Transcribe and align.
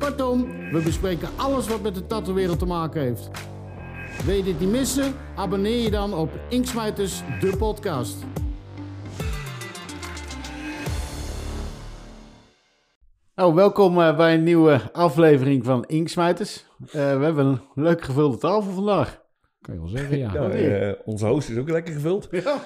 Kortom, 0.00 0.46
we 0.72 0.80
bespreken 0.84 1.28
alles 1.36 1.68
wat 1.68 1.82
met 1.82 1.94
de 1.94 2.06
tattoo-wereld 2.06 2.58
te 2.58 2.66
maken 2.66 3.00
heeft. 3.00 3.30
Wil 4.24 4.34
je 4.34 4.42
dit 4.42 4.60
niet 4.60 4.70
missen? 4.70 5.14
Abonneer 5.36 5.82
je 5.82 5.90
dan 5.90 6.14
op 6.14 6.30
Inksmijters, 6.48 7.22
de 7.40 7.56
podcast. 7.56 8.16
Nou, 13.34 13.54
welkom 13.54 14.00
eh, 14.00 14.16
bij 14.16 14.34
een 14.34 14.42
nieuwe 14.42 14.80
aflevering 14.92 15.64
van 15.64 15.84
Inksmijters. 15.84 16.66
Eh, 16.86 16.92
we 16.92 17.24
hebben 17.24 17.46
een 17.46 17.60
leuk 17.74 18.02
gevulde 18.02 18.36
tafel 18.38 18.72
vandaag. 18.72 19.22
Kan 19.60 19.74
je 19.74 19.80
wel 19.80 19.88
zeggen, 19.88 20.18
ja. 20.18 20.32
Ja, 20.32 20.48
eh, 20.50 20.92
onze 21.04 21.26
host 21.26 21.48
is 21.48 21.58
ook 21.58 21.70
lekker 21.70 21.94
gevuld. 21.94 22.28
Ja, 22.42 22.60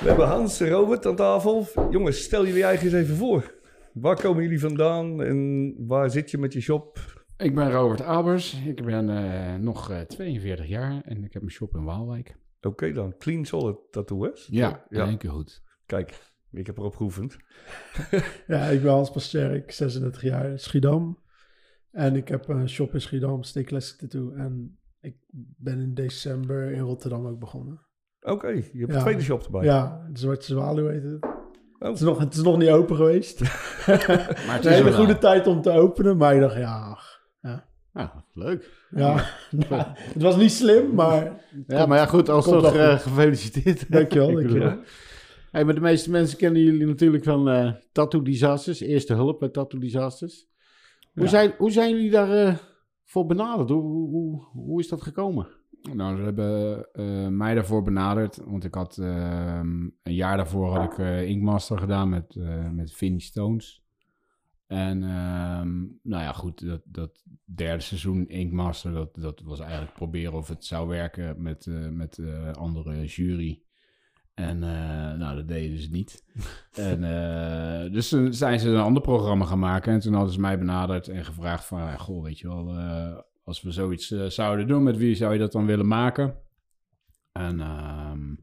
We 0.00 0.08
hebben 0.08 0.26
Hans 0.28 0.60
en 0.60 0.68
Robert 0.68 1.06
aan 1.06 1.16
tafel. 1.16 1.66
Jongens, 1.90 2.22
stel 2.22 2.46
jullie 2.46 2.64
eigen 2.64 2.86
eens 2.86 2.94
even 2.94 3.16
voor. 3.16 3.54
Waar 4.00 4.20
komen 4.20 4.42
jullie 4.42 4.60
vandaan 4.60 5.22
en 5.22 5.74
waar 5.86 6.10
zit 6.10 6.30
je 6.30 6.38
met 6.38 6.52
je 6.52 6.60
shop? 6.60 6.98
Ik 7.36 7.54
ben 7.54 7.70
Robert 7.70 8.00
Albers. 8.02 8.62
Ik 8.64 8.84
ben 8.84 9.08
eh, 9.10 9.54
nog 9.54 9.90
eh, 9.90 10.00
42 10.00 10.66
jaar 10.66 11.00
en 11.04 11.24
ik 11.24 11.32
heb 11.32 11.42
mijn 11.42 11.54
shop 11.54 11.74
in 11.74 11.84
Waalwijk. 11.84 12.36
Oké 12.60 12.92
dan, 12.92 13.14
Clean 13.18 13.44
Solid 13.44 13.76
Tattoos. 13.90 14.48
Ja, 14.50 14.84
Ja. 14.88 15.02
in 15.02 15.08
één 15.08 15.18
keer 15.18 15.30
goed. 15.30 15.62
Kijk, 15.86 16.32
ik 16.50 16.66
heb 16.66 16.78
erop 16.78 16.94
geoefend. 16.96 17.36
Ja, 18.46 18.64
ik 18.64 18.82
ben 18.82 18.90
Hans 18.90 19.10
Pasterk, 19.10 19.70
36 19.72 20.22
jaar, 20.22 20.58
Schiedam. 20.58 21.18
En 21.90 22.16
ik 22.16 22.28
heb 22.28 22.48
een 22.48 22.68
shop 22.68 22.94
in 22.94 23.00
Schiedam, 23.00 23.42
Stay 23.42 23.62
Classic 23.64 23.98
Tattoo. 23.98 24.32
En 24.32 24.78
ik 25.00 25.16
ben 25.56 25.80
in 25.80 25.94
december 25.94 26.70
in 26.72 26.80
Rotterdam 26.80 27.26
ook 27.26 27.38
begonnen. 27.38 27.80
Oké, 28.20 28.48
je 28.48 28.54
hebt 28.62 28.90
Ja. 28.90 28.94
een 28.96 29.00
tweede 29.00 29.22
shop 29.22 29.42
erbij. 29.42 29.64
Ja, 29.64 30.08
Zwarte 30.12 30.44
Zwaluw 30.46 30.86
heet 30.88 31.02
het. 31.02 31.34
Oh. 31.78 31.88
Het, 31.88 31.94
is 31.96 32.00
nog, 32.04 32.18
het 32.18 32.34
is 32.34 32.42
nog 32.42 32.58
niet 32.58 32.68
open 32.68 32.96
geweest. 32.96 33.40
Maar 33.86 33.96
het 34.56 34.64
een 34.64 34.70
is 34.70 34.76
hele 34.76 34.88
er 34.88 34.94
goede 34.94 35.12
wel. 35.12 35.20
tijd 35.20 35.46
om 35.46 35.62
te 35.62 35.70
openen, 35.70 36.16
maar 36.16 36.34
ik 36.34 36.40
dacht, 36.40 36.56
ja, 36.56 36.78
ach, 36.90 37.20
Nou, 37.92 38.08
leuk. 38.32 38.86
ja. 38.90 39.14
Nou, 39.68 39.82
het 39.96 40.22
was 40.22 40.36
niet 40.36 40.52
slim, 40.52 40.94
maar 40.94 41.40
Ja, 41.66 41.86
maar 41.86 41.98
ja, 41.98 42.06
goed, 42.06 42.26
wel 42.26 42.74
eh, 42.74 42.98
gefeliciteerd. 42.98 43.92
dankjewel, 43.92 44.32
dankjewel. 44.32 44.68
bedoel, 44.68 44.84
Hey, 45.50 45.64
maar 45.64 45.74
de 45.74 45.80
meeste 45.80 46.10
mensen 46.10 46.38
kennen 46.38 46.62
jullie 46.62 46.86
natuurlijk 46.86 47.24
van 47.24 47.48
eh 47.48 47.72
Tattoo 47.92 48.22
Disasters, 48.22 48.80
Eerste 48.80 49.14
Hulp 49.14 49.38
bij 49.38 49.48
Tattoo 49.48 49.80
Disasters. 49.80 50.46
Hoe, 51.14 51.22
Ja. 51.24 51.28
zijn, 51.30 51.54
hoe 51.58 51.70
zijn 51.70 51.90
jullie 51.90 52.10
daar 52.10 52.32
eh, 52.46 52.54
voor 53.04 53.26
benaderd? 53.26 53.68
Hoe, 53.70 54.42
hoe 54.52 54.80
is 54.80 54.88
dat 54.88 55.02
gekomen? 55.02 55.48
Nou, 55.94 56.16
ze 56.16 56.22
hebben 56.22 56.86
eh, 56.92 57.28
mij 57.28 57.54
daarvoor 57.54 57.82
benaderd, 57.82 58.40
want 58.44 58.64
ik 58.64 58.74
had 58.74 58.98
ehm, 58.98 59.88
een 60.02 60.14
jaar 60.14 60.36
daarvoor 60.36 60.76
had 60.76 60.92
ik 60.92 60.98
eh 60.98 61.28
Inkmaster 61.28 61.78
gedaan 61.78 62.08
met, 62.08 62.36
eh 62.36 62.70
met 62.70 62.92
Vinnie 62.92 63.20
Stones. 63.20 63.84
En 64.66 65.02
ehm, 65.02 65.78
nou 66.02 66.22
ja, 66.22 66.32
goed, 66.32 66.66
dat, 66.66 66.80
dat 66.84 67.24
derde 67.44 67.82
seizoen 67.82 68.28
Inkmaster, 68.28 68.92
dat, 68.92 69.14
dat 69.14 69.40
was 69.44 69.60
eigenlijk 69.60 69.92
proberen 69.92 70.32
of 70.32 70.48
het 70.48 70.64
zou 70.64 70.88
werken 70.88 71.42
met, 71.42 71.66
met 71.90 72.20
andere 72.52 73.04
jury. 73.04 73.62
En 74.34 74.58
nou, 75.18 75.36
dat 75.36 75.48
deden 75.48 75.78
ze 75.78 75.90
niet. 75.90 76.24
en, 76.72 77.00
dus 77.92 78.08
toen 78.08 78.34
zijn 78.34 78.60
ze 78.60 78.68
een 78.68 78.80
ander 78.80 79.02
programma 79.02 79.44
gaan 79.44 79.58
maken. 79.58 79.92
En 79.92 80.00
toen 80.00 80.14
hadden 80.14 80.32
ze 80.32 80.40
mij 80.40 80.58
benaderd 80.58 81.08
en 81.08 81.24
gevraagd 81.24 81.64
van... 81.64 81.98
Goh, 81.98 82.22
weet 82.22 82.38
je 82.38 82.48
wel, 82.48 82.74
als 83.46 83.62
we 83.62 83.70
zoiets 83.70 84.10
eh, 84.10 84.26
zouden 84.26 84.66
doen... 84.66 84.82
met 84.82 84.96
wie 84.96 85.14
zou 85.14 85.32
je 85.32 85.38
dat 85.38 85.52
dan 85.52 85.66
willen 85.66 85.86
maken? 85.86 86.36
En 87.32 87.60
ehm, 87.60 88.34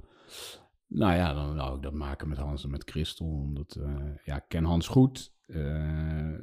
nou 0.87 1.15
ja, 1.15 1.33
dan 1.33 1.55
wou 1.55 1.75
ik 1.75 1.81
dat 1.81 1.93
maken 1.93 2.27
met 2.29 2.37
Hans 2.37 2.63
en 2.63 2.69
met 2.69 2.89
Christel. 2.89 3.25
Omdat, 3.25 3.75
eh, 3.75 4.15
ja, 4.23 4.35
ik 4.35 4.45
ken 4.47 4.63
Hans 4.63 4.87
goed. 4.87 5.33
eh 5.45 6.33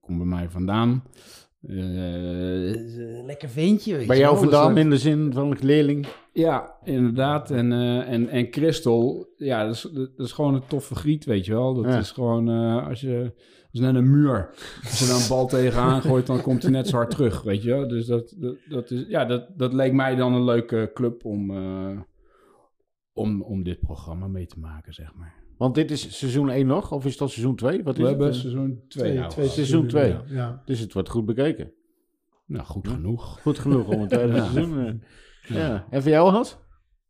komt 0.00 0.18
bij 0.18 0.26
mij 0.26 0.50
vandaan. 0.50 1.04
Eh, 1.68 2.64
is 2.74 2.96
een 2.96 3.24
lekker 3.26 3.48
ventje, 3.48 3.96
weet 3.96 4.06
Bij 4.06 4.16
je 4.16 4.22
jou 4.22 4.34
wel. 4.34 4.42
Dus, 4.44 4.52
vandaan 4.52 4.76
eh, 4.76 4.82
in 4.82 4.90
de 4.90 4.98
zin 4.98 5.32
van 5.32 5.50
een 5.50 5.56
leerling? 5.60 6.06
ja, 6.32 6.76
inderdaad. 6.84 7.50
En, 7.50 7.72
eh 7.72 8.12
en, 8.12 8.28
en 8.28 8.46
Christel, 8.50 9.28
ja, 9.36 9.64
dat 9.66 9.74
is, 9.74 9.88
dat 9.92 10.26
is 10.26 10.32
gewoon 10.32 10.54
een 10.54 10.66
toffe 10.66 10.94
griet, 10.94 11.24
weet 11.24 11.46
je 11.46 11.52
wel. 11.52 11.74
Dat 11.74 11.84
Ja. 11.84 11.98
is 11.98 12.10
gewoon, 12.10 12.48
eh, 12.50 12.86
als 12.88 13.00
je, 13.00 13.32
dat 13.62 13.72
is 13.72 13.80
net 13.80 13.94
een 13.94 14.10
muur. 14.10 14.48
Als 14.84 14.98
je 14.98 15.06
dan 15.06 15.16
een 15.20 15.28
bal 15.28 15.46
tegenaan 15.56 16.00
gooit, 16.02 16.26
dan 16.26 16.42
komt 16.42 16.62
hij 16.62 16.70
net 16.70 16.88
zo 16.88 16.96
hard 16.96 17.10
terug, 17.10 17.42
weet 17.42 17.62
je 17.62 17.70
wel. 17.70 17.88
Dus 17.88 18.06
dat, 18.06 18.34
dat, 18.38 18.56
dat, 18.68 18.90
is, 18.90 19.04
ja, 19.08 19.24
dat, 19.24 19.46
dat 19.56 19.72
leek 19.72 19.92
mij 19.92 20.14
dan 20.14 20.34
een 20.34 20.44
leuke 20.44 20.90
club 20.94 21.24
om, 21.24 21.50
eh, 21.50 21.98
om, 23.12 23.42
om 23.42 23.62
dit 23.62 23.80
programma 23.80 24.26
mee 24.28 24.46
te 24.46 24.58
maken, 24.58 24.92
zeg 24.92 25.14
maar. 25.14 25.34
Want 25.56 25.74
dit 25.74 25.90
is 25.90 26.18
seizoen 26.18 26.50
1 26.50 26.66
nog, 26.66 26.92
of 26.92 27.04
is 27.04 27.16
dat 27.16 27.30
seizoen 27.30 27.56
2? 27.56 27.82
Wat 27.82 27.94
is 27.98 28.02
We 28.02 28.08
het? 28.08 28.10
hebben 28.18 28.34
Eh, 28.34 28.40
seizoen 28.40 28.84
2 28.88 29.14
nou. 29.14 29.30
twee 29.30 29.48
Seizoen 29.48 29.88
seizoenen, 29.88 29.88
twee. 29.88 30.36
Ja, 30.36 30.42
ja. 30.44 30.62
Dus 30.64 30.78
het 30.80 30.92
wordt 30.92 31.08
goed 31.08 31.24
bekeken. 31.24 31.72
Nou, 32.46 32.64
goed 32.64 32.88
genoeg. 32.88 33.40
Goed 33.40 33.58
genoeg 33.58 33.88
om 33.88 34.00
het 34.00 34.10
tweede 34.18 34.32
Ja. 34.32 34.44
seizoen. 34.44 34.86
eh, 34.86 35.56
ja. 35.56 35.86
En 35.90 36.02
voor 36.02 36.10
jou, 36.10 36.30
Hans? 36.30 36.58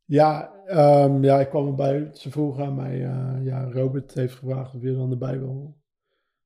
Ja, 0.05 0.53
ehm, 0.67 1.25
ja, 1.25 1.41
ik 1.41 1.49
kwam 1.49 1.67
erbij. 1.67 2.09
Ze 2.13 2.31
vroegen 2.31 2.65
aan 2.65 2.75
mij, 2.75 3.05
eh, 3.05 3.45
ja, 3.45 3.71
Robert 3.71 4.15
heeft 4.15 4.35
gevraagd 4.35 4.75
of 4.75 4.83
je 4.83 4.89
er 4.89 4.95
dan 4.97 5.11
erbij 5.11 5.39
wil. 5.39 5.77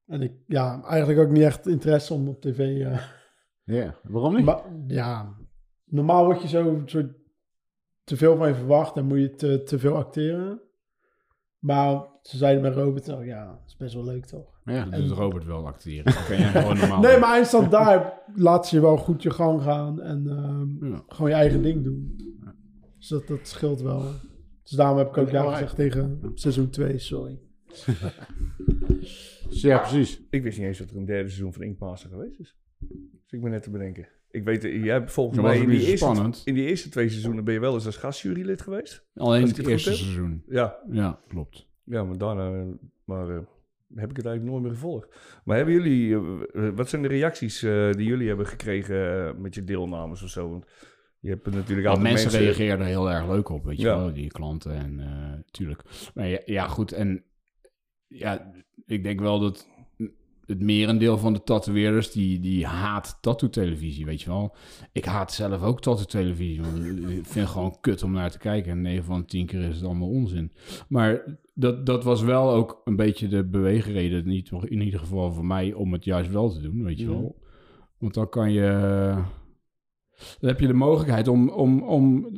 En 0.07 0.23
ik, 0.23 0.33
ja, 0.47 0.83
eigenlijk 0.85 1.21
ook 1.21 1.31
niet 1.33 1.43
echt 1.43 1.67
interesse 1.67 2.15
om 2.15 2.29
op 2.29 2.41
tv. 2.41 2.59
eh, 2.87 3.01
Ja. 3.65 3.95
Waarom 4.03 4.35
niet? 4.35 4.45
maar 4.45 4.63
ja, 4.87 5.37
normaal 5.85 6.25
word 6.25 6.43
je 6.43 6.49
zo 6.49 6.83
soort 6.87 7.13
te 8.05 8.17
veel 8.17 8.37
van 8.37 8.49
je 8.49 8.55
verwacht 8.55 8.97
en 8.97 9.07
moet 9.07 9.19
je 9.19 9.35
te, 9.35 9.63
te 9.63 9.79
veel 9.79 9.97
acteren. 9.97 10.61
Maar 11.61 12.05
ze 12.23 12.37
zeiden 12.37 12.63
met 12.63 12.75
Robert, 12.75 13.09
oh 13.09 13.25
ja, 13.25 13.47
dat 13.47 13.63
is 13.67 13.77
best 13.77 13.95
wel 13.95 14.05
leuk 14.05 14.25
toch? 14.27 14.61
Ja. 14.65 14.85
Dat 14.85 15.01
doet 15.01 15.11
Robert 15.11 15.45
wel 15.45 15.67
acteren. 15.67 16.05
Dat 16.05 16.27
kan 16.27 16.37
jij 16.39 16.51
gewoon 16.51 16.77
normaal 16.79 17.01
Nee, 17.01 17.19
maar 17.19 17.35
eindstand 17.35 17.71
daar 17.71 18.21
laat 18.35 18.67
ze 18.67 18.75
je 18.75 18.81
wel 18.83 18.97
goed 18.97 19.23
je 19.23 19.31
gang 19.31 19.63
gaan 19.63 20.01
en 20.01 20.27
ehm, 20.29 20.93
Ja. 20.93 21.03
gewoon 21.09 21.31
je 21.31 21.37
eigen 21.37 21.63
ding 21.63 21.85
doen. 21.85 22.17
Dus 22.99 23.09
dat, 23.09 23.27
dat 23.27 23.49
scheelt 23.49 23.81
wel. 23.81 24.03
Dus 24.63 24.71
daarom 24.73 24.99
heb 24.99 25.09
ik 25.09 25.17
ook 25.17 25.31
ja 25.31 25.39
Alright. 25.39 25.59
gezegd 25.59 25.77
tegen 25.77 26.21
seizoen 26.35 26.71
2, 26.71 26.99
sorry. 26.99 27.39
Ja, 29.51 29.79
precies. 29.79 30.21
Ik 30.31 30.43
wist 30.43 30.59
niet 30.59 30.67
eens 30.67 30.79
dat 30.79 30.91
er 30.91 30.97
een 30.97 31.05
derde 31.05 31.29
seizoen 31.29 31.53
van 31.53 31.63
Inkmaster 31.63 32.11
geweest 32.11 32.41
is. 32.41 32.57
Dus 32.79 33.31
ik 33.31 33.41
ben 33.43 33.51
net 33.51 33.63
te 33.63 33.71
bedenken. 33.71 34.09
Ik 34.31 34.45
weet, 34.45 34.65
eh, 34.65 34.85
jij 34.85 34.93
hebt 34.93 35.13
volgens 35.13 35.41
mij 35.41 35.59
in 35.59 35.69
die, 35.69 35.79
eerste, 35.81 35.97
spannend. 35.97 36.43
in 36.45 36.55
die 36.55 36.67
eerste 36.67 36.89
twee 36.89 37.09
seizoenen 37.09 37.45
ben 37.45 37.55
je 37.55 37.61
wel 37.61 37.75
eens 37.75 37.87
als 37.87 37.97
gastjurylid 37.97 38.63
geweest. 38.63 39.07
Alleen 39.15 39.47
het 39.47 39.57
het 39.57 39.67
eerste 39.67 39.95
seizoen. 39.95 40.43
Ja, 40.49 40.79
Ja, 40.91 41.21
klopt. 41.29 41.69
ja 41.85 42.05
maar 42.05 42.19
daarna 42.19 42.59
eh, 42.61 42.67
maar, 43.05 43.29
eh, 43.29 43.39
heb 43.95 44.11
ik 44.11 44.17
het 44.17 44.27
eigenlijk 44.27 44.45
nooit 44.45 44.63
meer 44.63 44.73
gevolgd. 44.73 45.09
Maar 45.45 45.57
hebben 45.57 45.75
jullie, 45.75 46.17
wat 46.75 46.89
zijn 46.89 47.03
de 47.03 47.09
reacties 47.09 47.61
die 47.61 48.05
jullie 48.05 48.29
hebben 48.29 48.47
gekregen 48.47 49.41
met 49.41 49.55
je 49.55 49.65
deelnames 49.65 50.23
of 50.23 50.29
zo? 50.29 50.51
Want 50.51 50.67
je 51.21 51.29
hebt 51.31 51.51
natuurlijk 51.51 51.87
altijd 51.87 52.07
mensen, 52.07 52.31
mensen... 52.31 52.41
reageren 52.41 52.81
er 52.81 52.87
heel 52.87 53.11
erg 53.11 53.27
leuk 53.29 53.49
op, 53.49 53.65
weet 53.65 53.77
je 53.77 53.83
Ja. 53.87 53.97
wel, 53.97 54.13
die 54.13 54.29
klanten 54.31 54.73
en 54.75 55.01
eh 55.01 55.41
tuurlijk. 55.51 55.83
Maar 56.15 56.27
ja, 56.29 56.41
ja, 56.45 56.67
goed, 56.69 56.93
en 56.93 57.25
ja, 58.07 58.53
ik 58.87 59.03
denk 59.03 59.21
wel 59.21 59.41
dat 59.41 59.69
het 60.51 60.61
merendeel 60.63 61.19
van 61.19 61.33
de 61.33 61.43
tatoeëerders, 61.43 62.11
die, 62.13 62.41
die 62.41 62.67
haat 62.67 63.19
tattoo-televisie, 63.21 64.05
weet 64.05 64.23
je 64.23 64.29
wel. 64.31 64.55
Ik 64.93 65.05
haat 65.05 65.33
zelf 65.33 65.63
ook 65.63 65.81
tattoo-televisie, 65.81 66.63
want 66.63 66.77
ik 66.85 67.27
vind 67.27 67.35
het 67.35 67.49
gewoon 67.49 67.77
kut 67.81 68.03
om 68.03 68.13
naar 68.13 68.31
te 68.31 68.39
kijken. 68.39 68.71
En 68.73 68.81
9 68.81 69.05
van 69.05 69.21
de 69.21 69.27
10 69.27 69.47
keer 69.47 69.61
is 69.61 69.75
het 69.77 69.85
allemaal 69.85 70.09
onzin. 70.09 70.53
Maar 70.89 71.39
dat, 71.55 71.87
dat 71.87 72.05
was 72.05 72.23
wel 72.23 72.51
ook 72.51 72.81
een 72.85 72.97
beetje 72.97 73.29
de 73.29 73.45
beweegreden, 73.45 74.27
niet, 74.27 74.51
in 74.65 74.81
ieder 74.81 75.01
geval 75.01 75.33
voor 75.33 75.45
mij, 75.47 75.73
om 75.73 75.93
het 75.93 76.05
juist 76.05 76.31
wel 76.31 76.51
te 76.51 76.61
doen, 76.61 76.85
weet 76.85 76.99
je 76.99 77.05
Mhm. 77.07 77.15
wel. 77.15 77.39
Want 77.99 78.15
dan 78.15 78.29
kan 78.29 78.53
je... 78.53 78.69
Dan 80.41 80.49
heb 80.51 80.61
je 80.61 80.67
de 80.67 80.73
mogelijkheid 80.73 81.29
om, 81.29 81.49
om, 81.49 81.83
om 81.83 82.29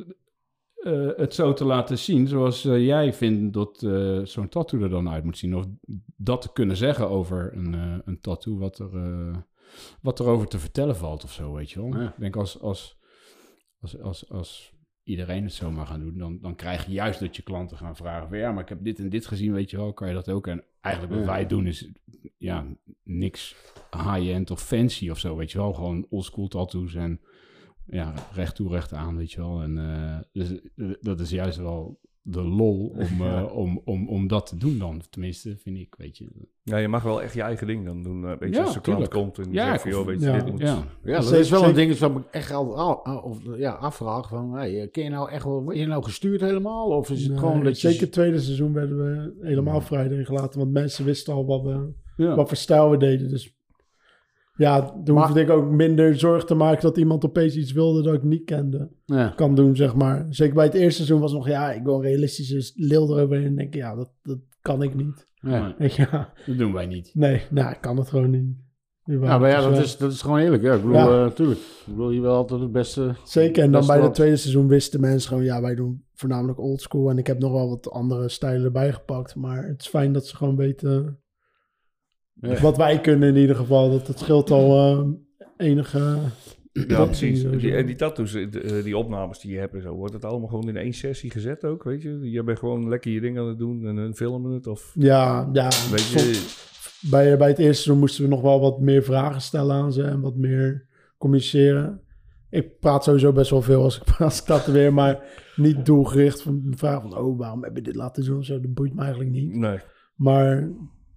eh, 0.83 1.07
het 1.15 1.33
zo 1.33 1.53
te 1.53 1.65
laten 1.65 1.97
zien 1.97 2.27
zoals 2.27 2.65
eh, 2.65 2.85
jij 2.85 3.13
vindt 3.13 3.53
dat 3.53 3.83
eh, 3.83 4.19
zo'n 4.23 4.49
tattoo 4.49 4.81
er 4.81 4.89
dan 4.89 5.09
uit 5.09 5.23
moet 5.23 5.37
zien. 5.37 5.55
Of 5.55 5.65
dat 6.15 6.41
te 6.41 6.53
kunnen 6.53 6.77
zeggen 6.77 7.09
over 7.09 7.53
een, 7.55 8.01
een 8.05 8.21
tattoo, 8.21 8.57
wat 8.57 8.79
er, 8.79 8.89
wat 10.01 10.19
er 10.19 10.25
over 10.25 10.47
te 10.47 10.59
vertellen 10.59 10.95
valt 10.95 11.23
of 11.23 11.31
zo, 11.31 11.53
weet 11.53 11.71
je 11.71 11.81
wel. 11.81 11.99
Ja. 12.01 12.07
Ik 12.07 12.19
denk 12.19 12.35
als, 12.35 12.59
als, 12.59 12.99
als, 13.79 14.01
als, 14.01 14.29
als 14.29 14.73
iedereen 15.03 15.43
het 15.43 15.53
zomaar 15.53 15.85
gaan 15.85 15.99
doen, 15.99 16.17
dan, 16.17 16.39
dan 16.41 16.55
krijg 16.55 16.85
je 16.85 16.91
juist 16.91 17.19
dat 17.19 17.35
je 17.35 17.41
klanten 17.41 17.77
gaan 17.77 17.95
vragen 17.95 18.29
van 18.29 18.37
ja, 18.37 18.51
maar 18.51 18.63
ik 18.63 18.69
heb 18.69 18.83
dit 18.83 18.99
en 18.99 19.09
dit 19.09 19.25
gezien, 19.25 19.53
weet 19.53 19.69
je 19.69 19.77
wel, 19.77 19.93
kan 19.93 20.07
je 20.07 20.13
dat 20.13 20.29
ook? 20.29 20.47
En 20.47 20.63
eigenlijk 20.81 21.15
wat 21.15 21.25
Ja. 21.25 21.31
wij 21.31 21.47
doen 21.47 21.67
is 21.67 21.91
ja, 22.37 22.65
niks 23.03 23.55
high-end 23.91 24.51
of 24.51 24.61
fancy 24.61 25.09
of 25.09 25.19
zo, 25.19 25.35
weet 25.35 25.51
je 25.51 25.57
wel. 25.57 25.73
Gewoon 25.73 26.05
oldschool 26.09 26.47
tattoos 26.47 26.95
en 26.95 27.21
ja, 27.87 28.13
recht 28.33 28.55
toe, 28.55 28.69
recht 28.69 28.93
aan, 28.93 29.17
weet 29.17 29.31
je 29.31 29.37
wel. 29.41 29.61
En 29.61 29.77
eh, 29.77 30.17
dus, 30.31 30.59
dat 31.01 31.19
is 31.19 31.29
juist 31.29 31.57
wel 31.57 31.99
de 32.25 32.41
lol 32.41 32.87
om, 32.87 33.21
eh, 33.27 33.45
om, 33.55 33.81
om, 33.85 34.09
om 34.09 34.27
dat 34.27 34.45
te 34.47 34.57
doen 34.57 34.77
dan. 34.79 35.01
Tenminste, 35.09 35.57
vind 35.57 35.77
ik, 35.77 35.95
weet 35.97 36.17
je. 36.17 36.27
Ja, 36.63 36.77
je 36.77 36.87
mag 36.87 37.03
wel 37.03 37.21
echt 37.21 37.33
je 37.33 37.41
eigen 37.41 37.67
ding 37.67 37.85
dan 37.85 38.03
doen. 38.03 38.23
eh, 38.27 38.37
weet 38.39 38.49
je, 38.49 38.55
Ja, 38.59 38.63
als 38.65 38.75
een 38.75 38.81
klant 38.81 38.99
tuurlijk. 38.99 39.11
komt 39.23 39.37
en 39.37 39.43
die 39.51 39.53
Ja, 39.59 39.67
zegt 39.69 39.81
van, 39.81 39.91
joh, 39.91 40.05
weet 40.05 40.19
je, 40.21 40.25
ja. 40.25 40.33
dit 40.39 40.51
moet... 40.51 40.61
Ja, 40.61 40.83
Ja, 41.03 41.19
dat 41.19 41.31
is 41.33 41.49
wel 41.49 41.63
een 41.63 41.73
ding 41.73 41.97
wat 41.97 42.11
ik 42.17 42.23
echt 42.31 42.51
al, 42.51 42.77
al- 42.77 43.37
ja, 43.57 43.71
afvraag 43.71 44.27
van, 44.29 44.53
hey, 44.53 44.87
ken 44.91 45.03
je 45.03 45.09
nou 45.09 45.29
echt 45.31 45.43
wel, 45.43 45.63
word 45.63 45.77
je 45.77 45.85
nou 45.85 46.03
gestuurd 46.03 46.41
helemaal? 46.41 46.87
Of 46.87 47.09
is 47.09 47.21
het 47.21 47.29
Nee, 47.29 47.39
gewoon 47.39 47.63
dat 47.63 47.81
je... 47.81 47.87
Zeker 47.87 48.03
het 48.03 48.11
tweede 48.11 48.39
seizoen 48.39 48.73
werden 48.73 48.97
we 48.97 49.33
helemaal 49.47 49.81
vrij 49.81 50.05
erin 50.05 50.25
gelaten. 50.25 50.59
Want 50.59 50.71
mensen 50.71 51.05
wisten 51.05 51.33
al 51.33 51.45
wat, 51.45 51.61
we, 51.61 51.91
ja. 52.17 52.35
wat 52.35 52.47
voor 52.47 52.57
stijl 52.57 52.89
we 52.89 52.97
deden. 52.97 53.29
Dus 53.29 53.55
ja, 54.57 55.01
toen 55.03 55.15
Maar- 55.15 55.25
hoefde 55.25 55.41
ik 55.41 55.49
ook 55.49 55.71
minder 55.71 56.19
zorg 56.19 56.45
te 56.45 56.55
maken 56.55 56.81
dat 56.81 56.97
iemand 56.97 57.25
opeens 57.25 57.55
iets 57.55 57.71
wilde 57.71 58.01
dat 58.01 58.13
ik 58.13 58.23
niet 58.23 58.43
kende. 58.45 58.89
Ja. 59.05 59.33
Kan 59.35 59.55
doen, 59.55 59.75
zeg 59.75 59.95
maar. 59.95 60.25
Zeker 60.29 60.53
bij 60.55 60.65
het 60.65 60.73
eerste 60.73 60.95
seizoen 60.95 61.19
was 61.19 61.33
nog, 61.33 61.47
ja, 61.47 61.71
ik 61.71 61.83
wil 61.83 61.95
een 61.95 62.01
realistische 62.01 62.71
leel 62.75 63.17
eroverheen. 63.17 63.45
En 63.45 63.55
denk 63.55 63.67
ik, 63.73 63.75
ja, 63.81 63.95
dat, 63.95 64.11
dat 64.21 64.37
kan 64.61 64.81
ik 64.81 64.95
niet. 64.95 65.27
Ja. 65.35 65.75
Weet 65.77 65.93
je, 65.95 66.07
Ja, 66.11 66.33
Dat 66.45 66.57
doen 66.57 66.73
wij 66.73 66.85
niet. 66.85 67.11
nee, 67.13 67.41
nou, 67.49 67.71
ik 67.71 67.81
kan 67.81 67.97
het 67.97 68.07
gewoon 68.09 68.29
niet. 68.29 68.61
Ja, 69.05 69.37
maar 69.37 69.49
ja, 69.49 69.61
dat 69.69 69.77
is, 69.77 69.97
dat 69.97 70.11
is 70.11 70.21
gewoon 70.21 70.37
eerlijk. 70.39 70.63
Ja, 70.63 70.73
ik 70.73 70.81
bedoel, 70.81 70.95
Ja. 70.95 71.25
eh, 71.25 71.31
tuurlijk. 71.31 71.59
Ik 71.87 71.95
wil 71.95 72.11
je 72.11 72.21
wel 72.21 72.35
altijd 72.35 72.61
het 72.61 72.71
beste... 72.71 73.15
Zeker, 73.23 73.63
en 73.63 73.71
dan 73.71 73.87
bij 73.87 74.01
het 74.01 74.13
tweede 74.13 74.35
seizoen 74.35 74.67
wisten 74.67 74.99
mensen 74.99 75.27
gewoon, 75.29 75.43
ja, 75.43 75.61
wij 75.61 75.75
doen 75.75 76.03
voornamelijk 76.13 76.59
oldschool. 76.59 77.09
En 77.09 77.17
ik 77.17 77.27
heb 77.27 77.39
nog 77.39 77.51
wel 77.51 77.69
wat 77.69 77.91
andere 77.91 78.29
stijlen 78.29 78.63
erbij 78.65 78.93
gepakt. 78.93 79.35
Maar 79.35 79.67
het 79.67 79.81
is 79.81 79.87
fijn 79.87 80.13
dat 80.13 80.27
ze 80.27 80.35
gewoon 80.35 80.55
weten 80.55 81.19
Ja. 82.51 82.61
wat 82.61 82.77
wij 82.77 83.01
kunnen 83.01 83.29
in 83.29 83.41
ieder 83.41 83.55
geval. 83.55 83.91
Dat 83.91 84.07
het 84.07 84.19
scheelt 84.19 84.51
al 84.51 84.77
eh, 84.77 85.07
enige... 85.67 86.17
Ja, 86.71 86.85
Dat 86.97 87.05
precies. 87.05 87.49
Die, 87.49 87.75
en 87.75 87.85
die 87.85 87.95
tattoos, 87.95 88.33
eh, 88.33 88.51
de- 88.51 88.59
eh, 88.61 88.83
die 88.83 88.97
opnames 88.97 89.39
die 89.39 89.51
je 89.51 89.57
hebt 89.59 89.73
en 89.73 89.81
zo, 89.81 89.93
wordt 89.95 90.13
het 90.13 90.25
allemaal 90.25 90.47
gewoon 90.47 90.67
in 90.67 90.77
één 90.77 90.93
sessie 90.93 91.31
gezet 91.31 91.63
ook, 91.65 91.83
weet 91.83 92.01
je? 92.01 92.31
Je 92.31 92.43
bent 92.43 92.59
gewoon 92.59 92.89
lekker 92.89 93.11
je 93.11 93.21
ding 93.21 93.37
aan 93.39 93.47
het 93.47 93.57
doen 93.57 93.85
en 93.87 93.95
hun 93.95 94.15
filmen 94.15 94.51
het 94.51 94.67
of... 94.67 94.91
Ja, 94.95 95.49
ja. 95.53 95.69
Weet 95.91 96.07
je, 96.09 96.45
bij, 97.09 97.37
bij 97.37 97.47
het 97.47 97.57
eerste 97.59 97.73
seizoen 97.73 97.99
moesten 97.99 98.23
we 98.23 98.29
nog 98.29 98.41
wel 98.41 98.59
wat 98.59 98.79
meer 98.79 99.03
vragen 99.03 99.41
stellen 99.41 99.75
aan 99.75 99.93
ze. 99.93 100.03
En 100.03 100.21
wat 100.21 100.35
meer 100.35 100.87
communiceren. 101.17 102.01
Ik 102.49 102.79
praat 102.79 103.03
sowieso 103.03 103.31
best 103.31 103.49
wel 103.49 103.61
veel 103.61 103.83
als 103.83 104.01
ik, 104.01 104.09
als 104.19 104.39
ik 104.41 104.45
dat 104.47 104.65
weer, 104.65 104.93
maar 104.93 105.23
niet 105.55 105.85
doelgericht 105.85 106.41
van 106.41 106.73
vragen 106.75 107.09
van, 107.09 107.17
oh, 107.17 107.37
waarom 107.37 107.63
heb 107.63 107.75
je 107.75 107.81
dit 107.81 107.95
laten 107.95 108.25
doen? 108.25 108.43
Zo, 108.43 108.59
dat 108.59 108.73
boeit 108.73 108.93
me 108.95 109.01
eigenlijk 109.01 109.31
niet. 109.31 109.55
nee. 109.55 109.77
Maar 110.15 110.71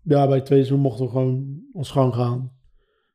ja, 0.07 0.27
bij 0.27 0.37
het 0.37 0.45
tweede 0.47 0.65
seizoen 0.65 0.81
mochten 0.81 1.05
we 1.05 1.11
gewoon 1.11 1.61
ons 1.73 1.91
gang 1.91 2.15
gaan. 2.15 2.53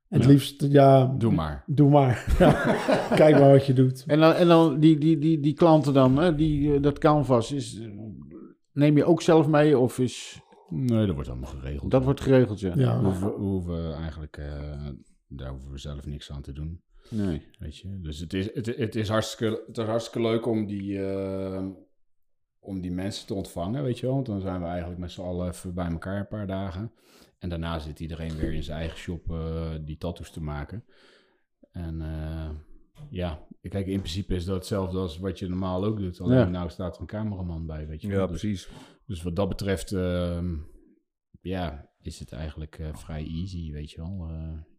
En 0.10 0.18
het 0.18 0.24
Ja. 0.24 0.30
liefst, 0.34 0.66
ja, 0.70 1.06
Doe 1.18 1.32
maar. 1.32 1.64
doe 1.68 1.90
maar. 1.90 2.26
Ja, 2.40 2.52
Kijk 3.16 3.40
maar 3.40 3.52
wat 3.52 3.66
je 3.66 3.74
doet. 3.74 4.04
En 4.08 4.20
dan, 4.20 4.34
en 4.34 4.48
dan 4.48 4.80
die, 4.80 4.98
die, 4.98 5.18
die, 5.18 5.40
die 5.40 5.54
klanten 5.54 5.94
dan, 5.94 6.18
hè, 6.18 6.36
die, 6.36 6.74
eh, 6.76 6.82
dat 6.82 6.98
canvas, 7.00 7.52
is, 7.52 7.80
eh, 7.80 7.88
neem 8.74 8.98
je 8.98 9.06
ook 9.06 9.22
zelf 9.22 9.48
mee 9.48 9.78
of 9.78 10.00
is... 10.00 10.42
Nee, 10.70 11.06
dat 11.06 11.16
wordt 11.16 11.30
allemaal 11.30 11.50
geregeld. 11.50 11.92
Dat 11.92 12.04
wordt 12.04 12.22
geregeld, 12.22 12.60
ja. 12.60 12.74
We 12.74 12.80
Ja, 12.82 13.02
hoeven, 13.04 13.28
we 13.28 13.40
hoeven 13.46 13.94
eigenlijk, 13.94 14.38
eh, 14.38 14.88
daar 15.28 15.50
hoeven 15.50 15.72
we 15.72 15.78
zelf 15.78 16.06
niks 16.06 16.32
aan 16.32 16.42
te 16.42 16.52
doen. 16.52 16.82
Nee. 17.10 17.42
Weet 17.60 17.78
je? 17.78 18.00
Dus 18.02 18.20
het 18.20 18.34
is, 18.34 18.50
het, 18.54 18.66
het, 18.78 18.96
is 18.96 19.10
hartstikke, 19.10 19.64
het 19.68 19.78
is 19.78 19.86
hartstikke 19.86 20.28
leuk 20.28 20.46
om 20.46 20.66
die, 20.68 21.00
om 22.63 22.81
die 22.81 22.92
mensen 22.92 23.28
te 23.28 23.34
ontvangen, 23.34 23.84
weet 23.84 24.00
je 24.00 24.06
wel. 24.06 24.16
Want 24.16 24.25
dan 24.25 24.42
zijn 24.42 24.60
we 24.62 24.68
eigenlijk 24.68 25.00
met 25.00 25.12
z'n 25.12 25.22
allen 25.22 25.48
even 25.48 25.74
bij 25.74 25.88
elkaar 25.92 26.19
een 26.19 26.28
paar 26.28 26.48
dagen. 26.48 26.92
En 27.40 27.50
daarna 27.50 27.80
zit 27.80 28.00
iedereen 28.00 28.36
weer 28.36 28.54
in 28.54 28.63
zijn 28.63 28.78
eigen 28.80 28.98
shop 28.98 29.31
eh, 29.31 29.72
die 29.81 29.98
tattoos 29.98 30.31
te 30.31 30.42
maken. 30.42 30.84
En 31.72 32.02
eh, 32.02 32.50
ja, 33.10 33.48
kijk, 33.62 33.88
in 33.88 34.00
principe 34.00 34.36
is 34.36 34.46
dat 34.46 34.56
hetzelfde 34.56 34.98
als 34.98 35.18
wat 35.18 35.40
je 35.40 35.48
normaal 35.48 35.84
ook 35.86 35.98
doet. 36.00 36.19
Alleen 36.22 36.38
Ja. 36.38 36.46
nou 36.50 36.69
staat 36.69 36.96
er 36.96 37.02
een 37.02 37.08
cameraman 37.08 37.66
bij, 37.66 37.88
weet 37.88 38.02
je 38.02 38.08
wel. 38.08 38.19
Ja, 38.19 38.28
Dus- 38.28 38.40
precies. 38.40 38.69
dus 39.06 39.22
wat 39.24 39.36
dat 39.36 39.50
betreft, 39.50 39.92
ehm, 39.92 40.56
ja, 41.42 41.90
is 42.02 42.19
het 42.19 42.31
eigenlijk 42.31 42.80
eh, 42.80 42.94
vrij 42.96 43.25
easy, 43.28 43.72
weet 43.72 43.92
je 43.92 43.98
wel. 44.02 44.30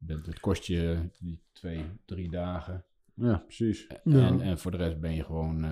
Het 0.07 0.41
kost 0.41 0.65
je 0.65 1.09
die 1.21 1.43
twee, 1.53 1.85
drie 2.05 2.31
dagen. 2.31 2.85
Ja, 3.15 3.37
precies. 3.37 3.87
Ja. 4.05 4.27
En, 4.29 4.41
en 4.41 4.59
voor 4.59 4.71
de 4.71 4.77
rest 4.77 5.01
ben 5.01 5.15
je 5.15 5.25
gewoon 5.25 5.65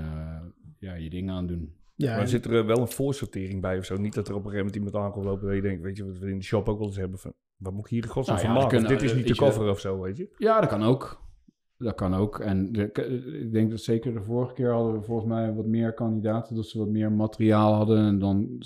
ja, 0.78 0.94
je 0.94 1.10
dingen 1.10 1.34
aan 1.34 1.46
het 1.46 1.48
doen. 1.58 1.74
Ja, 2.00 2.16
Maar 2.16 2.28
zit 2.28 2.44
er 2.44 2.58
eh, 2.58 2.66
wel 2.66 2.78
een 2.78 2.88
voorsortering 2.88 3.60
bij 3.60 3.78
of 3.78 3.84
zo? 3.84 3.96
Niet 3.96 4.14
dat 4.14 4.28
er 4.28 4.34
op 4.34 4.44
een 4.44 4.50
gegeven 4.50 4.66
moment 4.72 4.84
iemand 4.86 5.04
aankomt 5.04 5.24
lopen 5.24 5.46
dat 5.46 5.56
je 5.56 5.62
denkt, 5.62 5.82
weet 5.82 5.96
je, 5.96 6.04
wat 6.06 6.18
we 6.18 6.30
in 6.30 6.38
de 6.38 6.44
shop 6.44 6.68
ook 6.68 6.78
wel 6.78 6.86
eens 6.86 6.96
hebben 6.96 7.18
van, 7.18 7.32
wat 7.56 7.72
moet 7.72 7.84
ik 7.84 7.90
hier 7.90 8.02
in 8.02 8.08
godsnaam 8.08 8.36
Nou 8.36 8.48
van 8.48 8.56
ja, 8.56 8.62
maken? 8.62 8.78
kunnen- 8.78 8.98
dit 8.98 9.08
is 9.10 9.16
niet 9.16 9.26
de 9.26 9.34
je- 9.34 9.40
cover 9.40 9.68
of 9.70 9.80
zo, 9.80 10.00
weet 10.00 10.16
je? 10.16 10.34
Ja, 10.38 10.60
dat 10.60 10.68
kan 10.68 10.82
ook. 10.82 11.28
Dat 11.76 11.94
kan 11.94 12.14
ook. 12.14 12.38
En 12.40 12.72
de, 12.72 12.92
ik 13.42 13.52
denk 13.52 13.70
dat 13.70 13.80
zeker 13.80 14.12
de 14.14 14.22
vorige 14.22 14.54
keer 14.54 14.72
hadden 14.72 14.92
we 14.94 15.02
volgens 15.02 15.28
mij 15.28 15.54
wat 15.54 15.66
meer 15.66 15.92
kandidaten, 15.94 16.56
dat 16.56 16.66
ze 16.66 16.78
wat 16.78 16.88
meer 16.88 17.12
materiaal 17.12 17.74
hadden. 17.74 17.98
En 17.98 18.18
dan, 18.18 18.62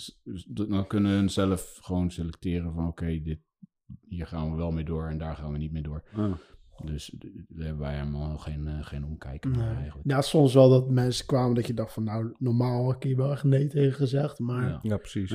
dan 0.50 0.86
kunnen 0.86 1.10
hun 1.12 1.30
zelf 1.30 1.78
gewoon 1.80 2.10
selecteren 2.10 2.72
van 2.72 2.86
oké, 2.88 3.20
dit 3.22 3.38
hier 4.08 4.26
gaan 4.26 4.50
we 4.50 4.56
wel 4.56 4.70
mee 4.70 4.84
door 4.84 5.06
en 5.08 5.18
daar 5.18 5.36
gaan 5.36 5.52
we 5.52 5.58
niet 5.58 5.72
mee 5.72 5.82
door. 5.82 6.02
Ah. 6.16 6.32
Dus 6.86 7.14
daar 7.48 7.66
hebben 7.66 7.82
wij 7.82 7.94
helemaal 7.94 8.38
geen, 8.38 8.68
eh, 8.68 8.74
geen 8.80 9.04
omkijken 9.04 9.50
Nee. 9.50 9.60
naar 9.60 9.76
eigenlijk. 9.76 10.10
ja, 10.10 10.20
soms 10.20 10.54
wel 10.54 10.68
dat 10.70 10.90
mensen 10.90 11.26
kwamen 11.26 11.54
dat 11.54 11.66
je 11.66 11.74
dacht 11.74 11.92
van, 11.92 12.04
nou, 12.04 12.34
normaal 12.38 12.86
heb 12.86 12.96
ik 12.96 13.02
hier 13.02 13.16
wel 13.16 13.30
echt 13.32 13.44
nee 13.44 13.66
tegen 13.66 13.92
gezegd. 13.92 14.38
Maar 14.38 14.68
Ja. 14.68 14.78
Ja, 14.82 14.96
precies. 14.96 15.34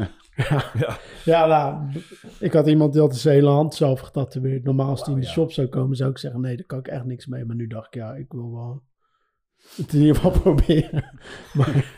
Ja, 1.26 1.46
nou, 1.54 1.88
ik 2.40 2.54
had 2.54 2.68
iemand 2.68 2.94
die 2.94 3.02
had 3.02 3.16
zijn 3.18 3.36
hele 3.36 3.50
hand 3.50 3.74
zelf 3.76 4.00
getatoeëerd. 4.00 4.64
Normaal 4.64 4.90
als 4.90 5.04
die 5.04 5.14
in 5.14 5.20
de 5.20 5.26
ja. 5.26 5.32
shop 5.32 5.52
zou 5.52 5.68
komen, 5.68 5.96
zou 5.96 6.10
ik 6.10 6.18
zeggen, 6.18 6.42
nee, 6.42 6.56
daar 6.56 6.66
kan 6.66 6.80
ik 6.80 6.88
echt 6.88 7.06
niks 7.06 7.26
mee. 7.28 7.46
Maar 7.46 7.56
nu 7.56 7.68
dacht 7.68 7.88
ik, 7.88 7.94
ja, 7.94 8.14
ik 8.16 8.32
wil 8.32 8.52
wel 8.52 8.84
het 9.76 9.94
in 9.94 10.00
ieder 10.00 10.16
geval 10.16 10.32
proberen. 10.42 11.20
Maar 11.54 11.98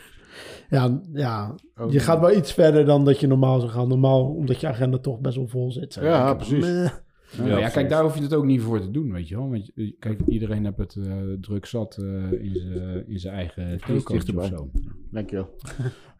ja, 0.69 1.01
ja, 1.13 1.56
je 1.89 2.00
gaat 2.00 2.19
wel 2.19 2.36
iets 2.36 2.53
verder 2.53 2.86
dan 2.86 3.06
dat 3.06 3.19
je 3.19 3.27
normaal 3.27 3.59
zou 3.59 3.71
gaan. 3.71 3.88
Normaal, 3.88 4.25
omdat 4.36 4.62
je 4.62 4.68
agenda 4.68 4.98
toch 4.98 5.19
best 5.19 5.36
wel 5.36 5.48
vol 5.48 5.71
zit. 5.71 5.94
Ja, 5.94 6.33
precies. 6.33 6.65
meh. 6.65 6.92
Ja, 7.38 7.57
ja, 7.57 7.69
kijk, 7.69 7.89
daar 7.89 8.04
hoef 8.04 8.16
je 8.16 8.22
het 8.22 8.33
ook 8.33 8.45
niet 8.45 8.62
voor 8.62 8.82
te 8.82 8.91
doen, 8.91 9.12
weet 9.12 9.27
je 9.27 9.36
wel. 9.36 9.50
Want 9.50 9.72
kijk, 10.00 10.22
iedereen 10.27 10.65
heeft 10.65 10.77
het 10.77 10.96
eh, 10.96 11.13
druk 11.41 11.65
zat 11.65 11.98
eh, 11.98 12.32
in 12.32 12.56
zijn 12.56 13.08
in 13.08 13.20
zijn 13.20 13.34
eigen 13.34 13.79
toekomst 13.79 14.36
of 14.36 14.46
zo. 14.46 14.70
Dankjewel. 15.12 15.50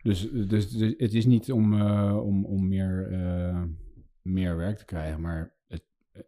Dus, 0.01 0.31
dus, 0.31 0.69
dus 0.69 0.93
het 0.97 1.13
is 1.13 1.25
niet 1.25 1.51
om, 1.51 1.74
eh, 1.74 2.19
om, 2.24 2.45
om 2.45 2.67
meer, 2.67 3.07
eh, 3.12 3.62
meer 4.21 4.57
werk 4.57 4.77
te 4.77 4.86
krijgen, 4.86 5.21
maar 5.21 5.53
het, 5.67 5.83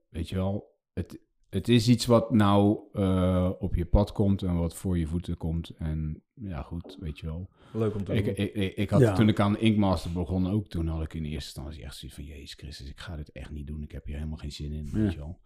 weet 0.09 0.29
je 0.29 0.35
wel, 0.35 0.77
het, 0.93 1.19
het 1.53 1.67
is 1.69 1.87
iets 1.87 2.05
wat 2.05 2.31
nou 2.31 2.79
eh, 2.93 3.51
op 3.59 3.75
je 3.75 3.85
pad 3.85 4.11
komt 4.11 4.41
en 4.41 4.57
wat 4.57 4.75
voor 4.75 4.97
je 4.97 5.07
voeten 5.07 5.37
komt. 5.37 5.69
En 5.69 6.21
ja, 6.33 6.61
goed, 6.61 6.97
weet 6.99 7.19
je 7.19 7.25
wel. 7.25 7.49
Leuk 7.73 7.95
om 7.95 8.03
te 8.03 8.13
Ik, 8.13 8.25
doen. 8.25 8.35
ik, 8.35 8.53
ik, 8.53 8.75
ik 8.75 8.89
had, 8.89 8.99
Ja. 9.01 9.13
Toen 9.13 9.27
ik 9.29 9.39
aan 9.39 9.57
Inkmaster 9.57 10.11
begon 10.11 10.47
ook, 10.49 10.67
toen 10.67 10.87
had 10.87 11.01
ik 11.03 11.13
in 11.13 11.23
eerste 11.25 11.35
instantie 11.59 11.83
echt 11.83 11.95
zoiets 11.95 12.17
van... 12.17 12.27
Jezus 12.27 12.53
Christus, 12.53 12.89
ik 12.89 12.99
ga 12.99 13.15
dit 13.15 13.31
echt 13.31 13.51
niet 13.51 13.67
doen. 13.67 13.81
Ik 13.83 13.91
heb 13.91 14.05
hier 14.05 14.15
helemaal 14.15 14.37
geen 14.37 14.51
zin 14.51 14.71
in, 14.71 14.85
Ja. 14.85 14.91
weet 14.99 15.11
je 15.11 15.17
wel. 15.17 15.39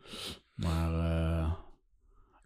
Maar 0.54 0.94
eh, 0.94 1.54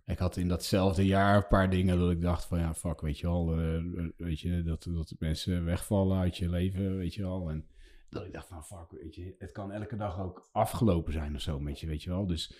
ik 0.05 0.17
had 0.17 0.37
in 0.37 0.47
datzelfde 0.47 1.05
jaar 1.05 1.35
een 1.35 1.47
paar 1.47 1.69
dingen 1.69 1.99
dat 1.99 2.11
ik 2.11 2.21
dacht 2.21 2.45
van... 2.45 2.59
Ja, 2.59 2.73
fuck, 2.73 3.01
weet 3.01 3.19
je 3.19 3.27
wel. 3.27 3.59
eh, 3.59 4.05
weet 4.17 4.39
je, 4.39 4.63
dat, 4.63 4.87
dat 4.89 5.15
mensen 5.19 5.65
wegvallen 5.65 6.19
uit 6.19 6.37
je 6.37 6.49
leven, 6.49 6.97
weet 6.97 7.13
je 7.13 7.21
wel. 7.21 7.49
En 7.49 7.65
dat 8.09 8.25
ik 8.25 8.33
dacht 8.33 8.47
van, 8.47 8.63
fuck, 8.65 9.01
weet 9.01 9.15
je, 9.15 9.35
het 9.37 9.51
kan 9.51 9.71
elke 9.71 9.95
dag 9.95 10.19
ook 10.19 10.49
afgelopen 10.51 11.13
zijn 11.13 11.35
of 11.35 11.41
zo 11.41 11.59
met 11.59 11.79
je, 11.79 11.87
weet 11.87 12.03
je 12.03 12.09
wel. 12.09 12.25
Dus 12.27 12.53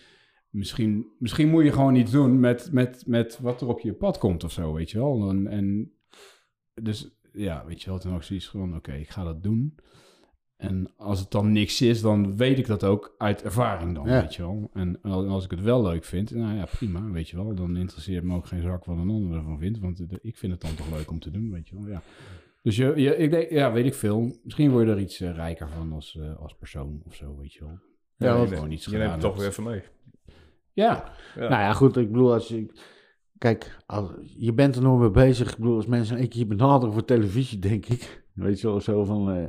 misschien, 0.51 1.05
misschien 1.19 1.49
moet 1.49 1.63
je 1.63 1.71
gewoon 1.71 1.95
iets 1.95 2.11
doen 2.11 2.39
met, 2.39 2.69
met, 2.71 3.03
met 3.07 3.39
wat 3.41 3.61
er 3.61 3.67
op 3.67 3.79
je 3.79 3.93
pad 3.93 4.17
komt 4.17 4.43
of 4.43 4.51
zo, 4.51 4.73
weet 4.73 4.91
je 4.91 4.97
wel. 4.97 5.29
En, 5.29 5.47
en 5.47 5.91
dus 6.73 7.19
ja, 7.33 7.65
weet 7.65 7.81
je 7.81 7.89
wel, 7.89 7.99
toen 7.99 8.15
ik 8.15 8.21
zoiets 8.21 8.49
van, 8.49 8.75
oké, 8.75 8.93
ik 8.93 9.09
ga 9.09 9.23
dat 9.23 9.43
doen. 9.43 9.75
En 10.57 10.93
als 10.97 11.19
het 11.19 11.31
dan 11.31 11.51
niks 11.51 11.81
is, 11.81 12.01
dan 12.01 12.37
weet 12.37 12.57
ik 12.57 12.65
dat 12.67 12.83
ook 12.83 13.15
uit 13.17 13.43
ervaring 13.43 13.95
dan, 13.95 14.07
Ja. 14.07 14.21
weet 14.21 14.35
je 14.35 14.41
wel. 14.41 14.69
En 14.73 15.01
al- 15.01 15.27
als 15.27 15.43
ik 15.45 15.51
het 15.51 15.61
wel 15.61 15.81
leuk 15.81 16.03
vind, 16.03 16.31
nou 16.31 16.55
ja, 16.55 16.65
prima, 16.65 17.11
weet 17.11 17.29
je 17.29 17.35
wel. 17.35 17.55
Dan 17.55 17.77
interesseert 17.77 18.23
me 18.23 18.35
ook 18.35 18.45
geen 18.47 18.61
zak 18.61 18.85
wat 18.85 18.97
een 18.97 19.09
ander 19.09 19.37
ervan 19.37 19.59
vindt, 19.59 19.79
want 19.79 20.05
ik 20.21 20.37
vind 20.37 20.51
het 20.51 20.61
dan 20.61 20.75
toch 20.75 20.91
leuk 20.91 21.11
om 21.11 21.19
te 21.19 21.31
doen, 21.31 21.51
weet 21.51 21.69
je 21.69 21.75
wel, 21.75 21.87
ja. 21.87 22.01
Dus 22.63 22.75
je, 22.75 22.93
je, 22.95 23.15
ik 23.17 23.29
denk, 23.31 23.49
ja, 23.49 23.71
weet 23.71 23.85
ik 23.85 23.93
veel. 23.93 24.35
Misschien 24.43 24.71
word 24.71 24.85
je 24.87 24.91
er 24.91 24.99
iets 24.99 25.19
eh, 25.19 25.33
rijker 25.35 25.69
van 25.69 25.91
als, 25.91 26.17
eh, 26.19 26.37
als 26.37 26.55
persoon 26.55 27.01
of 27.05 27.15
zo, 27.15 27.37
weet 27.37 27.53
je 27.53 27.59
wel. 27.59 27.69
Ja, 28.17 28.27
Dat 28.27 28.31
je 28.31 28.37
want 28.37 28.49
gewoon 28.53 28.71
iets 28.71 28.85
Je 28.85 28.97
neemt 28.97 29.11
het 29.11 29.19
toch 29.21 29.37
weer 29.37 29.47
even 29.47 29.63
mee. 29.63 29.81
Ja, 30.73 31.13
Ja. 31.35 31.41
Nou 31.49 31.51
ja, 31.61 31.73
goed, 31.73 31.97
ik 31.97 32.11
bedoel, 32.11 32.33
als 32.33 32.47
je... 32.47 32.65
Kijk, 33.37 33.77
als, 33.85 34.09
je 34.23 34.53
bent 34.53 34.75
er 34.75 34.81
nog 34.81 34.99
mee 34.99 35.11
bezig. 35.11 35.51
Ik 35.51 35.57
bedoel, 35.57 35.75
als 35.75 35.85
mensen 35.85 36.19
een 36.21 36.29
keer 36.29 36.47
benaderen 36.47 36.93
voor 36.93 37.05
televisie, 37.05 37.59
denk 37.59 37.85
ik. 37.85 38.23
Weet 38.33 38.61
je 38.61 38.67
wel, 38.67 38.81
zo 38.81 39.03
van... 39.03 39.31
eh, 39.31 39.43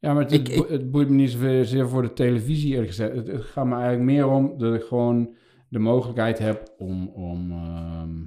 Ja, 0.00 0.12
maar 0.14 0.22
het, 0.22 0.32
Ik- 0.32 0.46
het 0.46 0.56
boe- 0.56 0.66
het 0.72 0.90
boeit 0.90 1.08
me 1.08 1.14
niet 1.14 1.30
zozeer 1.30 1.88
voor 1.88 2.02
de 2.02 2.12
televisie, 2.12 2.70
eerlijk 2.72 2.88
gezegd. 2.88 3.14
Het, 3.14 3.26
het 3.26 3.42
gaat 3.44 3.66
me 3.66 3.72
eigenlijk 3.74 4.04
meer 4.04 4.26
om 4.26 4.58
dat 4.58 4.74
ik 4.74 4.82
gewoon 4.82 5.34
de 5.68 5.78
mogelijkheid 5.78 6.38
heb 6.38 6.74
om, 6.78 7.08
om, 7.08 7.50
ehm, 7.50 8.26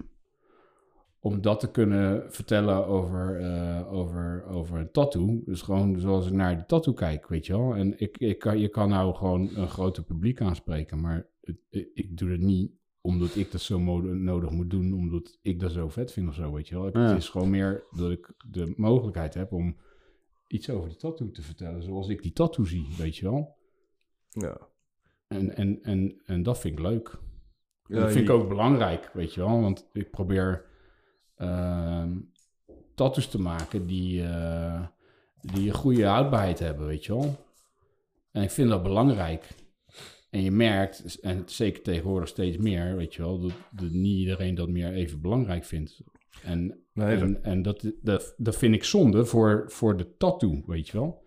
om 1.19 1.41
dat 1.41 1.60
te 1.60 1.71
kunnen 1.71 2.24
vertellen 2.31 2.88
over, 2.88 3.39
eh, 3.39 3.93
over, 3.93 4.45
over 4.48 4.79
een 4.79 4.91
tattoo. 4.91 5.41
Dus 5.45 5.62
gewoon 5.62 6.00
zoals 6.00 6.27
ik 6.27 6.33
naar 6.33 6.57
de 6.57 6.65
tattoo 6.65 6.93
kijk, 6.93 7.27
weet 7.27 7.45
je 7.45 7.57
wel. 7.57 7.75
En 7.75 8.00
ik, 8.00 8.17
ik 8.17 8.39
kan, 8.39 8.60
je 8.60 8.67
kan 8.69 8.89
nou 8.89 9.15
gewoon 9.15 9.50
een 9.55 9.69
groter 9.69 10.03
publiek 10.03 10.41
aanspreken, 10.41 11.01
maar 11.01 11.29
ik, 11.41 11.89
ik 11.93 12.17
doe 12.17 12.29
het 12.29 12.41
niet 12.41 12.71
omdat 13.01 13.36
ik 13.36 13.51
dat 13.51 13.62
zo 13.62 13.79
nodig 14.01 14.50
moet 14.50 14.69
doen, 14.69 14.93
omdat 14.93 15.38
ik 15.41 15.60
dat 15.60 15.71
zo 15.71 15.89
vet 15.89 16.12
vind 16.12 16.27
of 16.27 16.36
zo, 16.36 16.53
weet 16.53 16.67
je 16.67 16.75
wel. 16.75 16.98
Ja. 16.98 17.07
Het 17.07 17.17
is 17.17 17.29
gewoon 17.29 17.50
meer 17.50 17.83
dat 17.91 18.12
ik 18.12 18.33
de 18.51 18.74
mogelijkheid 18.77 19.33
heb 19.33 19.51
om 19.51 19.77
iets 20.48 20.69
over 20.69 20.89
die 20.89 20.98
tattoo 20.98 21.31
te 21.31 21.41
vertellen, 21.41 21.83
zoals 21.83 22.07
ik 22.07 22.21
die 22.21 22.33
tattoo 22.33 22.65
zie, 22.65 22.88
weet 22.98 23.17
je 23.17 23.29
wel. 23.29 23.55
Ja. 24.29 24.57
En, 25.27 25.55
en, 25.55 25.83
en, 25.83 26.21
en 26.25 26.43
dat 26.43 26.60
vind 26.60 26.74
ik 26.74 26.86
leuk. 26.86 27.19
Ja, 27.88 28.00
dat 28.00 28.12
vind 28.12 28.29
ik 28.29 28.36
ook 28.36 28.48
belangrijk, 28.48 29.10
weet 29.13 29.33
je 29.33 29.41
wel. 29.41 29.62
Want 29.62 29.89
ik 29.93 30.12
probeer 30.12 30.65
ehm 31.36 32.17
tattoos 33.01 33.27
te 33.27 33.39
maken 33.39 33.88
die, 33.88 34.24
eh, 34.24 34.81
die 35.41 35.67
een 35.67 35.75
goede 35.75 36.05
houdbaarheid 36.05 36.60
hebben, 36.60 36.88
weet 36.88 37.05
je 37.05 37.13
wel. 37.13 37.36
En 38.31 38.43
ik 38.43 38.51
vind 38.51 38.69
dat 38.69 38.83
belangrijk. 38.83 39.48
En 40.31 40.43
je 40.43 40.51
merkt, 40.51 41.19
en 41.19 41.43
zeker 41.45 41.81
tegenwoordig 41.81 42.27
steeds 42.29 42.57
meer, 42.57 42.95
weet 42.95 43.13
je 43.13 43.21
wel, 43.21 43.39
dat, 43.39 43.51
dat 43.71 43.89
niet 43.91 44.17
iedereen 44.17 44.55
dat 44.55 44.69
meer 44.69 44.93
even 44.93 45.21
belangrijk 45.21 45.63
vindt. 45.63 46.01
En, 46.43 46.79
Nee, 46.93 47.17
dat- 47.19 47.27
en, 47.27 47.43
en 47.43 47.61
dat, 47.61 47.91
dat, 48.01 48.33
dat 48.38 48.57
vind 48.57 48.75
ik 48.75 48.83
zonde 48.83 49.25
voor, 49.25 49.63
voor 49.67 49.97
de 49.97 50.15
tattoo, 50.17 50.63
weet 50.65 50.88
je 50.88 50.97
wel. 50.97 51.20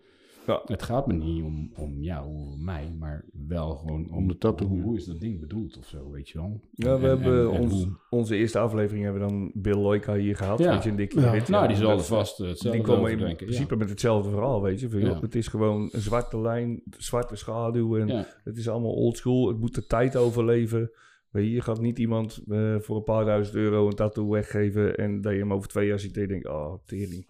Ja. 0.45 0.61
Het 0.65 0.83
gaat 0.83 1.07
me 1.07 1.13
niet 1.13 1.43
om, 1.43 1.71
om 1.77 2.01
jou, 2.01 2.25
om 2.27 2.63
mij, 2.63 2.95
maar 2.99 3.25
wel 3.47 3.75
gewoon 3.75 4.09
om, 4.09 4.17
Om 4.17 4.27
de 4.27 4.37
tattoo. 4.37 4.67
Hoe, 4.67 4.81
hoe 4.81 4.95
is 4.97 5.05
dat 5.05 5.19
ding 5.19 5.39
bedoeld 5.39 5.77
of 5.77 5.85
zo, 5.85 6.11
weet 6.11 6.29
je 6.29 6.37
wel? 6.37 6.61
Ja, 6.71 6.99
we 6.99 7.03
En- 7.07 7.09
hebben 7.09 7.49
en- 7.49 7.55
en 7.55 7.61
ons, 7.61 7.87
onze 8.09 8.35
eerste 8.35 8.59
aflevering 8.59 9.03
hebben 9.03 9.21
we 9.21 9.27
dan 9.27 9.51
Bill 9.53 9.75
Loika 9.77 10.13
hier 10.15 10.35
gehad. 10.35 10.59
Ja. 10.59 10.73
Weet 10.73 10.83
je, 10.83 10.89
en 10.89 10.95
Dick 10.95 11.13
Ja. 11.13 11.31
weet 11.31 11.45
je, 11.45 11.51
Nou, 11.51 11.67
die 11.67 11.77
zal 11.77 11.99
vast 11.99 12.39
eh, 12.39 12.47
hetzelfde 12.47 12.81
Die 12.81 12.87
komen 12.95 13.11
in 13.11 13.17
denken. 13.17 13.45
principe 13.45 13.75
met 13.75 13.89
hetzelfde 13.89 14.29
verhaal, 14.29 14.61
weet 14.61 14.79
je. 14.79 14.89
Van, 14.89 14.99
joh, 14.99 15.09
Ja. 15.09 15.19
Het 15.21 15.35
is 15.35 15.47
gewoon 15.47 15.89
een 15.91 16.01
zwarte 16.01 16.41
lijn, 16.41 16.81
zwarte 16.97 17.35
schaduw 17.35 17.97
en 17.97 18.25
het 18.43 18.57
is 18.57 18.69
allemaal 18.69 18.93
oldschool. 18.95 19.47
Het 19.47 19.59
moet 19.59 19.75
de 19.75 19.85
tijd 19.85 20.15
overleven. 20.15 20.91
Weet 21.29 21.45
je, 21.45 21.51
je 21.51 21.61
gaat 21.61 21.81
niet 21.81 21.99
iemand 21.99 22.41
eh, 22.49 22.75
voor 22.79 22.95
een 22.95 23.03
paar 23.03 23.25
duizend 23.25 23.55
euro 23.55 23.87
een 23.87 23.93
tattoo 23.95 24.29
weggeven 24.29 24.97
en 24.97 25.21
dat 25.21 25.33
je 25.33 25.39
hem 25.39 25.53
over 25.53 25.67
twee 25.69 25.87
jaar 25.87 25.99
ziet 25.99 26.15
en 26.15 26.21
je 26.21 26.27
denkt, 26.27 26.47
oh, 26.47 26.73
tering. 26.85 27.25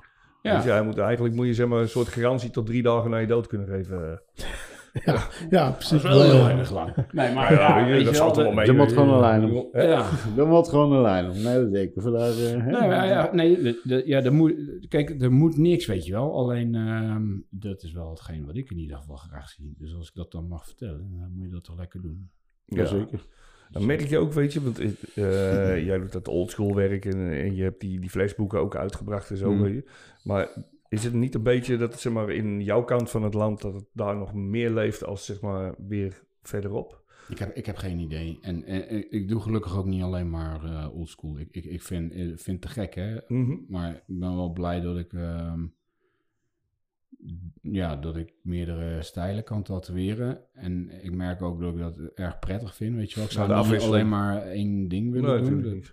Ja. 0.46 0.56
Dus 0.56 0.66
ja, 0.66 0.72
hij 0.74 0.84
moet, 0.84 0.98
eigenlijk 0.98 1.36
moet 1.36 1.46
je 1.46 1.54
zeg 1.54 1.68
maar, 1.68 1.82
een 1.82 1.90
soort 1.90 2.08
garantie 2.08 2.50
tot 2.50 2.66
drie 2.66 2.82
dagen 2.84 3.10
na 3.10 3.18
je 3.18 3.28
dood 3.28 3.48
kunnen 3.48 3.68
geven. 3.68 4.22
Ja, 5.50 5.72
precies. 5.72 6.02
Dat 6.02 6.04
is 6.04 6.18
wel 6.18 6.22
heel 6.24 6.36
Ja. 6.36 6.44
weinig 6.44 6.72
lang. 6.72 6.96
Nee, 7.12 7.34
maar 7.34 7.54
Ja, 7.54 7.60
ja, 7.60 7.76
weet 7.76 7.88
je, 7.88 7.94
weet 7.94 8.06
dat 8.06 8.18
valt 8.18 8.36
wel, 8.36 8.46
er 8.46 8.54
mee. 8.54 8.68
Er 8.68 8.76
moet 8.76 8.92
gewoon 8.94 9.10
een 9.14 9.20
lijn 9.20 9.52
op. 9.52 9.76
Ja. 9.76 10.06
Er 10.38 10.48
moet 10.48 10.70
gewoon 10.70 10.92
een 10.92 11.02
lijn 11.02 11.30
op. 11.30 11.36
Nee, 11.36 11.60
dat 11.62 11.72
denk 11.74 11.96
ik. 11.96 12.02
Vandaar, 12.02 12.28
hè? 12.36 12.56
Nee, 12.58 12.88
maar 12.88 13.08
ja, 13.08 13.30
nee, 13.34 13.62
de, 13.62 13.80
de- 13.84 14.04
ja, 14.06 14.24
er 14.24 14.34
moet, 14.34 14.54
kijk, 14.88 15.22
er 15.22 15.32
moet 15.32 15.58
niks, 15.58 15.86
weet 15.86 16.06
je 16.06 16.12
wel. 16.12 16.34
Alleen, 16.36 16.76
ehm, 16.76 17.24
dat 17.50 17.84
is 17.84 17.92
wel 17.94 18.10
hetgeen 18.10 18.46
wat 18.46 18.56
ik 18.56 18.70
in 18.72 18.78
ieder 18.78 18.98
geval 18.98 19.16
graag 19.16 19.50
zie. 19.50 19.76
Dus 19.78 19.96
als 19.96 20.08
ik 20.08 20.16
dat 20.16 20.32
dan 20.32 20.48
mag 20.48 20.66
vertellen, 20.66 21.08
dan 21.20 21.32
moet 21.36 21.46
je 21.46 21.52
dat 21.54 21.64
toch 21.64 21.78
lekker 21.78 22.02
doen. 22.02 22.30
Jazeker. 22.66 23.26
Dan 23.72 23.86
merk 23.86 24.02
je 24.02 24.18
ook, 24.18 24.34
weet 24.34 24.54
je, 24.54 24.62
want 24.62 24.80
eh, 24.80 25.86
jij 25.88 25.98
doet 25.98 26.12
dat 26.12 26.28
oldschool 26.28 26.76
werk 26.76 27.06
en, 27.06 27.32
en 27.32 27.56
je 27.56 27.64
hebt 27.64 27.82
die, 27.82 28.00
die 28.00 28.10
flashboeken 28.10 28.60
ook 28.60 28.76
uitgebracht 28.76 29.30
en 29.30 29.38
zo. 29.38 29.52
Mm. 29.52 29.62
weet 29.62 29.74
je. 29.74 29.90
Maar 30.24 30.50
is 30.90 31.04
het 31.04 31.14
niet 31.14 31.36
een 31.36 31.44
beetje 31.44 31.78
dat 31.78 32.00
zeg 32.00 32.14
maar, 32.14 32.32
in 32.32 32.62
jouw 32.62 32.84
kant 32.84 33.10
van 33.10 33.24
het 33.24 33.34
land, 33.34 33.62
dat 33.62 33.74
het 33.74 33.86
daar 33.92 34.18
nog 34.18 34.34
meer 34.34 34.70
leeft 34.70 35.06
als 35.06 35.26
zeg 35.26 35.42
maar 35.42 35.76
weer 35.88 36.24
verderop? 36.42 37.04
Ik 37.30 37.40
heb, 37.40 37.56
ik 37.56 37.66
heb 37.66 37.78
geen 37.78 38.00
idee. 38.00 38.38
En, 38.42 38.64
en, 38.64 38.88
en 38.88 39.12
ik 39.12 39.28
doe 39.28 39.42
gelukkig 39.42 39.78
ook 39.78 39.86
niet 39.86 40.04
alleen 40.04 40.30
maar 40.30 40.64
eh 40.64 40.96
oldschool. 40.96 41.40
Ik, 41.40 41.48
ik, 41.52 41.66
ik 41.66 41.82
vind, 41.82 42.12
eh, 42.12 42.20
vind 42.20 42.46
het 42.46 42.62
te 42.62 42.68
gek, 42.68 42.96
hè. 42.96 43.18
Mhm. 43.28 43.56
Maar 43.68 43.96
ik 43.96 44.20
ben 44.20 44.36
wel 44.36 44.54
blij 44.54 44.82
dat 44.82 44.98
ik, 44.98 45.14
ehm, 45.14 45.66
ja, 47.62 47.96
dat 47.96 48.16
ik 48.16 48.34
meerdere 48.42 49.02
stijlen 49.02 49.44
kan 49.44 49.64
tatoeëren. 49.64 50.40
En 50.54 51.04
ik 51.04 51.12
merk 51.12 51.42
ook 51.42 51.60
dat 51.60 51.74
ik 51.74 51.80
dat 51.80 51.98
erg 52.16 52.40
prettig 52.40 52.76
vind, 52.76 52.96
weet 52.96 53.10
je 53.10 53.16
wel. 53.16 53.26
Ik 53.26 53.32
zou 53.32 53.48
Nou, 53.48 53.72
niet 53.72 53.82
alleen 53.82 54.10
maar 54.10 54.42
één 54.42 54.88
ding 54.88 55.12
willen 55.12 55.44
Nee, 55.44 55.62
doen. 55.62 55.84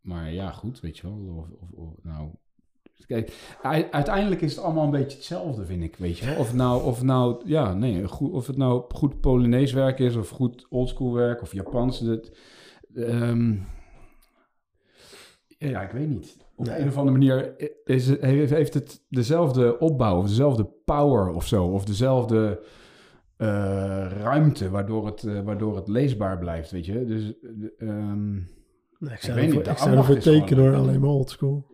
maar 0.00 0.32
ja, 0.32 0.50
goed, 0.50 0.80
weet 0.80 0.98
je 0.98 1.02
wel. 1.02 1.36
Of, 1.36 1.50
of, 1.60 1.70
of, 1.70 1.94
nou, 2.02 2.30
kijk, 3.06 3.32
uiteindelijk 3.90 4.40
is 4.40 4.54
het 4.54 4.64
allemaal 4.64 4.84
een 4.84 4.90
beetje 4.90 5.16
hetzelfde, 5.16 5.64
vind 5.66 5.82
ik, 5.82 5.96
weet 5.96 6.18
je 6.18 6.26
wel. 6.26 6.36
Of 6.36 6.54
nou, 6.54 6.84
of 6.84 7.02
nou 7.02 7.42
ja, 7.44 7.74
nee, 7.74 8.08
goed, 8.08 8.32
of 8.32 8.46
het 8.46 8.56
nou 8.56 8.84
goed 8.88 9.20
Polonaise 9.20 9.74
werk 9.74 9.98
is, 9.98 10.16
of 10.16 10.28
goed 10.28 10.66
oldschool 10.70 11.12
werk, 11.12 11.42
of 11.42 11.52
Japans. 11.52 12.00
Dat, 12.00 12.30
ja, 15.70 15.80
ik 15.82 15.90
weet 15.90 16.08
niet. 16.08 16.36
Op 16.56 16.66
Nee. 16.66 16.78
een 16.80 16.88
of 16.88 16.96
andere 16.96 17.18
manier 17.18 17.52
is 17.84 18.06
het, 18.08 18.20
heeft 18.50 18.74
het 18.74 19.02
dezelfde 19.08 19.78
opbouw, 19.78 20.18
of 20.18 20.26
dezelfde 20.26 20.66
power 20.84 21.28
of 21.28 21.46
zo, 21.46 21.64
of 21.64 21.84
dezelfde 21.84 22.60
eh, 23.36 24.06
ruimte, 24.22 24.70
waardoor 24.70 25.06
het, 25.06 25.24
eh, 25.24 25.40
waardoor 25.44 25.76
het 25.76 25.88
leesbaar 25.88 26.38
blijft, 26.38 26.70
weet 26.70 26.86
je. 26.86 27.04
Dus, 27.04 27.34
eh, 27.78 27.88
ehm, 27.88 28.32
Nee, 28.32 29.12
ik 29.12 29.20
weet 29.20 29.20
zou 29.20 29.40
niet, 29.40 29.46
ervoor, 29.48 29.62
de 29.64 29.70
ik 29.70 29.76
zou 29.78 29.96
ervoor 29.96 30.18
tekenen 30.18 30.64
hoor, 30.64 30.74
alleen 30.76 31.00
maar 31.00 31.10
oldschool. 31.10 31.66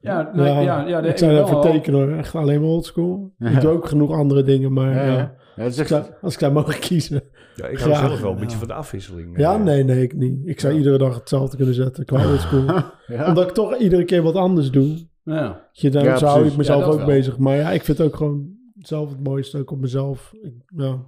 ja, 0.00 0.30
nee, 0.34 0.52
ja, 0.64 0.86
ja, 0.86 1.00
de- 1.00 1.08
ik 1.08 1.18
zou 1.18 1.32
ervoor 1.32 1.62
tekenen 1.62 2.00
hoor, 2.00 2.16
echt 2.18 2.34
alleen 2.34 2.60
maar 2.60 2.68
oldschool. 2.68 3.32
Ja. 3.38 3.48
Ik 3.54 3.60
doe 3.60 3.70
ook 3.70 3.86
genoeg 3.88 4.12
andere 4.12 4.42
dingen, 4.42 4.72
maar 4.72 4.94
Ja, 4.94 5.02
ja, 5.04 5.12
ja. 5.16 5.34
Ja, 5.56 5.64
ik 5.64 5.86
zou, 5.86 6.04
als 6.22 6.32
ik 6.34 6.40
zou 6.40 6.52
mogen 6.52 6.78
kiezen. 6.80 7.22
Ja, 7.56 7.66
ik 7.66 7.78
hou 7.78 7.90
Graag. 7.92 8.06
zelf 8.08 8.20
wel 8.20 8.32
een 8.32 8.38
beetje 8.38 8.58
van 8.58 8.68
de 8.68 8.74
afwisseling. 8.74 9.38
Ja, 9.38 9.54
eh. 9.54 9.62
nee, 9.62 9.84
nee, 9.84 10.02
ik 10.02 10.14
niet. 10.14 10.46
Ik 10.46 10.60
zou 10.60 10.72
Ja. 10.72 10.78
iedere 10.78 10.98
dag 10.98 11.14
hetzelfde 11.14 11.56
kunnen 11.56 11.74
zetten 11.74 12.04
qua 12.04 12.26
oldschool. 12.30 12.64
ja. 13.06 13.28
Omdat 13.28 13.48
ik 13.48 13.54
toch 13.54 13.76
iedere 13.78 14.04
keer 14.04 14.22
wat 14.22 14.34
anders 14.34 14.70
doe. 14.70 15.06
Ja. 15.22 15.68
Je, 15.72 15.90
dan, 15.90 16.04
Ja, 16.04 16.16
zo 16.16 16.26
hou 16.26 16.46
ik 16.46 16.56
mezelf 16.56 16.80
Ja, 16.84 16.90
ook 16.90 16.96
wel. 16.96 17.06
bezig. 17.06 17.38
Maar 17.38 17.56
ja, 17.56 17.70
ik 17.70 17.84
vind 17.84 17.98
het 17.98 18.06
ook 18.06 18.16
gewoon 18.16 18.54
zelf 18.78 19.10
het 19.10 19.22
mooiste, 19.22 19.58
ook 19.58 19.70
op 19.70 19.78
mezelf. 19.80 20.32
Ik, 20.42 20.54
ja. 20.66 21.04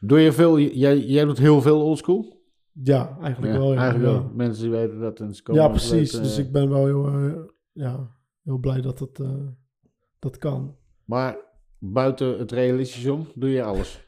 Doe 0.00 0.20
je 0.20 0.32
veel, 0.32 0.58
jij, 0.58 0.98
jij 0.98 1.24
doet 1.24 1.38
heel 1.38 1.60
veel 1.62 1.82
oldschool? 1.82 2.36
ja, 2.82 3.16
eigenlijk 3.22 3.52
Ja, 3.54 3.58
wel. 3.58 3.72
Ja, 3.72 3.78
eigenlijk 3.80 4.12
ja. 4.12 4.18
wel. 4.20 4.30
Mensen 4.34 4.62
die 4.62 4.72
weten 4.72 5.00
dat 5.00 5.20
en 5.20 5.34
ze 5.34 5.42
komen 5.42 5.62
Ja, 5.62 5.68
precies. 5.68 5.90
weten, 5.90 6.22
dus 6.22 6.38
eh, 6.38 6.44
ik 6.44 6.52
ben 6.52 6.68
wel 6.68 6.84
heel, 6.86 7.06
eh, 7.06 7.32
ja, 7.72 8.10
heel 8.42 8.58
blij 8.58 8.80
dat 8.80 8.98
het 8.98 9.20
eh, 9.20 9.30
dat 10.18 10.38
kan. 10.38 10.76
Maar 11.04 11.36
buiten 11.78 12.38
het 12.38 12.52
realistische 12.52 13.12
om, 13.12 13.26
doe 13.34 13.50
je 13.50 13.62
alles? 13.62 14.06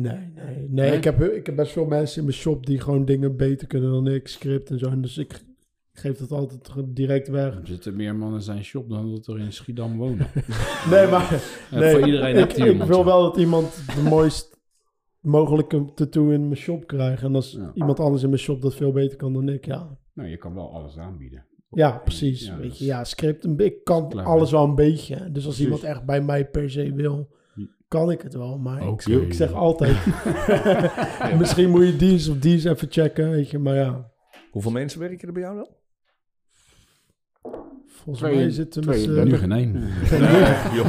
Nee, 0.00 0.32
nee, 0.34 0.66
nee. 0.68 0.92
Ik, 0.96 1.04
heb, 1.04 1.22
ik 1.22 1.46
heb 1.46 1.56
best 1.56 1.72
veel 1.72 1.86
mensen 1.86 2.18
in 2.18 2.24
mijn 2.24 2.36
shop 2.36 2.66
die 2.66 2.80
gewoon 2.80 3.04
dingen 3.04 3.36
beter 3.36 3.66
kunnen 3.66 3.90
dan 3.90 4.06
ik, 4.06 4.28
script 4.28 4.70
en 4.70 4.78
zo. 4.78 4.86
En 4.88 5.00
dus 5.00 5.18
ik 5.18 5.40
geef 5.92 6.18
dat 6.18 6.30
altijd 6.32 6.74
direct 6.86 7.28
weg. 7.28 7.54
Er 7.54 7.66
zitten 7.66 7.96
meer 7.96 8.16
mannen 8.16 8.38
in 8.38 8.44
zijn 8.44 8.64
shop 8.64 8.88
dan 8.88 9.10
dat 9.10 9.26
er 9.26 9.38
in 9.38 9.52
Schiedam 9.52 9.96
wonen. 9.96 10.26
Nee, 10.90 11.06
maar 11.06 11.42
nee, 11.70 11.90
voor 11.94 12.06
iedereen 12.06 12.36
ik, 12.36 12.52
ik 12.52 12.82
wil 12.82 13.04
wel 13.04 13.22
dat 13.22 13.36
iemand 13.36 13.82
de 13.94 14.02
mooist 14.02 14.56
mogelijke 15.20 15.84
tattoo 15.94 16.30
in 16.30 16.42
mijn 16.42 16.56
shop 16.56 16.86
krijgt. 16.86 17.22
En 17.22 17.34
als 17.34 17.52
Ja. 17.52 17.70
iemand 17.74 18.00
anders 18.00 18.22
in 18.22 18.28
mijn 18.28 18.40
shop 18.40 18.62
dat 18.62 18.74
veel 18.74 18.92
beter 18.92 19.16
kan 19.16 19.32
dan 19.32 19.48
ik, 19.48 19.64
ja. 19.66 19.98
Nou, 20.14 20.28
je 20.28 20.36
kan 20.36 20.54
wel 20.54 20.72
alles 20.74 20.98
aanbieden. 20.98 21.46
Ja, 21.70 21.98
precies. 21.98 22.46
Ja, 22.46 22.56
Weet 22.58 22.78
je, 22.78 22.84
ja, 22.84 23.04
script, 23.04 23.44
een, 23.44 23.58
ik 23.58 23.84
kan 23.84 24.24
alles 24.24 24.50
wel 24.50 24.64
een 24.64 24.74
beetje. 24.74 25.16
Dus 25.16 25.46
als 25.46 25.54
Precies. 25.56 25.60
iemand 25.64 25.82
echt 25.82 26.04
bij 26.04 26.20
mij 26.20 26.48
per 26.48 26.70
se 26.70 26.92
wil, 26.92 27.28
kan 27.88 28.10
ik 28.10 28.22
het 28.22 28.34
wel. 28.34 28.58
Maar 28.58 28.82
ik, 28.88 29.32
zeg 29.32 29.52
altijd, 29.52 29.96
misschien 31.38 31.70
moet 31.70 31.86
je 31.86 31.96
die 31.96 32.10
eens 32.12 32.28
of 32.28 32.38
die 32.38 32.52
eens 32.52 32.64
even 32.64 32.88
checken, 32.90 33.30
weet 33.30 33.50
je. 33.50 33.58
Maar 33.58 33.74
ja, 33.74 34.10
Hoeveel 34.50 34.70
mensen 34.72 35.00
werken 35.00 35.26
er 35.28 35.34
bij 35.34 35.42
jou 35.42 35.56
dan? 35.56 35.68
volgens 37.86 38.18
Twee- 38.18 38.34
mij 38.34 38.50
zitten 38.50 38.82
we 38.84 39.22
nu 39.24 39.36
geen 39.36 39.52
één. 39.52 39.72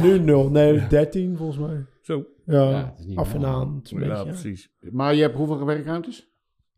nu 0.02 0.18
nul. 0.18 0.50
Nee, 0.50 0.86
13 0.86 1.36
volgens 1.36 1.58
mij. 1.58 1.84
Zo. 2.02 2.26
Ja, 2.44 2.94
af 3.14 3.34
en 3.34 3.44
aan. 3.44 3.80
Ja, 3.82 3.98
beetje, 3.98 4.24
precies. 4.24 4.70
Maar 4.80 5.14
je 5.14 5.22
hebt 5.22 5.36
hoeveel 5.36 5.64
werkruimtes? 5.64 6.28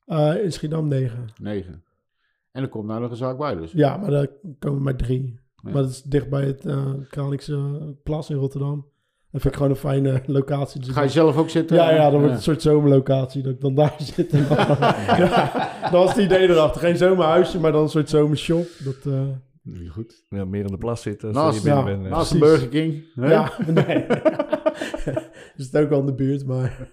Eh, 0.07 0.45
in 0.45 0.53
Schiedam 0.53 0.89
9. 0.89 1.25
Negen. 1.41 1.85
En 2.53 2.63
er 2.63 2.69
komt 2.69 2.87
nou 2.87 3.01
nog 3.01 3.11
een 3.11 3.17
zaak 3.17 3.39
bij 3.39 3.55
dus. 3.55 3.73
Ja, 3.73 3.97
maar 3.97 4.11
daar 4.11 4.29
komen 4.59 4.83
maar 4.83 4.97
drie. 4.97 5.41
Ja. 5.57 5.71
Maar 5.71 5.83
dat 5.83 5.91
is 5.91 6.03
dicht 6.03 6.29
bij 6.31 6.45
het 6.45 6.65
uh, 6.65 6.93
Kralingse 7.09 7.97
Plas 8.03 8.31
in 8.31 8.37
Rotterdam. 8.37 8.87
Dat 9.33 9.41
vind 9.41 9.45
ik 9.45 9.55
gewoon 9.55 9.71
een 9.71 9.77
fijne 9.79 10.23
locatie. 10.27 10.81
Dus 10.81 10.89
Ga 10.91 11.03
je 11.03 11.09
zelf 11.09 11.37
ook 11.37 11.51
zitten? 11.51 11.77
ja, 11.77 11.91
ja, 11.91 12.03
dan 12.03 12.11
wordt 12.13 12.27
het 12.27 12.37
een 12.37 12.43
soort 12.43 12.63
zomerlocatie. 12.63 13.43
Dat 13.43 13.53
ik 13.53 13.61
dan 13.61 13.75
daar 13.75 13.95
zit. 14.15 14.31
En 14.33 14.47
dan, 14.49 14.57
ja, 15.27 15.71
dat 15.83 15.91
was 15.91 16.15
het 16.15 16.25
idee 16.25 16.49
erachter. 16.49 16.81
Geen 16.81 16.97
zomerhuisje, 16.97 17.61
maar 17.61 17.73
dan 17.73 17.83
een 17.83 17.89
soort 17.89 18.09
zomershop. 18.09 18.67
Dat, 18.85 19.13
eh, 19.13 19.21
Goed. 19.91 20.25
Ja, 20.29 20.45
meer 20.45 20.61
in 20.61 20.67
de 20.67 20.79
plas 20.79 21.03
zitten 21.03 21.29
als 21.29 21.37
Naast- 21.37 21.57
je 21.57 21.63
binnen 21.63 21.85
ja, 21.93 21.99
bent. 21.99 22.09
Naast 22.11 22.33
een 22.33 22.39
Precies. 22.39 22.59
Burger 22.61 22.81
King. 22.81 23.05
hè? 23.15 23.31
ja, 23.31 23.53
nee. 23.67 24.07
is 25.57 25.67
het 25.73 25.77
ook 25.77 25.89
wel 25.89 26.01
in 26.01 26.07
de 26.07 26.15
buurt, 26.15 26.47
maar... 26.47 26.89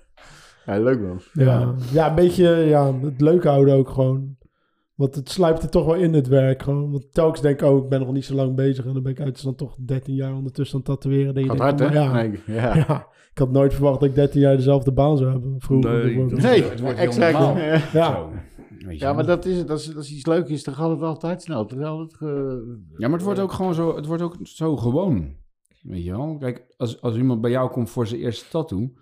Ja, 0.65 0.79
leuk 0.79 1.00
man. 1.00 1.22
Ja, 1.34 1.74
ja 1.91 2.10
een 2.10 2.15
beetje 2.15 2.50
ja, 2.50 2.93
het 3.01 3.22
leuk 3.22 3.43
houden 3.43 3.74
ook 3.75 3.89
gewoon. 3.89 4.38
Want 5.00 5.15
het 5.15 5.29
sluipt 5.29 5.63
er 5.63 5.70
toch 5.70 5.86
wel 5.86 5.96
in 5.96 6.13
het 6.13 6.27
werk 6.27 6.62
gewoon. 6.63 6.91
Want 6.91 7.13
telkens 7.13 7.41
denk 7.41 7.62
ik, 7.62 7.68
oh, 7.68 7.84
ik 7.84 7.89
ben 7.89 8.00
nog 8.00 8.13
niet 8.13 8.25
zo 8.25 8.36
lang 8.36 8.56
bezig. 8.56 8.86
En 8.86 8.94
dan 8.94 9.03
ben 9.03 9.12
ik 9.12 9.20
uit 9.22 9.44
dan 9.44 9.56
toch 9.56 9.75
13 9.86 10.15
jaar 10.15 10.36
ondertussen 10.36 10.75
aan 10.77 10.84
het 10.86 11.01
tatoeëren. 11.01 11.34
Dat 11.34 11.44
je 11.44 11.50
Gaat 11.50 11.60
hard 11.60 11.79
hè? 11.79 11.86
maar 11.86 11.94
ja, 11.96 12.12
Nee, 12.12 12.39
ja. 12.48 12.75
ja. 12.88 13.08
ik 13.32 13.38
had 13.38 13.51
nooit 13.51 13.74
verwacht 13.74 14.00
dat 14.00 14.10
ik 14.10 14.15
13 14.15 14.41
jaar 14.41 14.56
dezelfde 14.56 14.91
baan 14.91 15.18
zou 15.18 15.32
hebben. 15.32 15.56
Vroeger 15.60 15.91
Nee, 16.06 16.27
dat- 16.27 16.41
Nee, 16.41 16.63
Het 16.63 16.79
wordt 16.79 16.98
heel 16.98 17.08
exact. 17.08 17.34
normaal. 17.34 17.58
Ja. 17.94 18.29
Ja, 18.89 19.13
maar 19.13 19.25
dat 19.25 19.46
is, 19.46 19.58
het. 19.58 19.68
dat 19.68 19.79
is, 19.79 19.86
dat 19.86 20.03
is 20.03 20.12
iets 20.12 20.25
leuks. 20.25 20.50
Is, 20.50 20.63
dan 20.63 20.74
gaat 20.74 20.89
het 20.89 21.01
altijd 21.01 21.41
snel. 21.41 21.60
Het 21.68 21.84
altijd, 21.84 22.13
ge- 22.13 22.77
Ja, 22.98 23.08
maar 23.08 23.18
het 23.18 23.25
wordt 23.25 23.39
ook 23.39 23.51
gewoon 23.51 23.74
zo, 23.74 23.96
het 23.96 24.06
wordt 24.06 24.24
ook 24.24 24.36
zo 24.44 24.77
gewoon. 24.77 25.36
Weet 25.82 26.03
je 26.03 26.12
wel? 26.12 26.38
Kijk, 26.38 26.74
als, 26.77 27.01
als 27.01 27.15
iemand 27.15 27.41
bij 27.41 27.51
jou 27.51 27.72
komt 27.72 27.89
voor 27.89 28.08
zijn 28.08 28.22
eerste 28.22 28.50
tattoo, 28.50 28.94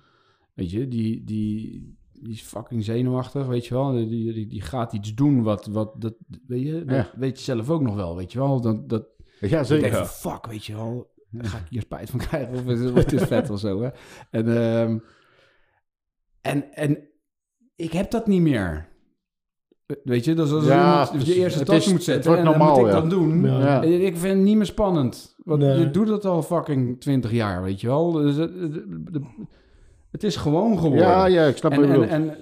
weet 0.53 0.71
je, 0.71 0.87
die, 0.87 1.23
die, 1.23 1.96
die 2.19 2.33
is 2.33 2.41
fucking 2.41 2.83
zenuwachtig, 2.83 3.45
weet 3.47 3.65
je 3.65 3.73
wel. 3.73 3.91
Die, 3.91 4.07
die, 4.33 4.47
die 4.47 4.61
gaat 4.61 4.93
iets 4.93 5.13
doen 5.13 5.43
wat, 5.43 5.65
wat 5.65 6.01
dat, 6.01 6.13
weet 6.47 6.61
je, 6.65 6.85
dat 6.85 6.95
Ja. 6.95 7.09
weet 7.17 7.37
je 7.37 7.43
zelf 7.43 7.69
ook 7.69 7.81
nog 7.81 7.95
wel, 7.95 8.15
weet 8.15 8.31
je 8.31 8.39
wel. 8.39 8.61
Dat, 8.61 8.89
dat, 8.89 9.05
Ja, 9.39 9.63
zeker. 9.63 9.91
denk 9.91 10.05
fuck, 10.05 10.45
weet 10.45 10.65
je 10.65 10.75
wel, 10.75 11.11
ga 11.37 11.57
ik 11.57 11.67
hier 11.69 11.81
spijt 11.81 12.09
van 12.09 12.19
krijgen 12.19 12.53
of, 12.53 12.65
is- 12.67 12.89
of 12.89 12.93
het 12.95 13.13
is 13.13 13.21
vet 13.23 13.49
of 13.49 13.59
zo, 13.59 13.81
hè. 13.81 13.89
En, 14.31 14.57
ehm, 14.57 14.97
en, 16.41 16.71
en 16.73 17.09
ik 17.75 17.91
heb 17.93 18.11
dat 18.11 18.27
niet 18.27 18.41
meer. 18.41 18.95
Weet 20.03 20.25
je, 20.25 20.33
dus 20.33 20.51
als 20.51 20.65
Ja, 20.65 20.89
iemand 20.89 21.09
precies. 21.09 21.27
de 21.27 21.35
eerste 21.35 21.59
Het 21.59 21.69
is- 21.69 21.85
moet 21.85 21.93
het 21.95 22.03
zetten 22.03 22.31
wordt 22.31 22.45
en 22.45 22.57
dan 22.57 22.67
moet 22.67 22.77
ik 22.77 22.85
ja. 22.85 22.91
dat 22.91 23.09
doen... 23.09 23.43
Ja. 23.43 23.81
Ik 23.81 24.17
vind 24.17 24.33
het 24.35 24.43
niet 24.43 24.55
meer 24.55 24.65
spannend. 24.65 25.35
Want 25.43 25.61
Nee. 25.61 25.79
je 25.79 25.91
doet 25.91 26.07
het 26.07 26.25
al 26.25 26.41
fucking 26.43 26.99
20 27.01 27.31
jaar, 27.31 27.63
weet 27.63 27.81
je 27.81 27.87
wel. 27.87 28.11
Dus 28.11 28.37
het, 30.21 30.23
is 30.23 30.35
gewoon 30.35 30.77
geworden. 30.79 31.07
Ja, 31.07 31.25
ja, 31.25 31.45
ik 31.45 31.57
snap 31.57 31.71
en, 31.71 31.79
wat 31.79 31.87
je 31.89 31.93
en, 32.05 32.09
en 32.29 32.37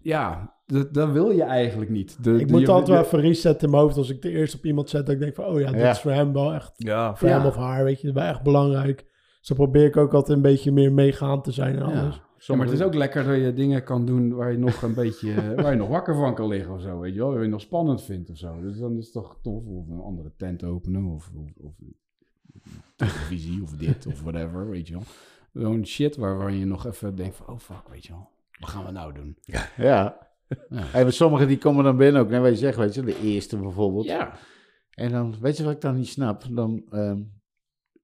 ja, 0.00 0.54
dat, 0.66 0.94
dat 0.94 1.10
wil 1.10 1.30
je 1.30 1.42
eigenlijk 1.42 1.90
niet. 1.90 2.24
De, 2.24 2.38
Ik 2.38 2.46
de- 2.46 2.52
moet 2.52 2.60
je- 2.60 2.68
altijd 2.70 2.88
wel 2.88 3.04
even 3.04 3.20
resetten 3.20 3.64
in 3.66 3.70
mijn 3.70 3.82
hoofd 3.82 3.96
als 3.96 4.10
ik 4.10 4.22
de 4.22 4.30
eerste 4.30 4.56
op 4.56 4.64
iemand 4.64 4.90
zet. 4.90 5.06
Dat 5.06 5.14
ik 5.14 5.20
denk 5.20 5.34
van, 5.34 5.44
oh 5.44 5.60
ja, 5.60 5.70
dit 5.70 5.80
Ja. 5.80 5.90
is 5.90 6.00
voor 6.00 6.10
hem 6.10 6.32
wel 6.32 6.54
echt, 6.54 6.72
Ja, 6.76 7.14
voor 7.16 7.28
Ja. 7.28 7.36
hem 7.38 7.46
of 7.46 7.56
haar, 7.56 7.84
weet 7.84 8.00
je, 8.00 8.06
dat 8.06 8.16
is 8.16 8.22
wel 8.22 8.30
echt 8.30 8.42
belangrijk. 8.42 9.04
Zo 9.40 9.54
probeer 9.54 9.84
ik 9.84 9.96
ook 9.96 10.14
altijd 10.14 10.36
een 10.36 10.42
beetje 10.42 10.72
meer 10.72 10.92
meegaand 10.92 11.44
te 11.44 11.52
zijn 11.52 11.76
en 11.76 11.82
alles. 11.82 12.22
Ja, 12.38 12.54
maar 12.56 12.66
het 12.66 12.74
is 12.74 12.82
ook 12.82 12.94
lekker 12.94 13.24
dat 13.24 13.36
je 13.36 13.52
dingen 13.52 13.84
kan 13.84 14.06
doen 14.06 14.34
waar 14.34 14.52
je 14.52 14.58
nog 14.58 14.82
een 14.82 14.94
beetje, 15.04 15.54
waar 15.56 15.70
je 15.70 15.78
nog 15.78 15.88
wakker 15.88 16.14
van 16.14 16.34
kan 16.34 16.48
liggen 16.48 16.74
of 16.74 16.80
zo, 16.80 16.98
weet 17.00 17.12
je 17.14 17.18
wel. 17.18 17.32
Waar 17.32 17.42
je 17.42 17.48
nog 17.48 17.60
spannend 17.60 18.02
vindt 18.02 18.30
of 18.30 18.36
zo. 18.36 18.60
Dus 18.60 18.78
dan 18.78 18.96
is 18.96 19.04
het 19.04 19.12
toch 19.12 19.38
tof 19.42 19.66
of 19.66 19.88
een 19.88 20.00
andere 20.00 20.32
tent 20.36 20.64
openen 20.64 21.04
of, 21.04 21.30
of, 21.36 21.50
of 21.66 21.72
televisie 22.96 23.62
of 23.62 23.70
dit 23.70 24.06
of 24.06 24.22
whatever, 24.22 24.70
weet 24.70 24.86
je 24.88 24.92
wel. 24.94 25.02
Gewoon 25.54 25.86
shit 25.86 26.16
waar, 26.16 26.36
waar 26.36 26.52
je 26.52 26.64
nog 26.64 26.86
even 26.86 27.14
denkt 27.14 27.36
van, 27.36 27.48
oh 27.48 27.58
fuck, 27.58 27.88
weet 27.88 28.04
je 28.06 28.12
wel. 28.12 28.30
Wat 28.58 28.68
gaan 28.68 28.84
we 28.84 28.90
nou 28.90 29.14
doen? 29.14 29.38
Ja. 29.40 29.68
Ja. 29.76 30.28
Maar 30.92 31.12
sommigen 31.12 31.48
die 31.48 31.58
komen 31.58 31.84
dan 31.84 31.96
binnen 31.96 32.22
ook. 32.22 32.28
Nee, 32.28 32.40
wat 32.40 32.50
je 32.50 32.56
zegt, 32.56 32.76
weet 32.76 32.94
je, 32.94 33.02
de 33.02 33.20
eerste 33.22 33.56
bijvoorbeeld. 33.56 34.04
Ja. 34.04 34.38
En 34.90 35.10
dan, 35.10 35.36
weet 35.40 35.56
je 35.56 35.64
wat 35.64 35.72
ik 35.72 35.80
dan 35.80 35.96
niet 35.96 36.08
snap? 36.08 36.44
Dan 36.50 36.84
ehm, 36.90 37.20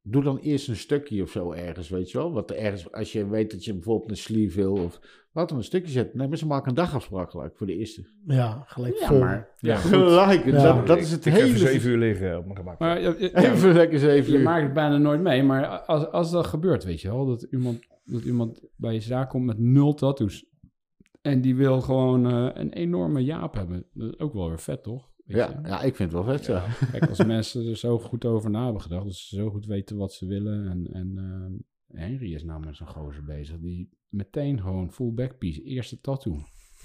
doe 0.02 0.22
dan 0.22 0.38
eerst 0.38 0.68
een 0.68 0.76
stukje 0.76 1.22
of 1.22 1.30
zo 1.30 1.52
ergens, 1.52 1.88
weet 1.88 2.10
je 2.10 2.18
wel. 2.18 2.32
Wat 2.32 2.50
er 2.50 2.56
ergens, 2.56 2.92
als 2.92 3.12
je 3.12 3.28
weet 3.28 3.50
dat 3.50 3.64
je 3.64 3.72
bijvoorbeeld 3.72 4.10
een 4.10 4.16
sleeve 4.16 4.56
wil 4.56 4.72
of 4.72 5.00
wat 5.32 5.48
dan 5.48 5.58
een 5.58 5.64
stukje 5.64 5.92
zetten. 5.92 6.18
Nee, 6.18 6.28
maar 6.28 6.38
ze 6.38 6.46
maken 6.46 6.68
een 6.68 6.74
dagafspraak 6.74 7.30
gelijk 7.30 7.56
voor 7.56 7.66
de 7.66 7.76
eerste. 7.76 8.04
Ja, 8.26 8.62
gelijk 8.66 8.98
Ja, 8.98 9.12
maar, 9.12 9.48
ja. 9.56 9.76
Gelijk, 9.76 10.44
Ja. 10.44 10.62
dat, 10.74 10.86
dat 10.86 10.98
is 10.98 11.10
het 11.10 11.24
ik 11.26 11.32
heb 11.32 11.42
hele... 11.42 11.54
even 11.54 11.66
zeven 11.68 11.90
uur 11.90 11.98
liggen 11.98 12.38
op 12.38 12.44
mijn 12.44 12.56
gemak. 12.56 12.78
Maar 12.78 13.00
ja, 13.00 13.14
ja, 13.18 13.32
Even 13.52 13.72
lekker 13.72 13.98
zeven 13.98 14.32
je 14.32 14.38
uur. 14.38 14.44
maakt 14.44 14.62
het 14.62 14.72
bijna 14.72 14.96
nooit 14.98 15.20
mee, 15.20 15.42
maar 15.42 15.66
als, 15.66 16.06
als 16.06 16.30
dat 16.30 16.46
gebeurt, 16.46 16.84
weet 16.84 17.00
je 17.00 17.08
wel, 17.08 17.26
dat 17.26 17.42
iemand, 17.42 17.78
dat 18.04 18.22
iemand 18.22 18.60
bij 18.76 18.94
je 18.94 19.00
zaak 19.00 19.30
komt 19.30 19.46
met 19.46 19.58
nul 19.58 19.94
tattoos 19.94 20.44
en 21.20 21.40
die 21.40 21.56
wil 21.56 21.80
gewoon 21.80 22.26
eh, 22.30 22.48
een 22.54 22.72
enorme 22.72 23.24
jaap 23.24 23.54
hebben, 23.54 23.86
dat 23.92 24.08
is 24.12 24.18
ook 24.18 24.32
wel 24.32 24.48
weer 24.48 24.58
vet, 24.60 24.82
toch? 24.82 25.08
Weet 25.24 25.36
Ja, 25.36 25.48
je? 25.62 25.68
ja, 25.68 25.82
ik 25.82 25.96
vind 25.96 26.12
het 26.12 26.24
wel 26.24 26.34
vet, 26.36 26.46
ja. 26.46 26.64
Kijk, 26.92 27.08
als 27.08 27.24
mensen 27.24 27.66
er 27.68 27.76
zo 27.76 27.98
goed 27.98 28.24
over 28.24 28.50
na 28.50 28.64
hebben 28.64 28.82
gedacht, 28.82 29.04
dat 29.04 29.14
ze 29.14 29.36
zo 29.36 29.50
goed 29.50 29.66
weten 29.66 29.96
wat 29.96 30.12
ze 30.12 30.26
willen 30.26 30.68
en, 30.70 30.88
en 30.92 31.12
ehm, 31.16 31.52
Henry 31.94 32.34
is 32.34 32.44
nou 32.44 32.60
met 32.64 32.76
zo'n 32.76 32.86
gozer 32.86 33.24
bezig, 33.24 33.58
die 33.58 33.88
meteen 34.08 34.60
gewoon 34.60 34.92
full 34.92 35.12
backpiece, 35.12 35.62
eerste 35.62 36.00
tattoo. 36.00 36.36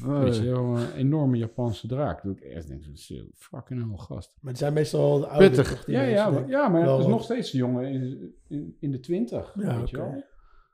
Weet 0.06 0.36
je, 0.38 0.44
wel, 0.44 0.78
een 0.78 0.92
enorme 0.94 1.38
Japanse 1.38 1.88
draak. 1.88 2.24
Dat 2.24 2.38
ik 2.38 2.42
echt 2.44 2.68
denk, 2.68 2.84
dat 2.86 2.94
is 2.94 3.10
een 3.10 3.32
fucking 3.36 3.88
hell 3.90 3.98
gast. 3.98 4.38
Maar 4.42 4.52
het 4.52 4.60
zijn 4.62 4.74
meestal 4.74 5.10
wel 5.10 5.20
de 5.20 5.28
ouderen, 5.28 5.56
Pittig. 5.56 5.74
toch, 5.76 5.86
die 5.86 5.96
Ja, 5.96 6.02
mensen, 6.02 6.18
ja, 6.26 6.32
denk 6.32 6.50
ja, 6.50 6.68
maar 6.70 6.82
het 6.82 6.90
is 6.90 6.98
wat- 6.98 7.08
nog 7.08 7.24
steeds 7.24 7.54
een 7.54 7.60
jongen 7.60 7.92
in, 7.92 8.34
in, 8.48 8.76
in 8.80 8.92
de 8.92 9.00
twintig, 9.00 9.54
Ja, 9.60 9.80
weet 9.80 9.90
je 9.90 9.98
wel. 9.98 10.24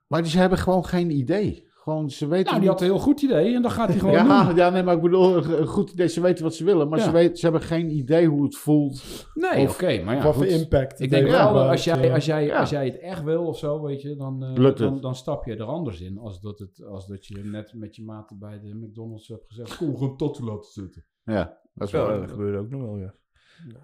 Maar 0.08 0.22
die, 0.22 0.32
ze 0.32 0.38
hebben 0.40 0.58
gewoon 0.58 0.86
geen 0.86 1.10
idee. 1.12 1.68
Gewoon, 1.82 2.10
ze 2.10 2.28
weten 2.28 2.46
Nou, 2.46 2.60
die 2.60 2.70
had 2.70 2.80
niet- 2.80 2.90
een 2.90 2.96
heel 2.96 3.04
goed 3.06 3.22
idee 3.22 3.56
en 3.56 3.62
dan 3.62 3.72
gaat 3.72 3.88
hij 3.90 4.00
gewoon 4.00 4.14
ja, 4.14 4.46
doen. 4.46 4.56
ja, 4.56 4.70
nee, 4.70 4.84
maar 4.84 4.96
ik 4.96 5.02
bedoel, 5.02 5.38
een 5.38 5.60
een 5.62 5.68
goed 5.68 5.92
idee. 5.92 6.08
Ze 6.08 6.22
weten 6.22 6.44
wat 6.44 6.56
ze 6.56 6.64
willen, 6.64 6.90
maar 6.90 7.00
Ja. 7.00 7.06
ze, 7.06 7.12
weten, 7.12 7.38
ze 7.38 7.44
hebben 7.44 7.62
geen 7.62 7.90
idee 7.90 8.28
hoe 8.28 8.44
het 8.44 8.56
voelt. 8.58 9.04
Nee, 9.34 9.66
Of- 9.68 9.74
oké, 9.74 10.04
maar 10.04 10.16
ja, 10.16 10.24
wat 10.24 10.36
voor 10.36 10.46
impact. 10.46 11.00
Ik 11.00 11.10
denk 11.10 11.28
wel 11.28 11.50
op, 11.50 11.56
als 11.56 11.88
eh, 11.88 11.96
jij, 12.02 12.14
als, 12.14 12.26
jij, 12.26 12.46
ja. 12.46 12.60
als 12.60 12.70
jij 12.70 12.86
het 12.86 13.00
echt 13.00 13.24
wil 13.24 13.46
of 13.48 13.58
zo, 13.58 13.82
weet 13.82 14.02
je, 14.02 14.16
dan, 14.16 14.44
eh, 14.44 14.76
dan, 14.76 15.02
dan 15.02 15.16
stap 15.16 15.46
je 15.46 15.56
er 15.56 15.64
anders 15.64 16.02
in. 16.02 16.18
Als 16.18 16.42
dat, 16.42 16.60
het, 16.60 16.84
als 16.86 17.08
dat 17.08 17.26
je 17.28 17.44
net 17.44 17.74
met 17.74 17.96
je 17.96 18.04
maten 18.04 18.40
bij 18.40 18.60
de 18.60 18.76
McDonald's 18.76 19.28
hebt 19.28 19.44
gezegd, 19.48 19.78
kom 19.78 19.98
gewoon 19.98 20.18
tattoo 20.18 20.46
laten 20.46 20.72
zitten. 20.72 21.06
Ja, 21.24 21.58
dat 21.74 21.88
is 21.88 21.94
wel... 21.94 22.20
dat 22.20 22.30
gebeurde 22.32 22.58
ook 22.58 22.70
nog 22.70 22.82
wel, 22.82 22.98
ja. 22.98 23.14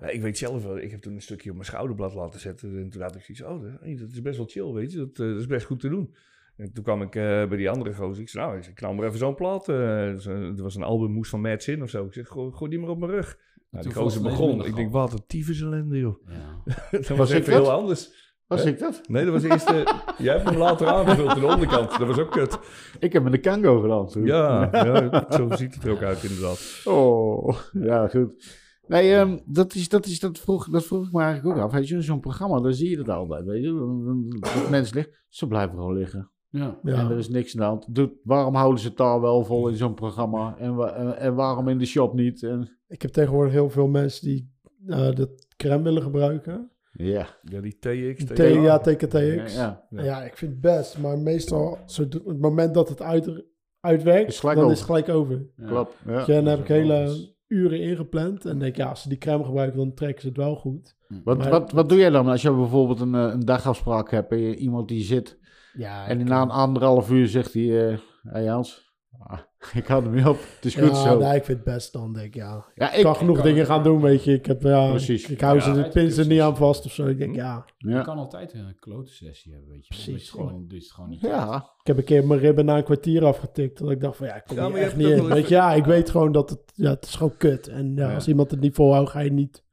Ja, 0.01 0.07
ik 0.07 0.21
weet 0.21 0.37
zelf 0.37 0.63
wel, 0.63 0.77
ik 0.77 0.91
heb 0.91 1.01
toen 1.01 1.13
een 1.13 1.21
stukje 1.21 1.49
op 1.49 1.55
mijn 1.55 1.67
schouderblad 1.67 2.13
laten 2.13 2.39
zetten. 2.39 2.77
En 2.77 2.89
toen 2.89 3.01
had 3.01 3.15
ik 3.15 3.21
zoiets, 3.21 3.43
oh, 3.43 3.61
dat, 3.99 4.11
is 4.11 4.21
best 4.21 4.37
wel 4.37 4.47
chill, 4.49 4.71
weet 4.73 4.91
je. 4.91 4.97
Dat, 4.97 5.09
eh, 5.19 5.27
dat 5.31 5.39
is 5.39 5.47
best 5.47 5.65
goed 5.65 5.79
te 5.79 5.89
doen. 5.89 6.15
En 6.57 6.73
toen 6.73 6.83
kwam 6.83 7.01
ik 7.01 7.15
eh, 7.15 7.21
bij 7.23 7.57
die 7.57 7.69
andere 7.69 7.93
gozer. 7.93 8.21
Ik 8.21 8.29
zei, 8.29 8.45
nou, 8.45 8.57
ik 8.57 8.75
knal 8.75 8.93
maar 8.93 9.05
even 9.05 9.17
zo'n 9.17 9.35
plaat. 9.35 9.69
eh 9.69 10.11
was 10.13 10.25
een- 10.25 10.57
er 10.57 10.63
was 10.63 10.75
een 10.75 10.83
album 10.83 11.11
moes 11.11 11.29
van 11.29 11.41
Mad 11.41 11.63
Sin 11.63 11.81
of 11.83 11.89
zo. 11.89 12.05
Ik 12.05 12.13
zeg, 12.13 12.27
gooi, 12.27 12.51
gooi 12.53 12.69
die 12.69 12.79
maar 12.79 12.89
op 12.89 12.99
mijn 12.99 13.11
rug. 13.11 13.37
Nou, 13.69 13.83
die 13.83 13.93
toen 13.93 14.01
gozer 14.03 14.21
het 14.21 14.29
begon. 14.29 14.51
in 14.51 14.59
Ik 14.59 14.65
de 14.65 14.73
denk, 14.73 14.91
wat 14.91 15.13
een 15.13 15.23
tyfus 15.27 15.61
ellende, 15.61 15.97
joh. 15.99 16.15
Ja. 16.27 16.63
dat 16.91 17.07
was, 17.07 17.29
even 17.31 17.53
heel 17.53 17.71
anders. 17.71 18.25
Was 18.47 18.63
Hè? 18.63 18.69
ik 18.69 18.79
dat? 18.79 19.01
Nee, 19.07 19.23
dat 19.23 19.33
was 19.33 19.41
de 19.41 19.49
eerste... 19.49 19.73
jij 20.17 20.35
hebt 20.37 20.49
hem 20.49 20.57
later 20.59 20.87
aangevuld 20.87 21.29
aan 21.29 21.39
de 21.39 21.45
onderkant. 21.45 21.89
Dat 21.97 22.07
was 22.07 22.17
ook 22.19 22.31
kut. 22.31 22.59
Ik 22.99 23.13
heb 23.13 23.23
met 23.23 23.31
de 23.31 23.37
Kango 23.39 23.79
gedaan 23.79 24.07
toen. 24.07 24.25
Ja, 24.25 24.69
ja, 24.85 25.25
zo 25.29 25.47
ziet 25.55 25.73
het 25.75 25.83
er 25.83 25.91
ook 25.91 26.01
uit 26.01 26.23
inderdaad. 26.23 26.81
Oh, 26.85 27.57
ja, 27.71 28.07
goed. 28.07 28.55
Nee, 28.87 29.13
ehm, 29.15 29.37
dat, 29.45 29.73
is, 29.75 29.89
dat, 29.89 30.05
is, 30.05 30.19
dat, 30.19 30.39
vroeg, 30.39 30.69
dat 30.69 30.85
vroeg 30.85 31.05
ik 31.05 31.11
me 31.13 31.21
eigenlijk 31.21 31.57
ook 31.57 31.63
af. 31.63 31.71
Weet 31.71 31.87
je, 31.87 32.01
zo'n 32.01 32.19
programma, 32.19 32.59
dan 32.59 32.73
zie 32.73 32.89
je 32.89 32.95
dat 32.97 33.09
altijd. 33.09 33.45
Weet 33.45 33.63
je, 33.63 34.37
dat 34.39 34.69
mensen 34.69 34.95
liggen, 34.95 35.13
ze 35.29 35.47
blijven 35.47 35.75
gewoon 35.77 35.97
liggen. 35.97 36.31
Ja. 36.57 36.79
Ja. 36.83 36.93
En 36.99 37.09
er 37.11 37.17
is 37.17 37.29
niks 37.29 37.53
aan 37.53 37.59
de 37.61 37.65
hand. 37.67 37.95
Doet, 37.95 38.11
waarom 38.23 38.55
houden 38.55 38.79
ze 38.79 38.87
het 38.87 38.97
daar 38.97 39.21
wel 39.21 39.43
vol 39.45 39.67
in 39.67 39.75
zo'n 39.75 39.93
programma? 39.93 40.55
En, 40.57 40.75
wa- 40.75 40.93
en, 40.93 41.17
en 41.17 41.35
waarom 41.35 41.67
in 41.67 41.77
de 41.77 41.85
shop 41.85 42.13
niet? 42.13 42.43
En, 42.43 42.77
Ik 42.87 43.01
heb 43.01 43.11
tegenwoordig 43.11 43.53
heel 43.53 43.69
veel 43.69 43.87
mensen 43.87 44.25
die 44.27 44.51
eh 44.87 45.15
de 45.15 45.35
crème 45.57 45.83
willen 45.83 46.01
gebruiken. 46.01 46.71
ja. 46.91 47.27
Ja, 47.41 47.61
die 47.61 47.77
TX. 47.79 48.23
T, 48.25 48.37
ja, 48.37 48.79
TKTX. 48.79 49.55
Ja, 49.55 49.85
Ja. 49.89 50.03
Ja. 50.03 50.23
ik 50.23 50.37
vind 50.37 50.51
het 50.51 50.61
best. 50.61 50.97
Maar 50.97 51.17
meestal, 51.19 51.77
zo, 51.85 52.01
het 52.01 52.39
moment 52.41 52.73
dat 52.73 52.89
het 52.89 53.01
uit, 53.01 53.43
uitwerkt, 53.79 54.29
Is 54.29 54.39
gelijk 54.39 54.55
dan 54.57 54.65
over. 54.65 54.77
is 54.77 54.87
het 54.87 54.89
gelijk 54.91 55.09
over. 55.09 55.45
Ja. 55.57 55.67
klopt. 55.67 55.95
Ja. 56.05 56.25
Dan 56.25 56.45
heb 56.45 56.59
ik 56.59 56.67
dat 56.67 56.77
hele 56.77 57.33
uren 57.47 57.79
ingepland. 57.81 58.45
En 58.45 58.59
denk 58.59 58.75
ja, 58.75 58.89
als 58.89 59.01
ze 59.01 59.09
die 59.09 59.17
crème 59.17 59.43
gebruiken, 59.43 59.77
dan 59.77 59.93
trekken 59.93 60.21
ze 60.21 60.27
het 60.27 60.37
wel 60.37 60.55
goed. 60.55 60.95
Wat, 61.23 61.37
Maar- 61.37 61.49
wat, 61.49 61.71
wat 61.71 61.89
doe 61.89 61.97
jij 61.97 62.09
dan 62.09 62.27
als 62.27 62.41
je 62.41 62.51
bijvoorbeeld 62.53 62.99
een, 63.01 63.15
eh, 63.15 63.29
een 63.33 63.45
dagafspraak 63.45 64.11
hebt 64.11 64.31
en 64.31 64.37
je, 64.39 64.55
iemand 64.55 64.87
die 64.87 65.03
zit 65.03 65.37
Ja, 65.77 66.07
en 66.07 66.25
na 66.25 66.41
een 66.41 66.49
anderhalf 66.49 67.11
uur 67.11 67.27
zegt 67.27 67.53
hij, 67.53 67.89
eh 67.91 67.97
hey 68.23 68.45
Hans, 68.45 68.93
ah, 69.19 69.39
ik 69.73 69.85
hou 69.87 70.03
hem 70.03 70.13
niet 70.13 70.25
op, 70.25 70.37
het 70.55 70.65
is 70.65 70.73
ja, 70.73 70.87
goed 70.87 70.97
zo. 70.97 71.19
nee, 71.19 71.35
ik 71.35 71.43
vind 71.45 71.57
het 71.65 71.73
best 71.75 71.93
dan, 71.93 72.13
denk 72.13 72.25
ik, 72.25 72.33
ja. 72.33 72.65
Ja, 72.75 72.91
Ik 72.93 73.03
kan 73.03 73.11
ik, 73.11 73.17
genoeg 73.17 73.35
kan- 73.35 73.45
dingen 73.45 73.65
gaan 73.65 73.83
doen, 73.83 74.01
weet 74.01 74.23
je. 74.23 74.33
Ik, 74.33 74.45
heb, 74.45 74.61
ja, 74.61 74.89
Precies. 74.89 75.29
ik 75.29 75.41
hou 75.41 75.55
Ja, 75.55 75.61
ze 75.61 75.73
de 75.73 75.89
pins 75.89 76.13
er 76.13 76.19
is- 76.19 76.27
niet 76.27 76.41
aan 76.41 76.55
vast 76.57 76.85
of 76.85 76.91
zo. 76.91 77.05
Ik 77.07 77.17
denk, 77.17 77.35
ja, 77.35 77.65
Je 77.77 77.89
ja. 77.89 78.01
kan 78.01 78.17
altijd 78.17 78.53
een 78.53 78.75
klote 78.79 79.13
sessie 79.13 79.51
hebben, 79.53 79.69
weet 79.71 79.87
je. 79.87 79.93
Precies. 79.93 80.21
Het 80.21 80.29
gewoon, 80.29 80.65
het 80.67 80.91
gewoon 80.91 81.09
niet 81.09 81.21
ja, 81.21 81.55
ik 81.81 81.87
heb 81.87 81.97
een 81.97 82.03
keer 82.03 82.27
mijn 82.27 82.39
ribben 82.39 82.65
na 82.65 82.77
een 82.77 82.83
kwartier 82.83 83.25
afgetikt. 83.25 83.79
Dat 83.79 83.91
ik 83.91 84.01
dacht 84.01 84.17
van, 84.17 84.27
ja, 84.27 84.35
ik 84.35 84.43
kom 84.47 84.57
Ja, 84.57 84.67
hier 84.67 84.77
echt 84.77 84.95
niet 84.95 85.07
in. 85.07 85.25
Weet 85.27 85.47
je, 85.47 85.55
ja, 85.55 85.73
ik 85.73 85.85
weet 85.85 86.09
gewoon 86.09 86.31
dat 86.31 86.49
het, 86.49 86.59
ja, 86.73 86.89
het 86.89 87.05
is 87.05 87.15
gewoon 87.15 87.37
kut. 87.37 87.67
En 87.67 87.95
ja, 87.95 88.07
Ja. 88.09 88.13
als 88.15 88.27
iemand 88.27 88.51
het 88.51 88.59
niet 88.59 88.75
volhoudt, 88.75 89.09
ga 89.09 89.19
je 89.19 89.31
niet... 89.31 89.65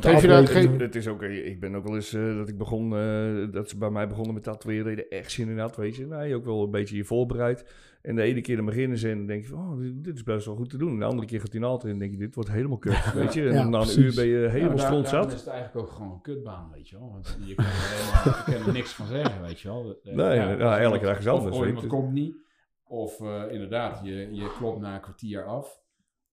Geef 0.00 0.20
je 0.20 0.26
dat- 0.28 0.42
afrekenen. 0.42 0.70
geef- 0.72 0.80
Het 0.80 0.94
is 0.94 1.08
ook, 1.08 1.22
eh, 1.22 1.46
ik 1.46 1.60
ben 1.60 1.74
ook 1.74 1.84
wel 1.86 1.94
eens 1.94 2.12
eh, 2.14 2.36
dat 2.36 2.48
ik 2.48 2.58
begon, 2.58 2.96
eh, 2.96 3.52
dat 3.52 3.68
ze 3.68 3.78
bij 3.78 3.90
mij 3.90 4.08
begonnen 4.08 4.34
met 4.34 4.42
tatoeëren, 4.42 4.92
er 4.96 5.08
echt 5.08 5.30
zin 5.32 5.48
in 5.48 5.58
had, 5.58 5.76
weet 5.76 5.96
je. 5.96 6.06
Nou, 6.06 6.24
je 6.26 6.34
ook 6.34 6.44
wel 6.44 6.62
een 6.64 6.70
beetje 6.70 6.96
je 6.96 7.04
voorbereid. 7.04 7.86
En 8.02 8.14
de 8.16 8.22
ene 8.22 8.40
keer 8.40 8.56
dan 8.56 8.64
beginnen 8.64 8.98
ze 8.98 9.10
en 9.10 9.16
dan 9.16 9.26
denk 9.26 9.42
je 9.42 9.48
van, 9.48 9.58
oh, 9.72 9.78
dit, 9.80 10.04
dit 10.04 10.14
is 10.14 10.22
best 10.22 10.46
wel 10.46 10.56
goed 10.56 10.70
te 10.70 10.76
doen. 10.78 10.92
En 10.92 10.98
de 10.98 11.04
andere 11.04 11.26
keer 11.26 11.40
gaat 11.40 11.52
hij 11.52 11.60
in 11.60 11.88
en 11.90 11.98
denk 11.98 12.10
je, 12.12 12.16
dit 12.18 12.34
wordt 12.34 12.50
helemaal 12.50 12.78
kut, 12.78 13.12
weet 13.14 13.34
je. 13.34 13.48
En 13.48 13.54
Ja, 13.54 13.68
na 13.68 13.80
een 13.80 14.00
uur 14.00 14.14
ben 14.14 14.26
je 14.26 14.38
Ja, 14.38 14.48
helemaal 14.48 14.68
maar 14.68 14.76
daar- 14.76 14.86
stront 14.86 15.08
zat. 15.08 15.32
is 15.32 15.38
het 15.40 15.46
eigenlijk 15.48 15.86
ook 15.86 15.92
gewoon 15.94 16.12
een 16.12 16.20
kutbaan, 16.20 16.70
weet 16.72 16.88
je 16.88 16.98
wel. 16.98 17.10
Want 17.12 17.38
je 17.46 17.54
kan 17.54 17.64
er, 17.64 17.70
helemaal, 17.72 18.34
je 18.46 18.52
kan 18.52 18.66
er 18.66 18.72
niks 18.72 18.92
van 18.92 19.06
zeggen, 19.06 19.42
weet 19.42 19.60
je 19.60 19.68
wel. 19.68 19.98
Nee, 20.02 20.34
ja, 20.34 20.54
als 20.54 20.78
elke 20.78 21.04
dag 21.04 21.18
is 21.18 21.26
anders, 21.28 21.56
Of, 21.56 21.66
iemand 21.66 21.86
komt 21.86 22.12
niet. 22.12 22.36
Of 22.84 23.20
inderdaad, 23.50 24.00
je, 24.04 24.14
je 24.34 24.52
klopt 24.58 24.80
na 24.80 24.94
een 24.94 25.00
kwartier 25.00 25.44
af. 25.44 25.82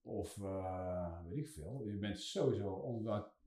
Of 0.02 0.38
eh, 0.42 1.08
weet 1.30 1.38
ik 1.38 1.48
veel. 1.48 1.82
Je 1.86 1.98
bent 1.98 2.20
sowieso 2.20 2.68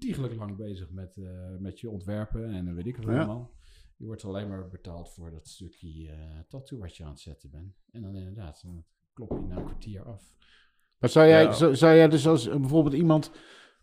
ontiegelijk 0.00 0.34
lang 0.34 0.56
bezig 0.56 0.90
met, 0.90 1.16
eh, 1.16 1.56
met 1.58 1.80
je 1.80 1.90
ontwerpen 1.90 2.50
en 2.52 2.64
dan 2.64 2.74
weet 2.74 2.86
ik 2.86 2.96
het 2.96 3.04
Ja. 3.04 3.16
allemaal. 3.16 3.50
Je 3.96 4.06
wordt 4.06 4.24
alleen 4.24 4.48
maar 4.48 4.68
betaald 4.68 5.12
voor 5.14 5.30
dat 5.30 5.48
stukje 5.48 6.08
eh 6.10 6.16
tattoo 6.48 6.78
wat 6.78 6.96
je 6.96 7.04
aan 7.04 7.10
het 7.10 7.20
zetten 7.20 7.50
bent. 7.50 7.74
En 7.90 8.02
dan 8.02 8.14
inderdaad, 8.16 8.62
dan 8.64 8.84
klop 9.12 9.30
je 9.30 9.46
na 9.48 9.56
een 9.56 9.64
kwartier 9.64 10.02
af. 10.04 10.22
Maar 10.98 11.10
zou 11.10 11.26
jij, 11.26 11.42
Ja. 11.42 11.52
zou, 11.52 11.76
zou 11.76 11.96
jij 11.96 12.08
dus 12.08 12.26
als 12.26 12.46
eh, 12.48 12.56
bijvoorbeeld 12.56 12.94
iemand 12.94 13.30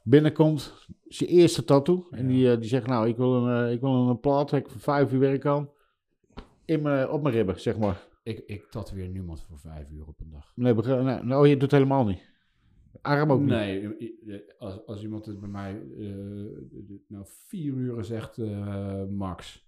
binnenkomt, 0.03 0.87
zijn 1.03 1.29
eerste 1.29 1.63
tattoo, 1.63 2.07
en 2.11 2.21
Ja. 2.21 2.27
die, 2.27 2.51
eh, 2.51 2.57
die 2.59 2.69
zegt, 2.69 2.87
nou, 2.87 3.07
ik 3.07 3.17
wil 3.17 3.33
een, 3.35 3.65
eh, 3.67 3.71
ik 3.73 3.79
wil 3.81 4.09
een 4.09 4.19
plaat, 4.19 4.51
ik 4.51 4.69
voor 4.69 4.81
vijf 4.81 5.11
uur 5.11 5.19
werk 5.19 5.45
aan, 5.45 5.69
in 6.65 6.81
mijn, 6.81 7.09
op 7.09 7.21
mijn 7.21 7.35
ribben, 7.35 7.61
zeg 7.61 7.77
maar. 7.77 8.07
Ik, 8.23 8.37
ik 8.39 8.65
tatoeëer 8.69 9.09
niemand 9.09 9.41
voor 9.43 9.59
vijf 9.59 9.89
uur 9.91 10.07
op 10.07 10.19
een 10.19 10.29
dag. 10.29 10.51
Nee, 10.55 10.73
nou, 11.23 11.47
je 11.47 11.53
doet 11.53 11.61
het 11.61 11.71
helemaal 11.71 12.05
niet. 12.05 12.33
Arm 13.05 13.31
ook 13.31 13.39
niet. 13.39 13.49
Nee, 13.49 13.89
als, 14.57 14.85
als 14.85 15.01
iemand 15.03 15.25
het 15.25 15.39
bij 15.39 15.49
mij 15.49 15.81
eh, 15.99 16.05
nou 17.07 17.25
vier 17.47 17.73
uren 17.73 18.05
zegt, 18.05 18.37
eh, 18.37 19.05
max. 19.05 19.63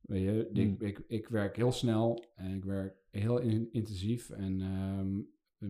Weet 0.00 0.22
je, 0.22 0.48
ik, 0.52 0.66
Hmm. 0.78 0.86
ik, 0.86 1.00
ik 1.06 1.28
werk 1.28 1.56
heel 1.56 1.72
snel 1.72 2.24
en 2.36 2.54
ik 2.56 2.64
werk 2.64 2.94
heel 3.10 3.38
in- 3.38 3.68
intensief. 3.72 4.30
En 4.30 4.60
ehm, 4.60 5.20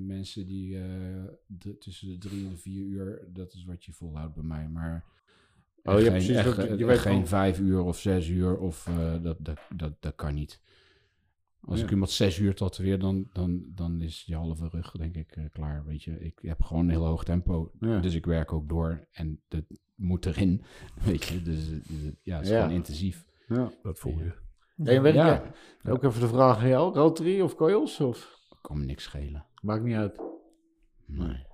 mensen 0.06 0.46
die 0.46 0.76
eh, 0.78 1.24
de- 1.46 1.78
tussen 1.78 2.08
de 2.08 2.18
drie 2.18 2.44
en 2.44 2.50
de 2.50 2.56
vier 2.56 2.84
uur, 2.84 3.28
dat 3.32 3.52
is 3.52 3.64
wat 3.64 3.84
je 3.84 3.92
volhoudt 3.92 4.34
bij 4.34 4.44
mij. 4.44 4.68
Maar 4.68 5.04
Oh, 5.86 5.94
ja, 5.94 6.00
geen, 6.00 6.10
precies, 6.10 6.36
echt, 6.36 6.78
je 6.78 6.84
weet 6.86 6.98
geen 6.98 7.26
vijf 7.26 7.60
uur 7.60 7.80
of 7.82 7.98
zes 7.98 8.28
uur 8.28 8.58
of 8.58 8.90
dat, 9.22 9.36
dat, 9.44 9.58
dat, 9.76 9.92
dat 10.00 10.14
kan 10.14 10.34
niet. 10.34 10.60
Als 11.66 11.78
Ja. 11.78 11.84
ik 11.84 11.90
iemand 11.90 12.10
zes 12.10 12.38
uur 12.38 12.54
tatoeëer, 12.54 12.98
dan, 12.98 13.28
dan, 13.32 13.62
dan 13.74 14.00
is 14.00 14.24
die 14.24 14.34
halve 14.36 14.68
rug 14.68 14.90
denk 14.92 15.14
ik 15.14 15.30
eh, 15.36 15.44
klaar. 15.52 15.84
Weet 15.84 16.02
je, 16.02 16.18
ik 16.20 16.38
heb 16.42 16.62
gewoon 16.62 16.84
een 16.84 16.90
heel 16.90 17.06
hoog 17.06 17.24
tempo. 17.24 17.70
Ja. 17.80 18.00
Dus 18.00 18.14
ik 18.14 18.26
werk 18.26 18.52
ook 18.52 18.68
door 18.68 19.08
en 19.12 19.40
dat 19.48 19.64
moet 19.94 20.26
erin. 20.26 20.64
Weet 21.04 21.24
je, 21.24 21.42
dus 21.42 21.70
eh, 21.70 21.80
ja, 22.22 22.36
het 22.36 22.44
is 22.44 22.50
Ja. 22.50 22.60
gewoon 22.60 22.74
intensief. 22.76 23.24
Ja. 23.48 23.70
Dat 23.82 23.98
voel 23.98 24.18
je. 24.18 24.32
En 24.76 25.02
werk 25.02 25.14
Ja. 25.14 25.42
Ook 25.88 26.02
even 26.04 26.20
de 26.20 26.28
vraag 26.28 26.58
aan 26.58 26.68
jou. 26.68 26.94
Rotary 26.94 27.40
of 27.40 27.54
coils? 27.54 28.00
Of? 28.00 28.38
Kan 28.60 28.78
me 28.78 28.84
niks 28.84 29.02
schelen. 29.02 29.46
Maakt 29.62 29.82
niet 29.84 29.94
uit. 29.96 30.20
Nee, 31.06 31.46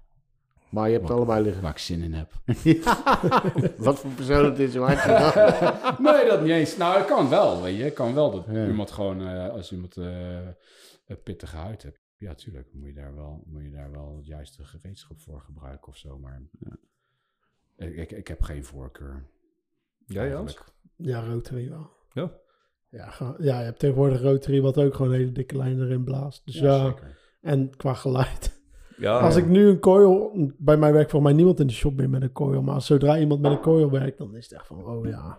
Maar 0.71 0.87
je 0.87 0.93
hebt 0.93 1.09
het 1.09 1.17
allebei 1.17 1.43
liggen. 1.43 1.63
waar 1.63 1.71
ik 1.71 1.79
zin 1.79 2.03
in 2.03 2.13
heb. 2.13 2.33
Wat 3.79 3.99
voor 3.99 4.11
persoon 4.11 4.45
het 4.45 4.59
is, 4.59 4.75
gaat. 4.75 5.99
nee, 5.99 6.27
dat 6.29 6.41
niet 6.43 6.51
eens. 6.51 6.77
Nou, 6.77 6.99
het 6.99 7.07
kan 7.07 7.29
wel, 7.29 7.63
weet 7.63 7.77
je. 7.77 7.83
Het 7.83 7.95
kan 7.95 8.15
wel 8.15 8.31
dat 8.31 8.45
Ja. 8.51 8.67
iemand 8.67 8.91
gewoon, 8.91 9.21
eh, 9.27 9.49
als 9.49 9.73
iemand 9.73 9.97
eh, 9.97 10.47
een 11.07 11.23
pittige 11.23 11.57
huid 11.57 11.83
hebt. 11.83 11.99
Ja, 12.17 12.35
tuurlijk, 12.35 12.69
moet 12.73 12.87
je 12.89 12.95
daar 12.95 13.15
wel, 13.15 13.43
moet 13.47 13.63
je 13.63 13.71
daar 13.71 13.91
wel 13.91 14.17
het 14.17 14.27
juiste 14.27 14.65
gereedschap 14.65 15.21
voor 15.21 15.41
gebruiken 15.41 15.89
of 15.89 15.97
zo. 15.97 16.19
Maar 16.19 16.43
ik, 17.77 17.97
ik, 17.97 18.11
ik 18.13 18.29
heb 18.29 18.43
geen 18.43 18.65
voorkeur. 18.65 19.27
Jij, 20.07 20.29
Jans? 20.29 20.59
Ja, 20.97 21.21
Rotary 21.25 21.69
wel. 21.69 21.91
Ja. 22.13 22.33
Ja, 22.89 23.11
ga- 23.11 23.37
ja, 23.39 23.59
je 23.59 23.65
hebt 23.65 23.79
tegenwoordig 23.79 24.21
Rotary 24.21 24.61
wat 24.61 24.79
ook 24.79 24.95
gewoon 24.95 25.13
een 25.13 25.19
hele 25.19 25.33
dikke 25.33 25.57
lijn 25.57 25.81
erin 25.81 26.05
blaast. 26.05 26.43
Dus 26.45 26.55
ja, 26.59 26.85
zeker. 26.87 27.19
en 27.41 27.77
qua 27.77 27.95
geluid. 27.95 28.60
Ja, 29.01 29.19
Als 29.19 29.37
ik 29.37 29.47
nu 29.47 29.69
een 29.69 29.79
coil... 29.79 30.33
Bij 30.59 30.77
mij 30.77 30.93
werkt 30.93 31.11
volgens 31.11 31.33
mij 31.33 31.41
niemand 31.41 31.61
in 31.61 31.67
de 31.67 31.73
shop 31.73 31.97
meer 31.97 32.11
met 32.11 32.23
een 32.23 32.33
coil. 32.33 32.63
Maar 32.63 32.83
zodra 32.83 33.19
iemand 33.19 33.41
met 33.41 33.51
een 33.51 33.61
coil 33.61 33.91
werkt, 33.91 34.19
dan 34.19 34.37
is 34.37 34.45
het 34.45 34.53
echt 34.59 34.67
van... 34.67 34.85
Oh 34.85 35.07
ja. 35.07 35.39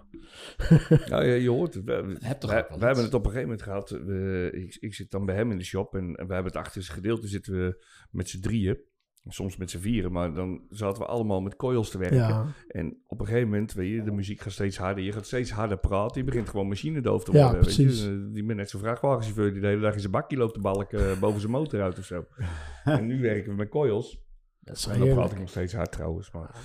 Ja, 1.05 1.21
je, 1.21 1.41
je 1.41 1.49
hoort 1.49 1.73
het. 1.73 1.83
We, 1.83 2.15
Heb 2.19 2.41
hebben 2.79 3.03
het 3.03 3.13
op 3.13 3.25
een 3.25 3.31
gegeven 3.31 3.41
moment 3.41 3.61
gehad. 3.61 3.89
We, 3.89 4.49
ik, 4.53 4.77
ik 4.79 4.93
zit 4.93 5.11
dan 5.11 5.25
bij 5.25 5.35
hem 5.35 5.51
in 5.51 5.57
de 5.57 5.63
shop 5.63 5.95
en, 5.95 6.15
en 6.15 6.27
we 6.27 6.33
hebben 6.33 6.51
het 6.51 6.61
achterste 6.61 6.93
gedeelte 6.93 7.27
zitten 7.27 7.53
we 7.53 7.85
met 8.11 8.29
z'n 8.29 8.41
drieën. 8.41 8.79
Soms 9.27 9.57
met 9.57 9.69
z'n 9.69 9.77
vieren, 9.79 10.11
maar 10.11 10.33
dan 10.33 10.61
zaten 10.69 11.01
we 11.01 11.07
allemaal 11.07 11.41
met 11.41 11.55
coils 11.55 11.89
te 11.89 11.97
werken. 11.97 12.17
Ja, 12.17 12.45
En 12.67 12.97
op 13.07 13.19
een 13.19 13.25
gegeven 13.25 13.49
moment, 13.49 13.73
weet 13.73 13.89
je, 13.89 14.03
de 14.03 14.11
muziek 14.11 14.39
gaat 14.39 14.51
steeds 14.51 14.77
harder. 14.77 15.03
Je 15.03 15.11
gaat 15.11 15.25
steeds 15.25 15.51
harder 15.51 15.77
praten. 15.77 16.17
Je 16.21 16.27
begint 16.27 16.49
gewoon 16.49 16.67
machinedoof 16.67 17.23
te 17.23 17.31
Ja, 17.31 17.43
worden. 17.43 17.63
weet 17.65 17.75
je. 17.75 17.83
Eh, 18.27 18.33
Die 18.33 18.43
bent 18.45 18.57
net 18.57 18.69
zo'n 18.69 18.79
vrachtwagenchauffeur 18.79 19.51
die 19.51 19.61
de 19.61 19.67
hele 19.67 19.81
dag 19.81 19.93
in 19.93 19.99
zijn 19.99 20.11
bakje 20.11 20.37
loopt 20.37 20.53
te 20.53 20.59
balken 20.59 21.19
boven 21.19 21.39
zijn 21.39 21.51
motor 21.51 21.81
uit 21.81 21.97
of 21.97 22.05
zo. 22.05 22.25
en 22.83 23.05
nu 23.05 23.21
werken 23.21 23.49
we 23.51 23.55
met 23.57 23.69
coils. 23.69 24.19
dat 24.59 24.77
is 24.77 24.85
En 24.87 24.99
dan 24.99 25.13
praat 25.13 25.31
ik 25.31 25.39
nog 25.39 25.49
steeds 25.49 25.73
hard 25.73 25.91
trouwens. 25.91 26.31
Maar 26.31 26.55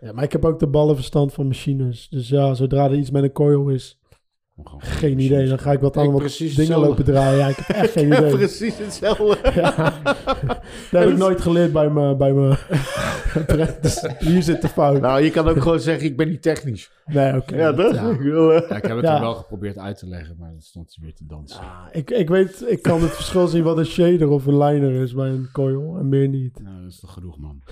Ja, 0.00 0.12
maar 0.12 0.24
ik 0.24 0.32
heb 0.32 0.44
ook 0.44 0.58
de 0.58 0.68
ballenverstand 0.68 1.32
van 1.32 1.46
machines. 1.46 2.08
Dus 2.08 2.28
ja, 2.28 2.54
zodra 2.54 2.84
er 2.84 2.94
iets 2.96 3.10
met 3.10 3.22
een 3.22 3.32
coil 3.32 3.68
is, 3.68 4.00
geen 4.78 5.18
idee. 5.18 5.48
Dan 5.48 5.58
ga 5.58 5.72
ik 5.72 5.80
wat 5.80 5.96
allemaal 5.96 6.18
dingen 6.18 6.32
hetzelfde. 6.32 6.76
lopen 6.86 7.04
draaien. 7.04 7.38
Ja, 7.38 7.48
ik 7.48 7.56
heb 7.56 7.76
echt 7.76 7.92
geen 7.92 8.08
Ja, 8.12 8.18
idee. 8.18 8.30
precies 8.36 8.78
hetzelfde. 8.78 9.36
Ja. 9.60 9.74
Dat 10.90 11.02
heb 11.02 11.08
ik 11.08 11.16
nooit 11.16 11.40
geleerd 11.40 11.72
bij 11.72 11.90
mijn... 11.90 12.16
Bij 12.18 12.32
mijn 12.32 12.56
dus 13.80 14.06
hier 14.18 14.42
zit 14.42 14.62
de 14.62 14.68
fout. 14.68 15.00
Nou, 15.00 15.20
je 15.22 15.30
kan 15.30 15.48
ook 15.48 15.62
gewoon 15.62 15.80
zeggen, 15.80 16.06
ik 16.06 16.16
ben 16.16 16.28
niet 16.28 16.42
technisch. 16.42 16.90
Nee, 17.06 17.36
oké. 17.36 17.56
Ja, 17.56 17.72
dat 17.72 17.94
ja. 17.94 18.10
ik 18.10 18.20
wil, 18.20 18.52
eh, 18.52 18.68
Ja, 18.68 18.76
ik 18.76 18.82
heb 18.86 18.96
het 18.96 19.04
Ja. 19.04 19.14
er 19.14 19.20
wel 19.20 19.34
geprobeerd 19.34 19.78
uit 19.78 19.98
te 19.98 20.06
leggen, 20.08 20.36
maar 20.38 20.50
dan 20.50 20.60
stond 20.60 20.94
hij 20.94 21.04
weer 21.04 21.14
te 21.14 21.26
dansen. 21.26 21.60
Ja, 21.62 21.88
ik, 21.92 22.10
ik 22.10 22.28
weet, 22.28 22.64
ik 22.66 22.82
kan 22.82 23.02
het 23.02 23.10
verschil 23.10 23.46
zien 23.46 23.62
wat 23.62 23.78
een 23.78 23.86
shader 23.86 24.28
of 24.28 24.46
een 24.46 24.58
liner 24.58 24.92
is 25.02 25.14
bij 25.14 25.28
een 25.28 25.48
coil 25.52 25.96
en 25.98 26.08
meer 26.08 26.28
niet. 26.28 26.60
Nou, 26.62 26.82
dat 26.82 26.90
is 26.92 27.00
toch 27.00 27.12
genoeg, 27.12 27.38
man. 27.38 27.62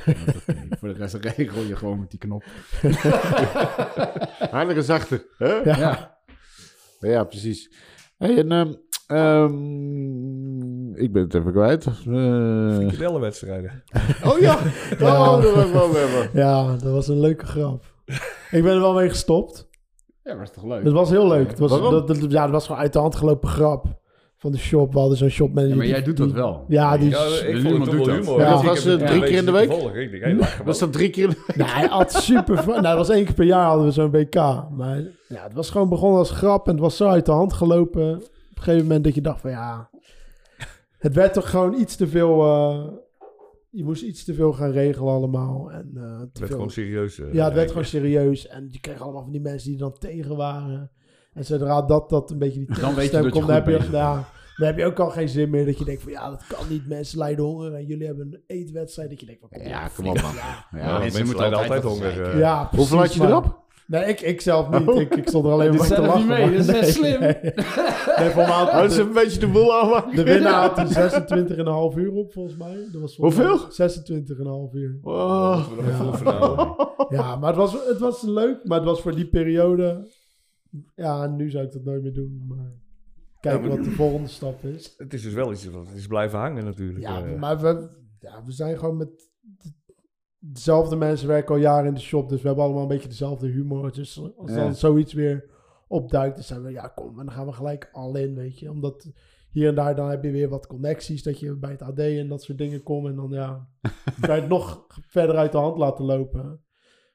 Voor 0.79 0.89
de 0.89 0.95
rest 0.95 1.15
regel 1.15 1.63
je 1.63 1.77
gewoon 1.77 1.99
met 2.01 2.11
die 2.11 2.19
knop. 2.19 2.45
harder 4.51 4.77
en 4.77 4.83
zachter. 4.85 5.25
Hè? 5.39 5.53
Ja. 5.55 6.19
Ja. 7.01 7.09
Ja, 7.09 7.25
precies. 7.25 7.71
Hey, 8.19 8.37
en, 8.39 8.53
ehm, 8.53 8.73
ehm, 9.07 10.95
ik 10.95 11.13
ben 11.13 11.23
het 11.23 11.35
even 11.35 11.53
kwijt. 11.53 11.87
Eh, 11.87 11.93
Frikadellenwedstrijden. 12.77 13.83
oh 14.29 14.39
ja, 14.39 14.59
oh, 15.01 15.43
dat 15.43 15.55
was 15.55 15.71
wel 15.71 15.93
weer. 15.93 16.31
Ja, 16.33 16.67
dat 16.77 16.93
was 16.93 17.09
een 17.09 17.21
leuke 17.21 17.47
grap. 17.47 17.85
Ik 18.51 18.63
ben 18.63 18.73
er 18.75 18.81
wel 18.81 18.95
mee 18.95 19.09
gestopt. 19.09 19.69
Ja, 20.23 20.41
is 20.41 20.51
toch 20.51 20.65
leuk? 20.65 20.85
Het 20.85 20.93
was 20.93 21.11
heel 21.11 21.29
leuk. 21.29 21.49
Het 21.49 21.59
was, 21.59 21.71
dat- 21.71 22.31
ja, 22.31 22.43
het 22.43 22.51
was 22.51 22.67
gewoon 22.67 22.81
uit 22.81 22.93
de 22.93 22.99
hand 22.99 23.15
gelopen 23.17 23.49
grap 23.49 24.00
van 24.41 24.53
de 24.53 24.59
shop. 24.59 24.93
We 24.93 24.99
hadden 24.99 25.17
zo'n 25.19 25.29
shopmanager. 25.29 25.71
Ja, 25.71 25.77
maar 25.77 25.87
jij 25.87 26.03
die- 26.03 26.05
doet 26.15 26.17
dat 26.17 26.33
wel. 26.33 26.65
Ja, 26.69 26.97
die... 26.99 27.09
Ja, 27.11 27.25
ik 27.47 27.61
vond 27.61 27.77
het 27.77 27.85
doet 27.85 27.95
wel 27.95 28.05
dat. 28.05 28.15
humor. 28.27 28.41
Ja, 28.41 28.51
weet 28.53 28.61
je. 28.61 28.67
was 28.67 28.85
het 28.85 29.07
drie 29.07 29.21
keer 29.23 29.37
in 29.37 29.45
de 29.45 29.51
week? 29.51 29.73
Was 30.65 30.79
dat 30.79 30.93
drie 30.93 31.11
keer? 31.11 31.25
in 31.25 31.31
de- 31.31 31.53
Nee, 31.57 31.67
hij 31.67 31.87
had 31.87 32.13
super... 32.13 32.57
van- 32.57 32.67
nou, 32.83 32.83
dat 32.83 32.97
was 33.07 33.09
één 33.17 33.25
keer 33.25 33.35
per 33.35 33.45
jaar 33.45 33.67
hadden 33.67 33.85
we 33.87 33.93
zo'n 33.93 34.11
WK. 34.11 34.35
Maar 34.71 34.99
ja, 35.29 35.43
het 35.43 35.53
was 35.53 35.71
gewoon 35.71 35.89
begonnen 35.89 36.19
als 36.19 36.31
grap 36.31 36.67
en 36.67 36.73
het 36.73 36.81
was 36.81 36.97
zo 36.97 37.07
uit 37.09 37.27
de 37.27 37.33
hand 37.33 37.53
gelopen. 37.53 38.15
Op 38.17 38.57
een 38.57 38.63
gegeven 38.63 38.83
moment 38.87 39.05
dat 39.05 39.15
je 39.15 39.21
dacht 39.21 39.41
van 39.41 39.51
ja... 39.51 39.91
Het 40.99 41.15
werd 41.15 41.33
toch 41.33 41.51
gewoon 41.51 41.75
iets 41.75 41.97
te 41.97 42.07
veel... 42.09 42.43
eh, 42.45 42.85
je 43.71 43.85
moest 43.85 44.03
iets 44.03 44.25
te 44.25 44.35
veel 44.35 44.53
gaan 44.53 44.71
regelen 44.71 45.13
allemaal. 45.13 45.71
En, 45.73 45.91
eh, 45.95 46.03
te 46.03 46.09
Het 46.09 46.19
werd 46.21 46.31
veel- 46.39 46.47
gewoon 46.49 46.71
serieus. 46.71 47.21
eh, 47.21 47.33
Ja, 47.33 47.45
het 47.45 47.55
werd 47.55 47.69
gewoon 47.69 47.85
serieus. 47.85 48.47
En 48.47 48.69
je 48.71 48.81
kreeg 48.81 49.01
allemaal 49.01 49.23
van 49.23 49.33
die 49.33 49.41
mensen 49.41 49.69
die 49.71 49.79
er 49.79 49.83
dan 49.91 49.99
tegen 49.99 50.37
waren. 50.37 50.91
En 51.33 51.45
zodra 51.45 51.83
dat, 51.83 52.11
dat 52.11 52.31
een 52.31 52.39
beetje 52.39 52.65
die 52.65 52.81
Dan 52.81 52.95
weet 52.95 53.05
je 53.05 53.11
tegenstem 53.11 53.23
dat 53.23 53.33
je 53.33 53.39
komt, 53.39 53.47
dan 53.47 53.55
heb 53.57 53.67
je, 53.67 53.91
ja, 53.97 54.29
dan 54.57 54.67
heb 54.67 54.79
je 54.79 54.85
ook 54.85 54.99
al 54.99 55.11
geen 55.11 55.29
zin 55.29 55.51
meer. 55.51 55.67
Dat 55.67 55.79
je 55.79 55.85
denkt 55.85 56.03
van 56.03 56.13
ja, 56.13 56.31
dat 56.31 56.45
kan 56.49 56.69
niet. 56.69 56.89
Mensen 56.89 57.19
lijden 57.19 57.45
honger 57.45 57.75
en 57.75 57.85
jullie 57.87 58.07
hebben 58.07 58.27
een 58.27 58.43
eetwedstrijd. 58.47 59.11
Dat 59.11 59.21
je 59.21 59.27
denkt 59.27 59.41
van 59.41 59.51
kom 59.51 59.63
Ja, 59.69 59.89
kom 59.97 60.07
op 60.09 60.21
man. 60.23 60.35
Ja, 60.35 60.67
Ja, 60.71 60.79
Ja, 60.79 60.99
mensen, 60.99 61.25
moeten 61.25 61.41
lijden 61.41 61.59
altijd 61.59 61.83
honger. 61.83 62.23
eh. 62.23 62.39
ja 62.39 62.59
precies, 62.65 62.79
Hoeveel 62.79 62.99
had 62.99 63.15
je 63.15 63.19
maar- 63.21 63.29
erop? 63.29 63.59
Nee, 63.87 64.05
ik, 64.05 64.21
ik 64.21 64.41
zelf 64.41 64.71
niet. 64.71 64.89
Oh. 64.89 65.01
Ik, 65.01 65.15
ik 65.15 65.29
stond 65.29 65.45
er 65.45 65.51
alleen 65.53 65.75
maar 65.75 65.87
te 65.87 66.01
lachen. 66.01 66.19
niet 66.19 66.29
mee, 66.29 66.51
dat 66.51 66.59
is 66.61 66.67
nee, 66.67 66.85
slim. 66.85 67.21
Nee, 67.21 67.37
nee 68.19 68.31
voor 68.31 68.43
mij 68.43 68.45
had 68.53 68.73
dat 68.73 68.91
is 68.91 68.97
een 68.97 69.13
beetje 69.13 69.41
de 69.41 69.47
boel 69.47 69.75
aan. 69.95 70.05
de 70.15 70.23
winnaar 70.23 70.69
had 70.69 70.79
er 70.79 71.11
26,5 71.93 71.99
uur 71.99 72.13
op 72.13 72.33
volgens 72.33 72.57
mij. 72.57 72.77
Dat 72.93 73.01
was 73.01 73.17
Hoeveel? 73.17 73.57
mij 73.77 73.89
26,5 73.91 74.75
uur. 74.75 74.99
Oh. 75.03 75.67
Hoor. 76.31 77.07
Ja, 77.09 77.37
maar 77.37 77.49
het 77.49 77.57
was, 77.57 77.73
het 77.89 77.99
was 77.99 78.23
leuk. 78.23 78.59
Maar 78.65 78.79
het 78.79 78.87
was 78.89 79.01
voor 79.01 79.15
die 79.15 79.27
periode... 79.29 80.09
Ja, 80.95 81.27
nu 81.27 81.51
zou 81.51 81.65
ik 81.65 81.73
dat 81.73 81.85
nooit 81.85 82.03
meer 82.03 82.13
doen. 82.13 82.45
Maar 82.49 82.73
kijken 83.41 83.63
Ja, 83.71 83.77
wat 83.77 83.85
de 83.85 83.91
volgende 83.91 84.29
stap 84.29 84.65
is. 84.65 84.95
Het 84.97 85.15
is 85.15 85.23
dus 85.23 85.33
wel 85.33 85.53
iets 85.53 85.67
wat 85.67 85.89
is 85.95 86.07
blijven 86.07 86.39
hangen 86.39 86.65
natuurlijk. 86.65 86.99
Ja, 87.01 87.25
eh. 87.25 87.39
maar 87.39 87.61
we, 87.61 87.89
ja, 88.21 88.45
we 88.45 88.53
zijn 88.53 88.79
gewoon 88.79 88.97
met... 88.97 89.09
de- 89.41 89.79
Dezelfde 90.43 90.97
mensen 90.97 91.29
werken 91.29 91.55
al 91.55 91.61
jaren 91.61 91.87
in 91.89 91.95
de 91.95 92.01
shop. 92.01 92.29
Dus 92.29 92.41
we 92.41 92.47
hebben 92.47 92.65
allemaal 92.65 92.83
een 92.83 92.89
beetje 92.89 93.09
dezelfde 93.09 93.47
humor. 93.49 93.93
Dus 93.93 94.21
als 94.37 94.55
dan 94.55 94.75
zoiets 94.75 95.13
weer 95.13 95.51
opduikt, 95.89 96.35
dan 96.35 96.45
zijn 96.45 96.63
we... 96.63 96.71
Ja, 96.71 96.89
kom, 96.89 97.19
en 97.19 97.27
dan 97.27 97.35
gaan 97.35 97.47
we 97.47 97.53
gelijk 97.53 97.89
al 97.93 98.17
in, 98.17 98.35
weet 98.35 98.59
je. 98.59 98.71
Omdat 98.71 99.13
hier 99.51 99.69
en 99.69 99.75
daar 99.75 99.97
dan 99.97 100.11
heb 100.11 100.25
je 100.25 100.31
weer 100.31 100.49
wat 100.49 100.67
connecties. 100.67 101.23
Dat 101.23 101.41
je 101.41 101.57
bij 101.57 101.71
het 101.71 101.83
AD 101.83 101.99
en 101.99 102.29
dat 102.29 102.43
soort 102.43 102.59
dingen 102.59 102.83
komt. 102.83 103.07
En 103.07 103.15
dan 103.17 103.31
ja, 103.31 103.69
kan 104.21 104.35
je 104.35 104.41
het 104.41 104.51
nog 104.51 104.87
verder 104.89 105.37
uit 105.37 105.53
de 105.53 105.59
hand 105.59 105.79
laten 105.79 106.05
lopen. 106.05 106.61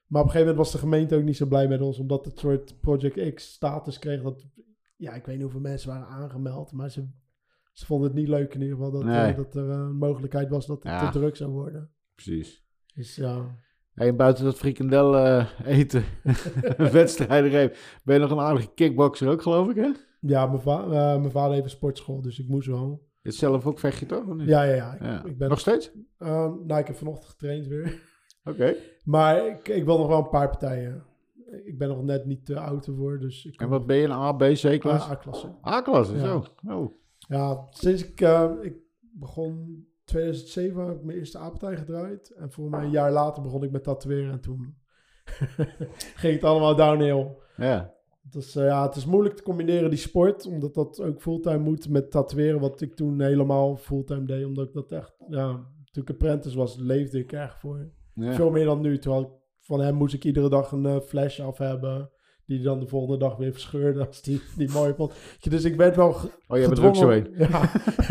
Maar 0.06 0.20
op 0.22 0.26
een 0.26 0.32
gegeven 0.32 0.38
moment 0.54 0.56
was 0.56 0.72
de 0.72 0.78
gemeente 0.88 1.16
ook 1.16 1.22
niet 1.22 1.36
zo 1.36 1.46
blij 1.46 1.68
met 1.68 1.80
ons. 1.80 1.98
Omdat 1.98 2.24
het 2.24 2.38
soort 2.38 2.80
Project 2.80 3.34
X 3.34 3.52
status 3.52 3.98
kreeg. 3.98 4.22
Dat, 4.22 4.46
ja, 4.96 5.12
ik 5.12 5.24
weet 5.26 5.34
niet 5.34 5.42
hoeveel 5.44 5.60
mensen 5.60 5.88
waren 5.88 6.06
aangemeld. 6.06 6.72
Maar 6.72 6.90
ze, 6.90 7.08
ze 7.72 7.86
vonden 7.86 8.08
het 8.08 8.16
niet 8.16 8.28
leuk 8.28 8.54
in 8.54 8.60
ieder 8.60 8.76
geval. 8.76 8.92
Dat, 8.92 9.04
Nee. 9.04 9.30
eh, 9.30 9.36
dat 9.36 9.54
er 9.54 9.70
eh, 9.70 9.76
een 9.76 9.96
mogelijkheid 9.96 10.48
was 10.48 10.66
dat 10.66 10.82
het 10.82 10.92
Ja. 10.92 11.10
te 11.10 11.18
druk 11.18 11.36
zou 11.36 11.50
worden. 11.50 11.90
Precies. 12.14 12.64
Dus 12.94 13.16
ja, 13.16 13.64
Hey, 13.94 14.08
en 14.08 14.16
buiten 14.16 14.44
dat 14.44 14.56
frikandel 14.56 15.16
eh, 15.16 15.46
eten, 15.64 16.04
wedstrijden 16.92 17.50
geven, 17.50 17.76
ben 18.04 18.14
je 18.14 18.20
nog 18.20 18.30
een 18.30 18.38
aardige 18.40 18.72
kickboxer 18.74 19.28
ook, 19.28 19.42
geloof 19.42 19.68
ik, 19.68 19.76
hè? 19.76 19.90
ja 20.20 20.46
mijn, 20.46 20.60
va- 20.60 20.86
mijn 21.18 21.30
vader 21.30 21.52
heeft 21.52 21.64
een 21.64 21.70
sportschool. 21.70 22.22
Dus 22.22 22.38
ik 22.38 22.48
moest 22.48 22.66
wel. 22.68 23.04
Is 23.22 23.38
zelf 23.38 23.66
ook 23.66 23.78
vecht 23.78 23.98
je 23.98 24.06
toch? 24.06 24.24
Ja, 24.38 24.62
ja, 24.62 24.74
ja. 24.74 24.94
Ik, 24.94 25.00
Ja. 25.02 25.24
ik 25.24 25.38
ben, 25.38 25.48
Nog 25.48 25.60
steeds? 25.60 25.92
eh, 26.18 26.28
nou, 26.64 26.80
ik 26.80 26.86
heb 26.86 26.96
vanochtend 26.96 27.30
getraind 27.30 27.66
weer. 27.66 28.02
Oké. 28.46 28.74
Maar 29.04 29.46
ik, 29.46 29.68
ik 29.68 29.84
wil 29.84 29.98
nog 29.98 30.08
wel 30.08 30.18
een 30.18 30.28
paar 30.28 30.48
partijen. 30.48 31.04
Ik 31.64 31.78
ben 31.78 31.88
nog 31.88 32.02
net 32.02 32.26
niet 32.26 32.46
te 32.46 32.58
oud 32.58 32.86
ervoor. 32.86 33.18
Dus 33.18 33.44
ik 33.44 33.60
En 33.60 33.68
wat 33.68 33.86
ben 33.86 33.96
je, 33.96 34.04
een 34.04 34.12
A, 34.12 34.32
B, 34.32 34.42
C-klas? 34.42 35.10
A-klasse. 35.10 35.54
A-klasse, 35.66 36.18
zo. 36.18 36.44
Oh. 36.66 36.92
Ja, 37.28 37.66
sinds 37.70 38.08
ik, 38.08 38.20
eh, 38.20 38.50
ik 38.60 38.76
begon 39.00 39.86
2007 40.04 40.86
heb 40.86 40.96
ik 40.96 41.04
mijn 41.04 41.18
eerste 41.18 41.38
aappartij 41.38 41.76
gedraaid. 41.76 42.30
En 42.30 42.52
voor 42.52 42.70
mij 42.70 42.84
een 42.84 42.90
jaar 42.90 43.12
later 43.12 43.42
begon 43.42 43.62
ik 43.62 43.70
met 43.70 43.82
tatoeëren. 43.82 44.32
En 44.32 44.40
toen 44.40 44.74
ging 46.22 46.34
het 46.34 46.44
allemaal 46.44 46.76
downhill. 46.76 47.36
Ja. 47.56 47.94
Dus 48.22 48.56
eh, 48.56 48.64
ja, 48.64 48.86
het 48.86 48.96
is 48.96 49.06
moeilijk 49.06 49.36
te 49.36 49.42
combineren 49.42 49.90
die 49.90 49.98
sport. 49.98 50.46
Omdat 50.46 50.74
dat 50.74 51.00
ook 51.00 51.20
fulltime 51.20 51.58
moet 51.58 51.88
met 51.88 52.10
tatoeëren. 52.10 52.60
Wat 52.60 52.80
ik 52.80 52.94
toen 52.94 53.20
helemaal 53.20 53.76
fulltime 53.76 54.24
deed. 54.24 54.44
Omdat 54.44 54.66
ik 54.68 54.74
dat 54.74 54.92
echt, 54.92 55.14
ja, 55.28 55.66
toen 55.90 56.02
ik 56.02 56.10
apprentice 56.10 56.56
was, 56.56 56.76
leefde 56.76 57.18
ik 57.18 57.32
erg 57.32 57.58
voor. 57.58 57.90
Ja. 58.24 58.32
Veel 58.32 58.50
meer 58.50 58.64
dan 58.64 58.80
nu. 58.80 58.98
Terwijl 58.98 59.22
ik- 59.22 59.28
van 59.60 59.80
hem 59.80 59.94
moest 59.94 60.14
ik 60.14 60.24
iedere 60.24 60.48
dag 60.48 60.72
een 60.72 60.86
eh, 60.86 60.96
flash 61.00 61.40
af 61.40 61.58
hebben. 61.58 62.10
Die 62.44 62.56
hij 62.56 62.64
dan 62.66 62.80
de 62.80 62.86
volgende 62.86 63.18
dag 63.18 63.36
weer 63.36 63.52
verscheurde 63.52 64.06
als 64.06 64.22
die 64.22 64.42
niet 64.56 64.72
mooi 64.72 64.94
vond. 64.96 65.12
Dus 65.48 65.64
ik 65.64 65.76
ben 65.76 65.96
wel 65.96 66.08
Oh, 66.08 66.56
jij 66.58 66.66
bent 66.66 66.78
er 66.78 66.86
ook 66.86 66.96
zo 66.96 67.08
gedwongen- 67.08 67.42
een. 67.42 67.48
Ja. 67.50 67.62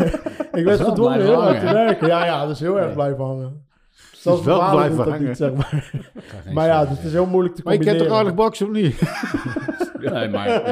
ik 0.58 0.64
wel 0.64 0.76
ben 0.76 0.86
gedwongen 0.86 1.20
heel 1.20 1.42
hard 1.42 1.58
te 1.60 1.64
werken. 1.72 2.06
Ja, 2.08 2.24
ja, 2.24 2.40
dat 2.42 2.50
is 2.50 2.60
heel 2.60 2.78
erg 2.80 2.92
blijven 2.94 3.24
hangen. 3.24 3.66
Zelfs 4.12 4.42
wel 4.44 4.56
mijn 4.56 4.68
vader 4.70 4.76
blijven 4.78 4.96
dat 5.04 5.08
hangen. 5.14 5.26
niet, 5.28 5.36
zeg 5.36 5.52
maar. 5.54 6.52
Maar 6.52 6.66
ja, 6.66 6.86
het 6.86 7.04
is 7.04 7.12
heel 7.12 7.26
moeilijk 7.26 7.54
te 7.54 7.60
Maar 7.64 7.72
je 7.72 7.78
kent 7.78 7.90
combineren. 7.98 8.08
toch 8.08 8.18
aardig 8.18 8.34
boksen 8.34 8.66
of 8.66 8.72
niet? 8.72 9.00
Nee, 10.12 10.28
maar... 10.28 10.62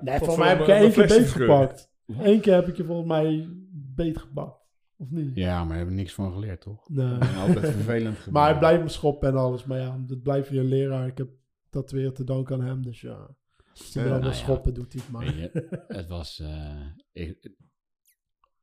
Nee, 0.00 0.18
volgens 0.18 0.36
mij 0.38 0.48
heb 0.48 0.60
ik 0.60 0.66
je 0.66 0.72
een 0.72 0.78
één 0.78 0.92
keer 0.92 1.06
beet 1.06 1.28
gepakt. 1.28 1.88
Eén 2.18 2.40
keer 2.40 2.54
heb 2.54 2.68
ik 2.68 2.76
je 2.76 2.84
volgens 2.84 3.08
mij 3.08 3.48
beet 3.96 4.18
gepakt. 4.18 4.65
Of 4.96 5.10
niet? 5.10 5.34
Ja, 5.34 5.58
maar 5.58 5.68
daar 5.68 5.76
hebben 5.76 5.94
we 5.94 6.00
niks 6.00 6.14
van 6.14 6.32
geleerd, 6.32 6.60
toch? 6.60 6.88
Nee. 6.88 7.18
Altijd 7.18 7.72
vervelend 7.80 8.30
Maar 8.30 8.50
hij 8.50 8.58
blijft 8.58 8.82
me 8.82 8.88
schoppen 8.88 9.28
en 9.28 9.36
alles. 9.36 9.64
Maar 9.64 9.78
ja, 9.78 9.98
dat 10.06 10.22
blijft 10.22 10.48
weer 10.48 10.60
een 10.60 10.66
leraar. 10.66 11.06
Ik 11.06 11.18
heb 11.18 11.28
dat 11.70 11.90
weer 11.90 12.12
te 12.12 12.24
danken 12.24 12.54
aan 12.54 12.66
hem. 12.66 12.82
Dus 12.82 13.00
ja, 13.00 13.36
als 13.70 13.94
hij 13.94 14.02
wil 14.02 14.12
nou 14.12 14.24
ja. 14.24 14.32
schoppen, 14.32 14.74
doet 14.74 14.92
hij 14.92 15.02
het 15.02 15.10
maar. 15.10 15.36
Je, 15.36 15.68
het 15.88 16.08
was... 16.08 16.38
eh 16.38 16.86
ik, 17.12 17.54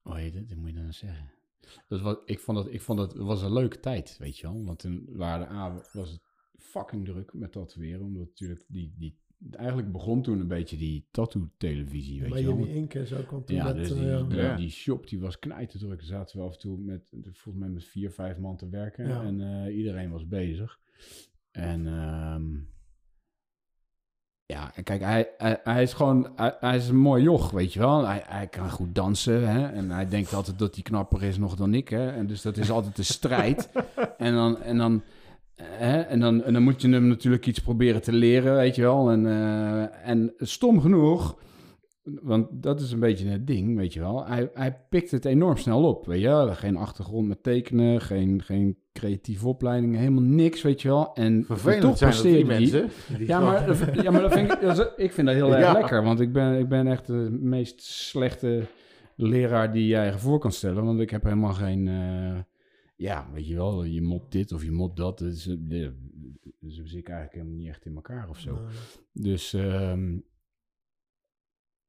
hoe 0.01 0.17
heet 0.17 0.33
het? 0.33 0.49
Wat 0.49 0.57
moet 0.57 0.69
je 0.69 0.75
dan 0.75 0.93
zeggen? 0.93 1.31
Dus 1.87 2.01
wat, 2.01 2.21
ik 2.25 2.39
vond 2.39 2.57
het, 2.57 2.73
ik 2.73 2.81
vond 2.81 2.99
het, 2.99 3.13
het 3.13 3.21
was 3.21 3.41
een 3.41 3.53
leuke 3.53 3.79
tijd, 3.79 4.17
weet 4.17 4.37
je 4.37 4.47
wel. 4.47 4.65
Want 4.65 4.79
toen 4.79 5.05
waren 5.09 5.47
de 5.47 5.53
avond, 5.53 5.91
was 5.91 6.09
het 6.09 6.21
fucking 6.57 7.05
druk 7.05 7.33
met 7.33 7.51
tatoeëren. 7.51 8.01
Omdat 8.01 8.27
natuurlijk 8.27 8.65
die, 8.67 8.93
die... 8.97 9.21
Eigenlijk 9.51 9.91
begon 9.91 10.21
toen 10.21 10.39
een 10.39 10.47
beetje 10.47 10.77
die 10.77 11.07
tattoo-televisie, 11.11 12.21
weet 12.21 12.29
Maar 12.29 12.39
je 12.39 12.45
wel. 12.45 12.57
jullie 12.57 12.73
Ink 12.75 12.93
en 12.93 13.07
zo 13.07 13.17
kwam 13.27 13.45
toen 13.45 13.55
Ja, 13.55 13.73
dus 13.73 13.89
eh, 13.91 13.95
die, 13.97 14.05
ja. 14.05 14.21
die, 14.23 14.37
Ja. 14.37 14.55
die 14.55 14.69
shop 14.69 15.07
die 15.07 15.19
was 15.19 15.39
knijterdruk. 15.39 15.97
Daar 15.97 16.07
zaten 16.07 16.39
we 16.39 16.45
af 16.45 16.53
en 16.53 16.59
toe 16.59 16.77
met, 16.77 17.01
volgens 17.23 17.63
mij 17.63 17.69
met 17.69 17.85
vier, 17.85 18.11
vijf 18.11 18.37
man 18.37 18.57
te 18.57 18.69
werken. 18.69 19.07
Ja. 19.07 19.23
En 19.23 19.65
eh, 19.65 19.77
iedereen 19.77 20.11
was 20.11 20.27
bezig. 20.27 20.79
En 21.51 21.87
ehm, 21.87 22.51
ja, 24.45 24.75
en 24.75 24.83
kijk, 24.83 25.01
hij, 25.01 25.29
hij, 25.37 25.59
hij 25.63 25.83
is 25.83 25.93
gewoon, 25.93 26.31
hij, 26.35 26.57
hij 26.59 26.75
is 26.77 26.87
een 26.87 26.95
mooi 26.97 27.23
joch, 27.23 27.51
weet 27.51 27.73
je 27.73 27.79
wel. 27.79 28.05
Hij, 28.05 28.23
hij 28.25 28.47
kan 28.47 28.69
goed 28.71 28.95
dansen, 28.95 29.49
hè. 29.49 29.67
En 29.67 29.89
hij 29.89 30.07
denkt 30.09 30.33
altijd 30.33 30.59
dat 30.59 30.73
hij 30.73 30.83
knapper 30.83 31.23
is 31.23 31.37
nog 31.37 31.55
dan 31.55 31.73
ik, 31.73 31.89
hè. 31.89 32.11
En 32.11 32.27
dus 32.27 32.41
dat 32.41 32.57
is 32.57 32.71
altijd 32.71 32.97
een 32.97 33.05
strijd. 33.05 33.69
en 34.17 34.33
dan... 34.33 34.61
En 34.61 34.77
dan 34.77 35.03
Hè? 35.61 35.99
En, 36.01 36.19
dan, 36.19 36.43
en 36.43 36.53
dan 36.53 36.63
moet 36.63 36.81
je 36.81 36.89
hem 36.89 37.07
natuurlijk 37.07 37.45
iets 37.47 37.59
proberen 37.59 38.01
te 38.01 38.13
leren, 38.13 38.55
weet 38.55 38.75
je 38.75 38.81
wel. 38.81 39.09
En, 39.11 39.25
eh, 39.27 40.09
en 40.09 40.33
stom 40.37 40.81
genoeg, 40.81 41.37
want 42.21 42.47
dat 42.51 42.81
is 42.81 42.91
een 42.91 42.99
beetje 42.99 43.27
het 43.27 43.47
ding, 43.47 43.77
weet 43.77 43.93
je 43.93 43.99
wel. 43.99 44.25
Hij, 44.25 44.49
hij 44.53 44.79
pikt 44.89 45.11
het 45.11 45.25
enorm 45.25 45.57
snel 45.57 45.83
op, 45.83 46.05
weet 46.05 46.21
je 46.21 46.27
wel. 46.27 46.53
Geen 46.55 46.77
achtergrond 46.77 47.27
met 47.27 47.43
tekenen, 47.43 48.01
geen, 48.01 48.41
geen 48.41 48.77
creatieve 48.93 49.47
opleiding, 49.47 49.95
helemaal 49.97 50.23
niks, 50.23 50.61
weet 50.61 50.81
je 50.81 50.87
wel. 50.87 51.13
En 51.13 51.43
Vervelend 51.45 51.81
toch 51.81 51.97
zijn 51.97 52.13
dat 52.13 52.23
die 52.23 52.45
mensen. 52.45 52.89
Ja, 53.27 53.39
maar, 53.39 54.03
ja, 54.03 54.11
maar 54.11 54.21
dat 54.21 54.33
vind 54.33 54.51
ik, 54.51 54.61
dat 54.61 54.79
is- 54.79 55.03
ik 55.05 55.11
vind 55.13 55.27
dat 55.27 55.35
heel 55.35 55.55
erg 55.57 55.73
lekker. 55.73 56.03
Want 56.03 56.19
ik 56.19 56.33
ben, 56.33 56.59
ik 56.59 56.67
ben 56.69 56.87
echt 56.87 57.07
de 57.07 57.37
meest 57.41 57.81
slechte 57.81 58.61
leraar 59.15 59.73
die 59.73 59.87
jij 59.87 60.13
voor 60.17 60.39
kan 60.39 60.51
stellen. 60.51 60.83
Want 60.85 60.99
ik 60.99 61.09
heb 61.09 61.23
helemaal 61.23 61.53
geen... 61.53 61.87
eh, 61.87 62.39
ja, 63.03 63.29
weet 63.33 63.47
je 63.47 63.55
wel, 63.55 63.83
je 63.83 64.01
mot 64.01 64.31
dit 64.31 64.51
of 64.51 64.63
je 64.63 64.71
mot 64.71 64.97
dat. 64.97 65.21
Eh, 65.21 65.45
ja, 65.69 65.91
dus 66.59 66.75
zit 66.75 66.99
ik 66.99 67.09
eigenlijk 67.09 67.31
helemaal 67.33 67.55
niet 67.55 67.67
echt 67.67 67.85
in 67.85 67.95
elkaar 67.95 68.29
of 68.29 68.39
zo. 68.39 68.53
Nee. 68.53 68.63
Dus, 69.11 69.53
ehm, 69.53 70.19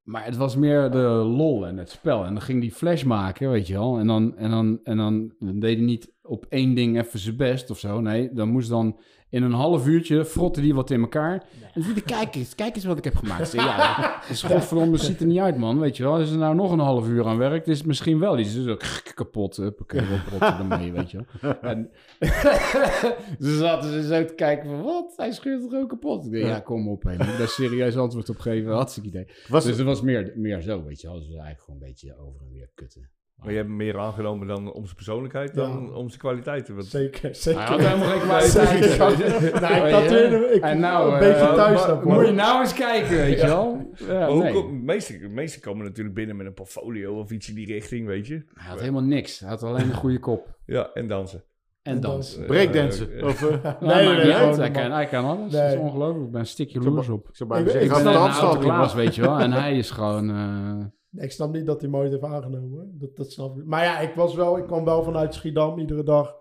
maar 0.01 0.25
het 0.25 0.35
was 0.35 0.55
meer 0.55 0.91
de 0.91 1.07
lol 1.37 1.67
en 1.67 1.77
het 1.77 1.89
spel. 1.89 2.25
En 2.25 2.33
dan 2.33 2.41
ging 2.41 2.61
die 2.61 2.71
flash 2.71 3.03
maken, 3.03 3.49
weet 3.49 3.67
je 3.67 3.73
wel. 3.73 3.97
En 3.99 4.07
dan, 4.07 4.37
en 4.37 4.49
dan, 4.49 4.79
en 4.83 4.97
dan, 4.97 5.33
dan 5.39 5.59
deed 5.59 5.77
hij 5.77 5.85
niet 5.85 6.13
op 6.27 6.45
één 6.49 6.73
ding 6.73 6.97
even 6.97 7.19
zijn 7.19 7.37
best 7.37 7.69
of 7.69 7.79
zo. 7.79 7.99
Nee, 8.01 8.33
dan 8.33 8.49
moest 8.49 8.69
dan 8.69 8.99
in 9.29 9.43
een 9.43 9.53
half 9.53 9.87
uurtje 9.87 10.25
frotte 10.25 10.61
die 10.61 10.75
wat 10.75 10.91
in 10.91 11.01
elkaar. 11.01 11.43
En 11.73 11.81
dan 11.81 12.03
kijk 12.05 12.35
eens, 12.35 12.55
kijk 12.55 12.75
eens 12.75 12.85
wat 12.85 12.97
ik 12.97 13.03
heb 13.03 13.15
gemaakt. 13.15 13.53
Ik 13.53 13.59
ja, 13.59 13.97
dat 14.21 14.29
is 14.29 14.43
godverdomme, 14.43 14.97
ziet 14.97 15.19
er 15.19 15.25
niet 15.25 15.39
uit, 15.39 15.57
man. 15.57 15.79
Weet 15.79 15.97
je 15.97 16.03
wel, 16.03 16.13
als 16.13 16.31
er 16.31 16.37
nou 16.37 16.55
nog 16.55 16.71
een 16.71 16.79
half 16.79 17.07
uur 17.07 17.25
aan 17.25 17.37
werkt, 17.37 17.67
is 17.67 17.77
het 17.77 17.87
misschien 17.87 18.19
wel 18.19 18.39
iets. 18.39 18.53
Dus 18.53 18.67
ook 18.67 18.83
kapot, 19.15 19.55
huppakee, 19.55 20.01
oprotten 20.01 20.71
ermee, 20.71 20.91
weet 20.91 21.11
je 21.11 21.25
wel. 21.41 21.59
En 21.59 21.89
ze 23.45 23.57
zaten 23.57 23.91
ze 23.91 24.07
zo 24.07 24.25
te 24.25 24.33
kijken 24.33 24.69
van, 24.69 24.81
wat? 24.81 25.13
Hij 25.15 25.31
scheurt 25.31 25.61
toch 25.61 25.73
ook 25.73 25.89
kapot? 25.89 26.25
Ik 26.25 26.31
dacht, 26.31 26.43
ja, 26.43 26.59
kom 26.59 26.87
op, 26.89 27.03
hè. 27.03 27.17
Moet 27.17 27.27
ik 27.27 27.37
daar 27.37 27.47
serieus 27.47 27.97
antwoord 27.97 28.29
op 28.29 28.39
geven? 28.39 28.71
Hartstikke 28.73 29.09
idee. 29.09 29.27
Was 29.47 29.65
Dus 29.65 29.77
het 29.77 29.85
was 29.85 30.01
meer, 30.01 30.33
meer 30.35 30.61
zo, 30.61 30.83
weet 30.83 31.01
je 31.01 31.07
wel. 31.07 31.15
Dus 31.17 31.27
eigenlijk 31.27 31.59
gewoon 31.59 31.81
een 31.81 31.87
beetje 31.87 32.17
over 32.17 32.41
en 32.41 32.51
weer 32.51 32.69
kutten. 32.73 33.09
Maar 33.35 33.49
je 33.49 33.55
hebt 33.55 33.67
hem 33.69 33.77
meer 33.77 33.99
aangenomen 33.99 34.47
dan 34.47 34.71
om 34.73 34.83
zijn 34.83 34.95
persoonlijkheid 34.95 35.53
dan 35.55 35.69
Ja. 35.89 35.93
om 35.95 36.07
zijn 36.07 36.19
kwaliteiten. 36.19 36.75
Want 36.75 36.87
Zeker, 36.87 37.35
zeker. 37.35 37.59
Hij 37.61 37.69
had 37.69 37.79
helemaal 37.79 38.09
geen 38.09 38.19
kwaliteit. 38.21 38.97
Nou, 39.61 39.87
ik 39.87 40.53
ik 40.55 40.61
En 40.61 40.79
nou, 40.79 41.13
een 41.13 41.19
beetje 41.19 41.35
eh, 41.47 41.53
thuis. 41.53 41.79
maar- 41.79 41.87
dan, 41.87 42.03
maar- 42.07 42.15
Moet 42.17 42.25
je 42.25 42.31
nou 42.31 42.61
eens 42.61 42.73
kijken, 42.73 43.15
weet 43.17 43.39
je 43.41 43.45
wel. 43.47 43.91
Ja, 44.07 44.27
nee. 44.33 44.53
kom- 44.53 44.67
de 44.67 44.83
meeste, 44.83 45.17
de 45.19 45.29
meeste 45.29 45.59
komen 45.59 45.85
natuurlijk 45.85 46.15
binnen 46.15 46.35
met 46.35 46.45
een 46.45 46.53
portfolio 46.53 47.19
of 47.19 47.31
iets 47.31 47.49
in 47.49 47.55
die 47.55 47.65
richting, 47.65 48.07
weet 48.07 48.27
je. 48.27 48.43
Hij 48.53 48.69
had 48.69 48.79
helemaal 48.79 49.03
niks. 49.03 49.39
Hij 49.39 49.49
had 49.49 49.63
alleen 49.63 49.89
een 49.89 49.93
goede 49.95 50.19
kop. 50.19 50.57
Ja, 50.65 50.89
en 50.93 51.07
dansen. 51.07 51.43
En 51.81 51.93
En 51.93 51.99
dans. 52.01 52.37
Eh, 52.37 52.45
breakdansen. 52.45 53.17
eh, 53.17 53.25
Of, 53.25 53.41
Nee, 53.49 53.59
nee, 53.79 54.05
nee, 54.05 54.15
nee, 54.25 54.33
Hij 54.55 54.71
kan, 54.71 54.91
hij 54.91 55.05
kan 55.05 55.25
alles. 55.25 55.51
Nee. 55.51 55.61
Dat 55.61 55.71
is 55.73 55.77
ongelooflijk. 55.79 56.25
Ik 56.25 56.31
ben 56.31 56.39
een 56.39 56.45
stikje 56.47 56.79
loers 56.79 57.09
op. 57.09 57.27
ik 57.29 57.35
zou 57.35 57.49
bijna 57.49 57.65
Ik- 57.65 57.71
zeggen, 57.71 57.91
ik 57.91 57.97
Ik 58.07 58.15
auto 58.15 58.59
Klaas, 58.59 58.93
man. 58.93 59.03
weet 59.03 59.15
je 59.15 59.21
wel. 59.21 59.39
En 59.39 59.51
hij 59.51 59.77
is 59.77 59.91
gewoon... 59.91 60.29
eh, 60.29 60.73
Nee, 60.75 60.93
ik 61.17 61.31
snap 61.31 61.53
niet 61.53 61.65
dat 61.65 61.81
hij 61.81 61.89
me 61.89 61.97
ooit 61.97 62.11
heeft 62.11 62.23
aangenomen. 62.23 62.97
Dat, 62.99 63.15
dat 63.15 63.31
snap 63.31 63.57
ik. 63.57 63.65
Maar 63.65 63.83
ja, 63.83 63.99
ik, 63.99 64.15
was 64.15 64.35
wel, 64.35 64.57
ik 64.57 64.65
kwam 64.65 64.85
wel 64.85 65.03
vanuit 65.03 65.33
Schiedam 65.33 65.79
iedere 65.79 66.03
dag 66.03 66.35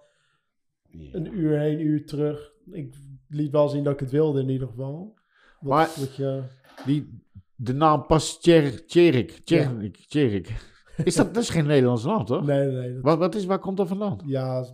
een 1.12 1.38
uur 1.38 1.58
heen, 1.58 1.72
een 1.78 1.86
uur 1.86 2.06
terug. 2.06 2.52
Ik 2.70 2.94
liet 3.28 3.50
wel 3.52 3.68
zien 3.68 3.84
dat 3.84 3.92
ik 3.92 4.00
het 4.00 4.10
wilde 4.10 4.40
in 4.40 4.48
ieder 4.48 4.68
geval. 4.68 5.18
Wat, 5.60 5.70
Maar- 5.70 5.90
wat 5.98 6.16
je, 6.16 6.42
Die, 6.86 7.22
de 7.56 7.72
naam 7.74 8.06
pas 8.06 8.40
Tjerik. 8.40 8.78
Tjerik. 8.86 10.72
Is 11.04 11.14
dat, 11.14 11.34
dat 11.34 11.42
is 11.42 11.48
geen 11.50 11.66
Nederlands 11.66 12.04
land, 12.04 12.26
toch? 12.26 12.46
nee, 12.46 12.70
nee. 12.70 12.92
Dat, 12.92 13.02
Wat, 13.02 13.18
wat 13.18 13.34
is, 13.34 13.44
waar 13.44 13.58
komt 13.58 13.76
dat 13.76 13.88
vandaan? 13.88 14.20
ja, 14.26 14.64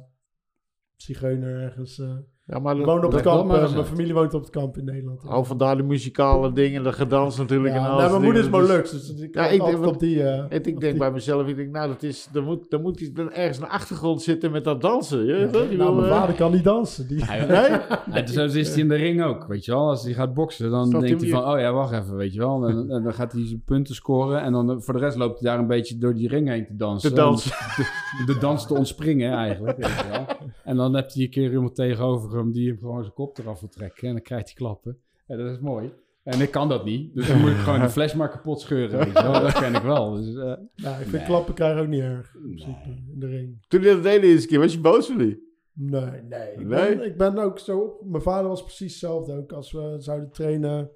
zigeuner 0.96 1.62
ergens. 1.62 1.98
eh 1.98 2.16
Ja, 2.50 2.58
maar 2.58 2.76
dat- 2.76 2.84
woon 2.84 3.04
op 3.04 3.12
het 3.12 3.22
kamp. 3.22 3.46
maar 3.46 3.56
eh, 3.56 3.62
mijn 3.62 3.76
uit. 3.76 3.86
familie 3.86 4.14
woont 4.14 4.34
op 4.34 4.40
het 4.40 4.50
kamp 4.50 4.76
in 4.78 4.84
Nederland. 4.84 5.22
Oh, 5.26 5.44
vandaar 5.44 5.76
de 5.76 5.82
muzikale 5.82 6.52
dingen, 6.52 6.82
de 6.82 6.92
gedans 6.92 7.36
natuurlijk. 7.38 7.74
en 7.74 7.80
ja, 7.80 7.86
alles. 7.86 7.98
nou, 7.98 8.10
mijn 8.10 8.22
moeder 8.22 8.42
is. 8.42 8.50
Dus- 8.50 8.60
Molux, 8.68 8.90
dus 8.90 9.20
ik 9.20 9.34
Ja, 9.34 9.42
ja, 9.44 9.48
ik 9.50 9.60
altijd 9.60 9.80
denk- 9.80 9.92
op 9.94 10.00
die... 10.00 10.22
eh, 10.22 10.44
ik 10.48 10.64
denk 10.64 10.80
die- 10.80 10.96
bij 10.96 11.10
mezelf, 11.10 11.46
ik 11.48 11.56
denk, 11.56 11.70
nou, 11.70 11.88
dat 11.88 12.02
is, 12.02 12.28
er, 12.34 12.42
moet, 12.42 12.72
er 12.72 12.80
moet 12.80 13.00
iets, 13.00 13.18
er 13.18 13.32
ergens 13.32 13.58
een 13.58 13.68
achtergrond 13.68 14.22
zitten 14.22 14.50
met 14.50 14.64
dat 14.64 14.80
dansen. 14.80 15.24
Je 15.26 15.32
weet 15.32 15.52
toch? 15.52 15.68
Die 15.68 15.78
nou, 15.78 15.94
mijn 15.96 16.08
eh, 16.12 16.18
vader 16.18 16.34
kan 16.34 16.52
niet 16.52 16.64
dansen. 16.64 17.08
Die, 17.08 17.24
Nee? 17.48 18.26
zo 18.26 18.44
is 18.44 18.68
hij 18.70 18.78
in 18.80 18.88
de 18.88 18.94
ring 18.94 19.22
ook, 19.22 19.46
weet 19.46 19.64
je 19.64 19.72
wel. 19.72 19.88
Als 19.88 20.04
hij 20.04 20.12
gaat 20.12 20.34
boksen, 20.34 20.70
dan 20.70 20.86
Staat 20.86 21.00
denkt 21.00 21.20
hij 21.20 21.30
van... 21.30 21.44
Oh 21.52 21.58
ja, 21.60 21.72
wacht 21.72 21.92
even, 21.92 22.16
weet 22.16 22.32
je 22.32 22.38
wel. 22.38 22.66
En, 22.68 22.90
en 22.90 23.02
dan 23.02 23.14
gaat 23.14 23.32
hij 23.32 23.46
zijn 23.46 23.62
punten 23.64 23.94
scoren. 23.94 24.42
En 24.42 24.52
dan 24.52 24.70
eh, 24.70 24.76
voor 24.78 24.94
de 24.94 25.00
rest 25.00 25.16
loopt 25.16 25.40
hij 25.40 25.50
daar 25.50 25.58
een 25.60 25.66
beetje 25.66 25.98
door 25.98 26.14
die 26.14 26.28
ring 26.28 26.48
heen 26.48 26.66
te 26.66 26.76
dansen. 26.76 27.08
Te 27.10 27.14
dansen. 27.16 27.52
En 27.52 27.84
De, 28.26 28.32
de 28.32 28.38
dans 28.38 28.66
te 28.66 28.74
ontspringen 28.74 29.32
eigenlijk, 29.32 29.76
weet 29.76 29.86
je 29.90 30.04
wel. 30.10 30.26
En 30.64 30.76
dan 30.76 30.94
heb 30.94 31.12
hij 31.12 31.22
een 31.22 31.30
keer 31.30 31.50
iemand 31.52 31.74
tegenover 31.74 32.30
hem... 32.42 32.52
die 32.52 32.68
hem 32.68 32.78
gewoon 32.78 33.02
zijn 33.02 33.14
kop 33.14 33.38
eraf 33.38 33.60
wil 33.60 33.68
trekken. 33.68 34.08
En 34.08 34.12
dan 34.14 34.22
krijgt 34.22 34.46
hij 34.46 34.54
klappen. 34.54 34.98
En 35.26 35.38
dat 35.38 35.50
is 35.50 35.58
mooi. 35.58 35.92
En 36.22 36.40
ik 36.40 36.50
kan 36.50 36.68
dat 36.68 36.84
niet. 36.84 37.14
Dus 37.14 37.26
dan 37.28 37.40
moet 37.40 37.50
ik 37.50 37.56
gewoon 37.56 37.80
de 37.80 37.88
fles 37.90 38.14
maar 38.14 38.30
kapot 38.30 38.60
scheuren, 38.60 38.98
weet 39.04 39.06
je 39.16 39.22
wel. 39.22 39.32
Dat 39.32 39.52
ken 39.52 39.74
ik 39.74 39.82
wel. 39.82 40.12
Dus, 40.12 40.26
eh, 40.28 40.34
nou, 40.76 41.00
ik 41.00 41.06
vind 41.06 41.12
Nee. 41.12 41.24
klappen 41.24 41.54
krijgen 41.54 41.82
ook 41.82 41.88
niet 41.88 42.00
erg. 42.00 42.34
In, 42.34 42.40
Nee. 42.42 42.54
principe, 42.54 42.88
in 43.12 43.20
de 43.20 43.26
ring. 43.26 43.64
Toen 43.68 43.82
je 43.82 43.86
dat 43.94 44.02
deed 44.02 44.20
de 44.20 44.26
eerste 44.26 44.48
keer, 44.48 44.58
was 44.58 44.72
je 44.72 44.80
boos 44.80 45.06
voor 45.06 45.18
die? 45.18 45.48
Nee, 45.72 46.22
nee. 46.28 46.52
Ik, 46.52 46.66
Nee? 46.66 46.96
Ben, 46.96 47.04
ik 47.04 47.16
ben 47.16 47.38
ook 47.38 47.58
zo... 47.58 47.98
Mijn 48.04 48.22
vader 48.22 48.48
was 48.48 48.62
precies 48.62 48.90
hetzelfde 48.92 49.36
ook. 49.36 49.52
Als 49.52 49.72
we 49.72 49.94
zouden 49.98 50.30
trainen... 50.30 50.90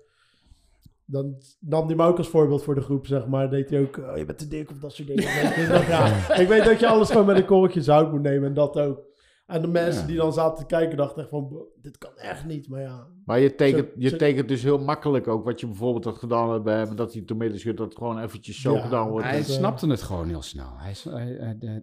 Dan 1.07 1.35
nam 1.61 1.87
hij 1.87 1.97
me 1.97 2.05
ook 2.05 2.19
als 2.19 2.29
voorbeeld 2.29 2.63
voor 2.63 2.75
de 2.75 2.81
groep, 2.81 3.07
zeg 3.07 3.27
maar. 3.27 3.51
Deed 3.51 3.71
hij 3.71 3.81
ook, 3.81 3.97
oh, 3.97 4.17
je 4.17 4.25
bent 4.25 4.39
te 4.39 4.49
dik 4.49 4.71
of 4.71 4.79
dat 4.79 4.93
soort 4.93 5.09
dingen. 5.09 5.23
ja, 5.95 6.35
ik 6.39 6.49
weet 6.49 6.65
dat 6.65 6.81
je 6.81 6.87
alles 6.87 7.11
gewoon 7.11 7.27
met 7.27 7.37
een 7.37 7.45
korreltje 7.45 7.83
zout 7.83 8.11
moet 8.13 8.23
nemen 8.23 8.49
en 8.49 8.55
dat 8.55 8.79
ook. 8.79 9.01
En 9.47 9.61
de 9.63 9.69
mensen 9.69 10.01
Ja. 10.01 10.07
die 10.07 10.17
dan 10.17 10.33
zaten 10.33 10.59
te 10.59 10.67
kijken 10.67 10.97
dachten 10.97 11.21
echt 11.21 11.31
van, 11.31 11.49
"Bro, 11.49 11.69
dit 11.81 11.99
kan 11.99 12.17
echt 12.17 12.47
niet. 12.47 12.69
Maar 12.69 12.81
ja, 12.81 13.07
Maar 13.25 13.41
je 13.41 13.55
tekent, 13.55 13.87
Zo- 13.89 13.95
je 13.99 14.09
zo- 14.09 14.17
tekent 14.17 14.49
dus 14.49 14.63
heel 14.63 14.79
makkelijk 14.79 15.29
ook 15.29 15.45
wat 15.45 15.61
je 15.61 15.67
bijvoorbeeld 15.67 16.05
had 16.05 16.19
gedaan 16.19 16.51
hebt 16.51 16.65
bij 16.65 16.77
hem. 16.79 16.97
Dat 16.97 17.13
hij 17.13 17.23
te 17.23 17.35
midden 17.35 17.59
schudt, 17.61 17.77
dat 17.79 17.89
het 17.89 17.99
gewoon 17.99 18.19
eventjes 18.19 18.61
zo 18.61 18.75
Ja, 18.75 18.81
gedaan 18.81 19.09
wordt. 19.11 19.27
Hij 19.27 19.39
eh, 19.39 19.45
snapte 19.45 19.87
het 19.89 20.03
gewoon 20.03 20.29
heel 20.29 20.43
snel. 20.43 20.71
Hij, 20.77 20.95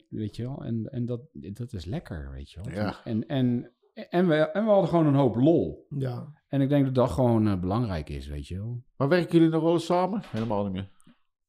weet 0.10 0.36
je 0.36 0.44
wel, 0.44 0.64
en, 0.66 0.90
en 0.92 1.06
dat, 1.06 1.22
dat 1.34 1.74
is 1.74 1.86
lekker, 1.86 2.32
weet 2.32 2.52
je 2.52 2.62
wel. 2.64 2.74
Ja. 2.74 2.96
En, 3.04 3.28
en, 3.28 3.72
en, 4.10 4.28
we, 4.28 4.36
en 4.36 4.64
we 4.66 4.70
hadden 4.72 4.90
gewoon 4.90 5.06
een 5.06 5.16
hoop 5.16 5.36
lol. 5.36 5.86
ja. 5.98 6.40
En 6.48 6.62
ik 6.62 6.70
denk 6.70 6.86
dat 6.86 6.96
dat 6.96 7.10
gewoon 7.10 7.48
eh, 7.48 7.60
belangrijk 7.60 8.10
is, 8.10 8.28
weet 8.28 8.48
je 8.48 8.56
wel. 8.58 8.84
Maar 8.98 9.08
werken 9.10 9.32
jullie 9.38 9.50
nog 9.54 9.64
wel 9.64 9.74
eens 9.74 9.86
samen? 9.86 10.22
Helemaal 10.26 10.64
niet 10.64 10.72
meer. 10.74 10.90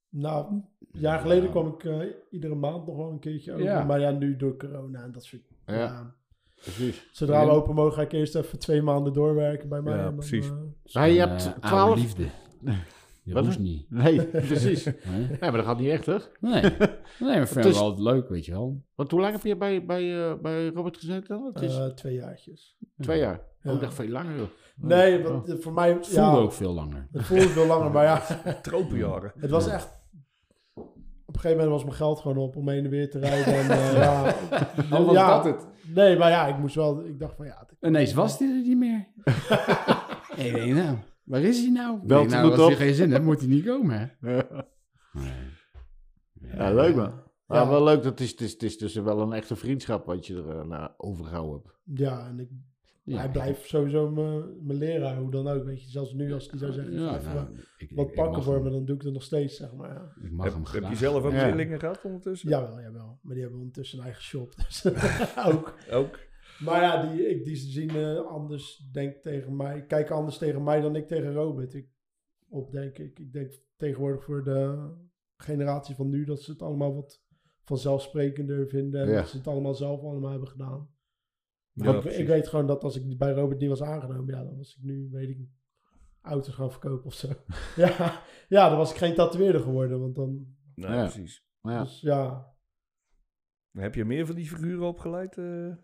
Nou, 0.09 0.53
een 0.53 0.65
jaar 1.01 1.19
geleden 1.21 1.51
kwam 1.51 1.67
ik 1.67 1.85
eh, 1.85 1.99
iedere 2.31 2.55
maand 2.55 2.87
nog 2.87 2.97
wel 2.97 3.11
een 3.11 3.19
keertje 3.19 3.53
over. 3.53 3.65
Ja. 3.65 3.85
Maar 3.85 4.01
ja, 4.01 4.11
nu 4.11 4.37
door 4.37 4.57
corona 4.57 5.03
en 5.03 5.13
dat 5.13 5.25
soort... 5.25 5.43
Ja. 5.67 5.75
Ja. 5.75 6.15
Precies. 6.63 7.09
Zodra 7.13 7.45
we 7.45 7.51
open 7.51 7.75
mogen, 7.75 7.93
ga 7.93 8.03
ik 8.03 8.13
eerst 8.13 8.35
even 8.35 8.59
twee 8.59 8.83
maanden 8.83 9.13
doorwerken 9.13 9.69
bij 9.69 9.83
mij. 9.83 9.97
Ja, 9.97 10.07
en 10.07 10.15
precies. 10.17 10.47
eh, 10.47 10.55
Maar 10.93 11.09
je 11.09 11.19
hebt 11.19 11.47
eh, 11.47 11.69
12 11.69 11.97
liefde. 11.97 12.27
Dan? 13.25 13.55
niet. 13.59 13.87
Nee, 13.91 14.27
precies. 14.49 14.85
hè? 14.85 14.93
Nee, 15.09 15.37
maar 15.41 15.53
dat 15.53 15.65
gaat 15.65 15.79
niet 15.79 15.89
echt, 15.89 16.05
toch? 16.05 16.31
Nee, 16.41 16.63
nee 16.63 17.37
maar 17.37 17.49
vind 17.49 17.65
wel 17.75 17.77
altijd 17.83 18.01
leuk, 18.01 18.29
weet 18.29 18.45
je 18.45 18.53
wel. 18.53 18.83
Want 18.95 19.11
hoe 19.11 19.21
lang 19.21 19.33
heb 19.33 19.43
je 19.45 19.57
bij, 19.57 19.85
bij, 19.85 20.31
eh, 20.31 20.35
bij 20.41 20.69
Robert 20.69 20.97
gezeten 20.97 21.29
dan? 21.29 21.51
Het 21.53 21.63
is 21.63 21.77
Eh, 21.77 21.87
twee 21.87 22.15
jaartjes. 22.15 22.77
twee 23.01 23.19
jaar. 23.19 23.41
ja. 23.63 23.71
Oh, 23.71 23.75
ik 23.77 23.81
dacht 23.83 23.95
veel 23.95 24.09
langer, 24.09 24.37
joh. 24.37 24.47
Nee, 24.77 25.19
Oh. 25.19 25.29
want, 25.29 25.57
voor 25.61 25.73
mij... 25.73 25.93
Het 25.93 26.07
voelde 26.07 26.21
ja, 26.21 26.37
ook 26.37 26.53
veel 26.53 26.73
langer. 26.73 27.09
Het 27.13 27.23
voelde 27.25 27.49
veel 27.49 27.67
langer, 27.67 27.91
maar 27.91 28.05
ja... 28.05 28.23
Tropenjaren. 28.63 29.33
Het 29.37 29.51
was 29.51 29.67
echt... 29.69 30.01
Op 31.33 31.39
een 31.39 31.45
gegeven 31.45 31.65
moment 31.65 31.83
was 31.83 31.85
mijn 31.85 31.97
geld 32.07 32.21
gewoon 32.21 32.37
op 32.37 32.57
om 32.57 32.69
heen 32.69 32.85
en 32.85 32.91
weer 32.91 33.11
te 33.11 33.19
rijden. 33.19 33.55
En, 33.55 33.71
eh, 33.71 33.93
ja, 34.03 34.35
Dan 34.91 35.05
was 35.05 35.15
ja, 35.15 35.37
dat 35.37 35.45
het. 35.45 35.67
Nee, 35.95 36.19
maar 36.19 36.31
ja, 36.31 36.47
ik 36.47 36.59
moest 36.59 36.75
wel... 36.75 37.05
Ik 37.05 37.19
dacht 37.19 37.37
van 37.37 37.47
ja... 37.47 37.67
Ineens 37.81 38.13
was 38.13 38.39
hij 38.39 38.49
er 38.49 38.63
niet 38.63 38.79
meer. 38.79 39.07
Ik 40.37 40.55
denk, 40.55 40.75
nou, 40.75 40.97
waar 41.25 41.41
is 41.41 41.61
hij 41.61 41.71
nou? 41.71 41.99
Belt 42.07 42.31
hem 42.33 42.41
nou, 42.41 42.53
als 42.59 42.67
hij 42.67 42.77
geen 42.87 42.95
zin 42.95 43.11
heeft, 43.11 43.23
moet 43.23 43.39
hij 43.41 43.49
niet 43.49 43.65
komen, 43.65 43.99
hè? 43.99 44.33
Ja, 44.35 44.45
Nee. 46.41 46.75
leuk 46.75 46.95
man. 46.97 47.13
Ja, 47.49 47.57
Ja. 47.57 47.69
wel 47.69 47.85
leuk. 47.85 48.03
Dat 48.03 48.21
is, 48.21 48.31
het, 48.31 48.41
is, 48.41 48.53
het 48.53 48.63
is 48.63 48.79
dus 48.79 48.95
wel 48.95 49.21
een 49.21 49.33
echte 49.33 49.57
vriendschap 49.57 50.07
wat 50.07 50.27
je 50.27 50.35
er 50.35 50.67
uh, 50.67 51.51
hebt. 51.53 51.79
Ja, 51.85 52.27
en 52.27 52.41
ik, 52.41 52.49
Ja. 53.05 53.19
hij 53.19 53.31
blijft 53.31 53.69
sowieso 53.69 54.11
mijn 54.11 54.67
mijn 54.67 54.79
leraar, 54.79 55.17
hoe 55.19 55.31
dan 55.31 55.49
ook. 55.49 55.65
Weet 55.65 55.83
je, 55.83 55.91
zelfs 55.91 56.13
nu 56.13 56.33
als 56.33 56.51
hij 56.51 56.59
zou 56.59 56.73
zeggen... 56.73 56.93
Ja, 56.93 57.09
ga 57.13 57.19
even 57.19 57.35
nou, 57.35 57.47
ik, 57.77 57.91
ik- 57.91 57.97
wat 57.97 58.09
ik 58.09 58.15
pakken 58.15 58.43
voor 58.43 58.55
hem- 58.55 58.63
me, 58.63 58.71
dan 58.71 58.85
doe 58.85 58.97
ik 58.97 59.03
het 59.03 59.13
nog 59.13 59.23
steeds, 59.23 59.57
zeg 59.57 59.75
maar. 59.75 59.95
Ja. 59.95 60.13
Ik 60.25 60.31
mag 60.33 60.45
Heb, 60.45 60.55
hem 60.55 60.83
heb 60.83 60.91
je 60.91 60.97
zelf 60.97 61.25
ook 61.25 61.33
Ja. 61.33 61.47
leerlingen 61.47 61.79
gehad 61.79 62.05
ondertussen? 62.05 62.49
Jawel, 62.49 62.81
jawel. 62.81 63.19
Maar 63.23 63.33
die 63.35 63.43
hebben 63.43 63.61
ondertussen 63.61 63.99
een 63.99 64.05
eigen 64.05 64.23
shop. 64.23 64.55
Dus 64.57 64.87
ook. 65.53 65.75
Ook? 65.91 66.19
Maar 66.61 66.83
ja, 66.83 67.07
die, 67.13 67.29
ik, 67.29 67.45
die 67.45 67.57
zien 67.57 67.91
eh, 67.91 68.27
anders, 68.27 68.89
denk 68.93 69.17
tegen 69.23 69.57
mij, 69.57 69.85
kijken 69.87 70.15
anders 70.17 70.39
tegen 70.39 70.63
mij 70.63 70.81
dan 70.81 70.97
ik 70.97 71.07
tegen 71.07 71.33
Robert. 71.33 71.75
Ik, 71.75 71.89
op, 72.49 72.73
denk 72.73 72.99
ik. 72.99 73.19
Ik 73.19 73.33
denk 73.33 73.53
tegenwoordig 73.77 74.25
voor 74.25 74.45
de 74.45 74.89
generatie 75.37 75.95
van 75.95 76.09
nu 76.09 76.25
dat 76.25 76.41
ze 76.43 76.51
het 76.51 76.63
allemaal 76.63 76.95
wat 76.95 77.23
vanzelfsprekender 77.65 78.69
vinden. 78.69 79.01
En 79.03 79.09
Ja. 79.09 79.15
dat 79.17 79.29
ze 79.29 79.37
het 79.37 79.47
allemaal 79.47 79.75
zelf 79.75 80.01
allemaal 80.03 80.31
hebben 80.31 80.49
gedaan. 80.49 80.91
Ja, 81.75 81.93
Maar 81.93 82.07
ik, 82.07 82.27
weet 82.27 82.49
gewoon 82.49 82.67
dat 82.67 82.83
als 82.85 82.97
ik 82.97 83.19
bij 83.19 83.33
Robert 83.33 83.61
niet 83.61 83.69
was 83.69 83.83
aangenomen, 83.83 84.35
ja, 84.35 84.45
dan 84.45 84.57
was 84.57 84.77
ik 84.77 84.83
nu, 84.83 85.09
weet 85.11 85.29
ik, 85.29 85.39
auto's 86.23 86.55
gaan 86.55 86.71
verkopen 86.71 87.05
of 87.07 87.15
zo. 87.15 87.29
ja, 87.83 88.23
ja, 88.49 88.69
dan 88.69 88.79
was 88.79 88.91
ik 88.91 88.97
geen 88.97 89.15
tatoeëerder 89.15 89.61
geworden, 89.61 90.01
want 90.01 90.15
dan, 90.15 90.47
Ja. 90.75 91.03
precies. 91.03 91.47
Maar 91.61 91.75
ja, 91.75 91.83
dus 91.83 92.01
ja, 92.01 92.51
Heb 93.73 93.95
je 93.95 94.05
meer 94.05 94.27
van 94.27 94.35
die 94.35 94.47
figuren 94.49 94.87
opgeleid? 94.87 95.39
eh? 95.39 95.75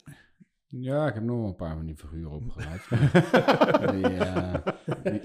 Ja, 0.66 1.07
ik 1.09 1.14
heb 1.14 1.22
nog 1.22 1.37
wel 1.38 1.46
een 1.48 1.57
paar 1.57 1.77
van 1.77 1.87
die 1.87 1.96
figuren 1.96 2.31
opgeleid. 2.31 2.88
die, 3.92 4.16
eh, 4.16 4.55
die- 5.03 5.20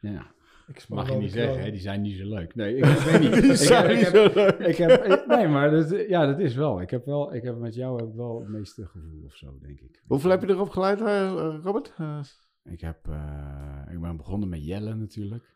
ja, 0.12 0.34
ik 0.70 0.88
mag 0.88 1.08
je 1.10 1.16
niet 1.16 1.32
zeggen, 1.32 1.62
hè? 1.62 1.70
Die 1.70 1.80
zijn 1.80 2.00
niet 2.02 2.16
zo 2.16 2.28
leuk. 2.28 2.54
Nee, 2.54 2.76
ik, 2.76 2.84
weet 2.84 3.20
niet. 3.20 3.32
Die 3.42 3.50
Ik, 3.50 3.56
zijn 3.56 3.82
heb- 3.82 3.90
ik 3.90 3.96
niet 3.96 4.12
heb, 4.12 4.32
zo 4.32 4.40
leuk. 4.40 4.58
ik 4.58 4.76
heb, 4.76 5.04
ik- 5.04 5.26
nee, 5.26 5.48
maar 5.48 5.70
dat, 5.70 5.90
ja, 6.08 6.26
dat 6.26 6.38
is 6.38 6.54
wel. 6.54 6.80
Ik 6.80 6.90
heb 6.90 7.04
wel, 7.04 7.34
ik 7.34 7.42
heb 7.42 7.56
met 7.58 7.74
jou 7.74 7.96
heb 8.00 8.08
ik 8.08 8.14
wel 8.14 8.40
het 8.40 8.48
meeste 8.48 8.86
gevoel 8.86 9.22
of 9.24 9.34
zo, 9.36 9.58
denk 9.60 9.80
ik. 9.80 10.02
Hoeveel 10.06 10.30
heb 10.30 10.40
je 10.42 10.48
erop 10.48 10.68
geleid, 10.68 11.00
eh, 11.00 11.58
Robert? 11.62 11.92
Eh, 11.98 12.20
Ik, 12.62 12.80
heb, 12.80 13.08
eh, 13.08 13.82
ik 13.92 14.00
ben 14.00 14.16
begonnen 14.16 14.48
met 14.48 14.64
Jelle 14.66 14.94
natuurlijk. 14.94 15.54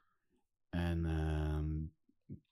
En 0.70 1.04
ehm, 1.04 1.72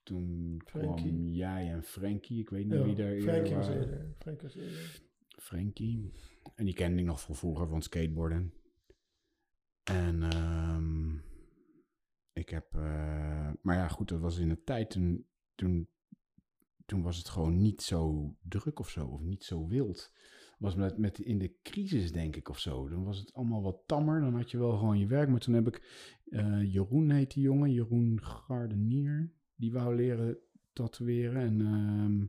toen 0.03 0.61
kwam 0.65 1.27
jij 1.27 1.71
en 1.71 1.83
Frankie. 1.83 2.39
Ik 2.39 2.49
weet 2.49 2.65
niet 2.65 2.73
Ja, 2.79 2.83
wie 2.83 2.95
daar 2.95 3.19
Frankie 3.19 3.55
was 3.55 3.67
eerder. 3.67 4.13
Frankie 4.19 4.43
was 4.43 4.55
eerder. 4.55 5.01
Frankie. 5.37 6.11
En 6.55 6.65
die 6.65 6.73
kende 6.73 6.99
ik 6.99 7.05
nog 7.05 7.21
van 7.21 7.35
vroeger 7.35 7.67
van 7.67 7.81
skateboarden. 7.81 8.53
En 9.83 10.23
ehm, 10.23 11.09
ik 12.33 12.49
heb... 12.49 12.65
eh, 12.75 13.51
maar 13.61 13.75
ja, 13.75 13.87
goed, 13.87 14.09
dat 14.09 14.19
was 14.19 14.37
in 14.37 14.49
een 14.49 14.63
tijd 14.63 14.89
toen, 14.89 15.25
toen... 15.55 15.87
Toen 16.85 17.01
was 17.01 17.17
het 17.17 17.29
gewoon 17.29 17.57
niet 17.61 17.81
zo 17.81 18.33
druk 18.41 18.79
of 18.79 18.89
zo, 18.89 19.07
of 19.07 19.21
niet 19.21 19.43
zo 19.43 19.67
wild. 19.67 20.11
Was 20.57 20.75
met, 20.75 20.97
met 20.97 21.19
in 21.19 21.37
de 21.37 21.55
crisis, 21.61 22.11
denk 22.11 22.35
ik, 22.35 22.49
of 22.49 22.59
zo. 22.59 22.89
Dan 22.89 23.03
was 23.03 23.17
het 23.17 23.33
allemaal 23.33 23.61
wat 23.61 23.83
tammer. 23.85 24.21
Dan 24.21 24.35
had 24.35 24.51
je 24.51 24.57
wel 24.57 24.77
gewoon 24.77 24.99
je 24.99 25.07
werk. 25.07 25.29
Maar 25.29 25.39
toen 25.39 25.53
heb 25.53 25.67
ik... 25.67 25.81
eh, 26.25 26.73
Jeroen 26.73 27.09
heet 27.09 27.33
die 27.33 27.43
jongen, 27.43 27.71
Jeroen 27.71 28.19
Gardenier. 28.23 29.33
Die 29.55 29.71
wou 29.71 29.95
leren 29.95 30.37
tatoeëren. 30.73 31.41
En 31.41 31.61
ehm, 31.61 32.25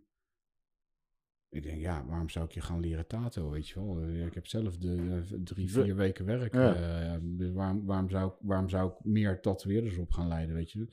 ik 1.54 1.62
denk, 1.62 1.80
ja, 1.80 2.04
waarom 2.06 2.28
zou 2.28 2.44
ik 2.44 2.50
je 2.52 2.60
gaan 2.60 2.80
leren 2.80 3.06
tato, 3.06 3.50
weet 3.50 3.68
je 3.68 3.74
wel? 3.74 4.00
Eh, 4.00 4.26
Ik 4.26 4.34
heb 4.34 4.46
zelf 4.46 4.78
de 4.78 4.96
eh, 5.30 5.38
drie, 5.44 5.70
vier 5.70 5.96
weken 5.96 6.24
werk. 6.24 6.54
Ja. 6.54 6.74
eh, 6.74 7.18
dus 7.22 7.52
waarom, 7.52 7.84
waarom, 7.84 8.08
zou 8.10 8.28
ik, 8.30 8.34
waarom 8.40 8.68
zou 8.68 8.90
ik 8.90 9.04
meer 9.04 9.40
tatoeëerders 9.40 9.96
op 9.98 10.10
gaan 10.10 10.28
leiden, 10.28 10.54
weet 10.54 10.70
je? 10.72 10.86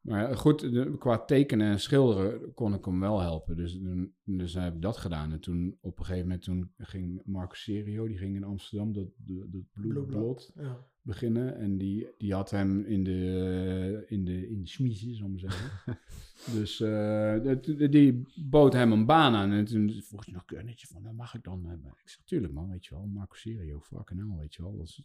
Maar 0.00 0.36
goed, 0.36 0.60
de- 0.60 0.96
qua 0.98 1.18
tekenen 1.24 1.70
en 1.70 1.80
schilderen 1.80 2.54
kon 2.54 2.74
ik 2.74 2.84
hem 2.84 3.00
wel 3.00 3.20
helpen. 3.20 3.56
Dus, 3.56 3.72
toen- 3.72 4.14
dus 4.24 4.54
heb 4.54 4.74
ik 4.74 4.82
dat 4.82 4.96
gedaan. 4.96 5.32
En 5.32 5.40
toen 5.40 5.78
op 5.80 5.98
een 5.98 6.04
gegeven 6.04 6.26
moment 6.28 6.44
toen 6.44 6.70
ging 6.78 7.22
Marco 7.24 7.54
Serio, 7.54 8.06
die 8.06 8.16
ging 8.18 8.36
in 8.36 8.44
Amsterdam 8.44 8.92
dat, 8.92 9.06
dat, 9.16 9.52
dat 9.52 9.62
Blue 9.72 9.92
Blue 9.92 10.04
Blood. 10.04 10.06
Blood 10.06 10.52
Ja. 10.54 10.86
Beginnen. 11.04 11.56
En 11.56 11.78
die, 11.78 12.08
die 12.18 12.34
had 12.34 12.50
hem 12.50 12.84
in 12.84 13.04
de, 13.04 14.04
in 14.06 14.24
de, 14.24 14.48
in 14.48 14.60
de 14.60 14.68
smiezen, 14.68 15.14
zal 15.14 15.26
ik 15.26 15.32
maar 15.32 15.50
zeggen. 15.50 15.98
dus 16.58 16.80
eh, 16.80 17.90
die 17.90 18.26
bood 18.34 18.72
hem 18.72 18.92
een 18.92 19.06
baan 19.06 19.34
aan. 19.34 19.52
En 19.52 19.64
toen 19.64 20.02
vroeg 20.02 20.24
hij 20.24 20.34
nog 20.34 20.44
keurnetje 20.44 20.86
van, 20.86 21.02
dat 21.02 21.12
mag 21.12 21.34
ik 21.34 21.42
dan 21.44 21.64
hebben? 21.64 21.90
Ik 21.90 22.08
zeg, 22.08 22.24
tuurlijk 22.24 22.52
man, 22.52 22.68
weet 22.68 22.84
je 22.84 22.94
wel. 22.94 23.06
Marco 23.06 23.34
Serio, 23.34 23.80
fucking 23.80 24.20
hell, 24.20 24.38
weet 24.38 24.54
je 24.54 24.62
wel. 24.62 24.76
Dat 24.76 24.86
is- 24.86 25.02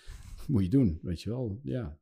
moet 0.48 0.62
je 0.62 0.70
doen, 0.70 0.98
weet 1.02 1.22
je 1.22 1.30
wel. 1.30 1.60
Ja. 1.62 1.98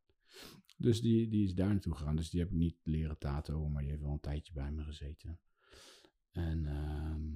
Dus 0.76 1.00
die, 1.00 1.28
die 1.28 1.44
is 1.44 1.54
daar 1.54 1.68
naartoe 1.68 1.94
gegaan. 1.94 2.16
Dus 2.16 2.30
die 2.30 2.40
heb 2.40 2.50
ik 2.50 2.56
niet 2.56 2.76
leren 2.82 3.18
tato, 3.18 3.68
maar 3.68 3.82
die 3.82 3.90
heeft 3.90 4.02
wel 4.02 4.12
een 4.12 4.20
tijdje 4.20 4.52
bij 4.52 4.72
me 4.72 4.82
gezeten. 4.82 5.40
En 6.30 6.66
ehm, 6.66 7.28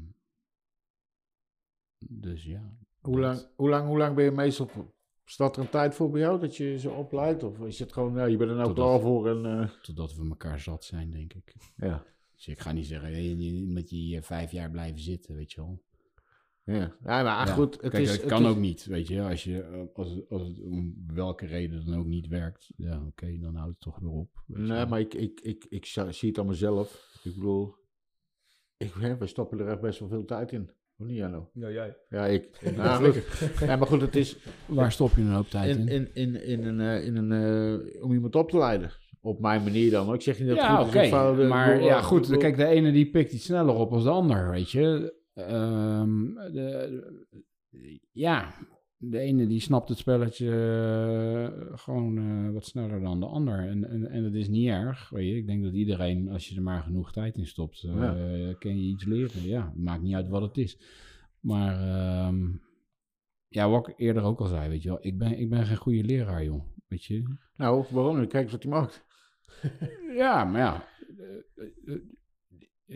dus 2.09 2.45
ja. 2.45 2.77
hoe, 3.01 3.21
lang, 3.21 3.49
hoe, 3.57 3.69
lang, 3.69 3.87
hoe 3.87 3.99
lang 3.99 4.15
ben 4.15 4.25
je 4.25 4.31
meestal... 4.31 4.71
Staat 5.25 5.57
er 5.57 5.63
een 5.63 5.69
tijd 5.71 5.95
voor 5.95 6.11
bij 6.11 6.21
jou 6.21 6.41
dat 6.41 6.57
je 6.57 6.79
ze 6.79 6.91
opleidt? 6.91 7.43
Of 7.43 7.59
is 7.61 7.79
het 7.79 7.93
gewoon, 7.93 8.15
ja, 8.15 8.25
je 8.25 8.37
bent 8.37 8.51
er 8.51 8.57
nou 8.57 8.69
Totdat- 8.69 8.87
klaar 8.87 9.01
voor 9.01 9.29
en... 9.29 9.61
eh, 9.61 9.69
Totdat 9.83 10.15
we 10.15 10.29
elkaar 10.29 10.61
zat 10.61 10.85
zijn, 10.85 11.11
denk 11.11 11.33
ik. 11.35 11.55
ja. 11.77 12.05
Dus 12.35 12.49
ik 12.49 12.59
ga 12.61 12.73
niet 12.73 12.87
zeggen, 12.87 13.09
hey, 13.09 13.23
je 13.35 13.67
moet 13.67 13.91
je 13.91 13.97
hier 13.97 14.23
vijf 14.23 14.51
jaar 14.51 14.71
blijven 14.71 15.01
zitten, 15.01 15.35
weet 15.35 15.53
je 15.53 15.61
wel. 15.61 15.83
Ja. 16.65 16.75
ja, 16.75 16.97
maar 17.23 17.25
Ja, 17.25 17.47
goed, 17.47 17.81
het 17.81 17.91
Kijk, 17.91 18.03
is... 18.03 18.11
het 18.11 18.25
kan 18.25 18.43
is- 18.43 18.49
ook 18.49 18.57
niet, 18.59 18.85
weet 18.85 19.09
je. 19.09 19.23
Als, 19.23 19.45
je, 19.45 19.63
eh, 19.63 19.81
als, 19.95 20.29
als 20.29 20.43
het 20.43 20.61
om 20.61 20.95
welke 21.07 21.47
reden 21.47 21.85
dan 21.87 21.99
ook 21.99 22.07
niet 22.07 22.27
werkt, 22.29 22.71
ja, 22.77 23.03
oké, 23.07 23.39
dan 23.39 23.55
houdt 23.55 23.71
het 23.71 23.81
toch 23.81 23.99
weer 23.99 24.11
op. 24.11 24.43
Nee, 24.47 24.67
wel. 24.67 24.87
maar 24.87 25.01
ik, 25.01 25.15
ik, 25.15 25.41
ik, 25.41 25.67
ik 25.69 25.85
zie 25.87 26.29
het 26.29 26.39
aan 26.39 26.47
mezelf. 26.47 27.19
Ik 27.23 27.35
bedoel, 27.35 27.75
ik, 28.77 28.95
we 28.95 29.27
stoppen 29.27 29.59
er 29.61 29.69
echt 29.69 29.81
best 29.81 29.99
wel 29.99 30.09
veel 30.09 30.25
tijd 30.25 30.53
in. 30.53 30.71
Of 30.99 31.07
niet, 31.07 31.17
Janno? 31.17 31.51
Ja, 31.53 31.71
jij. 31.71 31.97
Ja, 32.09 32.27
ik. 32.27 32.73
Nou, 32.77 33.05
goed. 33.05 33.25
Ja, 33.61 33.77
maar 33.77 33.87
goed, 33.87 34.01
het 34.01 34.17
is 34.17 34.37
Waar 34.67 34.93
stop 34.93 35.11
je 35.17 35.23
een 35.23 35.33
hoop 35.33 35.49
tijd 35.49 35.77
in, 35.77 35.89
in? 35.89 36.11
in, 36.15 36.35
in, 36.35 36.43
in 36.45 36.65
een, 36.65 36.81
eh, 36.81 37.07
in 37.07 37.17
een, 37.17 37.33
eh, 37.93 38.05
om 38.05 38.13
iemand 38.13 38.35
op 38.35 38.51
te 38.51 38.59
leiden. 38.59 38.91
Op 39.21 39.41
mijn 39.41 39.63
manier 39.63 39.91
dan. 39.91 40.05
hoor. 40.07 40.15
Ik 40.15 40.23
zeg 40.23 40.39
niet 40.39 40.49
dat 40.49 40.57
het 40.57 40.67
ja, 40.67 40.77
goed 40.77 40.87
oké. 40.87 40.99
is 40.99 41.05
of 41.05 41.11
fout. 41.11 41.39
Ik 41.39 41.49
maar 41.49 41.83
ja, 41.83 41.97
eh, 41.97 42.03
goed. 42.03 42.37
Kijk, 42.37 42.57
de 42.57 42.67
ene 42.67 42.93
die 42.93 43.11
pikt 43.11 43.33
iets 43.33 43.45
sneller 43.45 43.75
op 43.75 43.93
als 43.93 44.03
de 44.03 44.11
ander, 44.11 44.51
weet 44.51 44.71
je. 44.71 45.15
Ehm, 45.35 46.35
de, 46.53 47.03
ja, 48.13 48.55
de 49.11 49.19
ene 49.19 49.47
die 49.47 49.61
snapt 49.61 49.89
het 49.89 49.99
spelletje 49.99 50.51
eh, 50.51 51.79
gewoon 51.79 52.19
eh, 52.19 52.51
wat 52.53 52.65
sneller 52.65 53.01
dan 53.01 53.21
de 53.21 53.27
ander. 53.27 53.59
En, 53.69 53.89
en, 53.91 54.11
en 54.11 54.23
dat 54.23 54.35
is 54.35 54.49
niet 54.49 54.69
erg, 54.69 55.09
weet 55.09 55.29
je. 55.29 55.37
Ik 55.37 55.47
denk 55.47 55.63
dat 55.65 55.73
iedereen, 55.73 56.29
als 56.29 56.49
je 56.49 56.57
er 56.57 56.63
maar 56.63 56.83
genoeg 56.83 57.13
tijd 57.13 57.37
in 57.37 57.47
stopt, 57.47 57.81
Ja. 57.81 58.55
kan 58.59 58.77
je 58.81 58.83
iets 58.87 59.05
leren. 59.05 59.43
Ja, 59.43 59.73
maakt 59.77 60.03
niet 60.03 60.15
uit 60.15 60.29
wat 60.29 60.43
het 60.43 60.57
is. 60.57 60.79
Maar 61.41 61.81
ehm, 61.81 62.47
ja, 63.49 63.69
wat 63.69 63.89
ik 63.89 63.95
eerder 63.97 64.23
ook 64.23 64.41
al 64.41 64.47
zei, 64.47 64.69
weet 64.69 64.83
je 64.83 64.89
wel. 64.89 64.99
Ik 65.01 65.19
ben, 65.19 65.39
ik 65.39 65.51
ben 65.51 65.67
geen 65.67 65.77
goede 65.77 66.05
leraar, 66.05 66.45
joh. 66.45 66.63
Weet 66.89 67.05
je. 67.05 67.23
Nou, 67.57 67.85
waarom 67.91 68.21
niet? 68.21 68.29
Kijk 68.29 68.43
eens 68.43 68.53
wat 68.53 68.63
hij 68.63 68.73
maakt. 68.73 69.05
Ja, 70.17 70.45
maar 70.45 70.61
ja. 70.61 70.89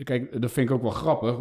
Kijk, 0.03 0.41
dat 0.41 0.51
vind 0.51 0.69
ik 0.69 0.75
ook 0.75 0.81
wel 0.81 0.91
grappig. 0.91 1.37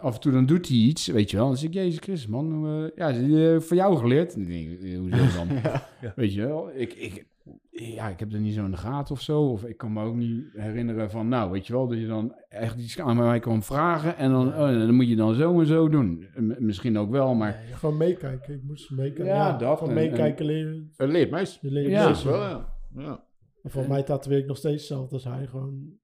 Af 0.00 0.14
en 0.14 0.20
toe 0.20 0.32
dan 0.32 0.46
doet 0.46 0.68
hij 0.68 0.76
iets, 0.76 1.06
weet 1.06 1.30
je 1.30 1.36
wel. 1.36 1.46
Dan 1.46 1.56
zeg 1.56 1.68
ik, 1.68 1.74
Jezus 1.74 1.98
Christus, 2.00 2.30
man. 2.30 2.66
eh, 2.66 2.90
ja, 2.96 3.10
eh, 3.10 3.60
van 3.60 3.76
jou 3.76 3.96
geleerd. 3.96 4.34
Dan 4.34 4.44
denk 4.44 4.68
ik, 4.70 4.82
eh, 4.82 4.98
hoezo 4.98 5.16
dan? 5.36 5.48
Ja. 6.00 6.12
Weet 6.16 6.34
je 6.34 6.40
wel. 6.46 6.70
Ik, 6.74 6.92
ik, 6.92 7.26
ja, 7.70 8.08
ik 8.08 8.18
heb 8.20 8.32
er 8.32 8.40
niet 8.40 8.54
zo 8.54 8.64
in 8.64 8.70
de 8.70 8.76
gaten 8.76 9.14
of 9.14 9.20
zo. 9.20 9.42
Of 9.42 9.64
ik 9.64 9.76
kan 9.76 9.92
me 9.92 10.04
ook 10.04 10.14
niet 10.14 10.44
herinneren 10.52 11.10
van, 11.10 11.28
nou, 11.28 11.50
weet 11.50 11.66
je 11.66 11.72
wel. 11.72 11.88
Dat 11.88 11.98
je 11.98 12.06
dan 12.06 12.34
echt 12.48 12.78
iets 12.78 13.00
aan 13.00 13.16
mij 13.16 13.38
kan 13.38 13.62
vragen. 13.62 14.16
En 14.16 14.30
dan, 14.30 14.46
oh, 14.48 14.56
dan 14.58 14.94
moet 14.94 15.08
je 15.08 15.16
dan 15.16 15.34
zo 15.34 15.60
en 15.60 15.66
zo 15.66 15.88
doen. 15.88 16.26
M- 16.36 16.54
misschien 16.58 16.98
ook 16.98 17.10
wel, 17.10 17.34
maar... 17.34 17.62
Gewoon 17.72 17.96
meekijken. 17.96 18.54
Ik 18.54 18.62
moest 18.62 18.90
meekijken. 18.90 19.24
Ja, 19.24 19.34
Ja, 19.48 19.56
dat 19.56 19.78
Gewoon 19.78 19.96
en- 19.96 20.00
meekijken 20.10 20.44
leren. 20.46 20.92
Het 20.96 21.10
leert 21.10 21.30
leert 21.60 21.86
Ja. 21.90 22.08
meest 22.08 22.22
wel, 22.22 22.38
wel. 22.38 22.48
ja. 22.48 22.68
ja. 22.96 23.24
En 23.62 23.70
volgens 23.70 23.92
mij 23.94 24.02
tatoeëer 24.02 24.38
ik 24.38 24.46
nog 24.46 24.56
steeds 24.56 24.76
hetzelfde 24.88 25.14
als 25.14 25.24
hij. 25.24 25.46
Gewoon 25.46 25.98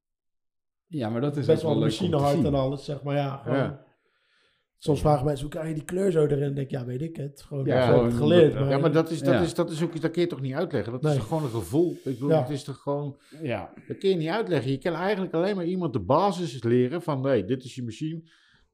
Ja, 0.86 1.08
maar 1.08 1.20
dat 1.20 1.36
is 1.36 1.46
best 1.46 1.64
ook 1.64 1.70
wel 1.70 1.80
leuk 1.80 1.90
om 1.90 1.96
te 1.96 2.02
machinehard 2.02 2.36
zien. 2.36 2.46
en 2.46 2.54
alles, 2.54 2.84
zeg 2.84 3.02
maar. 3.02 3.14
Ja, 3.16 3.36
gewoon, 3.36 3.58
Ja. 3.58 3.84
Soms 4.78 5.00
vragen 5.00 5.24
mensen, 5.24 5.42
hoe 5.44 5.54
krijg 5.54 5.68
je 5.68 5.74
die 5.74 5.84
kleur 5.84 6.10
zo 6.10 6.22
erin? 6.24 6.40
Dan 6.40 6.54
denk 6.54 6.66
ik, 6.66 6.70
ja, 6.70 6.84
weet 6.84 7.02
ik 7.02 7.16
het. 7.16 7.42
Gewoon, 7.46 7.64
Ja, 7.64 7.86
gewoon 7.86 8.12
geleerd. 8.12 8.54
Maar, 8.54 8.68
Ja, 8.68 8.78
maar 8.78 8.92
dat 8.92 9.10
is, 9.10 9.18
dat, 9.22 9.34
Ja. 9.34 9.40
is, 9.40 9.54
dat 9.54 9.70
is 9.70 9.82
ook 9.82 9.92
iets, 9.92 10.00
dat 10.00 10.10
kun 10.10 10.22
je 10.22 10.28
toch 10.28 10.40
niet 10.40 10.54
uitleggen? 10.54 10.92
Dat 10.92 11.02
Nee. 11.02 11.12
is 11.12 11.18
toch 11.18 11.26
gewoon 11.28 11.42
een 11.42 11.50
gevoel? 11.50 11.90
Ik 11.92 12.02
bedoel, 12.04 12.28
Ja. 12.28 12.40
het 12.40 12.50
is 12.50 12.64
toch 12.64 12.76
gewoon... 12.76 13.16
Ja, 13.42 13.72
Dat 13.88 13.98
kun 13.98 14.08
je 14.10 14.16
niet 14.16 14.28
uitleggen. 14.28 14.70
Je 14.70 14.78
kan 14.78 14.94
eigenlijk 14.94 15.34
alleen 15.34 15.56
maar 15.56 15.64
iemand 15.64 15.92
de 15.92 16.00
basis 16.00 16.62
leren 16.62 17.02
van... 17.02 17.20
Nee, 17.20 17.44
dit 17.44 17.64
is 17.64 17.74
je 17.74 17.82
machine. 17.82 18.22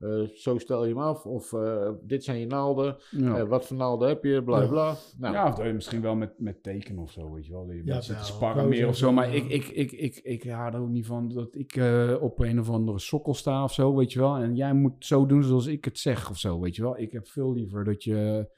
Eh, 0.02 0.20
zo 0.34 0.58
stel 0.58 0.82
je 0.84 0.88
hem 0.88 0.98
af. 1.02 1.26
Of 1.26 1.52
eh, 1.52 1.90
dit 2.02 2.24
zijn 2.24 2.38
je 2.38 2.46
naalden. 2.46 2.96
ja. 3.10 3.36
eh, 3.38 3.48
wat 3.48 3.66
voor 3.66 3.76
naalden 3.76 4.08
heb 4.08 4.24
je? 4.24 4.42
Bla, 4.42 4.60
Ja. 4.60 4.66
bla. 4.68 4.94
Nou, 5.18 5.34
ja, 5.34 5.48
of 5.48 5.54
dat 5.54 5.66
je 5.66 5.72
misschien 5.72 6.00
wel 6.00 6.14
met, 6.14 6.32
met 6.38 6.62
tekenen 6.62 7.02
of 7.02 7.10
zo, 7.10 7.32
weet 7.32 7.46
je 7.46 7.52
wel. 7.52 7.66
Dat 7.66 7.74
je 7.76 7.82
Ja, 7.84 7.94
zit 8.00 8.04
te 8.04 8.12
wel. 8.12 8.22
sparren 8.24 8.68
meer 8.68 8.88
of 8.88 8.96
zo. 8.96 9.12
Maar 9.12 9.34
ik, 9.34 9.44
ik, 9.48 9.68
ik, 9.68 9.92
ik, 9.92 10.16
ik 10.16 10.42
hou 10.50 10.74
er 10.74 10.80
ook 10.80 10.88
niet 10.88 11.06
van 11.06 11.28
dat 11.28 11.54
ik 11.54 11.76
eh, 11.76 12.16
op 12.20 12.38
een 12.40 12.60
of 12.60 12.70
andere 12.70 12.98
sokkel 12.98 13.34
sta 13.34 13.64
of 13.64 13.72
zo, 13.72 13.94
weet 13.96 14.12
je 14.12 14.18
wel. 14.18 14.36
En 14.36 14.56
jij 14.56 14.72
moet 14.74 15.04
zo 15.06 15.26
doen 15.26 15.42
zoals 15.42 15.66
ik 15.66 15.84
het 15.84 15.98
zeg 15.98 16.30
of 16.30 16.38
zo, 16.38 16.60
weet 16.60 16.76
je 16.76 16.82
wel. 16.82 16.98
Ik 16.98 17.12
heb 17.12 17.28
veel 17.28 17.52
liever 17.52 17.84
dat 17.84 18.04
je 18.04 18.48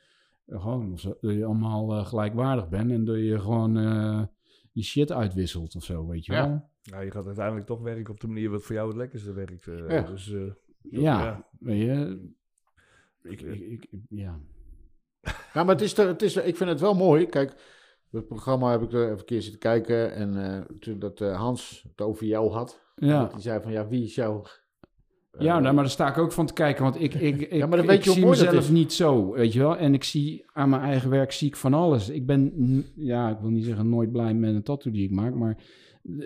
gewoon, 0.47 0.93
of 0.93 1.01
zo, 1.01 1.15
dat 1.21 1.35
je 1.35 1.45
allemaal 1.45 1.93
eh, 1.93 2.07
gelijkwaardig 2.07 2.69
bent. 2.69 2.91
En 2.91 3.05
dat 3.05 3.17
je 3.17 3.39
gewoon 3.41 3.77
eh, 3.79 4.23
je 4.73 4.83
shit 4.83 5.13
uitwisselt 5.13 5.77
of 5.77 5.85
zo, 5.85 6.07
weet 6.07 6.25
je 6.25 6.33
Ja. 6.33 6.49
wel. 6.49 6.73
Ja, 6.83 7.01
je 7.01 7.11
gaat 7.11 7.27
uiteindelijk 7.27 7.67
toch 7.67 7.81
werken 7.81 8.13
op 8.13 8.21
de 8.21 8.27
manier 8.27 8.51
wat 8.51 8.63
voor 8.63 8.75
jou 8.75 8.89
het 8.89 8.97
lekkerste 8.97 9.33
werkt. 9.33 9.67
eh, 9.67 9.89
Ja. 9.89 10.03
Dus, 10.03 10.35
Ja, 10.91 11.01
Ja. 11.25 11.47
weet 11.59 11.81
je. 11.81 12.21
Ik, 13.23 13.41
ik, 13.41 13.61
ik, 13.61 13.87
ik- 13.91 14.01
ja. 14.09 14.39
Ja, 15.55 15.65
maar 15.65 15.75
het 15.75 15.81
is, 15.81 15.99
er- 15.99 16.07
het 16.07 16.23
is, 16.23 16.37
er- 16.37 16.45
ik 16.47 16.57
vind 16.57 16.71
het 16.71 16.81
wel 16.81 16.95
mooi. 16.95 17.27
Kijk, 17.27 17.55
het 18.11 18.27
programma 18.29 18.71
heb 18.71 18.83
ik 18.83 18.93
er 18.93 19.05
even 19.05 19.19
een 19.19 19.25
keer 19.25 19.43
zitten 19.43 19.61
kijken. 19.61 20.15
En 20.15 20.55
eh, 20.55 20.61
toen 20.81 20.99
dat 20.99 21.21
eh, 21.21 21.37
Hans 21.37 21.85
het 21.89 22.07
over 22.07 22.27
jou 22.27 22.51
had. 22.51 22.81
Ja. 22.97 23.29
Hij 23.33 23.41
zei 23.41 23.63
van, 23.63 23.73
ja, 23.73 23.89
wie 23.89 24.05
is 24.05 24.15
jou... 24.15 24.47
Ja, 25.39 25.57
eh, 25.57 25.63
nou, 25.63 25.75
maar 25.75 25.85
daar 25.85 25.93
sta 25.93 26.09
ik 26.09 26.19
ook 26.19 26.33
van 26.33 26.47
te 26.47 26.53
kijken. 26.53 26.83
Want 26.83 27.01
ik, 27.01 27.15
ik, 27.15 27.41
ik, 27.41 27.53
Ja, 27.53 27.67
maar 27.67 27.77
dan 27.77 27.87
weet 27.87 27.99
ik 27.99 28.05
je 28.05 28.21
hoe 28.23 28.35
zie 28.35 28.45
mezelf 28.47 28.71
niet 28.73 28.93
zo, 28.93 29.33
weet 29.33 29.53
je 29.53 29.59
wel. 29.59 29.77
En 29.77 29.95
ik 29.95 30.05
zie 30.05 30.45
aan 30.53 30.69
mijn 30.69 30.83
eigen 30.83 31.11
werk 31.11 31.33
zie 31.33 31.49
ik 31.49 31.57
van 31.57 31.75
alles. 31.75 32.09
Ik 32.09 32.27
ben, 32.27 32.53
ja, 32.97 33.31
ik 33.31 33.39
wil 33.41 33.51
niet 33.51 33.65
zeggen 33.65 33.89
nooit 33.89 34.13
blij 34.13 34.35
met 34.35 34.55
een 34.55 34.63
tattoo 34.63 34.93
die 34.93 35.05
ik 35.05 35.11
maak, 35.11 35.35
maar 35.35 35.57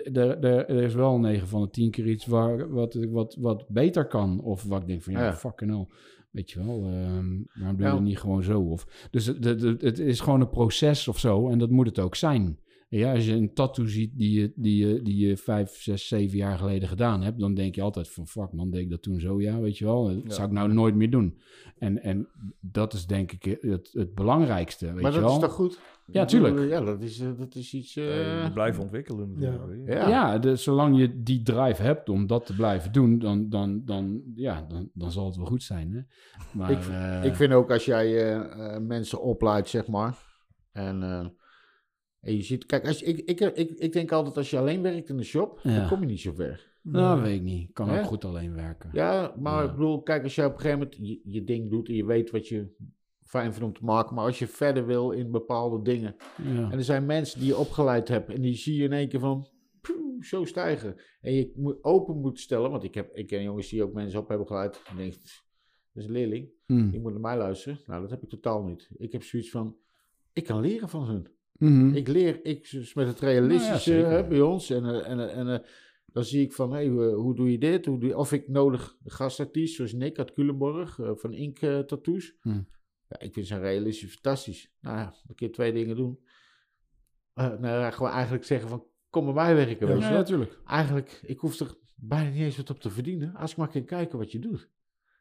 er, 0.03 0.39
er, 0.43 0.65
er 0.69 0.83
is 0.83 0.93
wel 0.93 1.19
9 1.19 1.47
van 1.47 1.61
de 1.61 1.69
10 1.69 1.91
keer 1.91 2.07
iets 2.07 2.25
waar, 2.25 2.69
wat, 2.71 2.93
wat, 3.09 3.35
wat 3.39 3.65
beter 3.67 4.05
kan. 4.07 4.41
Of 4.41 4.63
wat 4.63 4.81
ik 4.81 4.87
denk 4.87 5.01
van, 5.01 5.13
ja, 5.13 5.23
Ja. 5.23 5.33
fucking 5.35 5.71
hell. 5.71 5.87
Weet 6.31 6.51
je 6.51 6.63
wel, 6.65 6.75
ehm 6.83 7.27
waarom 7.53 7.75
doe 7.77 7.77
je 7.77 7.83
Ja. 7.83 7.93
het 7.93 8.03
niet 8.03 8.19
gewoon 8.19 8.43
zo? 8.43 8.61
Of, 8.61 9.07
dus 9.11 9.25
het, 9.25 9.43
het- 9.43 9.81
het 9.81 9.99
is 9.99 10.19
gewoon 10.19 10.41
een 10.41 10.49
proces 10.49 11.07
of 11.07 11.19
zo 11.19 11.49
en 11.49 11.57
dat 11.59 11.69
moet 11.69 11.85
het 11.85 11.99
ook 11.99 12.15
zijn. 12.15 12.59
Ja, 12.91 13.13
als 13.13 13.25
je 13.25 13.33
een 13.33 13.53
tattoo 13.53 13.85
ziet 13.85 14.17
die 14.17 14.39
je, 14.41 14.51
die, 14.55 14.87
je, 14.87 15.01
die 15.01 15.27
je 15.27 15.37
vijf, 15.37 15.71
zes, 15.81 16.07
zeven 16.07 16.37
jaar 16.37 16.57
geleden 16.57 16.87
gedaan 16.89 17.21
hebt, 17.21 17.39
dan 17.39 17.53
denk 17.53 17.75
je 17.75 17.81
altijd 17.81 18.09
van 18.09 18.27
fuck 18.27 18.51
man, 18.51 18.69
deed 18.69 18.81
ik 18.81 18.89
dat 18.89 19.01
toen 19.01 19.19
zo? 19.19 19.41
Ja, 19.41 19.59
weet 19.59 19.77
je 19.77 19.85
wel, 19.85 20.03
dat 20.05 20.23
Ja. 20.23 20.29
zou 20.33 20.47
ik 20.47 20.53
nou 20.53 20.73
nooit 20.73 20.95
meer 20.95 21.09
doen. 21.09 21.39
En, 21.77 22.01
en 22.03 22.27
dat 22.59 22.93
is 22.93 23.05
denk 23.05 23.31
ik 23.31 23.57
het, 23.61 23.89
het 23.93 24.13
belangrijkste, 24.15 24.85
weet 24.85 25.01
maar 25.01 25.13
je 25.13 25.19
dat 25.19 25.25
wel. 25.27 25.33
is 25.35 25.39
toch 25.43 25.53
goed? 25.53 25.79
Ja, 26.11 26.21
Ik 26.21 26.27
bedoel, 26.29 26.47
tuurlijk. 26.49 26.69
Ja, 26.71 26.81
dat 26.81 27.01
is, 27.01 27.19
eh, 27.19 27.27
dat 27.37 27.55
is 27.55 27.73
iets... 27.73 27.93
je 27.93 28.49
blijft 28.53 28.79
ontwikkelen 28.79 29.29
natuurlijk. 29.31 29.61
Ja. 29.61 29.67
weet 29.67 29.85
je. 29.85 29.91
ja. 29.91 30.09
Ja, 30.09 30.37
dus 30.39 30.63
zolang 30.63 30.97
je 30.99 31.23
die 31.23 31.41
drive 31.41 31.81
hebt 31.81 32.09
om 32.09 32.27
dat 32.27 32.45
te 32.45 32.55
blijven 32.55 32.91
doen, 32.91 33.19
dan, 33.19 33.49
dan, 33.49 33.81
dan, 33.85 34.21
ja, 34.35 34.65
dan, 34.69 34.89
dan 34.93 35.11
zal 35.11 35.25
het 35.25 35.35
wel 35.35 35.45
goed 35.45 35.63
zijn. 35.63 35.93
Hè? 35.93 36.01
Maar, 36.57 36.71
Ik- 36.71 36.87
eh, 36.87 37.23
Ik 37.25 37.35
vind 37.35 37.53
ook 37.53 37.71
als 37.71 37.85
jij 37.85 38.37
mensen 38.81 39.21
opleidt, 39.21 39.69
zeg 39.69 39.87
maar. 39.87 40.17
En, 40.71 41.03
eh, 41.03 41.27
en 42.21 42.35
je 42.35 42.41
ziet, 42.41 42.65
kijk, 42.65 42.87
als 42.87 42.99
je, 42.99 43.05
ik, 43.05 43.19
ik, 43.19 43.39
ik, 43.39 43.69
ik 43.69 43.93
denk 43.93 44.11
altijd 44.11 44.37
als 44.37 44.49
je 44.49 44.57
alleen 44.57 44.81
werkt 44.81 45.09
in 45.09 45.17
de 45.17 45.23
shop, 45.23 45.59
Ja. 45.63 45.75
dan 45.79 45.87
kom 45.87 45.99
je 45.99 46.05
niet 46.05 46.19
zo 46.19 46.31
ver. 46.33 46.67
Nou, 46.83 47.21
weet 47.21 47.35
ik 47.35 47.41
niet. 47.41 47.71
Kan 47.73 47.89
ook 47.89 48.03
goed 48.05 48.25
alleen 48.25 48.53
werken. 48.55 48.89
Ja, 48.93 49.35
maar 49.39 49.63
Ja. 49.63 49.69
ik 49.69 49.75
bedoel, 49.75 50.01
kijk, 50.01 50.23
als 50.23 50.35
je 50.35 50.45
op 50.45 50.53
een 50.53 50.59
gegeven 50.59 50.79
moment 50.79 50.97
je, 51.07 51.19
je 51.23 51.43
ding 51.43 51.69
doet 51.69 51.87
en 51.87 51.93
je 51.95 52.05
weet 52.05 52.29
wat 52.31 52.47
je 52.47 52.73
fijn 53.23 53.51
vindt 53.53 53.67
om 53.67 53.73
te 53.73 53.83
maken, 53.83 54.15
maar 54.15 54.25
als 54.25 54.39
je 54.39 54.47
verder 54.47 54.85
wil 54.85 55.11
in 55.11 55.31
bepaalde 55.31 55.81
dingen. 55.83 56.15
Ja. 56.43 56.71
En 56.71 56.77
er 56.77 56.83
zijn 56.83 57.05
mensen 57.05 57.39
die 57.39 57.47
je 57.47 57.57
opgeleid 57.57 58.07
hebt 58.07 58.29
en 58.29 58.41
die 58.41 58.55
zie 58.55 58.75
je 58.75 58.83
in 58.83 58.93
één 58.93 59.09
keer 59.09 59.19
van 59.19 59.47
poeh, 59.81 60.23
zo 60.23 60.45
stijgen. 60.45 60.95
En 61.21 61.33
je 61.33 61.51
moet 61.55 61.83
open 61.83 62.19
moet 62.19 62.39
stellen, 62.39 62.71
want 62.71 62.83
ik, 62.83 62.93
heb, 62.93 63.15
ik 63.15 63.27
ken 63.27 63.43
jongens 63.43 63.69
die 63.69 63.83
ook 63.83 63.93
mensen 63.93 64.19
op 64.19 64.27
hebben 64.27 64.47
geleid. 64.47 64.81
En 64.89 64.95
denk, 64.97 65.13
dat 65.13 65.23
is 65.93 66.05
een 66.05 66.11
leerling. 66.11 66.49
Hm. 66.65 66.91
Je 66.91 66.99
moet 66.99 67.11
naar 67.11 67.21
mij 67.21 67.37
luisteren. 67.37 67.79
Nou, 67.85 68.01
dat 68.01 68.09
heb 68.09 68.23
ik 68.23 68.29
totaal 68.29 68.63
niet. 68.63 68.89
Ik 68.97 69.11
heb 69.11 69.23
zoiets 69.23 69.49
van, 69.49 69.75
ik 70.33 70.43
kan 70.43 70.59
leren 70.61 70.89
van 70.89 71.05
hun. 71.07 71.27
Mhm. 71.59 71.93
Ik 71.93 72.07
leer, 72.07 72.45
ik 72.45 72.71
dus 72.71 72.93
met 72.93 73.07
het 73.07 73.19
realistische 73.19 73.91
Nou 73.91 74.01
ja, 74.01 74.09
zeker. 74.09 74.23
hè, 74.23 74.27
bij 74.27 74.41
ons. 74.41 74.69
En, 74.69 74.85
eh, 74.85 75.09
en, 75.09 75.19
eh, 75.19 75.37
en 75.37 75.47
eh, 75.47 75.67
dan 76.05 76.23
zie 76.23 76.41
ik 76.41 76.53
van, 76.53 76.71
hey, 76.71 76.87
hoe 76.87 77.35
doe 77.35 77.51
je 77.51 77.57
dit? 77.57 77.85
Hoe 77.85 77.99
doe 77.99 78.09
je, 78.09 78.17
of 78.17 78.31
ik 78.31 78.47
nodig 78.47 78.95
gastartiest, 79.03 79.75
zoals 79.75 79.93
Nick 79.93 80.17
uit 80.17 80.33
Culemborg, 80.33 80.99
van 81.01 81.33
Ink 81.33 81.59
Tattoos. 81.59 82.33
Hm. 82.41 82.61
Ja, 83.07 83.19
ik 83.19 83.33
vind 83.33 83.47
zijn 83.47 83.61
realistisch 83.61 84.11
fantastisch. 84.11 84.73
Nou 84.81 84.97
ja, 84.97 85.13
een 85.27 85.35
keer 85.35 85.51
twee 85.51 85.73
dingen 85.73 85.95
doen. 85.95 86.19
Nou 87.33 87.67
ja, 87.67 87.91
gewoon 87.91 88.11
eigenlijk 88.11 88.43
zeggen 88.43 88.69
van, 88.69 88.85
kom 89.09 89.25
bij 89.25 89.33
mij 89.33 89.55
werken. 89.55 89.99
Ja, 89.99 90.09
natuurlijk. 90.09 90.59
Eigenlijk, 90.65 91.19
ik 91.25 91.39
hoef 91.39 91.59
er 91.59 91.75
bijna 91.95 92.29
niet 92.29 92.41
eens 92.41 92.57
wat 92.57 92.69
op 92.69 92.79
te 92.79 92.89
verdienen. 92.89 93.35
Als 93.35 93.51
ik 93.51 93.57
maar 93.57 93.67
kan 93.67 93.85
kijken 93.85 94.17
wat 94.17 94.31
je 94.31 94.39
doet. 94.39 94.69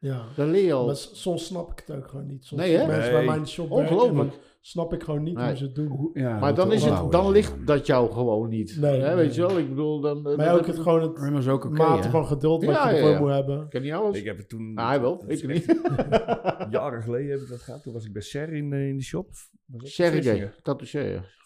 Ja. 0.00 0.24
Dan 0.36 0.50
leer 0.50 0.64
je 0.64 0.72
al. 0.72 0.86
Maar 0.86 0.96
soms 0.96 1.44
snap 1.46 1.70
ik 1.72 1.82
het 1.86 1.96
ook 1.96 2.08
gewoon 2.08 2.26
niet. 2.26 2.44
Soms 2.44 2.60
Nee, 2.62 2.72
ik 2.72 2.78
hè? 2.80 2.86
mensen 2.86 3.02
Nee. 3.04 3.12
bij 3.12 3.24
mij 3.26 3.36
in 3.36 3.42
de 3.42 3.48
shop 3.48 3.70
Ongelooflijk. 3.70 4.38
snap 4.60 4.92
ik 4.92 5.02
gewoon 5.02 5.22
niet 5.22 5.34
Nee. 5.36 5.46
hoe 5.46 5.56
ze 5.56 5.64
het 5.64 5.74
doen. 5.74 6.10
Ja, 6.14 6.38
Maar 6.38 6.54
dan, 6.54 6.72
is 6.72 6.84
het, 6.84 7.12
dan 7.12 7.24
ja. 7.24 7.30
ligt 7.30 7.66
dat 7.66 7.86
jou 7.86 8.12
gewoon 8.12 8.48
niet. 8.48 8.76
Nee, 8.80 9.00
hè, 9.00 9.06
nee. 9.06 9.16
weet 9.16 9.34
je 9.34 9.40
wel? 9.40 9.58
Ik 9.58 9.68
bedoel, 9.68 10.00
dan... 10.00 10.22
dan 10.22 10.36
Maar 10.36 10.46
heb 10.46 10.58
ook 10.58 10.66
het 10.66 10.78
gewoon 10.78 11.02
het 11.02 11.34
is 11.38 11.48
ook 11.48 11.64
oké, 11.64 11.74
mate 11.74 12.02
hè? 12.02 12.10
van 12.10 12.26
geduld 12.26 12.64
wat 12.64 12.74
Ja, 12.74 12.88
je 12.90 12.96
ervoor 12.96 13.10
ja. 13.10 13.18
moet 13.18 13.30
hebben. 13.30 13.62
Ik 13.62 13.70
ken 13.70 13.82
niet 13.82 13.92
alles. 13.92 14.16
Ik 14.18 14.24
heb 14.24 14.36
het 14.36 14.48
toen... 14.48 14.72
Ah, 14.74 14.88
hij 14.88 15.00
wel, 15.00 15.24
ik 15.26 15.46
niet. 15.46 15.64
Jaren 16.70 17.02
geleden 17.02 17.30
heb 17.30 17.40
ik 17.40 17.48
dat 17.48 17.60
gehad. 17.60 17.82
Toen 17.82 17.92
was 17.92 18.04
ik 18.04 18.12
bij 18.12 18.22
Ser 18.22 18.52
in, 18.52 18.72
in 18.72 18.96
de 18.96 19.02
shop. 19.02 19.28
Sergej, 19.76 20.22
Vlissingen? 20.22 20.52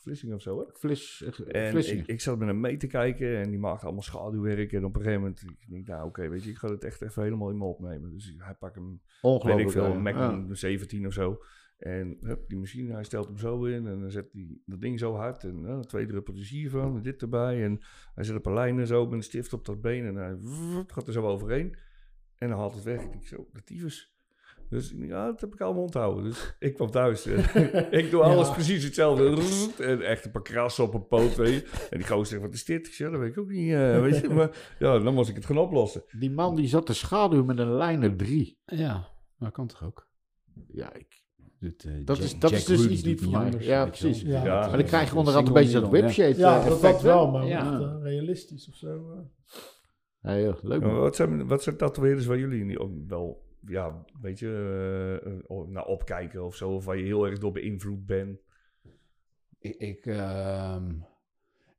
Vlissingen 0.02 0.34
of 0.34 0.42
zo, 0.42 0.58
hè? 0.58 0.64
Flis, 0.72 1.22
En 1.48 1.70
Vlissingen. 1.70 2.02
ik, 2.02 2.08
ik 2.08 2.20
zat 2.20 2.38
met 2.38 2.48
hem 2.48 2.60
mee 2.60 2.76
te 2.76 2.86
kijken 2.86 3.36
en 3.36 3.50
die 3.50 3.58
maakte 3.58 3.84
allemaal 3.84 4.02
schaduwwerk. 4.02 4.72
En 4.72 4.84
op 4.84 4.94
een 4.96 5.00
gegeven 5.02 5.20
moment, 5.22 5.42
ik 5.42 5.70
denk, 5.70 5.86
nou 5.86 6.06
oké, 6.06 6.28
weet 6.28 6.44
je, 6.44 6.50
ik 6.50 6.56
ga 6.56 6.68
het 6.70 6.84
echt 6.84 7.02
even 7.02 7.22
helemaal 7.22 7.50
in 7.50 7.58
me 7.58 7.64
opnemen. 7.64 8.10
Dus 8.10 8.34
hij 8.38 8.54
pakt 8.54 8.74
hem, 8.74 8.88
weet 8.90 9.00
Ongelooflijk. 9.22 9.66
ik 9.68 9.74
veel, 9.74 9.84
een 9.84 9.92
Ja. 9.92 9.98
Magnum 9.98 10.54
17 10.54 11.06
of 11.06 11.12
zo. 11.12 11.42
En 11.78 12.16
hup, 12.20 12.48
die 12.48 12.58
machine, 12.58 12.92
hij 12.92 13.04
stelt 13.04 13.26
hem 13.26 13.36
zo 13.38 13.64
in 13.64 13.86
en 13.86 14.00
dan 14.00 14.10
zet 14.10 14.28
hij 14.32 14.58
dat 14.66 14.80
ding 14.80 14.98
zo 14.98 15.14
hard. 15.14 15.44
En 15.44 15.62
uh, 15.64 15.78
twee 15.80 16.06
druppeltjes 16.06 16.50
hiervan 16.50 16.96
en 16.96 17.02
dit 17.02 17.22
erbij. 17.22 17.64
En 17.64 17.80
hij 18.14 18.24
zet 18.24 18.34
een 18.34 18.40
paar 18.40 18.54
lijnen 18.54 18.86
zo 18.86 19.04
met 19.04 19.12
een 19.12 19.22
stift 19.22 19.52
op 19.52 19.64
dat 19.64 19.80
been 19.80 20.04
en 20.06 20.14
hij 20.14 20.36
gaat 20.86 21.06
er 21.06 21.12
zo 21.12 21.26
overheen. 21.26 21.76
En 22.38 22.48
dan 22.48 22.58
haalt 22.58 22.74
het 22.74 22.84
weg. 22.84 23.02
Ik 23.02 23.10
denk 23.12 23.26
zo, 23.26 23.48
tyfus. 23.64 24.11
Dus 24.72 24.94
ja, 24.96 25.26
dat 25.26 25.40
heb 25.40 25.52
ik 25.52 25.60
allemaal 25.60 25.82
onthouden. 25.82 26.24
Dus 26.24 26.54
ik 26.58 26.74
kwam 26.74 26.90
thuis. 26.90 27.26
ik 28.00 28.10
doe 28.10 28.22
alles 28.22 28.46
Ja. 28.48 28.52
precies 28.54 28.84
hetzelfde. 28.84 29.36
En 29.78 30.00
echt 30.02 30.24
een 30.24 30.30
paar 30.30 30.42
krassen 30.42 30.84
op 30.84 30.94
een 30.94 31.06
poot. 31.06 31.36
Weet 31.36 31.54
je. 31.54 31.86
En 31.90 31.98
die 31.98 32.06
gozer 32.06 32.26
zegt, 32.26 32.42
wat 32.42 32.52
is 32.54 32.64
dit? 32.64 32.86
Ik 32.86 32.92
zeg, 32.92 33.10
dat 33.10 33.20
weet 33.20 33.30
ik 33.30 33.38
ook 33.38 33.50
niet. 33.50 33.72
eh, 33.72 34.00
weet 34.00 34.20
je. 34.20 34.28
Maar 34.28 34.74
ja, 34.78 34.98
dan 34.98 35.14
moest 35.14 35.28
ik 35.28 35.34
het 35.34 35.44
gaan 35.46 35.58
oplossen. 35.58 36.02
Die 36.18 36.30
man 36.30 36.54
die 36.56 36.68
zat 36.68 36.86
te 36.86 36.94
schaduwen 36.94 37.46
met 37.46 37.58
een 37.58 37.72
lijner 37.74 38.16
3. 38.16 38.58
Ja, 38.64 39.08
maar 39.36 39.50
kan 39.50 39.66
toch 39.66 39.84
ook? 39.84 40.08
Ja, 40.72 40.94
ik, 40.94 41.20
Doet, 41.60 41.84
eh, 41.84 41.92
dat 42.04 42.16
Jack- 42.16 42.26
is, 42.26 42.38
dat 42.38 42.50
Jack 42.50 42.58
is 42.58 42.64
dus 42.64 42.86
iets 42.86 43.02
niet 43.02 43.30
mij. 43.30 43.40
anders, 43.44 43.66
Ja, 43.66 43.86
precies. 43.86 44.20
Ja. 44.22 44.44
Ja. 44.44 44.60
Maar 44.68 44.76
dan 44.76 44.86
krijg 44.86 45.10
je 45.10 45.16
onderhand 45.16 45.46
een 45.48 45.52
beetje 45.54 45.72
dat 45.80 45.82
needle, 45.82 46.00
whipshade 46.00 46.36
Ja, 46.38 46.58
eh, 46.60 46.68
dat, 46.68 46.80
dat 46.82 47.02
wel, 47.02 47.30
maar 47.30 47.46
Ja. 47.46 47.72
echt, 47.80 48.02
realistisch 48.02 48.68
of 48.68 48.74
zo. 48.74 49.16
Ja, 50.22 50.54
leuk 50.62 50.82
wat, 50.82 51.16
zijn, 51.16 51.46
wat 51.46 51.62
zijn 51.62 51.76
tatoeëerders 51.76 52.26
waar 52.26 52.38
jullie 52.38 52.64
niet, 52.64 52.78
ook 52.78 52.90
wel, 53.08 53.42
ja, 53.66 54.04
weet 54.20 54.38
je, 54.38 54.48
eh, 55.24 55.56
eh, 55.58 55.66
naar 55.68 55.84
opkijken 55.86 56.44
of 56.44 56.56
zo? 56.56 56.74
Of 56.74 56.84
waar 56.84 56.96
je 56.96 57.04
heel 57.04 57.26
erg 57.26 57.38
door 57.38 57.52
beïnvloed 57.52 58.06
bent? 58.06 58.40
Ik, 59.58 59.74
ik, 59.76 60.06
ehm, 60.06 60.94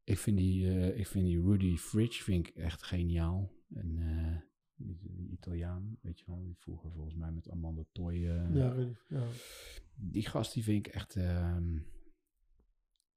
ik, 0.04 0.18
vind 0.18 0.38
die, 0.38 0.68
eh, 0.70 1.00
ik 1.00 1.08
vind 1.08 1.26
die 1.26 1.42
Rudy 1.42 1.76
Fridge 1.78 2.24
vind 2.24 2.48
ik 2.48 2.56
echt 2.56 2.84
geniaal. 2.84 3.52
En 3.74 3.98
eh, 3.98 4.38
die, 4.76 5.30
Italiaan, 5.32 5.98
weet 6.02 6.20
je 6.20 6.26
wel, 6.28 6.44
die 6.44 6.58
vroeger 6.58 6.92
volgens 6.92 7.16
mij 7.16 7.32
met 7.32 7.50
Amanda 7.50 7.84
Toy. 7.92 8.16
Ja, 8.16 8.76
ja. 9.08 9.24
Die 9.96 10.28
gast 10.28 10.54
die 10.54 10.64
vind 10.64 10.88
ik 10.88 10.94
echt... 10.94 11.16
ehm, 11.16 11.78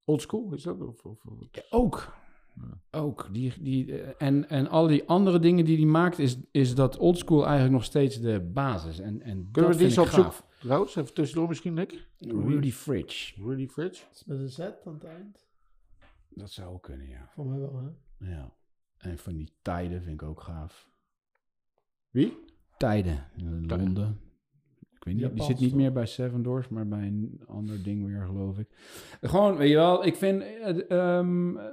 Old 0.04 0.20
school, 0.22 0.54
is 0.54 0.62
dat? 0.62 0.80
Of, 0.80 1.04
of, 1.04 1.24
of- 1.24 1.48
ook. 1.70 2.14
Ook. 2.90 3.28
Die, 3.32 3.52
die, 3.60 4.00
eh, 4.00 4.26
en, 4.26 4.48
en 4.48 4.68
al 4.68 4.86
die 4.86 5.08
andere 5.08 5.38
dingen 5.38 5.64
die 5.64 5.76
hij 5.76 5.86
maakt, 5.86 6.18
is, 6.18 6.36
is 6.50 6.74
dat 6.74 6.96
oldschool 6.96 7.42
eigenlijk 7.42 7.72
nog 7.72 7.84
steeds 7.84 8.20
de 8.20 8.40
basis. 8.40 8.98
En, 8.98 9.22
en 9.22 9.48
Kunnen 9.52 9.70
we 9.70 9.76
die 9.76 9.86
eens 9.86 9.98
opzoeken? 9.98 10.32
Trouwens, 10.60 10.96
even 10.96 11.14
tussendoor 11.14 11.48
misschien, 11.48 11.74
Nick. 11.74 12.06
Rudy 12.18 12.72
Fridge. 12.72 13.42
Rudy 13.42 13.68
Fridge. 13.68 14.02
Met 14.26 14.38
een 14.38 14.48
Z 14.48 14.58
aan 14.60 14.94
het 14.94 15.04
eind. 15.04 15.46
Dat 16.28 16.50
zou 16.50 16.74
ook 16.74 16.82
kunnen, 16.82 17.08
ja. 17.08 17.28
Voor 17.30 17.46
mij 17.46 17.58
wel, 17.58 17.82
hè? 18.18 18.28
ja. 18.30 18.52
En 18.98 19.18
van 19.18 19.36
die 19.36 19.52
tijden 19.62 20.02
vind 20.02 20.22
ik 20.22 20.28
ook 20.28 20.40
gaaf. 20.40 20.90
Wie? 22.10 22.38
Tijden 22.76 23.30
in 23.36 23.66
Londen. 23.66 24.20
Ik 24.94 25.04
weet 25.04 25.14
niet, 25.14 25.34
die 25.34 25.44
zit 25.44 25.58
niet 25.58 25.68
toch? 25.68 25.78
meer 25.78 25.92
bij 25.92 26.06
Seven 26.06 26.42
Doors, 26.42 26.68
maar 26.68 26.88
bij 26.88 27.06
een 27.06 27.42
ander 27.46 27.82
ding 27.82 28.06
weer, 28.06 28.24
geloof 28.26 28.58
ik. 28.58 28.68
Gewoon, 29.20 29.56
weet 29.56 29.68
je 29.68 29.74
wel, 29.74 30.06
ik 30.06 30.16
vind... 30.16 30.42
eh, 30.42 30.90
ehm, 30.90 31.56
eh, 31.56 31.66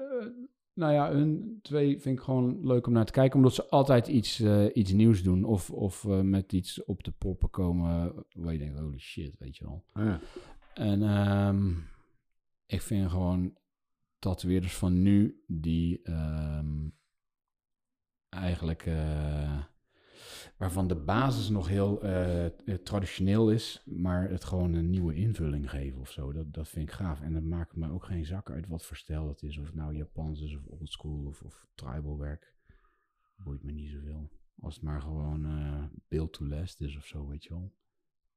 nou 0.74 0.93
ja, 0.93 1.11
hun 1.11 1.59
twee 1.61 1.99
vind 1.99 2.17
ik 2.17 2.24
gewoon 2.24 2.67
leuk 2.67 2.88
om 2.88 2.93
naar 2.93 3.05
te 3.05 3.11
kijken. 3.11 3.38
Omdat 3.38 3.53
ze 3.53 3.69
altijd 3.69 4.07
iets, 4.07 4.39
eh, 4.39 4.65
iets 4.74 4.91
nieuws 4.91 5.24
doen. 5.24 5.43
Of, 5.43 5.71
of 5.71 6.05
eh, 6.05 6.19
met 6.19 6.53
iets 6.53 6.84
op 6.84 7.03
de 7.03 7.11
poppen 7.11 7.49
komen. 7.49 8.13
Waar 8.34 8.53
je 8.53 8.59
denkt, 8.59 8.80
holy 8.80 8.99
shit, 8.99 9.36
weet 9.39 9.57
je 9.57 9.63
wel. 9.63 9.84
Ja. 9.93 10.19
En 10.74 11.03
ehm, 11.03 11.71
ik 12.65 12.82
vind 12.82 13.09
gewoon 13.09 13.57
tatoeëerders 14.19 14.76
van 14.76 15.01
nu 15.01 15.43
die 15.47 16.01
ehm, 16.03 16.89
eigenlijk 18.30 18.86
eh, 18.86 19.63
waarvan 20.64 20.88
de 20.88 20.95
basis 20.95 21.49
nog 21.49 21.68
heel 21.68 22.01
eh, 22.01 22.45
eh, 22.45 22.51
traditioneel 22.84 23.51
is, 23.51 23.82
maar 23.86 24.30
het 24.30 24.43
gewoon 24.43 24.74
een 24.74 24.89
nieuwe 24.89 25.16
invulling 25.16 25.70
geven 25.70 25.99
of 25.99 26.11
zo. 26.11 26.34
Dat, 26.34 26.53
dat 26.53 26.68
vind 26.68 26.89
ik 26.89 26.95
gaaf. 26.95 27.22
En 27.22 27.34
dat 27.34 27.43
maakt 27.43 27.76
me 27.76 27.91
ook 27.91 28.05
geen 28.05 28.26
zak 28.26 28.51
uit 28.51 28.68
wat 28.68 28.86
voor 28.86 28.97
stijl 28.97 29.28
het 29.28 29.41
is. 29.43 29.57
Of 29.57 29.66
het 29.66 29.76
nou 29.76 29.95
Japans 29.95 30.41
is 30.41 30.55
of 30.55 30.66
oldschool 30.66 31.26
of, 31.26 31.41
of 31.41 31.66
tribal 31.76 32.18
werk. 32.18 32.53
Boeit 33.36 33.64
me 33.64 33.72
niet 33.72 33.89
zoveel. 33.89 34.30
Als 34.59 34.76
het 34.76 34.84
maar 34.84 35.01
gewoon 35.01 35.45
eh 35.45 35.84
build 36.07 36.34
to 36.34 36.45
last 36.45 36.82
is 36.82 36.97
of 36.97 37.05
zo, 37.05 37.28
weet 37.28 37.43
je 37.43 37.49
wel. 37.49 37.74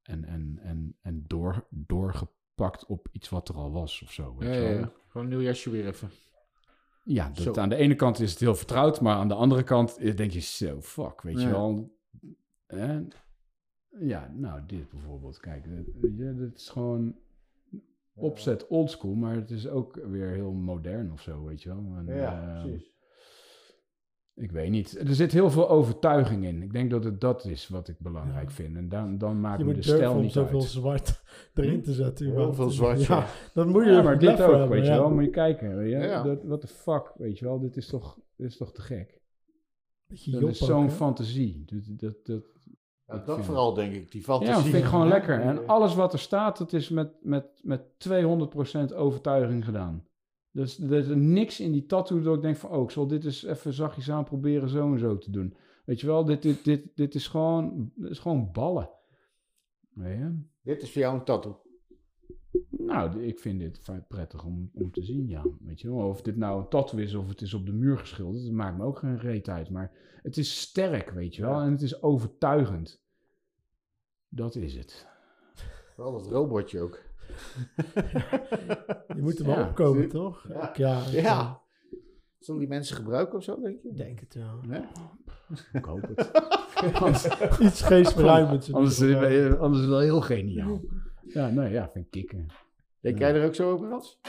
En, 0.01 0.23
en, 0.23 0.59
en, 0.61 0.95
en 1.01 1.23
door, 1.27 1.67
doorgepakt 1.69 2.85
op 2.85 3.07
iets 3.11 3.29
wat 3.29 3.49
er 3.49 3.55
al 3.55 3.71
was 3.71 4.01
of 4.01 4.11
zo. 4.11 4.35
Weet 4.37 4.49
Ja, 4.49 4.55
je 4.55 4.61
wel. 4.61 4.79
ja. 4.79 4.91
Gewoon 5.07 5.27
een 5.27 5.37
nieuw 5.37 5.47
jasje 5.47 5.69
weer 5.69 5.87
even. 5.87 6.09
Ja, 7.03 7.29
dat, 7.29 7.57
aan 7.57 7.69
de 7.69 7.75
ene 7.75 7.95
kant 7.95 8.19
is 8.19 8.31
het 8.31 8.39
heel 8.39 8.55
vertrouwd, 8.55 9.01
maar 9.01 9.15
aan 9.15 9.27
de 9.27 9.33
andere 9.33 9.63
kant 9.63 10.17
denk 10.17 10.31
je, 10.31 10.39
zo, 10.39 10.81
fuck, 10.81 11.21
weet 11.21 11.41
je 11.41 11.49
wel. 11.49 11.95
Hè? 12.67 12.99
Ja, 13.99 14.33
nou, 14.35 14.61
dit 14.67 14.89
bijvoorbeeld. 14.89 15.39
Kijk, 15.39 15.65
je, 15.65 16.35
dit 16.37 16.55
is 16.55 16.69
gewoon 16.69 17.15
opzet 18.13 18.67
oldschool, 18.67 19.13
maar 19.13 19.35
het 19.35 19.51
is 19.51 19.67
ook 19.67 19.95
weer 19.95 20.29
heel 20.29 20.51
modern 20.51 21.11
of 21.11 21.21
zo, 21.21 21.43
weet 21.45 21.61
je 21.61 21.69
wel. 21.69 21.93
En, 21.97 22.15
Ja, 22.15 22.55
eh, 22.55 22.63
precies. 22.63 22.95
Ik 24.37 24.51
weet 24.51 24.69
niet. 24.69 24.99
Er 24.99 25.15
zit 25.15 25.31
heel 25.31 25.51
veel 25.51 25.69
overtuiging 25.69 26.45
in. 26.45 26.61
Ik 26.61 26.73
denk 26.73 26.91
dat 26.91 27.03
het 27.03 27.21
dat 27.21 27.45
is 27.45 27.67
wat 27.67 27.87
ik 27.87 27.99
belangrijk 27.99 28.51
vind. 28.51 28.75
En 28.75 28.89
dan, 28.89 29.17
dan 29.17 29.39
maakt 29.41 29.59
Je 29.59 29.65
me 29.65 29.73
de 29.73 29.81
stijl 29.81 30.13
om 30.13 30.21
niet 30.21 30.31
zoveel 30.31 30.59
uit. 30.59 30.69
zwart 30.69 31.21
erin 31.53 31.81
te 31.81 31.93
zetten. 31.93 32.31
Heel 32.31 32.53
veel 32.53 32.69
zwart, 32.69 33.05
ja. 33.05 33.17
Ja, 33.17 33.27
dat 33.53 33.67
moet 33.67 33.85
je 33.85 33.91
Ja, 33.91 34.01
maar 34.01 34.19
dit 34.19 34.29
ook, 34.29 34.37
voor 34.37 34.49
hebben, 34.57 34.69
weet 34.69 34.85
je 34.85 34.91
wel. 34.91 35.09
Moet 35.09 35.23
je 35.23 35.29
kijken, 35.29 35.77
weet 35.77 35.91
je. 35.91 35.97
Ja. 35.97 36.23
Dat, 36.23 36.43
what 36.43 36.61
the 36.61 36.67
fuck, 36.67 37.13
weet 37.15 37.39
je 37.39 37.45
wel. 37.45 37.59
Dit 37.59 37.77
is 37.77 37.87
toch, 37.87 38.19
dit 38.35 38.47
is 38.47 38.57
toch 38.57 38.73
te 38.73 38.81
gek. 38.81 39.21
Beetje 40.07 40.31
Dat 40.31 40.49
is 40.49 40.57
zo'n 40.57 40.89
fantasie. 40.91 41.63
Dat, 41.65 41.81
dat, 41.99 42.25
dat, 42.25 42.43
Ja, 43.05 43.17
dat 43.17 43.33
vind- 43.35 43.45
vooral, 43.45 43.73
denk 43.73 43.93
ik. 43.93 44.11
Die 44.11 44.23
fantasie. 44.23 44.55
ja, 44.55 44.61
dat 44.61 44.69
vind 44.71 44.83
ik 44.83 44.89
gewoon 44.89 45.07
Ja. 45.07 45.13
lekker. 45.13 45.39
En 45.41 45.67
alles 45.67 45.95
wat 45.95 46.13
er 46.13 46.19
staat, 46.19 46.57
dat 46.57 46.73
is 46.73 46.89
met, 46.89 47.11
met, 47.21 47.45
met 47.61 47.81
200% 47.97 48.93
overtuiging 48.95 49.65
gedaan. 49.65 50.05
Dus 50.51 50.79
er 50.79 50.91
is 50.93 51.07
niks 51.07 51.59
in 51.59 51.71
die 51.71 51.85
tattoo 51.85 52.21
dat 52.21 52.35
ik 52.35 52.41
denk 52.41 52.55
van... 52.57 52.69
oh, 52.69 52.83
ik 52.83 52.89
zal 52.91 53.07
dit 53.07 53.25
eens 53.25 53.43
even 53.43 53.73
zachtjes 53.73 54.11
aan 54.11 54.23
proberen 54.23 54.69
zo 54.69 54.91
en 54.93 54.99
zo 54.99 55.17
te 55.17 55.31
doen. 55.31 55.55
Weet 55.85 55.99
je 56.01 56.07
wel, 56.07 56.25
dit, 56.25 56.41
dit, 56.41 56.63
dit, 56.63 56.95
dit, 56.95 57.15
is, 57.15 57.27
gewoon, 57.27 57.91
dit 57.95 58.09
is 58.11 58.19
gewoon 58.19 58.49
ballen. 58.51 58.89
Je? 59.95 60.39
Dit 60.61 60.81
is 60.81 60.91
voor 60.91 61.01
jou 61.01 61.15
een 61.17 61.23
tattoo. 61.23 61.61
Nou, 62.97 63.23
ik 63.23 63.39
vind 63.39 63.59
dit 63.59 63.81
prettig 64.07 64.43
om, 64.43 64.69
om 64.73 64.91
te 64.91 65.03
zien, 65.03 65.27
ja. 65.27 65.43
Weet 65.59 65.81
je 65.81 65.87
wel, 65.95 66.07
of 66.07 66.21
dit 66.21 66.35
nou 66.37 66.61
een 66.61 66.69
tattoo 66.69 66.99
is 66.99 67.13
of 67.15 67.27
het 67.29 67.41
is 67.41 67.53
op 67.53 67.65
de 67.65 67.73
muur 67.73 67.97
geschilderd, 67.97 68.43
dat 68.43 68.53
maakt 68.53 68.77
me 68.77 68.83
ook 68.83 68.99
geen 68.99 69.19
reet 69.19 69.49
uit. 69.49 69.69
Maar 69.69 69.91
het 70.23 70.37
is 70.37 70.59
sterk, 70.61 71.09
weet 71.09 71.35
je 71.35 71.41
wel, 71.41 71.51
Ja. 71.59 71.65
en 71.65 71.71
het 71.71 71.81
is 71.81 72.01
overtuigend. 72.01 73.01
Dat 74.29 74.55
is 74.55 74.75
het. 74.75 75.07
Vooral 75.95 76.13
dat 76.13 76.27
robotje 76.27 76.81
ook. 76.81 76.99
Je 79.15 79.21
moet 79.21 79.39
er 79.39 79.45
wel 79.45 79.55
Ja. 79.59 79.67
opkomen, 79.67 80.09
toch? 80.09 80.45
Ja. 80.47 80.69
Ik- 80.69 80.75
ja, 80.77 81.03
Ja. 81.11 81.61
Zullen 82.39 82.59
die 82.61 82.69
mensen 82.69 82.95
gebruiken 82.95 83.37
of 83.37 83.43
zo, 83.43 83.61
denk 83.61 83.81
je? 83.81 83.89
Ik 83.89 83.97
denk 83.97 84.19
het 84.19 84.33
wel. 84.33 84.59
Nee? 84.67 84.81
Ik 85.73 85.85
hoop 85.85 86.07
het. 86.15 86.31
anders, 87.01 87.27
Iets 87.59 87.81
geestverruimends. 87.81 88.73
anders, 88.73 88.99
anders 88.99 89.71
is 89.71 89.79
het 89.79 89.89
wel 89.89 89.99
heel 89.99 90.21
geniaal. 90.21 90.81
Ja, 91.27 91.49
nee, 91.49 91.71
ja, 91.71 91.89
vind 91.93 92.05
ik 92.05 92.11
kicken. 92.11 92.47
Denk 93.01 93.19
Ja. 93.19 93.27
jij 93.31 93.39
er 93.39 93.45
ook 93.47 93.55
zo 93.55 93.71
over, 93.71 93.89
Rats? 93.89 94.19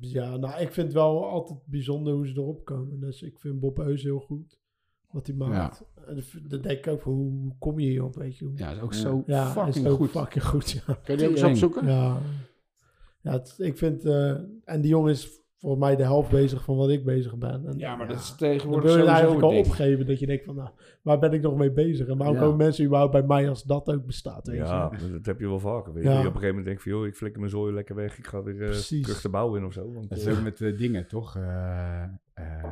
Ja, 0.00 0.36
nou, 0.36 0.60
ik 0.60 0.72
vind 0.72 0.86
het 0.86 0.92
wel 0.96 1.26
altijd 1.28 1.58
bijzonder 1.64 2.12
hoe 2.14 2.26
ze 2.26 2.34
erop 2.34 2.64
komen. 2.64 3.00
Dus 3.00 3.22
ik 3.22 3.38
vind 3.38 3.60
Bob 3.60 3.78
Eus 3.78 4.02
heel 4.02 4.20
goed. 4.20 4.58
Wat 5.10 5.26
hij 5.26 5.36
maakt. 5.36 5.84
En 6.06 6.14
dan- 6.14 6.48
dan 6.48 6.60
denk 6.60 6.78
ik 6.78 6.86
ook 6.86 7.00
van, 7.00 7.12
hoe, 7.12 7.54
kom 7.58 7.78
je 7.78 7.88
hierop, 7.88 8.14
weet 8.16 8.36
je? 8.38 8.44
Hoe, 8.44 8.56
Ja, 8.58 8.70
is 8.72 8.80
ook 8.80 8.92
Ja. 8.92 8.98
zo 8.98 9.22
ja, 9.26 9.50
fucking 9.50 9.84
is 9.86 9.90
ook 9.92 9.96
goed. 9.96 10.10
fucking 10.10 10.44
goed, 10.44 10.70
ja. 10.70 10.80
Kun 10.84 10.98
je 11.04 11.16
die 11.16 11.28
ook 11.28 11.32
eens 11.36 11.42
opzoeken? 11.42 11.86
Ja, 11.86 12.18
ja 13.20 13.32
het- 13.32 13.54
ik 13.58 13.78
vind... 13.78 14.04
eh, 14.04 14.30
en 14.64 14.80
die 14.80 14.90
jongen 14.90 15.10
is 15.10 15.40
volgens 15.58 15.82
mij 15.82 15.96
de 15.96 16.02
helft 16.02 16.30
bezig 16.30 16.64
van 16.64 16.76
wat 16.76 16.90
ik 16.90 17.04
bezig 17.04 17.36
ben. 17.36 17.66
En, 17.66 17.78
Ja, 17.78 17.96
maar 17.96 18.08
dat 18.08 18.16
is 18.18 18.28
Dan 18.28 18.36
tegenwoordig 18.36 18.94
wil 18.94 19.02
je 19.04 19.08
eigenlijk 19.10 19.42
al 19.42 19.50
ding. 19.50 19.66
opgeven. 19.66 20.06
Dat 20.06 20.18
je 20.18 20.26
denkt 20.26 20.44
van, 20.44 20.54
nou, 20.54 20.68
waar 21.02 21.18
ben 21.18 21.32
ik 21.32 21.42
nog 21.42 21.56
mee 21.56 21.72
bezig? 21.72 22.06
En 22.06 22.16
waarom 22.16 22.36
Ja. 22.36 22.42
komen 22.42 22.56
mensen 22.56 22.84
überhaupt 22.84 23.12
bij 23.12 23.22
mij 23.22 23.48
als 23.48 23.62
dat 23.62 23.88
ook 23.92 24.06
bestaat? 24.06 24.46
Weet 24.46 24.56
Ja, 24.56 24.92
je? 25.00 25.12
dat 25.12 25.26
heb 25.26 25.40
je 25.40 25.48
wel 25.48 25.60
vaker. 25.60 25.92
Weet 25.92 26.02
je. 26.02 26.08
Ja. 26.08 26.14
Dat 26.14 26.22
je 26.24 26.28
op 26.28 26.34
een 26.34 26.40
gegeven 26.40 26.48
moment 26.48 26.64
denkt 26.66 26.82
van, 26.82 26.92
joh, 26.92 27.06
ik 27.06 27.14
flikker 27.16 27.40
mijn 27.40 27.52
zooi 27.52 27.72
lekker 27.74 27.94
weg. 27.94 28.18
Ik 28.18 28.26
ga 28.26 28.42
weer 28.42 28.60
eh, 28.62 28.66
Precies. 28.68 29.02
terug 29.02 29.20
de 29.20 29.28
bouw 29.28 29.54
in 29.56 29.64
of 29.64 29.72
zo. 29.72 29.92
Want, 29.92 30.08
Dat 30.08 30.18
is 30.18 30.26
eh, 30.26 30.36
ook 30.36 30.42
met 30.42 30.60
eh, 30.60 30.76
dingen, 30.78 31.06
toch? 31.08 31.36
Eh, 31.36 32.02
eh, 32.02 32.08
eh, 32.34 32.64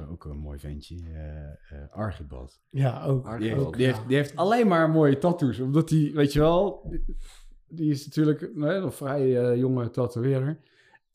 ook, 0.00 0.10
ook 0.10 0.24
een 0.24 0.38
mooi 0.38 0.58
ventje. 0.58 0.96
eh 1.12 1.78
eh, 1.82 1.88
Archibald. 1.90 2.60
Ja, 2.70 3.04
ook. 3.04 3.26
Archibald. 3.26 3.38
Die 3.40 3.48
heeft, 3.48 3.66
ook, 3.66 3.76
die, 3.76 3.86
ja. 3.86 3.92
heeft, 3.92 4.08
die 4.08 4.16
heeft 4.16 4.36
alleen 4.36 4.66
maar 4.68 4.90
mooie 4.90 5.18
tattoos. 5.18 5.60
Omdat 5.60 5.90
hij, 5.90 6.10
weet 6.14 6.32
je 6.32 6.38
wel, 6.40 6.86
die, 6.90 7.04
die 7.68 7.90
is 7.90 8.06
natuurlijk 8.06 8.50
een 8.54 8.92
vrij 8.92 9.56
jonge 9.58 9.90
tatoeëerder. 9.90 10.58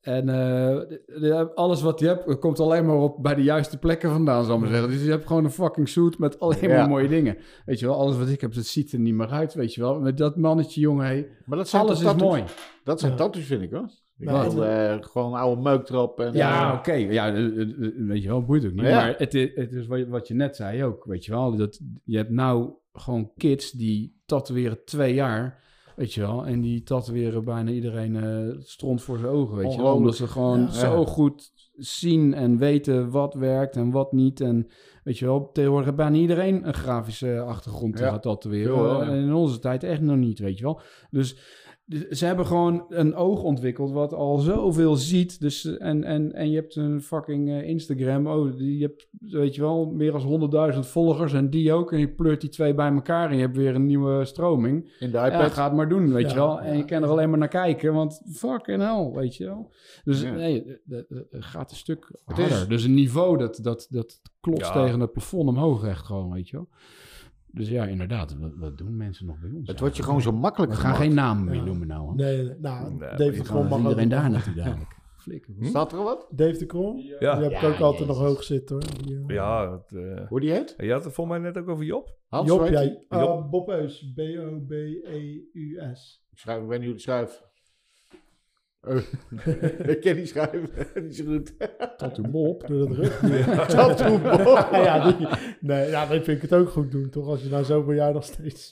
En 0.03 0.29
eh, 0.29 1.45
alles 1.55 1.81
wat 1.81 1.99
hij 1.99 2.09
hebt, 2.09 2.39
komt 2.39 2.59
alleen 2.59 2.85
maar 2.85 2.95
op 2.95 3.23
bij 3.23 3.35
de 3.35 3.43
juiste 3.43 3.77
plekken 3.77 4.09
vandaan, 4.11 4.45
zal 4.45 4.55
ik 4.55 4.61
maar 4.61 4.69
zeggen. 4.69 4.89
Dus 4.89 5.03
je 5.03 5.09
hebt 5.09 5.25
gewoon 5.27 5.43
een 5.43 5.51
fucking 5.51 5.89
suit 5.89 6.17
met 6.19 6.39
alleen 6.39 6.59
maar 6.59 6.69
Ja. 6.77 6.87
mooie 6.87 7.07
dingen. 7.07 7.37
Weet 7.65 7.79
je 7.79 7.85
wel, 7.85 7.95
alles 7.95 8.17
wat 8.17 8.27
ik 8.29 8.41
heb, 8.41 8.53
dat 8.53 8.65
ziet 8.65 8.91
er 8.93 8.99
niet 8.99 9.13
meer 9.13 9.29
uit, 9.29 9.53
weet 9.53 9.73
je 9.73 9.81
wel. 9.81 9.99
Met 9.99 10.17
dat 10.17 10.37
mannetje, 10.37 10.81
jongen, 10.81 11.05
hey, 11.05 11.27
Maar 11.45 11.57
dat 11.57 11.67
zijn 11.69 11.81
alles 11.83 11.97
is 11.99 12.05
tattoos? 12.05 12.27
mooi. 12.29 12.43
Dat 12.83 12.99
zijn 12.99 13.15
tattoos, 13.15 13.43
vind 13.43 13.61
ik 13.61 13.71
hoor. 13.71 13.89
Ik 14.17 14.25
bedoel, 14.25 14.65
eh, 14.65 14.95
gewoon 14.99 15.33
oude 15.33 15.61
meuk 15.61 15.89
erop. 15.89 16.19
En, 16.19 16.33
Ja, 16.33 16.71
eh, 16.71 16.77
oké. 16.77 16.93
Ja, 16.93 17.27
eh, 17.33 17.45
eh, 17.45 17.61
eh, 17.61 17.91
weet 17.97 18.23
je 18.23 18.27
wel, 18.29 18.43
boeit 18.45 18.65
ook 18.65 18.73
niet. 18.73 18.85
Ja. 18.85 18.95
Maar 18.95 19.15
het 19.17 19.33
is, 19.33 19.49
het 19.55 19.71
is 19.71 19.87
wat, 19.87 19.99
je- 19.99 20.07
wat 20.07 20.27
je 20.27 20.33
net 20.33 20.55
zei 20.55 20.83
ook, 20.83 21.05
weet 21.05 21.25
je 21.25 21.31
wel. 21.31 21.55
Dat, 21.55 21.79
je 22.03 22.17
hebt 22.17 22.29
nou 22.29 22.71
gewoon 22.93 23.31
kids 23.37 23.71
die 23.71 24.21
tatoeëren 24.25 24.83
twee 24.85 25.13
jaar, 25.13 25.62
weet 25.95 26.13
je 26.13 26.21
wel. 26.21 26.45
En 26.45 26.61
die 26.61 26.83
tatoeëren 26.83 27.43
bijna 27.43 27.71
iedereen 27.71 28.15
eh 28.15 28.55
stront 28.63 29.01
voor 29.01 29.17
zijn 29.17 29.31
ogen, 29.31 29.55
weet 29.57 29.73
je 29.73 29.81
wel. 29.81 29.93
Omdat 29.95 30.15
ze 30.15 30.27
gewoon 30.27 30.59
Ja. 30.61 30.67
zo 30.71 31.05
goed 31.05 31.51
zien 31.75 32.33
en 32.33 32.57
weten 32.57 33.09
wat 33.11 33.33
werkt 33.33 33.75
en 33.75 33.91
wat 33.91 34.11
niet. 34.11 34.41
En 34.41 34.67
weet 35.03 35.17
je 35.17 35.25
wel, 35.25 35.51
tegenwoordig 35.51 35.85
heeft 35.85 35.97
bijna 35.97 36.17
iedereen 36.17 36.67
een 36.67 36.73
grafische 36.73 37.39
achtergrond 37.39 37.95
te 37.95 38.03
Ja. 38.03 38.09
gaan 38.09 38.19
tatoeëren. 38.19 38.87
Ja. 38.87 39.03
In 39.13 39.33
onze 39.33 39.59
tijd 39.59 39.83
echt 39.83 40.01
nog 40.01 40.17
niet, 40.17 40.39
weet 40.39 40.57
je 40.57 40.63
wel. 40.63 40.79
Dus 41.11 41.37
ze 42.09 42.25
hebben 42.25 42.45
gewoon 42.45 42.85
een 42.89 43.15
oog 43.15 43.43
ontwikkeld 43.43 43.91
wat 43.91 44.13
al 44.13 44.37
zoveel 44.37 44.95
ziet. 44.95 45.39
Dus, 45.39 45.77
en, 45.77 46.03
en, 46.03 46.33
en 46.33 46.49
je 46.49 46.55
hebt 46.55 46.75
een 46.75 47.01
fucking 47.01 47.49
eh, 47.49 47.67
Instagram. 47.67 48.27
Oh, 48.27 48.57
die, 48.57 48.77
je 48.77 48.85
hebt, 48.85 49.07
weet 49.19 49.55
je 49.55 49.61
wel, 49.61 49.85
meer 49.91 50.11
dan 50.11 50.73
100.000 50.73 50.79
volgers. 50.79 51.33
En 51.33 51.49
die 51.49 51.73
ook. 51.73 51.91
En 51.91 51.99
je 51.99 52.07
pleurt 52.09 52.41
die 52.41 52.49
twee 52.49 52.73
bij 52.73 52.91
elkaar. 52.91 53.29
En 53.29 53.35
je 53.35 53.41
hebt 53.41 53.57
weer 53.57 53.75
een 53.75 53.85
nieuwe 53.85 54.25
stroming. 54.25 54.91
In 54.99 55.11
de 55.11 55.17
Ja, 55.17 55.25
iPad. 55.27 55.51
ga 55.51 55.63
het 55.63 55.73
maar 55.73 55.89
doen, 55.89 56.13
weet 56.13 56.23
Ja, 56.23 56.29
je 56.29 56.35
wel. 56.35 56.59
En 56.61 56.71
ja. 56.71 56.77
je 56.77 56.85
kan 56.85 57.03
er 57.03 57.09
alleen 57.09 57.29
maar 57.29 57.39
naar 57.39 57.47
kijken. 57.47 57.93
Want 57.93 58.21
fucking 58.33 58.81
hell, 58.81 59.11
weet 59.21 59.35
je 59.35 59.45
wel. 59.45 59.71
Dus 60.03 60.21
Ja. 60.21 60.31
nee, 60.33 60.79
het- 60.89 61.05
het 61.09 61.45
gaat 61.45 61.71
een 61.71 61.77
stuk 61.77 62.09
Het 62.25 62.37
is- 62.37 62.49
harder. 62.49 62.69
Dus 62.69 62.83
een 62.83 62.93
niveau 62.93 63.37
dat, 63.37 63.59
dat, 63.61 63.87
dat 63.89 64.21
klotst 64.41 64.73
Ja. 64.73 64.83
tegen 64.83 64.99
het 64.99 65.11
plafond 65.11 65.47
omhoog 65.49 65.83
echt 65.85 66.05
gewoon, 66.05 66.31
weet 66.33 66.49
je 66.49 66.55
wel. 66.57 66.67
Dus 67.55 67.69
ja, 67.69 67.85
inderdaad. 67.85 68.37
Wat, 68.39 68.51
wat 68.55 68.77
doen 68.77 68.97
mensen 68.97 69.25
nog 69.25 69.39
bij 69.39 69.49
ons? 69.55 69.67
Het 69.67 69.79
wordt 69.79 69.97
je 69.97 70.03
gewoon 70.03 70.21
zo 70.21 70.31
makkelijk 70.31 70.71
We 70.71 70.77
gaan 70.77 70.91
gemaakt. 70.91 71.05
geen 71.05 71.15
naam 71.15 71.43
meer 71.43 71.55
Ja. 71.55 71.63
noemen 71.63 71.87
nou. 71.87 72.09
hè. 72.09 72.15
Nee, 72.15 72.43
nee, 72.43 72.55
nou, 72.59 72.89
Nee, 72.89 73.09
Dave 73.09 73.31
de 73.31 73.41
Krom 73.41 73.67
mag 73.67 73.79
iedereen 73.81 74.09
daar 74.09 74.23
nog- 74.23 74.31
naartoe 74.31 74.53
dadelijk. 74.53 75.01
Flikker. 75.17 75.53
Hm? 75.57 75.65
Staat 75.65 75.91
er 75.91 75.97
al 75.97 76.03
wat? 76.03 76.27
Dave 76.31 76.57
de 76.57 76.65
Krom? 76.65 76.97
Ja. 76.97 77.35
Die 77.35 77.43
heb 77.43 77.51
ik 77.51 77.59
Ja, 77.61 77.67
ook 77.67 77.79
altijd 77.79 78.07
nog 78.07 78.17
hoog 78.17 78.43
zitten 78.43 78.75
hoor. 78.75 79.03
Die, 79.03 79.23
eh, 79.27 79.35
ja, 79.35 79.71
het, 79.71 79.91
eh, 79.91 80.27
Hoe 80.27 80.39
die 80.39 80.51
heet? 80.51 80.73
je 80.77 80.91
had 80.91 81.03
het 81.03 81.13
volgens 81.13 81.37
mij 81.37 81.45
net 81.51 81.57
ook 81.63 81.69
over 81.69 81.85
Job. 81.85 82.15
Hans, 82.27 82.47
Job, 82.49 82.61
eh, 82.61 82.89
Job. 83.09 83.51
Bob 83.51 83.69
Eus. 83.69 84.13
E 84.15 84.35
B-O-B-E-U-S. 85.07 86.25
Ik 86.31 86.37
schrijf, 86.37 86.61
ik 86.61 86.67
weet 86.67 86.77
niet 86.77 86.87
hoe 86.87 86.95
die 86.95 87.03
schrijft. 87.03 87.41
Oh, 87.41 87.47
ik 89.93 90.01
ken 90.01 90.15
die 90.15 90.25
schrijven. 90.25 90.69
niet 91.03 91.15
zo 91.17 91.25
goed. 91.25 91.53
Tattoo 91.97 92.27
Bob. 92.29 92.67
Door 92.67 92.87
dat 92.87 92.97
rug. 92.97 93.19
Tattoo 93.67 94.17
Bob. 94.19 94.67
ja, 94.71 95.11
die, 95.11 95.27
nee, 95.59 95.89
ja, 95.89 96.05
dan 96.05 96.23
vind 96.23 96.27
ik 96.27 96.41
het 96.41 96.53
ook 96.53 96.69
goed 96.69 96.91
doen, 96.91 97.09
toch? 97.09 97.27
Als 97.27 97.43
je 97.43 97.49
nou 97.49 97.63
zoveel 97.63 97.93
jaar 97.93 98.13
nog 98.13 98.23
steeds... 98.23 98.71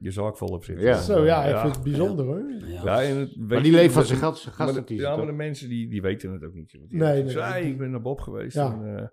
Je 0.00 0.10
zaak 0.10 0.36
volop 0.36 0.64
zit. 0.64 0.80
Ja. 0.80 1.00
Zo, 1.00 1.24
ja, 1.24 1.44
ik 1.44 1.56
vind 1.58 1.74
het 1.74 1.84
bijzonder 1.84 2.24
hoor. 2.26 2.42
Ja, 2.84 3.02
en 3.02 3.16
het, 3.16 3.36
Maar 3.36 3.62
die 3.62 3.72
leeft 3.72 3.94
van 3.94 4.04
zijn 4.04 4.18
gast, 4.18 4.44
maar 4.44 4.52
de- 4.54 4.62
gastenartiest. 4.62 5.00
Ja, 5.02 5.16
maar 5.16 5.26
de 5.26 5.32
mensen 5.32 5.68
die, 5.68 5.88
die 5.90 6.02
weten 6.02 6.32
het 6.32 6.44
ook 6.44 6.54
niet. 6.54 6.70
Die 6.70 6.80
Nee, 6.88 6.98
zeggen, 7.00 7.24
nee, 7.24 7.32
zo, 7.32 7.38
nee. 7.40 7.48
"Hey, 7.48 7.62
ik 7.62 7.78
ben 7.78 7.90
naar 7.90 8.00
Bob 8.00 8.20
geweest. 8.20 8.54
Ja. 8.56 8.72
En, 8.72 8.96
eh, 8.96 9.06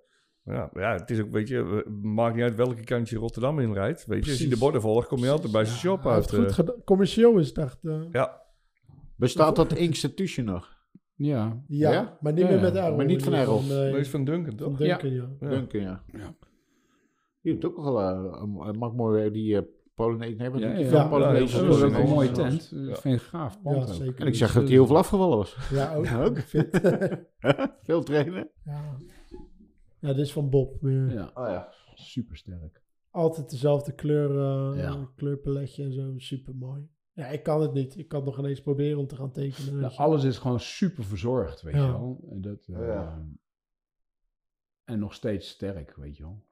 ja, 0.55 0.69
ja, 0.73 0.93
het 0.93 1.09
is 1.09 1.21
ook, 1.21 1.31
weet 1.31 1.47
je, 1.47 1.86
maakt 2.01 2.36
niet 2.36 2.43
uit 2.43 2.55
welke 2.55 2.83
kant 2.83 3.09
je 3.09 3.17
Rotterdam 3.17 3.59
inrijdt. 3.59 4.05
Weet 4.05 4.25
je, 4.25 4.31
als 4.31 4.39
je 4.39 4.47
de 4.47 4.57
borden 4.57 4.81
volgt, 4.81 5.07
kom 5.07 5.19
je 5.19 5.29
altijd 5.29 5.51
bij 5.51 5.65
zijn 5.65 5.77
shop 5.77 6.05
uit. 6.07 6.31
het 6.31 6.53
goed 6.53 6.69
eh. 6.69 6.75
Commercieel 6.86 7.38
is 7.38 7.47
het 7.47 7.57
echt... 7.57 7.77
eh, 7.83 8.01
ja, 8.11 8.41
Bestaat 9.18 9.55
dat 9.55 9.74
institution 9.74 10.45
nog? 10.45 10.74
Ja. 11.16 11.63
Ja, 11.68 11.91
Ja? 11.91 12.18
maar 12.22 12.34
niet 12.34 12.41
Ja, 12.41 12.47
meer 12.47 12.57
ja. 12.57 12.61
met 12.63 12.76
Errol. 12.76 12.95
Maar 12.95 13.05
niet 13.05 13.24
van 13.24 13.34
Errol. 13.34 13.61
nee, 13.61 13.97
is 13.99 14.09
van 14.09 14.26
Duncan, 14.26 14.57
van 14.57 14.68
toch? 14.70 14.78
Duncan, 14.78 15.13
ja. 15.13 15.30
Ja. 15.39 15.49
Duncan, 15.49 15.82
ja. 15.82 16.03
Ja. 16.11 16.36
Die 17.41 17.51
heeft 17.53 17.66
ook 17.66 17.76
wel 17.76 18.01
eh, 18.01 18.41
een, 18.41 18.68
een 18.68 18.78
maakt 18.78 18.95
mooi 18.95 19.32
die 19.32 19.53
uh, 19.55 19.61
Polonaise. 19.95 20.36
Nee, 20.38 20.49
wat 20.49 20.59
Ja, 20.59 20.68
doet 20.68 20.76
die 20.76 20.86
ja. 20.86 20.91
van 20.91 20.99
Ja, 21.01 21.07
Polonaise? 21.07 21.57
ja, 21.57 21.63
Dat 21.68 21.78
is 21.78 21.84
ook 21.84 21.93
een 21.93 22.09
mooie 22.09 22.32
tent. 22.32 22.70
Dat 22.72 22.88
Ja. 22.88 22.95
vind 22.95 23.16
ik 23.16 23.22
gaaf 23.28 23.61
pand 23.61 23.76
Ja, 23.76 23.82
ook. 23.82 23.88
zeker. 23.89 24.20
En 24.20 24.28
ik 24.28 24.36
zag 24.36 24.53
dat 24.53 24.63
hij 24.63 24.72
heel 24.72 24.86
veel 24.86 24.97
afgevallen 24.97 25.38
was. 25.38 25.57
Ja, 25.72 25.95
ook. 25.95 26.05
Ja, 26.09 26.24
ook. 26.24 26.39
Fit. 26.39 26.80
Veel 27.84 28.03
trainen. 28.03 28.49
ja. 28.63 28.97
ja, 29.99 30.07
dit 30.07 30.18
is 30.26 30.32
van 30.34 30.49
Bob. 30.49 30.78
Weer. 30.82 31.11
Ja, 31.13 31.32
Oh 31.34 31.47
ja. 31.47 31.74
super 31.95 32.38
sterk. 32.38 32.82
Altijd 33.11 33.49
dezelfde 33.49 33.91
kleur, 33.93 34.30
eh, 34.30 34.78
Ja. 34.82 35.09
kleurpaletje 35.16 35.84
en 35.84 35.93
zo. 35.93 36.13
Super 36.18 36.55
mooi. 36.55 36.88
Ja, 37.16 37.28
ik 37.28 37.43
kan 37.43 37.61
het 37.61 37.74
niet. 37.74 37.97
Ik 37.97 38.07
kan 38.07 38.20
het 38.20 38.30
nog 38.30 38.39
ineens 38.39 38.61
proberen 38.61 38.99
om 38.99 39.07
te 39.07 39.16
gaan 39.16 39.32
tekenen. 39.32 39.80
je. 39.80 39.89
alles 39.89 40.24
is 40.24 40.38
gewoon 40.38 40.59
super 40.59 41.03
verzorgd, 41.03 41.61
weet 41.61 41.74
Ja. 41.74 41.86
je 41.86 41.91
wel. 41.91 42.28
En, 42.32 42.41
dat, 42.41 42.66
eh, 42.68 42.88
Ja. 42.88 43.26
en 44.84 44.99
nog 44.99 45.13
steeds 45.13 45.49
sterk, 45.49 45.95
weet 45.95 46.18
je 46.18 46.24
wel. 46.24 46.43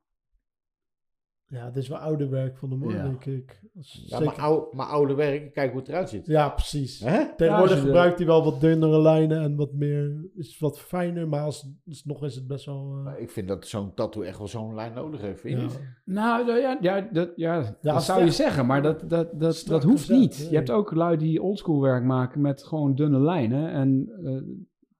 Ja, 1.54 1.66
dit 1.70 1.84
is 1.84 1.88
wel 1.90 1.98
oude 1.98 2.28
werk 2.28 2.58
van 2.58 2.70
de 2.70 2.76
man, 2.76 2.94
Ja. 2.94 3.04
denk 3.04 3.26
ik. 3.26 3.62
Is 3.80 4.06
Ja, 4.08 4.18
zeker- 4.18 4.26
maar, 4.36 4.46
oude, 4.46 4.76
maar 4.76 4.86
oude 4.86 5.14
werk, 5.14 5.54
kijk 5.54 5.72
hoe 5.72 5.80
het 5.80 5.90
eruit 5.90 6.10
ziet. 6.10 6.26
Ja, 6.26 6.50
precies. 6.50 7.00
Hè? 7.00 7.36
Tegenwoordig 7.36 7.76
Ja, 7.76 7.82
gebruikt 7.84 8.18
hij 8.18 8.28
wel 8.28 8.44
wat 8.44 8.62
dunnere 8.62 9.02
lijnen 9.02 9.42
en 9.42 9.56
wat 9.56 9.74
meer, 9.74 10.26
is 10.36 10.60
wat 10.60 10.80
fijner, 10.80 11.28
maar 11.28 11.42
als, 11.44 11.70
alsnog 11.88 12.24
is 12.24 12.36
het 12.36 12.48
best 12.48 12.66
wel... 12.66 12.94
eh, 12.98 13.04
Maar 13.04 13.20
ik 13.20 13.30
vind 13.32 13.48
dat 13.48 13.68
zo'n 13.68 13.94
tattoo 13.94 14.22
echt 14.24 14.38
wel 14.38 14.48
zo'n 14.48 14.76
lijn 14.76 14.94
nodig 14.94 15.22
heeft, 15.22 15.40
vind 15.42 15.54
je 15.54 15.60
ja. 15.60 15.66
niet? 15.68 15.80
Nou, 16.06 16.46
nou 16.46 16.60
ja, 16.60 16.78
ja, 16.82 17.02
dat, 17.12 17.30
ja, 17.36 17.78
dat 17.82 18.04
zou 18.04 18.20
het 18.20 18.28
je 18.30 18.34
zeggen, 18.44 18.66
maar 18.66 18.82
dat, 18.82 19.10
dat, 19.10 19.40
dat, 19.40 19.64
dat 19.68 19.84
hoeft 19.84 20.00
gezet, 20.06 20.18
niet. 20.20 20.38
nee. 20.40 20.50
Je 20.50 20.56
hebt 20.56 20.70
ook 20.70 20.94
lui 20.94 21.18
die 21.18 21.42
oldschool 21.42 21.82
werk 21.82 22.04
maken 22.04 22.42
met 22.42 22.64
gewoon 22.64 22.96
dunne 22.96 23.20
lijnen. 23.20 23.70
En 23.72 24.10
eh, 24.24 24.32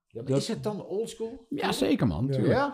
Ja, 0.06 0.20
maar 0.20 0.30
Dat- 0.30 0.38
Is 0.40 0.48
het 0.48 0.62
dan 0.62 0.84
oldschool? 0.86 1.46
ja, 1.48 1.72
zeker 1.72 2.06
man. 2.06 2.26
Ja. 2.26 2.32
tuurlijk. 2.32 2.72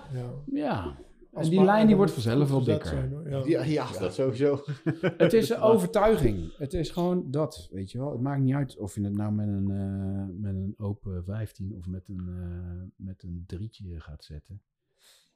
Ja? 0.51 0.97
En 1.33 1.51
die 1.51 1.64
lijn 1.64 1.87
die 1.87 1.97
wordt 1.97 2.12
vanzelf 2.12 2.51
wel 2.51 2.64
dikker. 2.64 2.89
zijn, 2.89 3.12
hoor. 3.12 3.28
ja. 3.28 3.45
Ja, 3.45 3.62
ja, 3.62 3.99
dat 3.99 4.14
sowieso. 4.14 4.64
Het 5.16 5.33
is 5.33 5.49
een 5.49 5.61
overtuiging. 5.72 6.57
Het 6.57 6.74
is 6.74 6.91
gewoon 6.91 7.31
dat, 7.31 7.68
weet 7.72 7.91
je 7.91 7.99
wel. 7.99 8.12
Het 8.12 8.20
maakt 8.20 8.41
niet 8.41 8.55
uit 8.55 8.76
of 8.76 8.95
je 8.95 9.05
het 9.05 9.16
nou 9.16 9.33
met 9.33 9.49
een, 9.49 9.70
eh, 9.70 10.41
met 10.41 10.55
een 10.55 10.74
open 10.76 11.24
15 11.24 11.74
of 11.76 11.87
met 11.87 12.09
een, 12.09 12.28
eh, 12.28 13.05
met 13.07 13.22
een 13.22 13.45
drietje 13.47 14.01
gaat 14.01 14.24
zetten. 14.24 14.62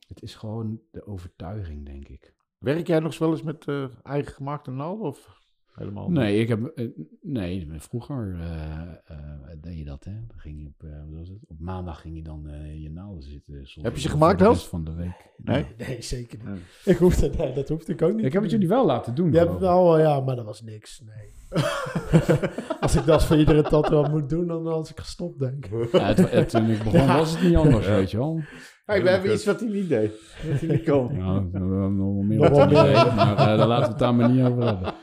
Het 0.08 0.22
is 0.22 0.34
gewoon 0.34 0.80
de 0.90 1.06
overtuiging, 1.06 1.86
denk 1.86 2.08
ik. 2.08 2.34
Werk 2.58 2.86
jij 2.86 3.00
nog 3.00 3.18
wel 3.18 3.30
eens 3.30 3.42
met 3.42 3.64
eh, 3.64 3.88
eigen 4.02 4.32
gemaakte 4.32 4.70
naald 4.70 5.00
of 5.00 5.42
helemaal? 5.76 6.10
Nee, 6.10 6.38
ik 6.40 6.48
heb, 6.48 6.64
eh, 6.66 6.86
nee 7.22 7.66
vroeger 7.78 8.36
eh, 8.40 8.80
eh, 9.06 9.18
deed 9.60 9.78
je 9.78 9.84
dat, 9.84 10.04
hè. 10.04 10.12
Dan 10.12 10.38
ging 10.38 10.60
je 10.60 10.66
op, 10.66 10.82
eh, 10.82 10.90
wat 11.08 11.18
was 11.18 11.28
het? 11.28 11.38
op 11.46 11.58
maandag 11.60 12.00
ging 12.00 12.16
je 12.16 12.22
dan 12.22 12.48
eh, 12.48 12.82
je 12.82 12.90
naalden 12.90 13.22
zitten. 13.22 13.54
Heb 13.82 13.94
je 13.94 14.00
ze 14.00 14.08
gemaakt, 14.08 14.40
rest 14.40 14.66
van 14.66 14.84
de 14.84 14.92
week. 14.94 15.32
Nee? 15.36 15.66
Nee, 15.78 16.02
zeker 16.14 16.38
niet. 16.38 16.46
Nee. 16.48 16.58
Ik 16.84 16.96
hoefde, 16.96 17.30
nee, 17.38 17.52
dat 17.52 17.68
hoefde 17.68 17.92
ik 17.92 18.02
ook 18.02 18.14
niet 18.14 18.24
Ik 18.24 18.32
heb 18.32 18.42
het 18.42 18.50
jullie 18.50 18.68
wel 18.68 18.86
laten 18.86 19.14
doen. 19.14 19.32
Je 19.32 19.38
hebt 19.38 19.50
geloof 19.50 19.62
ik. 19.96 20.00
wel, 20.02 20.12
ja, 20.12 20.20
maar 20.20 20.36
dat 20.36 20.44
was 20.44 20.62
niks, 20.62 21.00
nee. 21.00 21.32
Als 22.80 22.96
ik 22.96 23.04
dat 23.06 23.24
voor 23.24 23.36
iedere 23.36 23.62
tattoo 23.62 24.08
moet 24.08 24.28
doen, 24.28 24.46
dan 24.46 24.66
had 24.66 24.88
ik 24.88 25.00
gestopt, 25.00 25.38
denk 25.38 25.66
ik. 25.66 25.92
Ja, 25.92 26.06
het, 26.06 26.30
het- 26.30 26.48
toen 26.48 26.70
ik 26.70 26.82
begon 26.82 27.06
was 27.06 27.30
het 27.34 27.42
niet 27.42 27.56
anders, 27.56 27.86
weet 27.86 28.10
je 28.10 28.16
wel. 28.16 28.40
Hey, 28.84 29.02
we 29.02 29.10
hebben 29.10 29.32
iets 29.32 29.44
wat 29.44 29.60
hij 29.60 29.68
niet 29.68 29.88
deed. 29.88 30.12
Wat 30.50 30.60
hij 30.60 30.68
niet 30.68 30.84
kon. 30.84 31.18
Nou, 31.18 31.50
we 31.50 31.58
hebben 31.58 31.96
nog 31.96 32.14
wel 32.14 32.22
meer 32.22 32.50
op 32.50 32.56
maar 32.56 33.36
eh, 33.36 33.36
daar 33.36 33.66
laten 33.66 33.84
we 33.84 33.90
het 33.90 33.98
daar 33.98 34.14
maar 34.14 34.30
niet 34.30 34.44
over 34.44 34.64
hebben. 34.64 34.94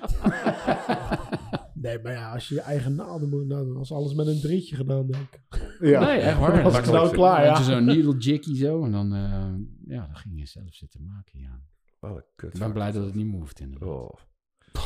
Nee, 1.74 2.00
maar 2.04 2.12
ja, 2.12 2.34
als 2.34 2.48
je 2.48 2.56
je 2.56 2.62
eigen 2.62 2.96
naalden 2.96 3.30
moet, 3.30 3.48
nou, 3.48 3.66
dan 3.66 3.78
was 3.78 3.92
alles 3.92 4.14
met 4.14 4.28
een 4.28 4.40
drietje 4.42 4.76
gedaan, 4.76 5.08
denk 5.08 5.28
ik. 5.32 5.78
Ja. 5.80 6.00
Nee, 6.00 6.20
echt 6.20 6.40
waar. 6.40 6.54
Dan 6.64 6.64
was 6.64 6.90
nou 6.90 7.12
klaar, 7.12 7.48
Had 7.48 7.58
je 7.58 7.64
ja. 7.64 7.70
zo'n 7.70 7.86
needle 7.86 8.18
jiggy 8.18 8.56
zo 8.56 8.84
en 8.84 8.92
dan, 8.92 9.14
eh, 9.14 9.96
ja, 9.96 10.06
dan 10.06 10.16
ging 10.16 10.40
je 10.40 10.46
zelf 10.46 10.74
zitten 10.74 11.04
maken, 11.04 11.40
ja. 11.40 11.60
Oh, 12.00 12.20
kut. 12.36 12.54
Ik 12.54 12.60
ben 12.60 12.74
blij 12.74 12.92
dat 12.92 13.06
het 13.06 13.16
niet 13.16 13.26
meer 13.26 13.40
hoeft 13.40 13.60
inderdaad. 13.60 13.90
Oh. 13.90 14.14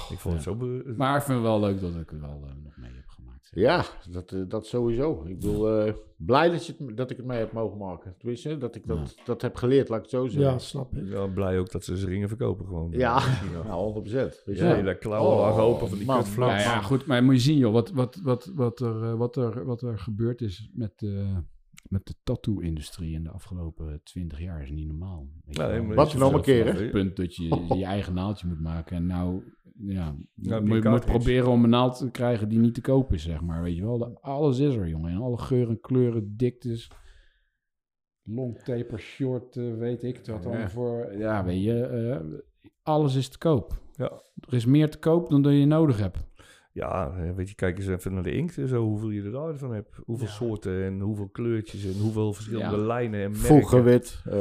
Ik 0.09 0.19
vond 0.19 0.33
het 0.33 0.43
zo... 0.43 0.55
Maar 0.97 1.17
ik 1.17 1.23
vind 1.23 1.37
het 1.37 1.47
wel 1.47 1.59
leuk 1.59 1.81
dat 1.81 1.95
ik 1.95 2.11
er 2.11 2.21
wel 2.21 2.43
eh, 2.47 2.63
nog 2.63 2.77
mee 2.77 2.91
heb 2.93 3.04
Ja, 3.51 3.85
dat, 4.11 4.31
eh, 4.31 4.39
dat 4.47 4.67
sowieso. 4.67 5.23
Ik 5.27 5.39
bedoel, 5.39 5.79
eh, 5.79 5.93
blij 6.17 6.49
dat, 6.49 6.65
je 6.65 6.73
het, 6.77 6.97
dat 6.97 7.11
ik 7.11 7.17
het 7.17 7.25
mee 7.25 7.37
heb 7.37 7.51
mogen 7.51 7.77
maken. 7.77 8.15
Tenminste, 8.17 8.57
dat 8.57 8.75
ik 8.75 8.87
dat, 8.87 9.15
dat 9.25 9.41
heb 9.41 9.55
geleerd, 9.55 9.89
laat 9.89 9.97
ik 9.97 10.03
het 10.03 10.13
zo 10.13 10.27
zeggen. 10.27 10.51
Ja, 10.51 10.57
snap 10.57 10.95
ik. 10.95 11.07
Ja, 11.07 11.27
blij 11.27 11.59
ook 11.59 11.71
dat 11.71 11.83
ze 11.83 11.97
ze 11.97 12.05
ringen 12.05 12.27
verkopen 12.27 12.65
gewoon. 12.65 12.91
Ja, 12.91 12.97
Ja. 13.53 13.63
nou, 13.67 13.83
100 13.83 14.11
Weet 14.11 14.33
je 14.45 14.53
Ja, 14.53 14.61
wel. 14.61 14.75
hele 14.75 14.97
klauwen 14.97 15.37
lagen 15.37 15.63
open 15.63 15.87
van 15.89 15.97
die 15.97 16.07
man, 16.07 16.23
kutvlak. 16.23 16.49
Ja, 16.49 16.59
ja, 16.59 16.81
goed, 16.81 17.05
maar 17.05 17.23
moet 17.23 17.33
je 17.35 17.39
zien 17.41 17.57
joh, 17.57 17.73
wat, 17.73 17.91
wat, 17.91 18.19
wat, 18.23 18.51
wat, 18.55 18.79
er, 18.79 19.03
eh, 19.03 19.13
wat, 19.13 19.35
er, 19.35 19.65
wat 19.65 19.81
er 19.81 19.99
gebeurd 19.99 20.41
is 20.41 20.69
met, 20.73 21.01
eh, 21.03 21.37
met 21.89 22.05
de 22.07 22.13
tattoo-industrie 22.23 23.13
in 23.13 23.23
de 23.23 23.29
afgelopen 23.29 24.01
twintig 24.03 24.39
jaar 24.39 24.61
is 24.61 24.69
niet 24.69 24.87
normaal. 24.87 25.27
Nee, 25.45 25.81
Wat 25.81 26.07
is 26.07 26.13
nog 26.13 26.33
een 26.33 26.41
keer, 26.41 26.65
het 26.65 26.91
punt 26.91 27.15
dat 27.15 27.35
je 27.35 27.43
je 27.77 27.85
eigen 27.85 28.13
naaldje 28.13 28.47
moet 28.47 28.61
maken. 28.61 28.95
En 28.95 29.05
nou, 29.05 29.43
ja, 29.77 30.15
Ja, 30.33 30.55
je 30.55 30.61
moet, 30.61 30.83
moet 30.83 31.05
proberen 31.05 31.49
om 31.49 31.63
een 31.63 31.69
naald 31.69 31.97
te 31.97 32.11
krijgen 32.11 32.49
die 32.49 32.59
niet 32.59 32.73
te 32.73 32.81
koop 32.81 33.13
is, 33.13 33.23
zeg 33.23 33.41
maar. 33.41 33.61
Weet 33.63 33.75
je 33.75 33.83
wel, 33.83 33.97
De- 33.97 34.17
alles 34.21 34.59
is 34.59 34.75
er, 34.75 34.87
jongen. 34.87 35.11
En 35.11 35.17
alle 35.21 35.37
geuren, 35.37 35.79
kleuren, 35.79 36.33
diktes. 36.37 36.91
Long 38.23 38.57
taper, 38.59 38.99
short, 38.99 39.55
eh, 39.57 39.73
weet 39.73 40.03
ik. 40.03 40.17
Het 40.17 40.27
wat 40.27 40.45
allemaal 40.45 40.61
Ja. 40.61 40.69
voor. 40.69 41.13
Ja, 41.17 41.45
weet 41.45 41.63
je, 41.63 41.81
eh, 41.83 42.19
alles 42.81 43.15
is 43.15 43.29
te 43.29 43.37
koop. 43.37 43.81
Ja. 43.93 44.11
Er 44.47 44.53
is 44.53 44.65
meer 44.65 44.89
te 44.89 44.97
koop 44.99 45.29
dan 45.29 45.41
dat 45.41 45.53
je 45.53 45.65
nodig 45.65 45.99
hebt. 45.99 46.25
Ja, 46.75 47.13
weet 47.35 47.49
je, 47.49 47.55
kijk 47.55 47.77
eens 47.77 47.87
even 47.87 48.13
naar 48.13 48.23
de 48.23 48.31
inkt 48.31 48.57
en 48.57 48.67
zo, 48.67 48.83
hoeveel 48.83 49.09
je 49.09 49.23
er 49.23 49.31
daarvan 49.31 49.73
hebt. 49.73 49.95
Hoeveel 50.05 50.27
Ja. 50.27 50.31
soorten 50.33 50.83
en 50.83 50.99
hoeveel 50.99 51.27
kleurtjes 51.27 51.85
en 51.85 52.01
hoeveel 52.01 52.33
verschillende 52.33 52.75
Ja. 52.77 52.81
lijnen 52.85 53.23
en 53.23 53.31
merken. 53.31 53.47
Vogelwit. 53.47 54.21
eh 54.25 54.33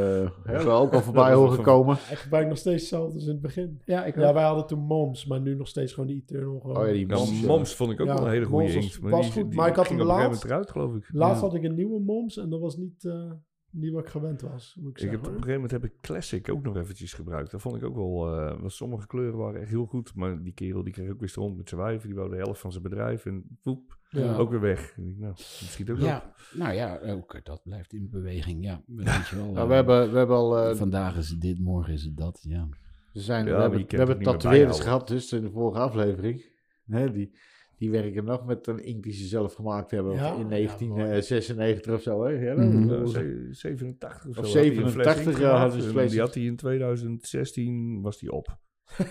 hebben 0.44 0.64
we 0.64 0.70
ook 0.70 0.92
al 0.92 1.00
voorbij 1.02 1.32
horen 1.34 1.54
wel 1.54 1.64
komen. 1.64 1.94
Ik 1.94 2.16
gebruik 2.18 2.48
nog 2.48 2.58
steeds 2.58 2.80
hetzelfde 2.80 3.14
als 3.14 3.24
in 3.26 3.32
het 3.32 3.40
begin. 3.40 3.80
Ja, 3.84 4.04
ik 4.04 4.14
Ja, 4.16 4.32
wij 4.34 4.42
hadden 4.44 4.66
toen 4.66 4.78
Moms, 4.78 5.26
maar 5.26 5.40
nu 5.40 5.54
nog 5.54 5.68
steeds 5.68 5.92
gewoon 5.92 6.08
die 6.08 6.16
Eternal. 6.26 6.60
Gewoon. 6.60 6.76
Oh 6.76 6.86
ja, 6.86 6.92
die 6.92 7.08
Ja, 7.08 7.14
Moms, 7.16 7.40
ja. 7.40 7.46
Moms 7.46 7.74
vond 7.74 7.90
ik 7.92 8.00
ook 8.00 8.06
Ja, 8.06 8.14
wel 8.14 8.24
een 8.26 8.32
hele 8.32 8.44
goede 8.46 8.72
inkt. 8.72 8.98
was 9.00 9.22
die, 9.24 9.32
goed, 9.32 9.50
die 9.50 9.58
maar 9.58 9.68
ik 9.68 9.74
had 9.76 9.88
hem 9.88 10.00
laatst- 10.02 10.44
eruit, 10.44 10.70
geloof 10.70 10.94
ik. 10.94 11.08
Laatst 11.12 11.40
Ja. 11.42 11.46
had 11.48 11.54
ik 11.56 11.62
een 11.64 11.74
nieuwe 11.74 12.00
Moms 12.00 12.36
en 12.38 12.50
dat 12.50 12.60
was 12.60 12.76
niet, 12.76 13.04
eh, 13.04 13.30
niet 13.74 13.92
wat 13.92 14.02
ik 14.04 14.08
gewend 14.10 14.40
was, 14.40 14.74
moet 14.80 14.90
ik 14.90 14.94
Ik 14.96 14.98
zeggen. 15.02 15.18
heb, 15.18 15.28
op 15.28 15.34
een 15.34 15.42
gegeven 15.42 15.62
moment 15.62 15.70
heb 15.82 15.84
ik 15.84 16.00
Classic 16.00 16.50
ook 16.50 16.62
nog 16.62 16.76
eventjes 16.76 17.12
gebruikt. 17.12 17.50
Dat 17.50 17.60
vond 17.60 17.76
ik 17.76 17.84
ook 17.84 17.94
wel... 17.94 18.36
eh, 18.38 18.60
want 18.60 18.72
sommige 18.72 19.06
kleuren 19.06 19.38
waren 19.38 19.60
echt 19.60 19.70
heel 19.70 19.86
goed. 19.86 20.14
Maar 20.14 20.42
die 20.42 20.52
kerel 20.52 20.84
die 20.84 20.92
kreeg 20.92 21.10
ook 21.10 21.18
weer 21.20 21.28
stront 21.28 21.56
met 21.56 21.68
zijn 21.68 21.80
wijven. 21.80 22.06
Die 22.08 22.16
wou 22.16 22.30
de 22.30 22.36
helft 22.36 22.60
van 22.60 22.70
zijn 22.70 22.82
bedrijf. 22.82 23.26
En 23.26 23.58
poep, 23.62 23.98
Ja. 24.08 24.36
ook 24.36 24.50
weer 24.50 24.60
weg. 24.60 24.90
Ik 24.96 24.96
nou, 24.96 25.18
dat 25.34 25.40
schiet 25.40 25.90
ook 25.90 25.96
op. 25.96 26.02
Ja, 26.02 26.34
nou 26.52 26.72
ja, 26.74 26.98
ook 27.00 27.40
dat 27.44 27.62
blijft 27.62 27.92
in 27.92 28.08
beweging. 28.10 28.64
Ja, 28.64 28.82
weet 28.86 29.26
je 29.28 29.36
wel. 29.36 29.44
Nou, 29.52 29.56
eh, 29.58 29.66
we, 29.66 29.74
hebben, 29.74 30.10
we 30.12 30.18
hebben 30.18 30.36
al... 30.36 30.58
eh, 30.58 30.74
Vandaag 30.76 31.16
is 31.16 31.28
het 31.28 31.40
dit, 31.40 31.58
morgen 31.58 31.92
is 31.92 32.04
het 32.04 32.16
dat. 32.16 32.44
Ja. 32.48 32.68
we, 33.12 33.20
zijn, 33.20 33.46
Ja, 33.46 33.54
we 33.54 33.60
hebben, 33.60 33.86
we 33.88 33.96
hebben 33.96 34.22
tatoeëerders 34.22 34.80
gehad 34.80 35.08
dus 35.08 35.32
in 35.32 35.42
de 35.42 35.50
vorige 35.50 35.80
aflevering. 35.80 36.52
Hè, 36.86 37.12
die, 37.12 37.36
die 37.76 37.90
werken 37.90 38.24
nog 38.24 38.46
met 38.46 38.66
een 38.66 38.84
inkt 38.84 39.02
die 39.02 39.12
ze 39.12 39.26
zelf 39.26 39.54
gemaakt 39.54 39.90
hebben. 39.90 40.14
Ja, 40.14 40.32
in 40.34 40.38
ja, 40.38 40.48
1996 40.48 41.94
of 41.94 42.02
zo. 42.02 42.24
Hè? 42.24 42.30
Ja, 42.30 42.54
Mhm. 42.54 42.88
Ja, 42.90 42.98
hoe- 42.98 43.08
ze- 43.08 43.48
87 43.50 44.26
of 44.26 44.34
zo. 44.34 44.40
Of 44.40 44.46
had 44.46 44.54
hij 44.54 44.64
een 44.66 44.72
fles 44.74 44.82
87 44.82 45.24
inkt 45.26 45.38
jaar 45.40 45.50
gemaakt. 45.50 45.58
hadden 45.62 45.80
ze 45.80 45.86
En 45.86 45.92
fles 45.94 46.10
Die 46.10 46.20
had 46.20 46.34
hij 46.34 46.44
in 46.44 46.56
2016, 46.56 48.00
was 48.02 48.18
die 48.18 48.32
op. 48.32 48.58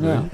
Ja. 0.00 0.28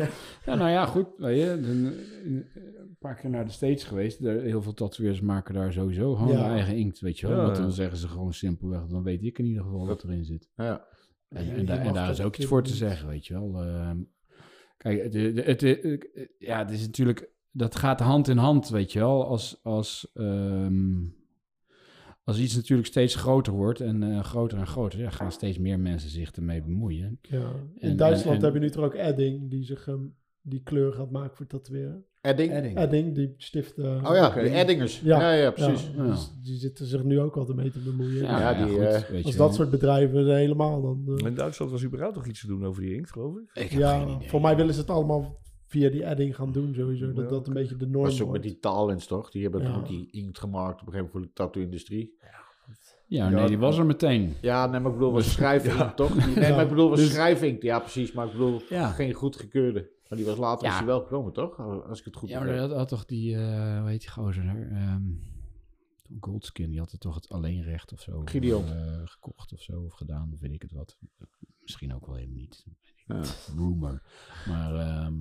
ja, 0.46 0.54
nou 0.54 0.70
ja, 0.70 0.86
goed. 0.86 1.06
Weet 1.16 1.40
je, 1.40 1.46
dan, 1.60 1.92
eh, 1.92 2.62
een 2.78 2.96
paar 2.98 3.14
keer 3.14 3.30
naar 3.30 3.44
de 3.44 3.50
States 3.50 3.84
geweest. 3.84 4.20
Er, 4.24 4.42
heel 4.42 4.62
veel 4.62 4.74
tatoeëerders 4.74 5.20
maken 5.20 5.54
daar 5.54 5.72
sowieso 5.72 6.14
gewoon 6.14 6.32
Ja. 6.36 6.42
hun 6.42 6.50
eigen 6.52 6.76
inkt, 6.76 7.00
weet 7.00 7.18
je 7.18 7.26
wel. 7.28 7.36
Ja, 7.36 7.42
Want 7.42 7.56
dan 7.56 7.64
ja. 7.64 7.70
zeggen 7.70 7.98
ze 7.98 8.08
gewoon 8.08 8.32
simpelweg, 8.32 8.86
dan 8.86 9.02
weet 9.02 9.22
ik 9.24 9.38
in 9.38 9.44
ieder 9.44 9.62
geval 9.62 9.86
wat 9.86 10.04
erin 10.04 10.24
zit. 10.24 10.48
Ja. 10.56 10.84
En, 11.28 11.50
en, 11.54 11.66
daar- 11.66 11.80
en 12.04 12.10
is 12.10 12.20
ook 12.22 12.36
iets 12.36 12.46
voor 12.46 12.62
te 12.62 12.74
zeggen, 12.74 13.08
weet 13.08 13.26
je 13.26 13.34
wel. 13.34 13.62
Ehm, 13.62 13.96
kijk, 14.76 15.02
het, 15.02 15.14
het, 15.14 15.60
het- 15.60 15.82
het- 15.82 16.30
ja, 16.38 16.58
het 16.58 16.70
is 16.70 16.86
natuurlijk, 16.86 17.30
dat 17.56 17.76
gaat 17.76 18.00
hand 18.00 18.28
in 18.28 18.36
hand, 18.36 18.68
weet 18.68 18.92
je 18.92 18.98
wel. 18.98 19.26
Als, 19.26 19.60
als, 19.62 20.10
ehm, 20.14 20.94
als 22.24 22.38
iets 22.38 22.56
natuurlijk 22.56 22.88
steeds 22.88 23.14
groter 23.14 23.52
wordt 23.52 23.80
en 23.80 24.02
eh, 24.02 24.24
groter 24.24 24.58
en 24.58 24.66
groter, 24.66 24.98
ja, 25.00 25.10
gaan 25.10 25.32
steeds 25.32 25.58
meer 25.58 25.80
mensen 25.80 26.10
zich 26.10 26.30
ermee 26.32 26.62
bemoeien. 26.62 27.18
Ja. 27.22 27.52
In 27.76 27.88
En- 27.90 27.96
Duitsland 27.96 28.30
en- 28.36 28.38
en- 28.38 28.44
heb 28.44 28.54
je 28.54 28.60
nu 28.60 28.70
toch 28.70 28.84
ook 28.84 28.94
Edding, 28.94 29.50
die 29.50 29.64
zich 29.64 29.88
ehm, 29.88 30.00
die 30.42 30.62
kleur 30.62 30.92
gaat 30.92 31.10
maken 31.10 31.36
voor 31.36 31.46
tatoeëren. 31.46 32.04
Edding? 32.20 32.76
Edding, 32.76 33.14
die 33.14 33.34
stift... 33.36 33.78
eh, 33.78 34.04
Oh 34.04 34.14
ja, 34.14 34.26
Oké. 34.26 34.40
die 34.42 34.50
Eddingers. 34.50 35.00
Ja, 35.00 35.20
Ja, 35.20 35.32
ja, 35.32 35.50
precies. 35.50 35.90
Ja, 35.96 36.04
dus 36.06 36.30
die 36.42 36.56
zitten 36.56 36.86
zich 36.86 37.02
nu 37.04 37.20
ook 37.20 37.36
altijd 37.36 37.56
mee 37.56 37.70
te 37.70 37.78
bemoeien. 37.78 38.22
Ja, 38.22 38.38
Ja, 38.40 38.50
ja, 38.50 38.64
die, 38.64 38.74
goed, 38.74 38.84
eh, 38.84 38.92
weet 38.92 39.24
Als 39.24 39.32
je 39.32 39.38
dat 39.38 39.48
wel. 39.48 39.52
soort 39.52 39.70
bedrijven 39.70 40.34
helemaal 40.36 40.82
dan... 40.82 41.18
eh, 41.18 41.26
In 41.26 41.34
Duitsland 41.34 41.70
was 41.70 41.84
überhaupt 41.84 42.14
nog 42.16 42.26
iets 42.26 42.40
te 42.40 42.46
doen 42.46 42.64
over 42.64 42.82
die 42.82 42.94
inkt, 42.94 43.10
geloof 43.10 43.36
ik. 43.54 43.70
Ja, 43.70 44.20
voor 44.20 44.40
mij 44.40 44.56
willen 44.56 44.74
ze 44.74 44.80
het 44.80 44.90
allemaal 44.90 45.40
via 45.74 45.90
die 45.90 46.06
adding 46.08 46.36
gaan 46.36 46.52
doen 46.52 46.74
sowieso. 46.74 47.12
Dat 47.12 47.28
dat 47.28 47.46
een 47.46 47.52
beetje 47.52 47.76
de 47.76 47.86
norm 47.86 48.04
was 48.04 48.22
ook 48.22 48.32
met 48.32 48.42
die 48.42 48.58
taalens 48.58 49.06
toch? 49.06 49.30
Die 49.30 49.42
hebben 49.42 49.62
Ja. 49.62 49.80
die 49.80 50.08
inkt 50.10 50.38
gemaakt 50.38 50.80
op 50.80 50.86
een 50.86 50.92
gegeven 50.92 50.96
moment 50.96 51.10
voor 51.12 51.20
de 51.20 51.32
tattoo-industrie. 51.32 52.14
Ja, 53.06 53.28
nee, 53.28 53.46
die 53.46 53.58
was 53.58 53.78
er 53.78 53.86
meteen. 53.86 54.34
Ja, 54.40 54.66
nee, 54.66 54.80
maar 54.80 54.90
ik 54.92 54.96
bedoel, 54.98 55.12
was 55.12 55.32
schrijfinkt 55.32 55.96
toch? 55.96 56.12
Die- 56.24 56.34
Nee, 56.34 56.44
Ja. 56.48 56.54
maar 56.54 56.62
ik 56.64 56.68
bedoel, 56.68 56.88
was 56.88 56.98
Dus- 56.98 57.10
schrijfinkt. 57.12 57.62
Ja, 57.62 57.78
precies. 57.78 58.12
Maar 58.12 58.26
ik 58.26 58.32
bedoel, 58.32 58.60
Ja. 58.68 58.90
geen 58.90 59.12
goedgekeurde. 59.12 59.90
Maar 60.08 60.18
die 60.18 60.26
was 60.26 60.36
later 60.36 60.66
Ja. 60.66 60.72
is 60.72 60.78
die 60.78 60.86
wel 60.86 61.00
gekomen, 61.00 61.32
toch? 61.32 61.58
Als 61.88 61.98
ik 61.98 62.04
het 62.04 62.16
goed 62.16 62.28
Ja, 62.28 62.38
maar 62.44 62.56
dat 62.56 62.72
had 62.72 62.88
toch 62.88 63.04
die, 63.04 63.34
eh 63.36 63.80
hoe 63.80 63.88
heet 63.88 64.00
die 64.00 64.10
gozer 64.10 64.44
daar? 64.44 64.70
Ehm, 64.70 65.02
Goldskin, 66.20 66.70
die 66.70 66.78
had 66.78 66.92
er 66.92 66.98
toch 66.98 67.14
het 67.14 67.28
alleenrecht 67.28 67.92
of 67.92 68.00
zo 68.00 68.22
Gideon. 68.24 68.64
eh, 68.66 69.00
gekocht 69.04 69.52
of 69.52 69.60
zo, 69.60 69.80
of 69.80 69.92
gedaan, 69.92 70.30
of 70.32 70.40
weet 70.40 70.52
ik 70.52 70.62
het 70.62 70.72
wat. 70.72 70.96
Misschien 71.60 71.94
ook 71.94 72.06
wel 72.06 72.14
helemaal 72.14 72.36
niet. 72.36 72.64
Ja. 73.06 73.22
Rumor. 73.56 74.02
Maar 74.48 74.74
ehm, 74.74 75.14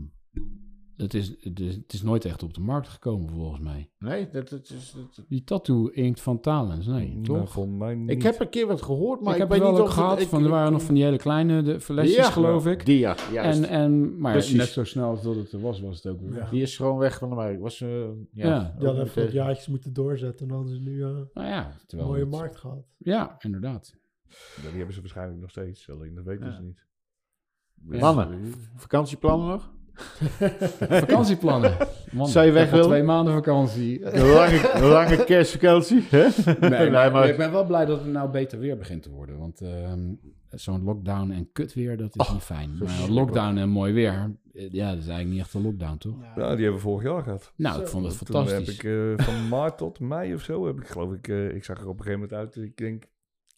het, 0.98 1.14
is, 1.14 1.36
het, 1.40 1.94
is, 1.94 2.02
nooit 2.02 2.26
echt 2.26 2.44
op 2.44 2.54
de 2.54 2.62
markt 2.62 2.88
gekomen, 2.88 3.30
volgens 3.30 3.60
mij. 3.62 3.90
Nee, 4.00 4.30
dat, 4.30 4.50
dat 4.50 4.70
is... 4.70 4.92
dat- 5.16 5.26
Die 5.28 5.44
tattoo 5.44 5.88
inkt 5.88 6.22
van 6.22 6.40
Talens, 6.40 6.86
nee, 6.86 7.08
Nou, 7.14 7.24
toch? 7.24 7.52
volgens 7.52 7.78
mij 7.78 7.96
niet. 7.96 8.10
ik 8.10 8.22
heb 8.22 8.40
een 8.40 8.50
keer 8.50 8.68
wat 8.68 8.82
gehoord, 8.82 9.20
maar 9.22 9.30
ik 9.30 9.34
ik, 9.36 9.40
heb 9.42 9.50
weet 9.50 9.60
het 9.60 9.68
wel 9.70 9.78
niet 9.80 9.88
of 9.90 9.94
gehad, 9.96 10.20
ik- 10.22 10.28
van, 10.28 10.40
er 10.40 10.46
ik- 10.46 10.52
waren 10.52 10.72
nog 10.72 10.82
van 10.84 10.94
die 10.96 11.04
hele 11.04 11.18
kleine 11.18 11.62
de 11.62 11.80
flesjes, 11.80 12.16
Ja, 12.16 12.32
geloof 12.32 12.66
ik. 12.68 12.86
Die, 12.86 13.00
ja, 13.00 13.16
juist. 13.32 13.60
En, 13.64 13.70
en, 13.70 14.18
maar 14.20 14.32
Precies. 14.32 14.56
net 14.58 14.68
zo 14.68 14.84
snel 14.84 15.10
als 15.10 15.22
dat 15.24 15.36
het 15.36 15.52
er 15.52 15.60
was, 15.62 15.82
was 15.82 15.96
het 16.04 16.08
ook 16.14 16.20
weer. 16.22 16.34
Ja. 16.36 16.50
Die 16.50 16.62
is 16.62 16.76
gewoon 16.78 16.98
weg 16.98 17.18
van 17.18 17.30
de 17.30 17.36
markt. 17.36 17.60
Was, 17.60 17.82
eh, 17.82 17.90
ja, 17.90 18.08
Ja. 18.32 18.60
Die 18.78 18.86
hadden 18.86 18.96
met, 19.04 19.08
even 19.08 19.24
wat 19.24 19.32
jaartjes 19.32 19.68
moeten 19.68 19.94
doorzetten. 19.94 20.48
Dan 20.48 20.58
hadden 20.58 20.76
ze 20.76 20.82
nu 20.82 21.04
eh, 21.04 21.10
Nou 21.34 21.48
ja, 21.48 21.76
een 21.88 21.98
mooie 22.06 22.20
het- 22.20 22.30
markt 22.30 22.56
gehad. 22.56 22.86
Ja, 22.98 23.36
inderdaad. 23.40 23.96
Ja, 24.56 24.68
die 24.70 24.78
hebben 24.78 24.94
ze 24.94 25.00
waarschijnlijk 25.02 25.40
nog 25.40 25.50
steeds, 25.50 25.90
alleen 25.90 26.14
dat 26.16 26.24
weten 26.24 26.46
Ja. 26.46 26.52
ze 26.56 26.62
niet. 26.62 26.86
Mannen. 28.02 28.54
Vakantieplannen 28.76 29.48
nog? 29.48 29.72
Vakantieplannen. 30.90 31.78
Man, 32.12 32.28
Zou 32.28 32.46
je 32.46 32.52
weg 32.52 32.70
willen? 32.72 32.86
twee 32.86 33.04
maanden 33.04 33.34
vakantie. 33.34 34.06
Een 34.06 34.28
lange, 34.28 34.80
lange 34.82 35.24
kerstvakantie, 35.24 36.06
hè? 36.10 36.28
Nee, 36.70 36.90
maar, 37.12 37.30
ik 37.30 37.38
ben 37.38 37.52
wel 37.52 37.66
blij 37.66 37.86
dat 37.86 38.00
het 38.00 38.12
nou 38.12 38.30
beter 38.30 38.60
weer 38.60 38.78
begint 38.78 39.04
te 39.04 39.10
worden. 39.10 39.38
Want 39.38 39.62
ehm, 39.62 40.00
zo'n 40.50 40.84
lockdown 40.84 41.32
en 41.32 41.50
kut 41.52 41.74
weer, 41.74 41.98
dat 41.98 42.16
is 42.16 42.30
niet 42.32 42.42
fijn. 42.42 42.78
Maar 42.78 43.10
lockdown 43.10 43.58
en 43.58 43.70
mooi 43.70 43.94
weer, 43.94 44.32
eh, 44.54 44.72
ja, 44.72 44.90
dat 44.90 44.98
is 45.00 45.08
eigenlijk 45.08 45.30
niet 45.30 45.40
echt 45.40 45.54
een 45.54 45.62
lockdown, 45.62 45.98
toch? 45.98 46.16
Ja, 46.36 46.56
die 46.56 46.64
hebben 46.64 46.74
we 46.74 46.80
vorig 46.88 47.04
jaar 47.12 47.24
gehad. 47.24 47.52
Nou, 47.56 47.82
ik 47.82 47.88
vond 47.88 48.06
het 48.06 48.18
Toen 48.18 48.28
fantastisch. 48.36 48.68
heb 48.68 48.76
ik 48.76 49.18
eh, 49.20 49.26
van 49.26 49.48
maart 49.58 49.78
tot 49.78 50.00
mei 50.00 50.34
of 50.34 50.42
zo, 50.42 50.66
heb 50.66 50.80
ik 50.80 50.88
geloof 50.88 51.14
ik, 51.14 51.28
eh, 51.28 51.56
ik 51.56 51.64
zag 51.64 51.78
er 51.82 51.88
op 51.88 51.98
een 52.00 52.04
gegeven 52.06 52.20
moment 52.30 52.40
uit. 52.40 52.56
Ik 52.64 52.78
denk, 52.78 53.04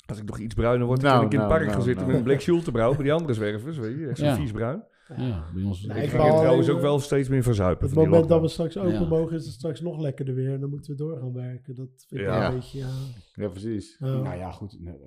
als 0.06 0.18
ik 0.18 0.24
nog 0.26 0.40
iets 0.40 0.54
bruiner 0.54 0.88
word, 0.88 1.02
dan 1.02 1.10
Nou, 1.10 1.22
kan 1.22 1.28
ik 1.32 1.34
in 1.34 1.40
het 1.40 1.48
nou, 1.50 1.60
park 1.60 1.72
gaan 1.74 1.80
nou, 1.82 1.90
zitten 1.94 2.08
nou. 2.08 2.18
met 2.18 2.18
een 2.18 2.32
blik 2.32 2.42
Schultebrouw 2.42 2.94
bij 2.94 3.04
die 3.04 3.14
andere 3.14 3.34
zwervers, 3.34 3.78
weet 3.78 3.98
je, 4.00 4.08
echt 4.08 4.18
zo 4.18 4.26
Ja. 4.26 4.36
vies 4.36 4.52
bruin. 4.52 4.84
Ja, 5.18 5.52
bij 5.54 5.64
ons... 5.64 5.82
Nee, 5.86 6.04
Ik 6.04 6.10
ga 6.10 6.26
er 6.26 6.32
trouwens 6.40 6.70
ook 6.70 6.82
wel 6.82 7.00
steeds 7.00 7.30
meer 7.30 7.44
verzuipen. 7.44 7.88
Op 7.88 7.96
het 7.96 8.06
moment 8.06 8.28
dat 8.30 8.42
we 8.42 8.48
straks 8.48 8.78
open 8.78 8.92
Ja. 8.92 9.08
mogen, 9.08 9.36
is 9.36 9.46
het 9.46 9.54
straks 9.54 9.82
nog 9.82 10.00
lekkerder 10.00 10.36
weer. 10.36 10.54
En 10.54 10.60
dan 10.60 10.70
moeten 10.70 10.92
we 10.92 10.98
door 10.98 11.18
gaan 11.20 11.34
werken. 11.34 11.76
Dat 11.76 12.06
vind 12.08 12.22
ik 12.22 12.28
Ja. 12.28 12.48
een 12.48 12.54
beetje... 12.56 12.80
Ja, 12.80 12.94
Ja, 13.36 13.50
precies. 13.50 14.00
Nou 14.00 14.36
ja, 14.36 14.52
goed. 14.52 14.80
Nou, 14.82 14.98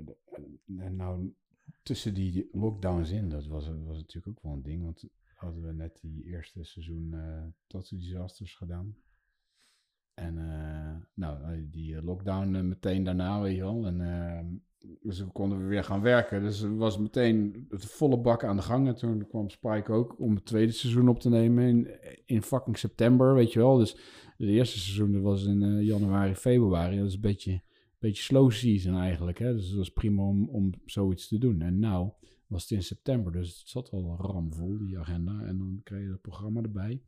nou, 0.65 0.91
nou, 0.91 1.35
tussen 1.83 2.15
die 2.15 2.49
lockdowns 2.53 3.11
in, 3.11 3.29
dat 3.29 3.47
was, 3.47 3.69
was 3.87 3.97
natuurlijk 3.97 4.29
ook 4.29 4.43
wel 4.43 4.53
een 4.53 4.63
ding. 4.63 4.85
Want 4.85 5.05
hadden 5.35 5.63
we 5.63 5.73
net 5.73 5.99
die 6.01 6.25
eerste 6.25 6.65
seizoen 6.65 7.15
eh 7.15 7.43
Tattoo 7.67 7.99
Disasters 7.99 8.55
gedaan. 8.55 8.97
En 10.15 10.39
eh, 10.39 10.97
nou, 11.15 11.69
die 11.71 11.97
eh, 11.97 12.03
lockdown 12.05 12.69
meteen 12.69 13.05
daarna, 13.05 13.41
weet 13.41 13.55
je 13.57 13.63
wel. 13.63 13.87
En 13.87 14.01
eh, 14.01 14.45
dus 15.09 15.19
toen 15.19 15.33
konden 15.33 15.59
we 15.59 15.65
weer 15.65 15.85
gaan 15.85 16.01
werken. 16.01 16.43
Dus 16.43 16.59
het 16.59 16.77
was 16.77 16.99
meteen 16.99 17.67
het 17.71 17.85
volle 17.85 18.19
bak 18.19 18.45
aan 18.45 18.57
de 18.57 18.63
gang. 18.63 18.87
En 18.87 18.95
toen 18.95 19.27
kwam 19.29 19.51
Spike 19.51 19.93
ook 19.93 20.21
om 20.21 20.35
het 20.35 20.45
tweede 20.45 20.73
seizoen 20.73 21.09
op 21.09 21.21
te 21.21 21.29
nemen 21.29 21.65
in, 21.65 21.89
in 22.27 22.43
fucking 22.43 22.79
september, 22.79 23.35
weet 23.35 23.53
je 23.53 23.59
wel. 23.59 23.77
Dus 23.77 23.97
het 24.37 24.49
eerste 24.49 24.79
seizoen 24.79 25.13
dat 25.13 25.23
was 25.23 25.45
in 25.45 25.63
eh, 25.63 25.83
januari, 25.83 26.35
februari. 26.35 26.97
Dat 26.97 27.07
is 27.07 27.15
een 27.15 27.21
beetje 27.21 27.63
beetje 27.99 28.23
slow 28.23 28.51
season 28.51 28.97
eigenlijk. 28.97 29.39
Hè? 29.39 29.55
Dus 29.55 29.67
het 29.67 29.77
was 29.77 29.91
prima 29.91 30.23
om, 30.23 30.49
om 30.49 30.73
zoiets 30.85 31.29
te 31.29 31.39
doen. 31.39 31.61
En 31.61 31.79
nou 31.79 32.11
was 32.47 32.63
het 32.63 32.71
in 32.71 32.83
september, 32.83 33.33
dus 33.33 33.59
het 33.59 33.69
zat 33.69 33.91
al 33.91 34.17
ramvol, 34.21 34.79
die 34.79 34.99
agenda. 34.99 35.41
En 35.45 35.59
dan 35.59 35.81
kreeg 35.83 36.03
je 36.03 36.11
het 36.11 36.21
programma 36.21 36.63
erbij. 36.63 37.03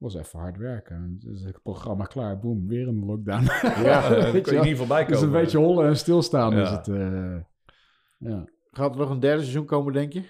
Was 0.00 0.14
even 0.14 0.38
hard 0.38 0.56
werken. 0.56 0.96
En 0.96 1.16
dus 1.20 1.42
het 1.42 1.62
programma 1.62 2.04
klaar, 2.04 2.38
boem, 2.38 2.66
weer 2.68 2.88
een 2.88 3.04
lockdown. 3.04 3.42
Ja, 3.84 4.30
Weet 4.32 4.42
kun 4.42 4.54
je 4.56 4.62
niet 4.62 4.76
voorbij 4.76 5.04
dus 5.04 5.18
komen. 5.18 5.34
een 5.34 5.42
beetje 5.42 5.58
hollen 5.58 5.86
en 5.86 5.96
stilstaan 5.96 6.56
Ja. 6.56 6.62
is 6.62 6.70
het. 6.70 6.88
eh, 6.88 7.36
ja, 8.18 8.44
Gaat 8.70 8.92
er 8.94 9.00
nog 9.00 9.10
een 9.10 9.20
derde 9.20 9.40
seizoen 9.40 9.64
komen, 9.64 9.92
denk 9.92 10.12
je? 10.12 10.22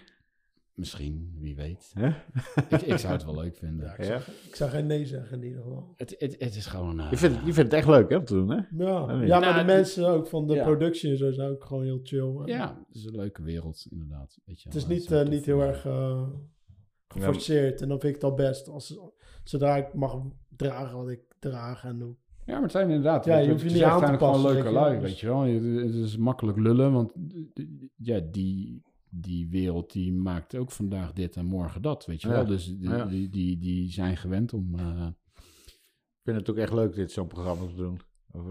misschien, 0.75 1.37
wie 1.41 1.57
weet. 1.57 1.91
Hè? 1.95 2.07
ik, 2.69 2.83
ik 2.83 2.99
zou 2.99 3.13
het 3.13 3.25
wel 3.25 3.35
leuk 3.35 3.57
vinden. 3.57 3.87
Ja, 3.87 3.93
ik, 3.93 3.99
Ja. 3.99 4.05
zou, 4.05 4.21
ik 4.49 4.57
zou 4.57 4.71
geen 4.71 4.87
nee 4.87 5.07
zeggen 5.07 5.37
in 5.37 5.45
ieder 5.47 5.63
geval. 5.63 5.93
Het, 5.97 6.15
het, 6.19 6.37
het 6.39 6.55
is 6.57 6.67
gewoon... 6.67 7.01
eh, 7.01 7.11
Je 7.11 7.17
vindt, 7.17 7.37
je 7.37 7.43
vindt 7.53 7.59
het 7.59 7.73
echt 7.73 7.87
leuk, 7.89 8.11
hè, 8.11 8.17
om 8.17 8.25
te 8.25 8.35
doen, 8.35 8.51
hè? 8.51 8.57
Ja, 8.57 8.65
ja 8.77 9.07
maar 9.07 9.27
Nou, 9.41 9.59
de 9.59 9.65
mensen 9.65 10.07
ook 10.09 10.27
van 10.27 10.47
de 10.47 10.55
ja. 10.55 10.65
productie 10.65 11.11
en 11.11 11.17
zo 11.17 11.31
zijn 11.33 11.51
ook 11.51 11.65
gewoon 11.65 11.85
heel 11.85 12.01
chill. 12.03 12.43
Ja, 12.45 12.85
het 12.87 12.97
is 12.97 13.05
een 13.05 13.17
leuke 13.17 13.43
wereld, 13.43 13.87
inderdaad. 13.91 14.39
Weet 14.45 14.61
je 14.63 14.69
Het 14.69 14.77
is 14.79 14.87
niet, 14.87 15.11
eh, 15.13 15.29
niet 15.29 15.45
heel 15.47 15.61
erg 15.63 15.87
eh, 15.87 16.23
geforceerd. 17.09 17.81
En 17.83 17.89
dan 17.89 18.01
vind 18.01 18.15
ik 18.17 18.21
het 18.23 18.31
al 18.31 18.37
best. 18.37 18.69
Als, 18.69 18.99
zodra 19.45 19.77
ik 19.77 19.95
mag 19.95 20.21
dragen 20.57 20.97
wat 20.97 21.09
ik 21.09 21.21
draag 21.39 21.85
en 21.85 21.99
doe. 21.99 22.15
Ja, 22.47 22.53
maar 22.53 22.63
het 22.63 22.73
zijn 22.73 22.89
inderdaad. 22.89 23.25
Ja, 23.25 23.39
je 23.39 23.49
hoeft 23.51 23.61
je 23.61 23.67
het 23.67 23.75
niet 23.75 23.83
is 23.83 23.89
aan 23.89 23.99
te 24.01 24.05
uiteindelijk 24.07 24.33
passen, 24.43 24.61
gewoon 24.63 24.73
leuke 24.73 25.03
weet 25.03 25.19
je 25.21 25.27
wel. 25.27 25.37
lui, 25.43 25.51
weet 25.51 25.61
je 25.65 25.67
wel. 25.77 25.85
Het 25.87 25.95
is 25.95 26.17
makkelijk 26.17 26.59
lullen, 26.59 26.93
want 26.93 27.13
eh, 27.55 27.65
ja, 27.97 28.21
die, 28.31 28.83
die 29.11 29.49
wereld 29.49 29.93
die 29.93 30.13
maakt 30.13 30.55
ook 30.57 30.71
vandaag 30.71 31.13
dit 31.13 31.37
en 31.37 31.45
morgen 31.47 31.83
dat, 31.83 32.07
weet 32.07 32.23
je 32.23 32.29
Ja. 32.29 32.35
wel. 32.35 32.47
Dus 32.47 32.67
die, 32.79 32.89
Ja. 32.89 33.05
die, 33.05 33.29
die, 33.31 33.59
die 33.59 33.93
zijn 33.93 34.17
gewend 34.17 34.53
om... 34.53 34.75
eh, 34.79 35.07
Ik 35.37 36.21
vind 36.23 36.37
het 36.37 36.51
ook 36.51 36.57
echt 36.57 36.73
leuk, 36.73 36.95
dit 36.95 37.13
zo'n 37.13 37.27
programma 37.27 37.67
te 37.67 37.75
doen. 37.75 38.01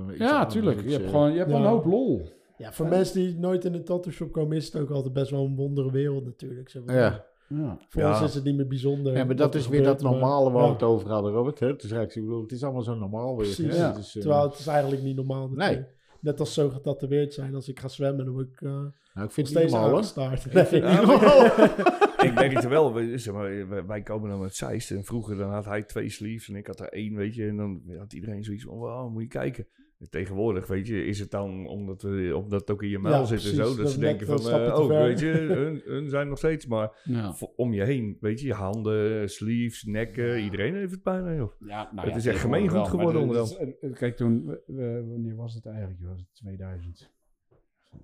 Iets 0.10 0.18
ja, 0.18 0.46
tuurlijk. 0.46 0.78
iets, 0.78 0.86
Je 0.86 0.92
hebt 0.92 1.04
eh, 1.06 1.10
gewoon 1.10 1.32
je 1.32 1.38
hebt 1.38 1.50
ja. 1.52 1.58
een 1.58 1.64
hoop 1.66 1.86
lol. 1.86 2.30
Ja, 2.58 2.72
voor 2.74 2.88
mensen 2.88 3.20
die 3.22 3.36
nooit 3.38 3.66
in 3.66 3.72
de 3.72 3.84
tattoo 3.84 4.12
shop 4.12 4.32
komen, 4.32 4.58
is 4.58 4.66
het 4.66 4.76
ook 4.82 4.90
altijd 4.90 5.14
best 5.14 5.32
wel 5.32 5.46
een 5.46 5.56
wondere 5.56 5.92
wereld 5.92 6.26
natuurlijk. 6.26 6.70
Ja. 6.86 7.26
Ja. 7.50 7.80
Voor 7.90 8.02
Ja. 8.02 8.10
ons 8.14 8.22
is 8.22 8.34
het 8.36 8.44
niet 8.44 8.56
meer 8.56 8.68
bijzonder. 8.68 9.16
Ja, 9.18 9.24
maar 9.24 9.36
dat 9.36 9.56
is 9.56 9.68
weer 9.68 9.84
dat 9.84 10.02
normale 10.02 10.52
waar 10.52 10.66
we 10.68 10.74
het 10.74 10.84
over 10.84 11.10
hadden, 11.10 11.32
Robert. 11.32 11.60
Hè? 11.60 11.68
Het, 11.68 11.84
is 11.84 11.92
eigenlijk, 11.92 12.16
ik 12.16 12.24
bedoel, 12.26 12.42
het 12.42 12.52
is 12.52 12.64
allemaal 12.64 12.82
zo 12.82 12.96
normaal 12.96 13.38
weer. 13.38 13.46
Precies. 13.56 13.76
hè? 13.76 13.82
Ja. 13.84 13.88
Het 13.88 13.98
is, 13.98 14.16
eh, 14.16 14.22
Terwijl 14.22 14.44
het 14.50 14.60
is 14.60 14.68
eigenlijk 14.68 15.04
niet 15.04 15.16
normaal 15.16 15.50
Nee. 15.50 15.86
Net 16.22 16.40
als 16.40 16.54
zo 16.54 16.70
getatoeëerd 16.70 17.34
zijn. 17.34 17.56
Als 17.56 17.68
ik 17.68 17.80
ga 17.80 17.88
zwemmen, 17.88 18.26
dan 18.26 18.34
word 18.34 18.48
ik 18.48 18.62
eh, 18.62 18.70
nou, 19.14 19.28
ik 19.28 19.32
vind 19.32 19.48
het 19.50 19.58
niet 19.58 19.70
steeds 19.70 19.74
aangestaard. 19.74 20.46
Ik 20.46 20.52
vind 20.52 20.70
het 20.70 20.72
Nee. 20.84 22.28
ik 22.32 22.38
weet 22.40 22.54
het 22.54 22.68
wel. 22.68 22.94
we- 22.94 23.18
Zeg 23.18 23.34
maar, 23.34 23.68
wij- 23.70 23.86
wij 23.86 24.02
komen 24.02 24.30
dan 24.30 24.40
met 24.40 24.56
Zeist. 24.56 24.92
En 24.92 25.04
vroeger 25.04 25.38
dan 25.38 25.50
had 25.52 25.66
hij 25.66 25.84
twee 25.84 26.10
sleeves 26.10 26.50
en 26.50 26.56
ik 26.56 26.68
had 26.68 26.80
er 26.80 26.90
één, 26.90 27.16
weet 27.16 27.36
je. 27.36 27.48
En 27.48 27.56
dan 27.58 27.82
had 27.98 28.14
iedereen 28.14 28.44
zoiets 28.44 28.64
van, 28.64 28.78
wow, 28.78 29.12
moet 29.12 29.22
je 29.22 29.28
kijken. 29.28 29.68
En 30.00 30.10
tegenwoordig, 30.10 30.68
weet 30.68 30.88
je, 30.88 31.06
is 31.06 31.20
het 31.20 31.32
dan 31.32 31.68
omdat, 31.68 32.02
we, 32.02 32.36
omdat 32.38 32.60
het 32.60 32.72
ook 32.72 32.84
in 32.84 32.90
je 32.90 33.00
mail 33.00 33.14
Ja, 33.20 33.26
zit 33.26 33.46
en 33.46 33.56
zo. 33.56 33.64
Dat, 33.64 33.78
Dat 33.78 33.92
ze 33.92 34.00
denken 34.00 34.28
van, 34.28 34.38
eh, 34.40 34.80
oh, 34.80 34.88
ver. 34.88 35.04
weet 35.04 35.20
je, 35.20 35.28
hun, 35.28 35.82
hun 35.86 36.10
zijn 36.10 36.28
nog 36.28 36.38
steeds. 36.38 36.66
Maar 36.66 37.02
Ja. 37.04 37.34
voor- 37.34 37.54
om 37.56 37.74
je 37.74 37.84
heen, 37.84 38.18
weet 38.20 38.40
je, 38.40 38.48
je 38.48 38.54
handen, 38.54 39.30
sleeves, 39.30 39.84
nekken, 39.84 40.40
iedereen 40.44 40.76
heeft 40.76 40.92
het 40.92 41.04
bijna, 41.04 41.34
joh. 41.36 41.52
Ja, 41.60 41.84
nou 41.94 42.06
Het 42.06 42.10
ja, 42.12 42.16
is 42.20 42.26
echt 42.26 42.40
gemeengoed 42.40 42.72
wel, 42.72 42.86
geworden 42.86 43.94
Kijk, 43.94 44.16
toen, 44.16 44.46
we- 44.46 44.64
we- 44.66 45.06
wanneer 45.10 45.36
was 45.36 45.54
het 45.54 45.66
eigenlijk? 45.66 46.00
Was 46.02 46.20
het 46.20 46.34
2000? 46.34 47.12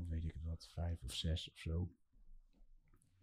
Weet 0.09 0.23
ik 0.23 0.33
het 0.33 0.43
wat, 0.45 0.69
vijf 0.73 1.03
of 1.03 1.13
zes 1.13 1.49
of 1.51 1.57
zo. 1.57 1.89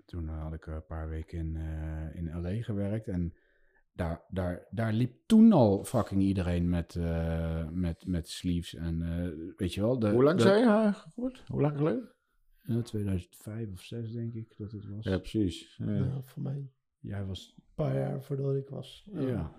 Toen 0.04 0.28
had 0.28 0.52
ik 0.52 0.66
een 0.66 0.86
paar 0.86 1.08
weken 1.08 1.38
in, 1.38 1.56
eh, 1.56 2.16
in 2.16 2.40
L.A. 2.40 2.62
gewerkt 2.62 3.08
en 3.08 3.34
daar, 3.94 4.22
daar, 4.28 4.66
daar 4.70 4.92
liep 4.92 5.14
toen 5.26 5.52
al 5.52 5.84
fucking 5.84 6.20
iedereen 6.22 6.68
met, 6.68 6.96
eh, 6.96 7.68
met, 7.70 8.06
met 8.06 8.28
sleeves 8.28 8.74
en 8.74 9.02
eh, 9.02 9.28
weet 9.56 9.74
je 9.74 9.80
wel. 9.80 9.98
De, 9.98 10.10
Hoe 10.10 10.22
lang 10.22 10.36
de- 10.36 10.42
zei 10.42 10.58
je, 10.60 10.66
uh, 10.66 10.96
Robert? 11.16 11.42
Hoe 11.48 11.60
lang 11.60 11.76
geleden? 11.76 12.10
Eh, 12.62 12.76
2005 12.78 13.72
of 13.72 13.80
6 13.80 14.12
denk 14.12 14.34
ik 14.34 14.54
dat 14.56 14.72
het 14.72 14.88
was. 14.88 15.04
Ja, 15.04 15.18
precies. 15.18 15.76
Ja. 15.76 15.92
Ja, 15.94 16.20
voor 16.22 16.42
mij 16.42 16.54
een 16.54 16.70
Jij 17.00 17.24
was, 17.24 17.54
paar 17.74 17.94
jaar 17.94 18.22
voordat 18.22 18.54
ik 18.54 18.68
was. 18.68 19.08
ja. 19.12 19.52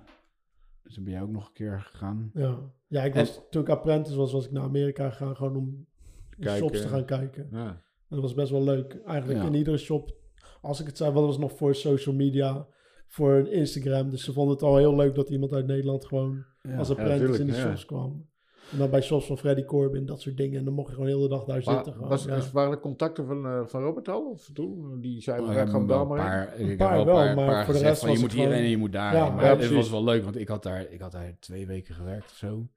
Dus 0.83 0.95
dan 0.95 1.03
ben 1.03 1.13
jij 1.13 1.21
ook 1.21 1.29
nog 1.31 1.47
een 1.47 1.53
keer 1.53 1.81
gegaan. 1.81 2.31
Ja, 2.33 2.59
ja 2.87 3.03
ik 3.03 3.13
was, 3.13 3.41
toen 3.49 3.61
ik 3.61 3.69
apprentice 3.69 4.15
was, 4.17 4.31
was 4.31 4.45
ik 4.45 4.51
naar 4.51 4.63
Amerika 4.63 5.09
gegaan 5.09 5.35
gewoon 5.35 5.55
om 5.55 5.67
in 5.67 6.43
Kijken. 6.43 6.57
shops 6.57 6.81
te 6.81 6.87
gaan 6.87 7.05
kijken. 7.05 7.47
Ja. 7.51 7.67
En 7.67 7.81
dat 8.09 8.21
was 8.21 8.33
best 8.33 8.51
wel 8.51 8.63
leuk. 8.63 9.01
Eigenlijk 9.05 9.39
Ja. 9.41 9.45
in 9.47 9.53
iedere 9.53 9.77
shop, 9.77 10.15
als 10.61 10.79
ik 10.79 10.85
het 10.85 10.97
zei, 10.97 11.11
wat 11.11 11.25
was 11.25 11.37
nog 11.37 11.51
voor 11.57 11.75
social 11.75 12.15
media, 12.15 12.67
voor 13.13 13.47
Instagram. 13.49 14.09
Dus 14.09 14.23
ze 14.23 14.33
vonden 14.33 14.53
het 14.53 14.63
al 14.63 14.77
heel 14.77 14.95
leuk 14.95 15.15
dat 15.15 15.29
iemand 15.29 15.53
uit 15.53 15.65
Nederland 15.67 16.05
gewoon 16.05 16.43
Ja. 16.61 16.77
als 16.77 16.87
Ja, 16.87 16.93
apprentice 16.93 17.41
in 17.41 17.47
de 17.47 17.53
ja. 17.53 17.59
shops 17.59 17.85
kwam. 17.85 18.25
En 18.71 18.77
dan 18.77 18.89
bij 18.89 19.01
shops 19.01 19.25
van 19.25 19.37
Freddy 19.37 19.63
Corbin, 19.63 20.05
dat 20.05 20.21
soort 20.21 20.37
dingen. 20.37 20.59
En 20.59 20.65
dan 20.65 20.73
mocht 20.73 20.87
je 20.87 20.93
gewoon 20.93 21.09
heel 21.09 21.21
de 21.21 21.27
dag 21.27 21.43
daar 21.43 21.61
Maar 21.65 21.75
zitten. 21.75 21.93
Gewoon. 21.93 22.09
was, 22.09 22.23
ja. 22.23 22.35
was- 22.35 22.51
waren 22.51 22.71
er 22.71 22.79
contacten 22.79 23.25
van, 23.25 23.45
eh, 23.45 23.61
van 23.65 23.81
Robert 23.83 24.07
al? 24.09 24.29
Of 24.29 24.49
toen? 24.53 24.99
Die 25.01 25.21
zei, 25.21 25.41
Oh, 25.41 25.47
we 25.47 25.61
ik 25.61 25.67
gaan 25.69 25.87
wel 25.87 26.05
maar 26.05 26.53
een 26.57 26.77
paar, 26.77 26.95
wel, 26.95 27.05
wel, 27.05 27.17
een 27.17 27.25
paar, 27.25 27.35
maar 27.35 27.45
paar 27.47 27.65
voor 27.65 27.73
de 27.73 27.79
rest 27.79 27.99
van, 27.99 28.07
je 28.09 28.13
was 28.13 28.23
moet 28.23 28.31
het 28.31 28.39
hierheen 28.39 28.45
gewoon- 28.51 28.63
en 28.65 28.69
je 28.71 28.77
moet 28.77 28.91
daar. 28.91 29.15
Ja, 29.15 29.29
maar 29.29 29.45
ja, 29.45 29.57
het 29.57 29.71
was 29.71 29.89
wel 29.89 30.03
leuk, 30.03 30.23
want 30.23 30.37
ik 30.37 30.47
had 30.47 30.63
daar, 30.63 30.85
ik 30.91 31.01
had 31.01 31.11
daar 31.11 31.35
twee 31.39 31.67
weken 31.67 31.95
gewerkt 31.95 32.25
of 32.31 32.37
zo. 32.37 32.67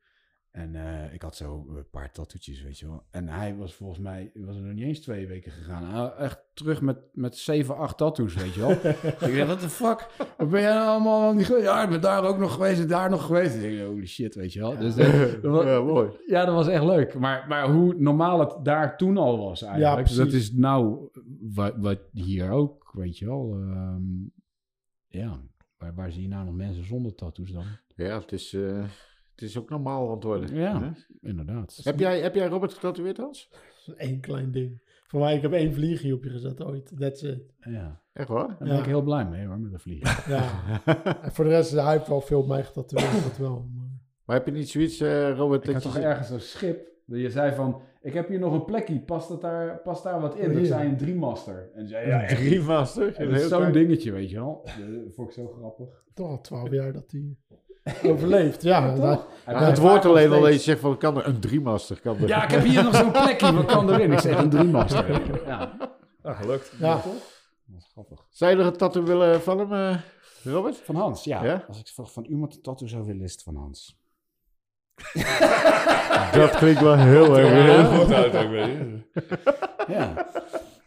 En 0.57 0.75
eh, 0.75 1.13
ik 1.15 1.23
had 1.23 1.37
zo 1.37 1.67
een 1.77 1.91
paar 1.91 2.11
tattoetjes, 2.13 2.63
weet 2.63 2.79
je 2.79 2.87
wel. 2.87 3.03
En 3.11 3.29
hij 3.29 3.57
was 3.57 3.75
volgens 3.75 3.99
mij, 3.99 4.31
was 4.35 4.57
er 4.57 4.63
nog 4.63 4.75
niet 4.75 4.85
eens 4.85 5.01
twee 5.01 5.27
weken 5.27 5.53
gegaan. 5.53 6.13
Echt 6.13 6.39
terug 6.55 6.81
met, 6.81 6.99
met 7.13 7.37
zeven, 7.37 7.77
acht 7.77 7.97
tattoos, 7.97 8.35
weet 8.35 8.55
je 8.55 8.61
wel. 8.61 8.71
ik 9.31 9.37
dacht, 9.37 9.47
what 9.47 9.61
the 9.61 9.69
fuck? 9.69 10.09
Wat 10.37 10.51
ben 10.51 10.61
jij 10.61 10.75
nou 10.75 10.87
allemaal 10.89 11.33
niet 11.35 11.47
Ja, 11.47 11.83
ik 11.83 11.89
ben 11.89 12.01
daar 12.01 12.25
ook 12.25 12.39
nog 12.39 12.53
geweest 12.55 12.81
en 12.81 12.89
daar 12.89 13.11
nog 13.11 13.25
geweest. 13.27 13.55
Ik 13.55 13.61
denk, 13.61 13.87
holy 13.87 14.07
shit, 14.07 14.35
weet 14.35 14.53
je 14.53 14.61
wel. 14.61 14.79
Dus 14.79 14.95
dat- 14.95 15.13
dat 15.43 15.53
was- 15.53 15.65
ja, 15.65 15.81
mooi. 15.81 16.11
ja, 16.27 16.45
dat 16.45 16.55
was 16.55 16.69
echt 16.69 16.85
leuk. 16.85 17.15
Maar, 17.15 17.45
maar 17.49 17.71
hoe 17.71 17.95
normaal 17.99 18.41
het 18.41 18.65
daar 18.65 18.97
toen 18.97 19.17
al 19.17 19.39
was 19.39 19.63
eigenlijk. 19.63 19.97
precies. 20.05 20.17
dat 20.17 20.33
is 20.33 20.53
nou 20.53 21.09
wat, 21.55 21.75
wat 21.77 21.99
hier 22.13 22.51
ook, 22.51 22.91
weet 22.93 23.19
je 23.19 23.27
wel. 23.27 23.53
ehm, 23.61 24.03
ja, 25.07 25.41
waar, 25.77 25.95
waar 25.95 26.13
zie 26.13 26.23
je 26.23 26.29
nou 26.29 26.45
nog 26.45 26.55
mensen 26.55 26.85
zonder 26.87 27.15
tattoos 27.15 27.51
dan? 27.53 27.65
Ja, 27.97 28.21
het 28.21 28.33
is, 28.33 28.53
eh, 28.53 28.85
Het 29.37 29.45
is 29.49 29.59
ook 29.59 29.71
normaal 29.71 30.09
antwoorden. 30.11 30.55
Ja. 30.55 30.81
Hè? 30.83 30.91
Inderdaad. 31.29 31.81
Heb, 31.83 31.99
jij, 31.99 32.21
heb 32.21 32.35
jij 32.35 32.47
Robert 32.47 32.73
getatoeëerd, 32.75 33.17
Hans? 33.17 33.51
Eén 33.97 34.21
klein 34.21 34.51
ding. 34.53 34.81
Voor 35.07 35.21
mij, 35.21 35.35
ik 35.37 35.43
heb 35.43 35.53
één 35.53 35.73
vliegje 35.75 36.15
op 36.15 36.25
je 36.25 36.31
gezet 36.31 36.65
ooit. 36.65 36.93
That's 36.99 37.23
it. 37.23 37.43
Ja. 37.61 38.01
Echt 38.13 38.29
waar? 38.29 38.47
Daar 38.49 38.57
ben 38.59 38.67
Ja. 38.69 38.79
ik 38.79 38.85
heel 38.85 39.03
blij 39.03 39.25
mee 39.27 39.47
hoor, 39.47 39.59
met 39.59 39.73
de 39.73 39.79
vliegen. 39.79 40.23
Ja. 40.35 40.51
en 41.23 41.33
voor 41.33 41.45
de 41.45 41.51
rest, 41.51 41.71
hij 41.73 41.93
heeft 41.93 42.09
wel 42.09 42.21
veel 42.21 42.41
op 42.41 42.47
mij 42.49 42.65
getatoeëerd, 42.65 43.23
dat 43.23 43.37
wel. 43.39 43.69
Maar... 43.75 43.85
Maar 44.25 44.37
heb 44.37 44.47
je 44.47 44.53
niet 44.53 44.69
zoiets, 44.69 45.01
eh, 45.01 45.37
Robert, 45.37 45.67
Ik 45.69 45.73
dat 45.73 45.83
had 45.83 45.93
je 45.93 45.99
toch 45.99 46.09
ergens 46.09 46.31
een 46.31 46.41
schip. 46.41 46.89
Dat 47.07 47.19
je 47.21 47.31
zei 47.31 47.55
van, 47.55 47.81
ik 48.01 48.13
heb 48.13 48.29
hier 48.29 48.39
nog 48.39 48.53
een 48.53 48.65
plekje, 48.65 49.01
past, 49.01 49.29
dat 49.29 49.41
daar, 49.41 49.79
past 49.79 50.03
daar 50.03 50.21
wat 50.21 50.35
in? 50.37 50.45
Oh, 50.47 50.51
Ik 50.53 50.57
hier. 50.59 50.67
zei 50.67 50.89
een 50.89 50.97
driemaster. 50.97 51.71
En 51.75 51.89
zei, 51.89 52.07
ja, 52.09 52.23
echt. 52.23 52.37
drie 52.37 52.61
master? 52.61 53.15
En 53.15 53.29
dat 53.31 53.41
is 53.41 53.49
zo'n 53.49 53.73
dingetje, 53.73 54.13
weet 54.13 54.31
je 54.31 54.37
wel. 54.37 54.61
Dat 55.05 55.15
vond 55.15 55.29
ik 55.29 55.35
zo 55.35 55.47
grappig. 55.49 56.05
Toch 56.15 56.29
al 56.29 56.41
twaalf 56.41 56.71
jaar 56.71 56.93
dat 56.93 57.11
hij 57.11 57.37
overleeft. 58.13 58.63
Ja, 58.63 58.95
Ja, 59.47 59.65
het 59.65 59.79
woord 59.79 60.05
alleen 60.05 60.25
al 60.33 60.41
dat 60.41 60.41
je 60.41 60.47
steeds- 60.47 60.65
zegt 60.65 60.81
van, 60.81 60.99
kan 60.99 61.17
er 61.17 61.27
een 61.27 61.41
driemaster? 61.41 62.01
Kan 62.01 62.17
er. 62.17 62.29
Ja, 62.29 62.45
ik 62.45 62.51
heb 62.51 62.63
hier 62.65 62.83
nog 62.85 62.97
zo'n 62.97 63.11
plekje, 63.11 63.53
wat 63.55 63.65
kan 63.65 63.91
erin? 63.93 64.13
Ik 64.13 64.19
zeg 64.19 64.39
een 64.39 64.51
driemaster. 64.51 65.21
Ja, 65.47 65.77
Ah, 66.23 66.41
gelukt. 66.41 66.73
ja. 66.79 66.95
dat 66.95 67.05
is 67.79 67.89
grappig. 67.93 68.27
Zou 68.31 68.51
je 68.51 68.57
nog 68.57 68.67
een 68.67 68.77
tattoo 68.77 69.03
willen 69.03 69.43
van 69.43 69.59
hem, 69.59 69.73
eh, 69.73 69.97
Robert? 70.53 70.77
Van 70.85 70.95
Hans, 70.97 71.25
ja. 71.25 71.45
Ja? 71.45 71.65
Als 71.69 71.79
ik 71.81 71.89
van, 71.95 72.09
van 72.09 72.25
iemand 72.25 72.55
een 72.55 72.63
tattoo 72.63 72.89
zou 72.89 73.05
willen, 73.07 73.23
is 73.23 73.33
het 73.33 73.43
van 73.43 73.57
Hans. 73.57 73.97
Dat 76.41 76.51
klinkt 76.57 76.81
wel 76.81 76.97
heel 76.97 77.39
erg. 77.39 77.49
Heel 77.51 77.85
goed. 77.85 78.05
goed 78.05 78.13
uit 78.13 78.37
ook, 78.37 78.51
weet 78.51 78.67
je. 78.67 78.99
Ja. 79.89 80.27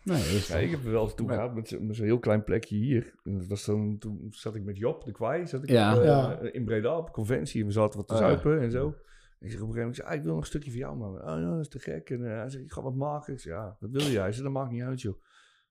Nee, 0.10 0.42
Ja, 0.48 0.56
ik 0.58 0.72
heb 0.72 0.86
er 0.86 0.92
wel 0.92 1.04
eens 1.04 1.16
toe 1.16 1.28
Maar- 1.28 1.36
gehad 1.36 1.56
met, 1.56 1.68
zo- 1.68 1.80
met 1.80 1.96
zo'n 1.96 2.06
heel 2.06 2.20
klein 2.20 2.44
plekje 2.44 2.76
hier. 2.76 3.14
En 3.24 3.38
dat 3.38 3.48
was 3.48 3.66
dan, 3.66 3.98
toen 3.98 4.28
zat 4.30 4.56
ik 4.56 4.64
met 4.64 4.78
Job, 4.78 5.04
de 5.04 5.12
kwaai, 5.12 5.48
zat 5.48 5.64
ik 5.64 5.70
Ja. 5.70 5.94
op, 5.96 6.00
eh, 6.02 6.06
Ja. 6.08 6.40
in 6.52 6.66
Breda 6.66 6.98
op 6.98 7.12
conventie. 7.12 7.62
En 7.62 7.68
we 7.68 7.74
zaten 7.74 7.98
wat 7.98 8.08
te 8.08 8.14
ja. 8.14 8.20
zuipen 8.20 8.60
en 8.62 8.72
zo. 8.72 8.86
En 8.88 9.46
ik 9.46 9.52
zeg 9.52 9.62
op 9.62 9.68
een 9.68 9.74
gegeven 9.74 9.76
moment, 9.76 9.98
ik, 9.98 10.04
zeg, 10.04 10.06
ah, 10.06 10.16
ik 10.16 10.22
wil 10.24 10.32
nog 10.32 10.42
een 10.42 10.48
stukje 10.48 10.70
van 10.72 10.80
jou, 10.80 10.98
man. 10.98 11.16
Oh 11.22 11.40
ja, 11.40 11.50
dat 11.50 11.60
is 11.60 11.68
te 11.70 11.80
gek. 11.80 12.10
En 12.10 12.26
eh, 12.32 12.38
hij 12.38 12.50
zegt, 12.50 12.64
ik 12.64 12.72
ga 12.72 12.82
wat 12.82 12.96
maken. 12.96 13.34
Ik 13.34 13.40
zeg, 13.40 13.54
ja, 13.54 13.78
wat 13.80 13.90
wil 13.92 14.02
jij? 14.02 14.22
Hij 14.22 14.32
zegt, 14.32 14.44
dat 14.44 14.54
maakt 14.54 14.72
niet 14.72 14.82
uit, 14.84 15.02
joh. 15.02 15.22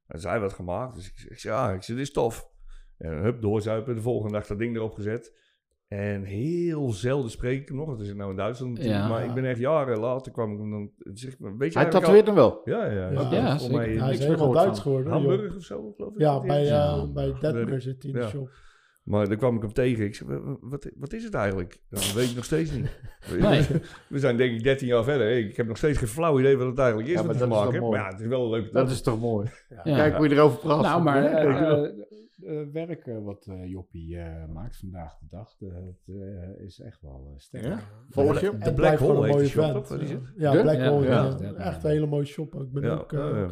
En 0.07 0.20
zij 0.20 0.41
wat 0.41 0.53
gemaakt. 0.53 0.95
Dus 0.95 1.07
ik, 1.09 1.12
ik 1.30 1.39
zeg, 1.39 1.53
ja, 1.53 1.72
ik 1.72 1.82
zeg, 1.82 1.97
dit 1.97 2.07
is 2.07 2.12
tof. 2.12 2.51
En 2.99 3.12
hup, 3.22 3.41
doorzuipen. 3.43 3.95
De 3.95 4.01
volgende 4.03 4.32
dag 4.32 4.47
dat 4.47 4.59
ding 4.59 4.76
erop 4.76 4.93
gezet. 4.95 5.36
En 5.89 6.22
heel 6.22 6.93
zelden 6.93 7.30
spreek 7.30 7.61
ik 7.61 7.68
hem 7.68 7.76
nog. 7.76 7.91
Het 7.91 8.01
is 8.01 8.14
nou 8.14 8.30
in 8.30 8.36
Duitsland 8.36 8.72
natuurlijk. 8.72 9.01
Ja. 9.01 9.09
Maar 9.09 9.24
ik 9.24 9.34
ben 9.34 9.45
echt 9.45 9.59
jaren 9.59 9.99
later 9.99 10.32
kwam 10.32 10.53
ik 10.53 10.59
hem 10.59 10.70
dan... 10.70 10.91
Zeg, 11.14 11.32
ik, 11.32 11.39
weet 11.59 11.72
je 11.72 11.78
Hij 11.78 11.89
tatoeëert 11.91 12.26
hem 12.26 12.34
wel. 12.34 12.61
Ja, 12.64 12.84
ja. 12.84 13.11
Ja, 13.11 13.28
ja, 13.30 13.59
mij 13.70 13.89
hij 13.89 14.12
is 14.12 14.18
helemaal 14.18 14.53
Duits 14.53 14.80
geworden. 14.80 15.12
Hamburg 15.12 15.57
of 15.57 15.62
zo, 15.62 15.93
geloof 15.97 16.14
ik. 16.14 16.20
Ja, 16.20 16.41
bij, 16.41 16.64
Ja, 16.64 17.07
bij 17.07 17.34
Detmer 17.41 17.80
zit 17.80 18.03
hij 18.03 18.12
in 18.12 18.18
de 18.18 18.22
Ja. 18.22 18.28
shop. 18.28 18.51
Maar 19.09 19.29
daar 19.29 19.37
kwam 19.37 19.57
ik 19.57 19.63
hem 19.63 19.73
tegen. 19.73 20.05
Ik 20.05 20.15
zei, 20.15 20.31
"Wa- 20.39 20.57
wat, 20.61 20.91
wat 20.97 21.13
is 21.13 21.25
het 21.25 21.35
eigenlijk? 21.35 21.81
Dat 21.91 22.13
weet 22.13 22.29
ik 22.31 22.37
nog 22.37 22.45
steeds 22.45 22.71
niet. 22.73 22.89
Nee. 23.41 23.67
We 24.09 24.19
zijn 24.19 24.37
denk 24.37 24.53
ik 24.55 24.63
13 24.63 24.87
jaar 24.87 25.05
verder. 25.05 25.37
Ik 25.39 25.57
heb 25.57 25.67
nog 25.67 25.77
steeds 25.77 25.99
geen 25.99 26.09
flauw 26.09 26.39
idee 26.41 26.57
wat 26.57 26.67
het 26.67 26.79
eigenlijk 26.79 27.09
is 27.09 27.15
Ja, 27.15 27.23
maar 27.23 27.33
te 27.33 27.39
dat 27.39 27.49
is 27.49 27.55
maken 27.55 27.81
mooi. 27.81 27.93
Maar 27.99 28.07
ja, 28.07 28.13
het 28.13 28.21
is 28.21 28.27
wel 28.27 28.45
een 28.45 28.51
leuke 28.51 28.73
Dat 28.73 28.91
is 28.91 29.03
toch 29.03 29.21
mooi. 29.21 29.49
Ja. 29.85 29.97
Kijk 29.97 30.17
hoe 30.17 30.29
je 30.29 30.35
erover 30.35 30.59
praat. 30.59 30.83
Nou, 30.83 31.03
maar 31.03 31.25
eh, 31.25 31.71
eh, 31.71 31.85
eh, 32.61 32.67
werk 32.73 33.07
eh, 33.07 33.19
wat 33.25 33.47
eh, 33.47 33.67
Joppie 33.71 34.19
eh, 34.19 34.45
maakt 34.53 34.77
vandaag 34.77 35.19
de 35.19 35.27
dag, 35.31 35.55
het 35.59 36.15
eh, 36.17 36.65
is 36.67 36.81
echt 36.81 37.03
wel 37.03 37.31
eh, 37.33 37.39
sterk. 37.39 37.65
Ja? 37.65 37.81
Volg 38.11 38.41
je 38.41 38.47
hem? 38.47 38.55
Het 38.55 38.63
Black 38.63 38.75
blijft 38.75 38.99
gewoon 38.99 39.15
Hole 39.15 39.27
een 39.27 39.33
mooie 39.33 39.43
die 39.43 39.53
shop, 39.53 39.63
Ja. 40.37 40.53
De? 40.53 40.61
Black 40.63 40.81
Hole. 40.81 41.07
dat- 41.09 41.57
Echt 41.57 41.85
een 41.85 41.91
hele 41.91 42.07
mooie 42.07 42.25
shop. 42.25 42.55
ook. 42.55 42.63
Ik 42.63 42.73
ben 42.73 42.83
Ja, 42.83 42.91
ook 42.95 43.11
ja, 43.11 43.49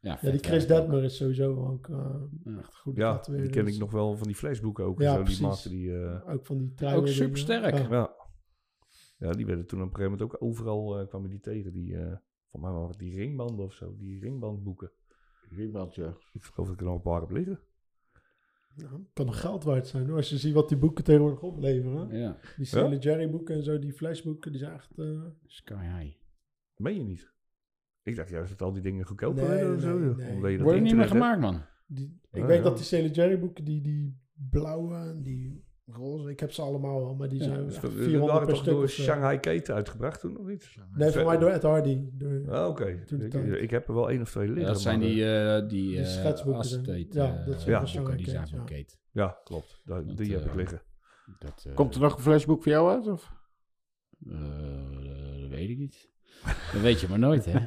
ja. 0.00 0.18
die 0.20 0.38
Chris. 0.38 0.66
Detmer 0.66 1.04
is 1.04 1.16
sowieso 1.16 1.66
ook 1.66 1.88
eh, 1.88 1.96
Ja. 2.44 2.58
echt 2.58 2.66
een 2.68 2.74
goede 2.74 3.00
Ja, 3.00 3.20
die 3.26 3.48
ken 3.50 3.60
ik 3.60 3.66
Dus 3.66 3.78
nog 3.78 3.90
wel 3.90 4.16
van 4.16 4.26
die 4.26 4.36
flashboeken 4.36 4.84
ook. 4.84 5.00
Ja, 5.00 5.14
zo. 5.14 5.22
Die 5.22 5.40
maakte 5.40 5.68
die... 5.68 5.96
eh, 6.04 6.28
Ook 6.32 6.46
van 6.46 6.58
die 6.58 6.74
truien. 6.74 6.98
Ook 6.98 7.06
supersterk. 7.08 7.74
Ja. 7.78 7.88
ja. 7.90 8.14
ja, 9.18 9.30
die 9.32 9.46
werden 9.46 9.66
toen 9.66 9.82
op 9.82 9.88
een 9.88 9.94
gegeven 9.96 10.18
moment 10.18 10.32
ook 10.34 10.42
overal... 10.42 10.98
eh, 11.00 11.08
kwamen 11.08 11.30
die 11.30 11.40
tegen. 11.40 11.72
Die, 11.72 11.96
eh 11.96 12.16
van 12.50 12.60
mij 12.60 12.70
waren 12.70 12.88
het 12.88 12.98
die 12.98 13.14
ringbanden 13.16 13.64
of 13.64 13.72
zo. 13.74 13.96
Die 13.96 14.20
ringbandboeken. 14.20 14.90
Iemand, 15.58 15.94
ja. 15.94 16.16
Ik 16.32 16.42
geloof 16.44 16.66
dat 16.68 16.74
ik 16.74 16.80
er 16.80 16.86
nog 16.86 16.94
een 16.94 17.02
paar 17.02 17.20
heb 17.20 17.30
liggen. 17.30 17.60
Ja, 18.74 18.90
kan 19.12 19.26
nog 19.26 19.40
geld 19.40 19.64
waard 19.64 19.86
zijn 19.86 20.06
hoor. 20.06 20.16
Als 20.16 20.28
je 20.30 20.38
ziet 20.38 20.54
wat 20.54 20.68
die 20.68 20.78
boeken 20.78 21.04
tegenwoordig 21.04 21.42
opleveren. 21.42 22.18
Ja, 22.18 22.38
Die 22.56 22.64
Sailor 22.66 22.98
Jerry 22.98 23.30
boeken 23.30 23.54
en 23.54 23.62
zo, 23.62 23.78
die 23.78 23.92
flashboeken, 23.92 24.50
die 24.50 24.60
zijn 24.60 24.72
echt... 24.72 24.98
eh, 24.98 25.24
sky 25.46 25.74
high. 25.98 26.16
Meen 26.76 26.94
je 26.96 27.04
niet? 27.04 27.32
Ik 28.08 28.16
dacht 28.16 28.28
juist 28.28 28.50
dat 28.50 28.62
al 28.62 28.72
die 28.72 28.82
dingen 28.82 29.06
goedkoper 29.06 29.42
Nee, 29.42 29.50
werden 29.52 29.74
of 29.74 29.80
zo. 29.80 29.98
nee, 29.98 30.08
joh. 30.08 30.16
nee. 30.16 30.34
Omdat 30.34 30.50
je 30.50 30.56
dat 30.56 30.64
Worden 30.66 30.82
niet 30.82 30.92
meer 30.92 31.00
hebt. 31.00 31.12
gemaakt, 31.12 31.40
man. 31.40 31.62
die, 31.86 32.20
ik 32.30 32.40
Ja, 32.40 32.46
weet 32.46 32.56
ja. 32.58 32.62
dat 32.62 32.76
die 32.76 32.84
Sailor 32.86 33.10
Jerry 33.10 33.38
boeken, 33.38 33.64
die, 33.64 33.80
die 33.82 34.20
blauwe 34.50 34.94
en 34.96 35.22
die 35.22 35.66
roze, 35.86 36.30
ik 36.30 36.40
heb 36.40 36.52
ze 36.52 36.62
allemaal 36.62 37.00
wel, 37.04 37.14
maar 37.14 37.28
die 37.28 37.38
Ja, 37.38 37.44
zijn 37.44 37.64
Dus 37.64 37.72
echt 37.74 37.82
dat- 37.82 37.92
400 37.92 38.24
waren 38.32 38.46
per 38.46 38.54
toch 38.54 38.62
stuk 38.62 38.74
door 38.74 38.82
of. 38.82 38.90
Shanghai 38.90 39.38
Keten 39.40 39.74
uitgebracht 39.74 40.20
toen 40.20 40.32
nog 40.32 40.46
niet? 40.46 40.76
Nee, 40.94 41.10
voor 41.10 41.24
mij 41.24 41.38
door 41.38 41.50
Ed 41.50 41.62
Hardy. 41.62 42.00
Door, 42.12 42.50
Ah, 42.50 42.68
Oké. 42.68 42.84
Ik, 43.60 43.70
heb 43.70 43.88
er 43.88 43.94
wel 43.94 44.10
één 44.10 44.20
of 44.20 44.30
twee 44.30 44.44
liggen. 44.46 44.62
Ja, 44.66 44.68
dat 44.72 44.80
zijn 44.80 45.00
die, 45.00 45.22
eh, 45.24 45.56
eh 45.56 45.68
die, 45.68 45.88
Die 45.88 45.98
eh, 45.98 46.06
schetsboeken 46.06 46.60
acetate, 46.62 47.06
ja, 47.10 47.42
dat 47.46 47.60
zijn 47.60 47.78
boeken, 47.82 48.02
van 48.04 48.16
die 48.16 48.26
Kate, 48.26 48.30
zijn 48.30 48.48
van 48.48 48.58
ja. 48.58 48.64
Kate. 48.64 48.94
Ja, 49.10 49.38
klopt. 49.44 49.80
Dat, 49.84 50.16
die 50.16 50.32
heb 50.32 50.44
ik 50.44 50.54
liggen. 50.54 50.82
Dat, 51.38 51.64
eh, 51.68 51.74
Komt 51.74 51.94
er 51.94 52.00
nog 52.00 52.16
een 52.16 52.22
flashbook 52.22 52.62
voor 52.62 52.72
jou 52.72 52.90
uit? 52.90 53.06
Of? 53.06 53.32
eh, 54.26 55.40
dat 55.40 55.48
weet 55.50 55.68
ik 55.70 55.78
niet. 55.78 56.08
Dat 56.72 56.80
weet 56.82 57.00
je 57.00 57.06
maar 57.08 57.18
nooit, 57.18 57.44
hè? 57.44 57.58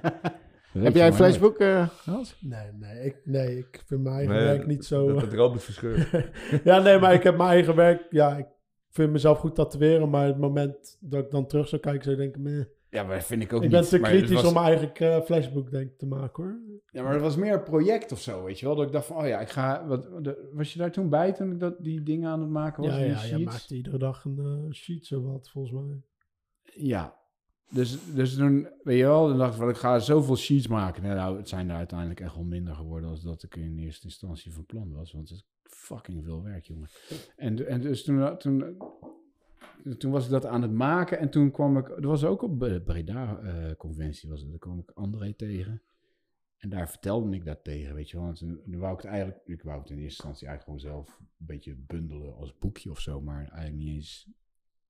Heb 0.80 0.96
jij 0.96 1.12
eh, 1.58 1.88
Hans? 2.06 2.38
Nee, 2.42 2.72
nee 2.80 3.06
ik, 3.06 3.16
nee, 3.24 3.58
ik 3.58 3.84
vind 3.86 4.02
mijn 4.04 4.16
eigen 4.16 4.36
Nee, 4.36 4.44
werk 4.44 4.68
niet 4.68 4.86
zo... 4.86 5.14
Dat 5.14 5.22
het 5.22 5.34
Robert 5.34 5.64
verscheurd. 5.64 6.10
ja, 6.64 6.80
nee, 6.80 7.00
maar 7.00 7.14
ik 7.14 7.24
heb 7.24 7.38
mijn 7.38 7.50
eigen 7.50 7.76
werk... 7.76 8.06
Ja, 8.10 8.38
ik 8.38 8.48
vind 8.90 9.12
mezelf 9.12 9.40
goed 9.40 9.56
tatoeëren, 9.56 10.10
maar 10.10 10.26
het 10.28 10.38
moment 10.38 10.98
dat 11.00 11.24
ik 11.26 11.32
dan 11.32 11.48
terug 11.48 11.68
zou 11.68 11.82
kijken, 11.82 12.04
zou 12.04 12.16
ik 12.16 12.22
denken... 12.22 12.42
meh. 12.42 12.66
Ja, 12.90 13.04
maar 13.04 13.16
dat 13.16 13.26
vind 13.26 13.42
ik 13.42 13.54
ook 13.54 13.64
Ik 13.64 13.70
niet. 13.70 13.80
ben 13.80 13.90
te 13.90 14.00
Maar 14.00 14.10
het 14.10 14.20
kritisch 14.20 14.42
was- 14.42 14.48
om 14.48 14.54
mijn 14.62 14.66
eigen 14.78 14.94
eh, 15.16 15.22
flashbook 15.22 15.72
denk 15.72 15.90
ik, 15.92 15.98
te 15.98 16.06
maken, 16.06 16.44
hoor. 16.44 16.60
Ja, 16.92 17.04
maar 17.04 17.14
het 17.14 17.22
was 17.22 17.36
meer 17.36 17.54
een 17.54 17.64
project 17.64 18.12
of 18.12 18.20
zo, 18.22 18.44
weet 18.44 18.60
je 18.60 18.66
wel. 18.66 18.76
Dat 18.76 18.86
ik 18.86 18.92
dacht 18.92 19.06
van, 19.06 19.18
oh 19.18 19.28
ja, 19.28 19.40
ik 19.40 19.50
ga... 19.50 19.88
Wat, 19.88 20.08
de- 20.22 20.50
was 20.54 20.74
je 20.74 20.80
daar 20.80 20.92
toen 20.92 21.10
bij 21.10 21.32
toen 21.34 21.52
ik 21.52 21.60
dat, 21.60 21.76
die 21.84 22.04
dingen 22.04 22.30
aan 22.30 22.40
het 22.42 22.50
maken 22.50 22.84
was? 22.84 22.92
Ja, 22.94 23.00
ja, 23.00 23.06
je 23.06 23.16
sheets? 23.18 23.44
maakt 23.44 23.72
iedere 23.72 23.98
dag 23.98 24.26
een 24.26 24.40
eh, 24.40 24.72
sheet, 24.74 25.06
zo 25.06 25.22
wat, 25.22 25.50
volgens 25.50 25.74
mij. 25.74 26.02
Ja. 26.64 27.20
Dus, 27.72 28.14
dus 28.14 28.36
toen, 28.36 28.68
weet 28.84 28.98
je 28.98 29.04
wel, 29.04 29.28
dan 29.28 29.38
dacht 29.38 29.54
ik 29.54 29.60
van, 29.60 29.70
ik 29.70 29.76
ga 29.76 30.00
zoveel 30.00 30.36
sheets 30.36 30.68
maken. 30.68 31.04
Nou, 31.04 31.38
het 31.38 31.50
zijn 31.50 31.70
er 31.70 31.76
uiteindelijk 31.76 32.20
echt 32.20 32.36
wel 32.36 32.44
minder 32.44 32.76
geworden 32.76 33.10
dan 33.10 33.20
dat 33.24 33.44
ik 33.44 33.56
in 33.56 33.78
eerste 33.78 34.06
instantie 34.06 34.54
van 34.54 34.66
plan 34.66 34.92
was. 34.92 35.12
Want 35.12 35.30
het 35.30 35.38
is 35.38 35.46
fucking 35.64 36.24
veel 36.24 36.44
werk, 36.44 36.66
jongen. 36.66 36.90
En, 37.36 37.68
en 37.68 37.82
dus 37.82 38.04
toen, 38.04 38.38
toen, 38.38 38.78
toen 39.98 40.12
was 40.12 40.26
ik 40.26 40.32
dat 40.32 40.46
aan 40.46 40.62
het 40.62 40.72
maken 40.72 41.20
en 41.20 41.30
toen 41.30 41.52
kwam 41.52 41.78
ik, 41.78 41.90
er 41.90 42.08
was 42.08 42.24
ook 42.24 42.42
op 42.42 42.58
Breda-conventie, 42.86 44.30
was 44.30 44.42
het, 44.42 44.50
daar 44.50 44.60
kwam 44.60 44.80
ik 44.80 44.92
André 44.92 45.34
tegen. 45.34 45.82
En 46.58 46.70
daar 46.70 46.90
vertelde 46.90 47.36
ik 47.36 47.46
dat 47.46 47.64
tegen, 47.64 47.96
weet 47.96 48.10
je 48.10 48.18
wel. 48.18 48.34
Wou 48.66 48.94
ik 48.94 49.02
het 49.02 49.12
eigenlijk, 49.12 49.40
ik 49.46 49.64
wou 49.64 49.80
het 49.80 49.90
in 49.90 49.98
eerste 49.98 50.24
instantie 50.24 50.48
eigenlijk 50.48 50.64
gewoon 50.64 51.04
zelf 51.04 51.20
een 51.20 51.46
beetje 51.46 51.76
bundelen 51.76 52.36
als 52.36 52.58
boekje 52.58 52.92
of 52.92 53.00
zo, 53.00 53.22
maar 53.22 53.48
eigenlijk 53.50 53.76
niet 53.76 53.96
eens 53.96 54.30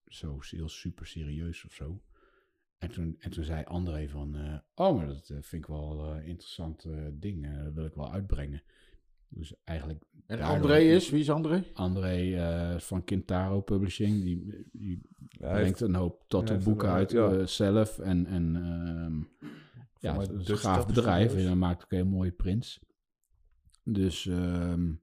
zo 0.08 0.38
heel 0.40 0.70
super 0.70 1.08
serieus 1.08 1.66
of 1.66 1.74
zo. 1.74 2.02
En 2.82 2.90
toen, 2.90 3.16
en 3.20 3.32
toen 3.32 3.44
zei 3.44 3.64
André 3.64 4.08
van, 4.10 4.36
eh, 4.36 4.58
oh, 4.76 4.96
maar 4.98 5.08
dat 5.08 5.30
eh, 5.30 5.38
vind 5.42 5.64
ik 5.64 5.66
wel 5.66 6.06
een 6.16 6.24
interessant 6.26 6.84
eh, 6.86 7.06
ding, 7.14 7.46
eh, 7.46 7.64
dat 7.64 7.74
wil 7.74 7.86
ik 7.86 7.94
wel 7.94 8.12
uitbrengen. 8.12 8.64
Dus 9.28 9.54
eigenlijk... 9.64 10.04
En 10.26 10.42
André 10.42 10.78
is? 10.78 11.10
Wie 11.10 11.20
is 11.20 11.30
André? 11.30 11.64
André 11.74 12.80
van 12.80 13.04
Kintaro 13.04 13.62
Publishing, 13.62 14.24
die, 14.24 14.68
die 14.72 15.02
Ja, 15.30 15.38
brengt 15.52 15.66
heeft- 15.68 15.82
een 15.82 15.96
hoop 15.96 16.24
tattoo 16.28 16.54
heeft 16.54 16.66
boeken 16.66 16.88
een, 16.88 16.94
uit 16.94 17.12
ja. 17.12 17.46
zelf 17.46 18.00
en, 18.00 18.26
en 18.26 18.56
ehm, 18.56 19.48
ja, 20.00 20.20
het 20.20 20.32
is 20.42 20.48
een 20.48 20.58
gaaf 20.58 20.88
bedrijf 20.88 21.22
en 21.24 21.30
Studios. 21.30 21.48
hij 21.50 21.56
maakt 21.58 21.84
ook 21.84 21.92
heel 21.92 22.06
mooie 22.06 22.32
prints. 22.32 22.80
Dus, 23.84 24.26
ehm, 24.28 24.94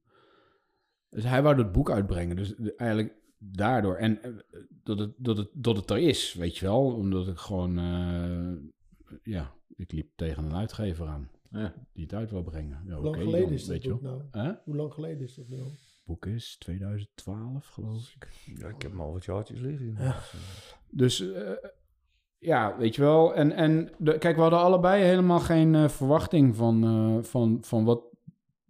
dus 1.11 1.25
hij 1.25 1.43
wou 1.43 1.57
dat 1.57 1.73
boek 1.73 1.91
uitbrengen, 1.91 2.37
dus 2.37 2.55
de- 2.57 2.75
eigenlijk 2.75 3.15
daardoor. 3.39 3.95
En 3.97 4.23
eh, 4.23 4.31
dat, 4.83 4.99
het, 4.99 5.13
dat, 5.17 5.37
het, 5.37 5.49
dat 5.53 5.77
het 5.77 5.91
er 5.91 5.99
is, 5.99 6.35
weet 6.35 6.57
je 6.57 6.65
wel, 6.67 6.85
omdat 6.95 7.29
ik 7.29 7.37
gewoon, 7.39 7.79
eh, 7.79 9.13
ja, 9.23 9.53
ik 9.77 9.93
liep 9.93 10.09
tegen 10.17 10.45
een 10.45 10.55
uitgever 10.55 11.07
aan 11.07 11.31
Ja. 11.51 11.75
die 11.93 12.03
het 12.05 12.15
uit 12.15 12.31
wil 12.31 12.43
brengen. 12.43 12.83
Ja, 12.87 12.95
Hoe 12.95 13.03
lang 13.05 13.15
oké, 13.17 13.25
geleden 13.25 13.47
dan, 13.47 13.55
is 13.55 13.61
dat 13.61 13.71
weet 13.71 13.83
je 13.83 13.91
boek 13.91 14.03
wel. 14.03 14.29
nou? 14.33 14.57
Hoe 14.65 14.77
lang 14.77 14.93
geleden 14.93 15.21
is 15.23 15.35
dat 15.35 15.49
nou? 15.49 15.63
boek 16.05 16.27
is 16.27 16.57
2012, 16.59 17.67
geloof 17.67 18.15
ik. 18.15 18.29
Ja, 18.59 18.69
ik 18.69 18.83
heb 18.83 18.91
hem 18.91 19.01
al 19.01 19.13
wat 19.13 19.25
jaartjes 19.25 19.61
liggen. 19.61 19.97
Dus 20.91 21.33
eh, 21.33 21.51
ja, 22.39 22.77
weet 22.79 22.95
je 22.95 23.03
wel. 23.03 23.35
En, 23.35 23.53
en 23.53 23.91
de, 23.99 24.19
kijk, 24.19 24.35
we 24.37 24.41
hadden 24.43 24.59
allebei 24.59 25.03
helemaal 25.05 25.41
geen 25.41 25.75
eh, 25.75 25.89
verwachting 25.89 26.57
van, 26.57 26.85
eh, 26.85 27.23
van, 27.25 27.59
van 27.61 27.85
wat 27.85 28.03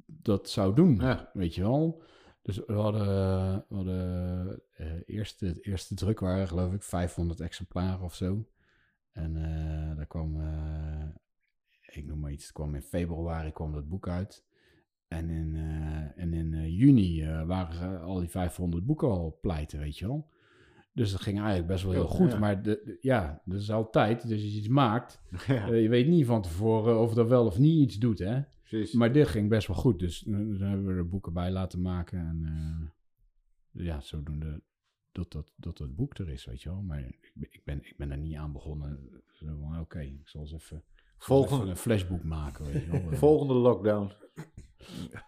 dat 0.06 0.48
zou 0.48 0.74
doen. 0.74 0.96
Ja. 1.00 1.30
Weet 1.32 1.54
je 1.54 1.62
wel. 1.62 2.02
Dus 2.48 2.60
we 2.66 2.72
hadden, 2.72 3.06
we 3.68 3.74
hadden 3.74 4.60
eh, 4.72 4.86
eerste, 5.06 5.46
het 5.46 5.64
eerste 5.66 5.94
druk 5.94 6.20
waren 6.20 6.48
geloof 6.48 6.72
ik 6.72 6.82
500 6.82 7.40
exemplaren 7.40 8.04
of 8.04 8.14
zo. 8.14 8.48
En 9.12 9.36
eh, 9.36 9.96
daar 9.96 10.06
kwam, 10.06 10.40
eh, 10.40 11.04
ik 11.90 12.06
noem 12.06 12.18
maar 12.20 12.32
iets, 12.32 12.44
het 12.44 12.52
kwam 12.52 12.74
in 12.74 12.82
februari 12.82 13.52
kwam 13.52 13.72
dat 13.72 13.88
boek 13.88 14.08
uit. 14.08 14.44
En 15.08 15.30
in, 15.30 15.56
en 16.16 16.32
in 16.34 16.72
juni 16.74 17.26
waren 17.46 18.00
al 18.00 18.18
die 18.18 18.28
500 18.28 18.86
boeken 18.86 19.08
al 19.08 19.38
pleiten, 19.40 19.78
weet 19.78 19.98
je 19.98 20.06
wel. 20.06 20.28
Dus 20.92 21.10
dat 21.10 21.20
ging 21.20 21.38
eigenlijk 21.38 21.68
best 21.68 21.82
wel 21.84 21.92
heel 21.92 22.06
goed. 22.08 22.32
ja. 22.32 22.38
Maar 22.38 22.62
de, 22.62 22.80
de- 22.84 22.98
ja, 23.00 23.42
dat 23.44 23.60
is 23.60 23.70
altijd. 23.70 24.22
Dus 24.28 24.42
als 24.42 24.52
je 24.52 24.58
iets 24.58 24.68
maakt, 24.68 25.20
Ja, 25.46 25.66
je 25.66 25.88
weet 25.88 26.06
niet 26.08 26.26
van 26.26 26.42
tevoren 26.42 27.00
of 27.00 27.14
dat 27.14 27.28
wel 27.28 27.46
of 27.46 27.58
niet 27.58 27.80
iets 27.82 27.96
doet, 27.98 28.18
hè. 28.18 28.40
Precies. 28.68 28.92
Maar 28.92 29.12
dit 29.12 29.26
ging 29.28 29.48
best 29.48 29.66
wel 29.66 29.76
goed. 29.76 29.98
Dus 29.98 30.20
dan 30.20 30.60
hebben 30.60 30.86
we 30.86 30.92
er 30.92 31.08
boeken 31.08 31.32
bij 31.32 31.50
laten 31.50 31.80
maken. 31.82 32.18
En 32.18 32.42
eh, 32.44 33.84
ja, 33.84 34.00
zodoende 34.00 34.62
dat 35.12 35.32
dat, 35.32 35.52
dat 35.56 35.78
dat 35.78 35.94
boek 35.96 36.18
er 36.18 36.28
is, 36.28 36.44
weet 36.44 36.62
je 36.62 36.68
wel. 36.68 36.82
Maar 36.82 36.98
ik, 37.00 37.32
ben- 37.34 37.48
ik, 37.52 37.60
ben, 37.64 37.78
ik 37.84 37.94
ben 37.96 38.10
er 38.10 38.18
niet 38.18 38.36
aan 38.36 38.52
begonnen. 38.52 39.22
Oké, 39.80 40.00
ik 40.00 40.28
zal 40.28 40.40
eens 40.40 40.52
even, 40.52 40.84
Volgende- 41.18 41.56
even 41.56 41.68
een 41.68 41.76
flashboek 41.76 42.22
maken, 42.24 42.64
weet 42.64 42.84
je 42.84 42.90
wel. 42.90 43.12
Volgende 43.26 43.54
lockdown. 43.54 44.10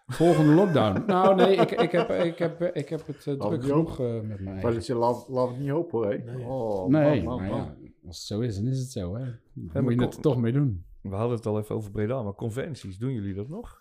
Volgende 0.06 0.52
lockdown. 0.54 1.04
Nou, 1.06 1.34
nee, 1.34 1.56
ik, 1.56 1.70
ik, 1.70 1.90
heb, 1.92 2.10
ik, 2.10 2.38
heb, 2.38 2.62
ik 2.62 2.88
heb 2.88 3.06
het 3.06 3.26
eh, 3.26 3.34
druk 3.34 3.62
genoeg 3.64 4.00
eh, 4.00 4.20
met 4.20 4.40
mijn 4.40 4.62
Maar 4.62 4.82
je 4.84 4.94
laat, 4.94 5.28
laat 5.28 5.48
het 5.48 5.58
niet 5.58 5.68
hopen, 5.68 6.08
hè? 6.08 6.18
Nee. 6.32 6.44
Oh, 6.46 6.88
Nee, 6.88 7.22
man, 7.22 7.24
man, 7.24 7.38
maar 7.40 7.50
man. 7.50 7.58
ja, 7.58 7.76
als 8.06 8.16
het 8.18 8.26
zo 8.26 8.40
is, 8.40 8.56
dan 8.56 8.66
is 8.66 8.78
het 8.78 8.90
zo, 8.90 9.14
hè. 9.16 9.24
Dan 9.24 9.82
moet 9.82 9.92
je 9.92 9.98
kom- 9.98 10.06
het 10.06 10.14
er 10.14 10.20
toch 10.22 10.36
mee 10.36 10.52
doen. 10.52 10.84
We 11.02 11.08
hadden 11.14 11.36
het 11.36 11.46
al 11.46 11.58
even 11.58 11.74
over 11.74 11.90
Breda, 11.90 12.22
maar 12.22 12.34
conventies, 12.34 12.98
doen 12.98 13.12
jullie 13.12 13.34
dat 13.34 13.48
nog? 13.48 13.78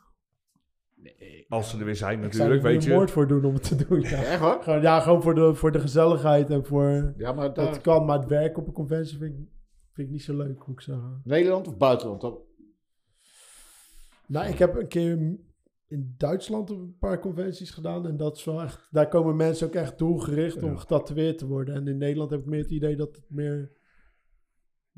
Als 1.49 1.70
ze 1.70 1.78
er 1.78 1.86
weer 1.86 1.95
zijn 1.95 2.24
Ik 2.24 2.34
zou 2.34 2.49
natuurlijk, 2.49 2.63
er 2.63 2.67
weet 2.74 2.84
een 2.84 2.89
je. 2.91 2.95
moord 2.97 3.11
voor 3.11 3.28
doen 3.28 3.45
om 3.45 3.53
het 3.53 3.63
te 3.78 3.86
doen. 3.88 3.99
Ja, 4.01 4.07
Echt 4.24 4.39
hoor? 4.39 4.63
gewoon, 4.63 4.82
ja, 4.82 4.99
gewoon 4.99 5.22
voor, 5.22 5.36
de, 5.36 5.53
voor 5.55 5.72
de 5.72 5.80
gezelligheid 5.80 6.49
en 6.49 6.65
voor... 6.65 7.13
Ja, 7.17 7.32
maar 7.34 7.53
Dat 7.53 7.55
daar... 7.55 7.82
kan, 7.82 8.05
maar 8.05 8.20
het 8.20 8.28
werk 8.30 8.57
op 8.57 8.67
een 8.67 8.74
conventie 8.74 9.17
vind 9.17 9.32
ik, 9.39 9.45
vind 9.91 10.07
ik 10.07 10.13
niet 10.13 10.24
zo 10.24 10.36
leuk, 10.38 10.57
moet 10.67 10.76
ik 10.78 10.82
zeggen. 10.82 11.22
Nederland 11.24 11.67
of 11.67 11.78
buitenland? 11.78 12.22
Dat- 12.22 12.39
Nou, 14.28 14.47
ik 14.47 14.57
heb 14.59 14.76
een 14.76 14.88
keer 14.88 15.38
in 15.88 16.13
Duitsland 16.17 16.70
een 16.70 16.95
paar 16.99 17.20
conventies 17.20 17.72
gedaan. 17.72 18.07
En 18.07 18.17
dat 18.17 18.38
is 18.38 18.43
wel 18.43 18.61
echt... 18.61 18.88
Daar 18.91 19.07
komen 19.07 19.36
mensen 19.36 19.67
ook 19.67 19.74
echt 19.74 19.97
doelgericht 19.97 20.63
om 20.63 20.72
Ja. 20.72 20.78
getatoeëerd 20.78 21.38
te 21.38 21.47
worden. 21.47 21.76
En 21.76 21.88
in 21.88 21.97
Nederland 21.97 22.32
heb 22.32 22.39
ik 22.39 22.45
meer 22.45 22.61
het 22.61 22.72
idee 22.72 22.95
dat 22.95 23.15
het 23.15 23.26
meer... 23.30 23.72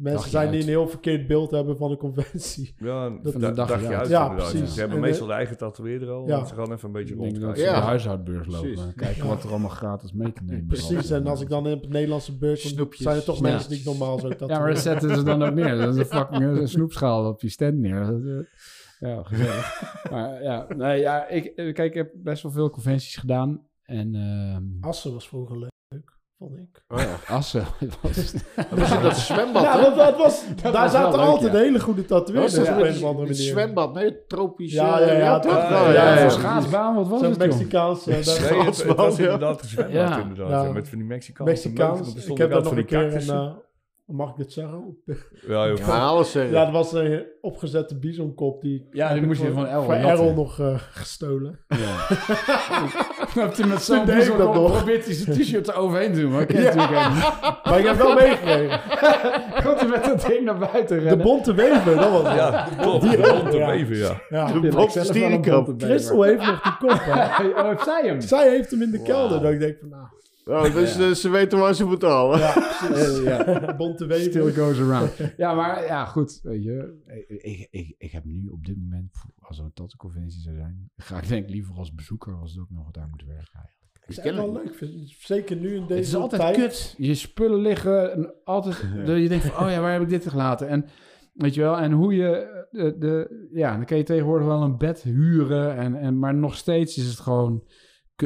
Mensen 0.02 0.30
zijn 0.30 0.46
die 0.48 0.56
uit. 0.60 0.64
een 0.64 0.70
heel 0.74 0.88
verkeerd 0.88 1.28
beeld 1.28 1.52
hebben 1.52 1.78
van 1.78 1.92
een 1.92 1.98
conventie. 1.98 2.74
Ja, 2.78 3.10
Dat- 3.10 3.24
dat 3.24 3.32
Van 3.32 3.42
de 3.42 3.52
dag 3.52 3.68
dagje 3.68 3.88
uit. 3.88 3.96
uit 3.98 4.10
Ja, 4.10 4.22
inderdaad. 4.30 4.52
precies. 4.52 4.74
Ze 4.74 4.80
hebben 4.80 4.98
En, 4.98 5.04
meestal 5.04 5.28
de 5.28 5.34
eigen 5.34 5.58
tatoeëerder 5.58 6.10
al. 6.10 6.28
ja. 6.28 6.46
Ze 6.46 6.54
gaan 6.56 6.72
even 6.72 6.86
een 6.88 6.92
beetje 6.92 7.16
rondkijken. 7.16 7.58
ze 7.58 7.64
Ja. 7.64 7.76
de 7.76 7.82
huishoudbeurs 7.86 8.48
lopen. 8.48 8.72
Precies. 8.74 8.94
Kijken 8.96 9.24
Ja. 9.24 9.30
wat 9.30 9.44
er 9.44 9.50
allemaal 9.50 9.70
gratis 9.70 10.12
mee 10.14 10.34
te 10.34 10.42
nemen 10.44 10.66
Precies, 10.68 11.10
en 11.10 11.28
als 11.28 11.42
ik 11.42 11.50
dan 11.50 11.68
op 11.68 11.82
het 11.82 11.90
Nederlandse 11.92 12.38
kom, 12.38 12.56
Snoepjes. 12.56 13.02
zijn 13.02 13.16
er 13.16 13.24
toch 13.24 13.36
Ja. 13.36 13.42
mensen 13.42 13.70
die 13.70 13.80
ik 13.80 13.86
normaal 13.86 14.20
zou 14.20 14.22
Ja, 14.22 14.28
maar 14.28 14.48
tatoeëren. 14.48 14.74
dat 14.74 14.84
zetten 14.84 15.16
ze 15.16 15.24
dan 15.24 15.44
ook 15.44 15.54
neer. 15.54 15.78
Dat 15.78 15.94
is 15.96 16.00
een 16.00 16.06
fucking 16.20 16.58
eh, 16.60 16.66
snoepschaal 16.66 17.28
op 17.28 17.42
je 17.42 17.50
stand 17.50 17.76
neer. 17.78 18.02
Eh, 18.02 18.46
ja, 19.10 19.24
gezellig. 19.24 19.84
maar 20.12 20.44
ja, 20.44 20.66
nee, 20.76 21.00
ja 21.00 21.28
ik, 21.28 21.46
eh, 21.46 21.74
kijk, 21.74 21.90
ik 21.90 21.94
heb 21.94 22.12
best 22.16 22.44
wel 22.44 22.52
veel 22.52 22.70
conventies 22.70 23.16
gedaan. 23.16 23.62
En 23.84 24.16
ehm 24.16 24.64
Assen 24.90 25.14
was 25.14 25.28
vroeger 25.28 25.60
leuk, 25.60 25.70
vond 26.42 26.58
ik. 26.58 26.84
Oh 26.88 27.00
ja. 27.00 27.36
Assen. 27.36 27.66
was- 28.02 28.34
Dat 28.70 28.80
is 28.80 28.90
dat 29.02 29.18
zwembad, 29.18 29.64
Ja, 29.64 29.82
dat, 29.82 29.96
dat 29.96 30.18
was, 30.18 30.44
daar 30.62 30.72
was 30.72 30.92
zaten 30.92 31.20
altijd 31.20 31.54
ja. 31.54 31.60
hele 31.60 31.80
goede 31.80 32.06
Dat 32.06 32.30
is 32.30 32.36
op 32.58 32.66
dat 32.66 32.68
een 32.68 32.82
of 32.90 33.04
andere 33.04 33.14
manier. 33.14 33.36
zwembad, 33.36 33.94
nee, 33.94 34.26
tropisch. 34.28 34.74
Ja, 34.74 35.00
ja, 35.00 35.12
ja, 35.14 35.40
toch? 35.40 35.52
Ja, 35.52 35.70
Ja, 35.70 35.84
ja, 35.88 35.94
ja, 35.94 36.14
ja. 36.14 36.20
ja. 36.20 36.30
schaatsbaan, 36.30 36.96
wat 36.96 37.08
was 37.08 37.20
Zo'n 37.20 37.30
het? 37.30 37.38
Mexicaans. 37.38 38.06
het 38.06 38.26
was 38.96 39.20
inderdaad 39.20 39.62
een 39.64 39.68
zwembad 39.70 40.20
inderdaad. 40.20 40.52
Ja. 40.52 40.64
ja, 40.64 40.72
met 40.72 40.90
van 40.90 40.98
die 40.98 41.08
Mexicaanse 41.08 41.52
Mexicaans. 41.70 42.26
Ik 42.26 42.38
heb 42.38 42.52
dat 42.52 42.64
nog 42.64 42.76
een 42.76 42.86
keer 42.86 43.30
een... 43.30 43.54
mag 44.06 44.30
ik 44.30 44.36
dit 44.38 44.52
zeggen? 44.52 44.98
Ja. 45.48 45.66
Ja, 45.66 46.08
alles 46.08 46.32
zeggen. 46.32 46.54
Ja, 46.54 46.64
dat 46.64 46.74
was 46.74 46.94
een 46.94 47.26
opgezette 47.42 48.00
bisonkop 48.00 48.62
die... 48.62 48.88
Ja, 48.92 49.14
die 49.14 49.26
moest 49.26 49.42
je 49.42 49.52
van 49.52 49.68
Errol 49.68 49.84
Van 49.86 49.96
jatten. 50.00 50.12
Errol 50.12 50.34
nog 50.34 50.60
eh, 50.60 50.74
gestolen. 50.78 51.60
Ja. 51.68 52.08
Hebt 53.34 53.58
hij 53.58 53.68
met 53.68 53.82
zo'n 53.84 54.10
ik 54.10 54.38
dat 54.38 54.54
nog. 54.54 54.72
probeert 54.76 55.06
hij 55.06 55.14
zijn 55.14 55.38
t-shirt 55.40 55.68
er 55.68 55.76
overheen 55.76 56.14
te 56.14 56.20
doen, 56.22 56.32
maar 56.32 56.56
Ja. 56.62 56.74
Maar 57.64 57.80
ik 57.80 57.86
heb 57.86 57.96
wel 57.98 58.14
meegekregen. 58.16 58.80
Komt 59.66 59.80
hij 59.80 59.90
met 59.90 60.04
dat 60.06 60.26
ding 60.28 60.46
naar 60.46 60.58
buiten 60.58 60.98
De 60.98 61.04
rennen. 61.04 61.26
bonte 61.26 61.54
wever, 61.54 61.96
dat 61.96 62.12
was 62.12 62.24
het. 62.24 62.36
Ja, 62.36 62.68
klopt. 62.82 63.02
Die- 63.02 63.12
De 63.18 63.22
bonte 63.42 63.58
bever, 63.58 63.98
ja. 63.98 64.22
Ja. 64.30 64.46
De 64.60 64.68
een 65.00 65.06
stierenkamp. 65.06 65.66
bonte 65.66 65.86
Christel 65.86 66.22
heeft 66.22 66.46
nog 66.46 66.62
die 66.62 66.78
kop. 66.80 66.90
Oh, 67.58 67.68
heeft 67.68 67.84
zij 67.84 68.02
hem? 68.06 68.22
Zij 68.22 68.50
heeft 68.50 68.72
hem 68.72 68.82
in 68.82 68.92
de 68.92 69.02
kelder. 69.02 69.42
Dat 69.42 69.52
ik 69.52 69.60
denk 69.60 69.76
van, 69.80 69.90
nou, 69.90 70.04
Oh, 70.46 70.74
dus 70.74 70.98
eh, 70.98 71.10
ze 71.12 71.30
weten 71.30 71.60
waar 71.60 71.74
ze 71.74 71.86
moeten 71.86 72.10
halen. 72.10 72.40
ja, 72.40 72.52
precies. 72.54 73.18
Eh, 73.20 73.24
ja. 73.24 73.76
bonte 73.76 74.04
Still 74.20 74.44
wever. 74.44 74.64
goes 74.64 74.80
around. 74.80 75.34
Ja, 75.38 75.54
maar 75.54 75.86
ja, 75.86 76.06
goed. 76.06 76.40
Weet 76.44 76.64
je, 76.64 77.04
ik, 77.28 77.42
ik, 77.42 77.68
ik, 77.72 77.96
ik 77.98 78.12
heb 78.12 78.24
nu 78.24 78.48
op 78.48 78.66
dit 78.66 78.78
moment, 78.78 79.12
als 79.40 79.58
er 79.58 79.64
een 79.66 79.74
tattoo-conventie 79.74 80.42
zou 80.42 80.56
zijn, 80.56 80.90
ga 80.96 81.18
ik 81.18 81.28
denk 81.28 81.44
ik 81.44 81.50
liever 81.50 81.76
als 81.76 81.94
bezoeker 81.94 82.34
als 82.34 82.52
het 82.52 82.62
ook 82.62 82.70
nog 82.70 82.92
daar 82.92 83.08
moet 83.10 83.24
werken 83.26 83.60
eigenlijk. 83.60 83.80
Ik 84.08 84.14
vind 84.14 84.26
het 84.26 84.36
wel 84.36 84.54
leuk. 84.54 85.10
Zeker 85.20 85.56
nu 85.56 85.76
in 85.76 85.82
deze 85.88 85.94
Het 85.94 86.08
is 86.08 86.16
altijd 86.16 86.42
tijd. 86.42 86.56
kut. 86.56 86.94
Je 86.98 87.16
spullen 87.16 87.60
liggen 87.60 88.12
en 88.14 88.34
altijd. 88.44 88.86
je 89.06 89.30
denkt 89.30 89.46
van, 89.46 89.66
oh 89.66 89.72
ja, 89.72 89.82
waar 89.82 89.94
heb 89.94 90.02
ik 90.02 90.10
dit 90.10 90.28
gelaten? 90.28 90.68
En 90.68 90.86
weet 91.34 91.54
je 91.54 91.62
wel, 91.62 91.78
en 91.78 91.92
hoe 91.92 92.16
je 92.16 92.30
eh, 92.36 92.84
de, 92.84 92.96
de 92.98 93.50
ja, 93.54 93.76
dan 93.76 93.86
kan 93.86 93.98
je 93.98 94.04
tegenwoordig 94.04 94.48
wel 94.48 94.62
een 94.62 94.78
bed 94.78 95.02
huren 95.02 95.76
en, 95.76 95.96
en 95.96 96.20
maar 96.20 96.36
nog 96.36 96.56
steeds 96.56 96.98
is 96.98 97.06
het 97.08 97.20
gewoon 97.20 97.64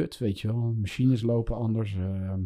kut, 0.02 0.18
weet 0.18 0.40
je 0.40 0.46
wel. 0.48 0.74
Machines 0.80 1.22
lopen 1.22 1.56
anders. 1.56 1.94
ehm. 1.94 2.40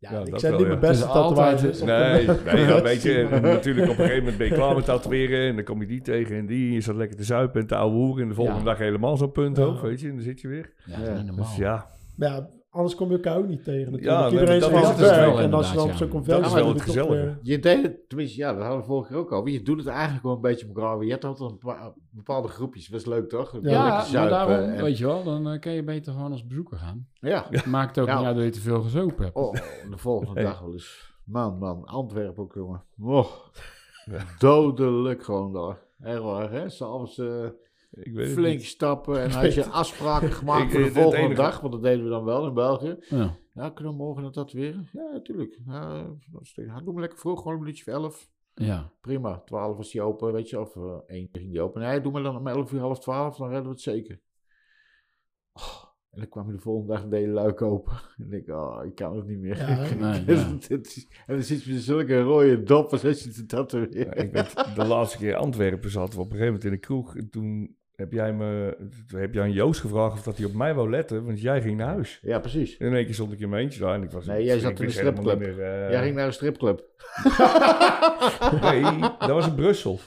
Ja, 0.00 0.12
Ja, 0.12 0.20
ik 0.24 0.30
dat 0.30 0.40
zet 0.40 0.50
wel, 0.50 0.58
niet 0.58 0.68
ja. 0.68 0.74
mijn 0.76 0.90
beste 0.90 1.04
is 1.06 1.12
tatoeages 1.12 1.82
Nee, 1.82 2.26
nee 2.44 2.82
weet 2.90 3.02
je, 3.02 3.20
en 3.30 3.42
natuurlijk 3.42 3.86
op 3.90 3.98
een 3.98 4.04
gegeven 4.04 4.18
moment 4.18 4.38
ben 4.38 4.46
je 4.46 4.52
klaar 4.54 4.74
met 4.74 4.84
tatoeëren 4.84 5.48
en 5.48 5.54
dan 5.54 5.64
kom 5.64 5.80
je 5.80 5.86
die 5.86 6.00
tegen 6.00 6.36
en 6.36 6.46
die, 6.46 6.72
je 6.72 6.80
zat 6.80 6.94
lekker 6.96 7.16
te 7.16 7.24
zuipen 7.24 7.60
en 7.60 7.66
te 7.66 7.76
ouwe 7.76 7.94
hoeren 7.96 8.22
en 8.22 8.28
de 8.28 8.34
volgende 8.34 8.58
Ja. 8.60 8.64
dag 8.64 8.78
helemaal 8.78 9.16
zo'n 9.16 9.32
punt 9.32 9.56
Ja. 9.56 9.80
weet 9.80 10.00
je, 10.00 10.08
en 10.08 10.14
dan 10.14 10.22
zit 10.24 10.40
je 10.40 10.48
weer. 10.48 10.72
ja, 10.86 10.96
dat 10.96 11.00
is 11.02 11.08
Ja, 11.08 11.16
niet 11.16 11.26
normaal. 11.26 11.44
Dus 11.46 11.56
ja, 11.56 11.86
ja, 12.16 12.48
anders 12.70 12.94
kom 12.94 13.08
je 13.08 13.14
elkaar 13.14 13.36
ook 13.36 13.46
niet 13.48 13.64
tegen 13.64 13.92
natuurlijk. 13.92 14.20
Ja, 14.20 14.30
Iedereen 14.30 14.60
dat 14.60 14.70
is 14.70 14.76
het 14.76 14.86
het 14.86 14.98
werk. 14.98 15.26
wel 15.32 15.40
En 15.40 15.52
als 15.52 15.70
je 15.70 15.76
dan 15.76 15.84
op 15.88 15.92
zo'n 15.96 16.06
ja. 16.06 16.12
conventie 16.12 16.42
Dat 16.42 16.50
is 16.50 16.56
wel 16.94 17.08
bent, 17.08 17.30
het 17.34 17.38
je 17.42 17.58
deed 17.58 17.82
het, 17.82 18.08
tenminste, 18.08 18.36
ja, 18.38 18.52
dat 18.52 18.62
hadden 18.62 18.80
we 18.80 18.86
vorige 18.86 19.08
keer 19.08 19.16
ook 19.18 19.32
al. 19.32 19.46
Je 19.46 19.62
doet 19.62 19.78
het 19.78 19.86
eigenlijk 19.86 20.22
wel 20.24 20.34
een 20.34 20.40
beetje 20.40 20.68
op 20.68 20.76
elkaar. 20.76 21.04
Je 21.04 21.10
hebt 21.10 21.24
altijd 21.24 21.50
een 21.50 21.58
paar- 21.58 21.92
bepaalde 22.10 22.48
groepjes. 22.48 22.86
Dat 22.86 23.00
is 23.00 23.06
leuk, 23.06 23.28
toch? 23.28 23.58
Ja, 23.62 23.70
Ja, 24.10 24.20
maar 24.20 24.28
daarom, 24.28 24.54
en- 24.54 24.82
weet 24.82 24.98
je 24.98 25.06
wel, 25.06 25.22
dan 25.24 25.48
eh, 25.50 25.60
kan 25.60 25.72
je 25.72 25.84
beter 25.84 26.12
gewoon 26.12 26.30
als 26.32 26.46
bezoeker 26.46 26.76
gaan. 26.78 27.08
Ja. 27.12 27.46
Het 27.50 27.66
maakt 27.66 27.98
ook 27.98 28.06
Ja. 28.06 28.16
niet 28.18 28.26
uit 28.26 28.36
dat 28.36 28.44
je 28.44 28.50
te 28.50 28.60
veel 28.60 28.80
gezopen 28.82 29.24
hebt. 29.24 29.36
Oh, 29.36 29.52
de 29.90 29.96
volgende 29.98 30.42
dag 30.42 30.60
wel 30.60 30.72
eens. 30.72 31.16
Man, 31.24 31.58
man, 31.58 31.84
Antwerpen 31.84 32.42
ook, 32.42 32.54
jongen. 32.54 32.84
Oh, 33.00 33.26
Ja. 34.04 34.24
dodelijk 34.38 35.24
gewoon 35.24 35.52
daar. 35.52 35.78
Echt 36.00 36.20
waar, 36.22 36.50
hè? 36.52 36.68
S'avonds 36.68 37.18
eh 37.18 37.44
ik 37.90 38.12
weet 38.12 38.32
flink 38.32 38.56
niet. 38.58 38.66
stappen 38.66 39.22
en 39.22 39.30
had 39.30 39.54
je 39.54 39.64
afspraken 39.66 40.32
gemaakt 40.40 40.64
Ik- 40.64 40.70
voor 40.70 40.80
de 40.82 40.90
volgende 40.92 41.16
enige- 41.16 41.34
dag, 41.42 41.60
want 41.60 41.72
dat 41.72 41.82
deden 41.82 42.04
we 42.04 42.10
dan 42.10 42.24
wel 42.24 42.46
in 42.46 42.54
België. 42.54 42.96
Ja. 43.08 43.36
Ja, 43.54 43.70
kunnen 43.70 43.92
we 43.92 43.98
morgen 43.98 44.32
dat 44.32 44.52
weer? 44.52 44.88
Ja, 44.92 45.10
natuurlijk. 45.12 45.58
Ja, 45.66 46.02
dat 46.02 46.84
doe 46.84 46.92
maar 46.92 47.00
lekker 47.00 47.18
vroeg, 47.18 47.38
gewoon 47.38 47.52
een 47.52 47.58
minuutje 47.60 47.84
voor 47.84 47.92
elf. 47.92 48.30
ja. 48.54 48.92
Prima, 49.00 49.40
12 49.44 49.76
was 49.76 49.90
die 49.90 50.02
open, 50.02 50.32
weet 50.32 50.48
je, 50.50 50.60
of 50.60 50.76
eh, 50.76 50.96
één 51.06 51.28
ging 51.32 51.50
die 51.50 51.60
open. 51.62 51.80
Nee, 51.82 52.00
doe 52.00 52.12
maar 52.12 52.22
dan 52.22 52.36
om 52.36 52.46
11 52.46 52.72
uur, 52.72 52.80
half 52.80 52.98
12, 52.98 53.36
dan 53.36 53.46
redden 53.48 53.64
we 53.66 53.70
het 53.70 53.80
zeker. 53.80 54.20
Oh, 55.52 55.84
en 56.10 56.18
dan 56.18 56.28
kwam 56.28 56.46
je 56.46 56.52
de 56.52 56.58
volgende 56.62 56.92
dag 56.92 57.06
de 57.08 57.16
hele 57.16 57.32
luik 57.32 57.62
open. 57.62 57.92
En 58.30 58.32
ik, 58.32 58.48
oh, 58.48 58.84
ik 58.84 58.94
kan 58.94 59.16
het 59.16 59.26
niet 59.26 59.38
meer. 59.38 59.56
Ja? 59.56 59.94
Nee, 59.98 60.24
Dus 60.34 60.40
ja. 60.40 60.74
het 60.76 60.86
is- 60.86 61.08
en 61.26 61.34
dan 61.34 61.42
zit 61.44 61.62
je 61.64 61.72
met 61.72 61.82
zulke 61.82 62.20
rode 62.20 62.62
doppen 62.62 63.00
als 63.08 63.22
je 63.22 63.30
te 63.30 63.40
Ja, 63.40 63.46
tatoeëren. 63.46 64.16
ik 64.16 64.32
de 64.74 64.84
laatste 64.84 65.18
keer 65.18 65.34
Antwerpen 65.34 65.90
zaten 65.90 66.14
we 66.14 66.20
op 66.24 66.30
een 66.32 66.36
gegeven 66.38 66.46
moment 66.46 66.64
in 66.64 66.70
de 66.70 66.78
kroeg 66.78 67.16
en 67.16 67.30
toen 67.30 67.76
heb 67.94 68.12
jij 68.12 68.32
me, 68.32 68.76
toen 69.08 69.20
heb 69.20 69.34
jij 69.34 69.42
aan 69.42 69.52
Joost 69.52 69.80
gevraagd 69.80 70.12
of 70.18 70.22
dat 70.22 70.36
hij 70.36 70.46
op 70.46 70.52
mij 70.54 70.74
wou 70.74 70.90
letten, 70.90 71.24
want 71.24 71.40
jij 71.40 71.62
ging 71.62 71.76
naar 71.76 71.86
huis. 71.88 72.18
Ja, 72.22 72.38
precies. 72.38 72.76
En 72.76 72.86
in 72.86 72.94
één 72.94 73.04
keer 73.04 73.14
stond 73.14 73.32
ik 73.32 73.40
in 73.40 73.48
mijn 73.48 73.62
eentje 73.62 73.80
daar 73.80 73.94
en 73.94 74.02
ik 74.02 74.10
was... 74.10 74.26
Nee, 74.26 74.44
jij 74.44 74.58
zat 74.58 74.78
in 74.80 74.84
een 74.86 74.92
stripclub. 74.92 75.38
meer, 75.38 75.60
eh, 75.62 75.90
Jij 75.90 76.02
ging 76.02 76.14
naar 76.16 76.26
een 76.26 76.32
stripclub. 76.32 76.84
Nee, 78.60 78.82
dat 79.18 79.28
was 79.30 79.46
in 79.46 79.54
Brussel. 79.54 79.98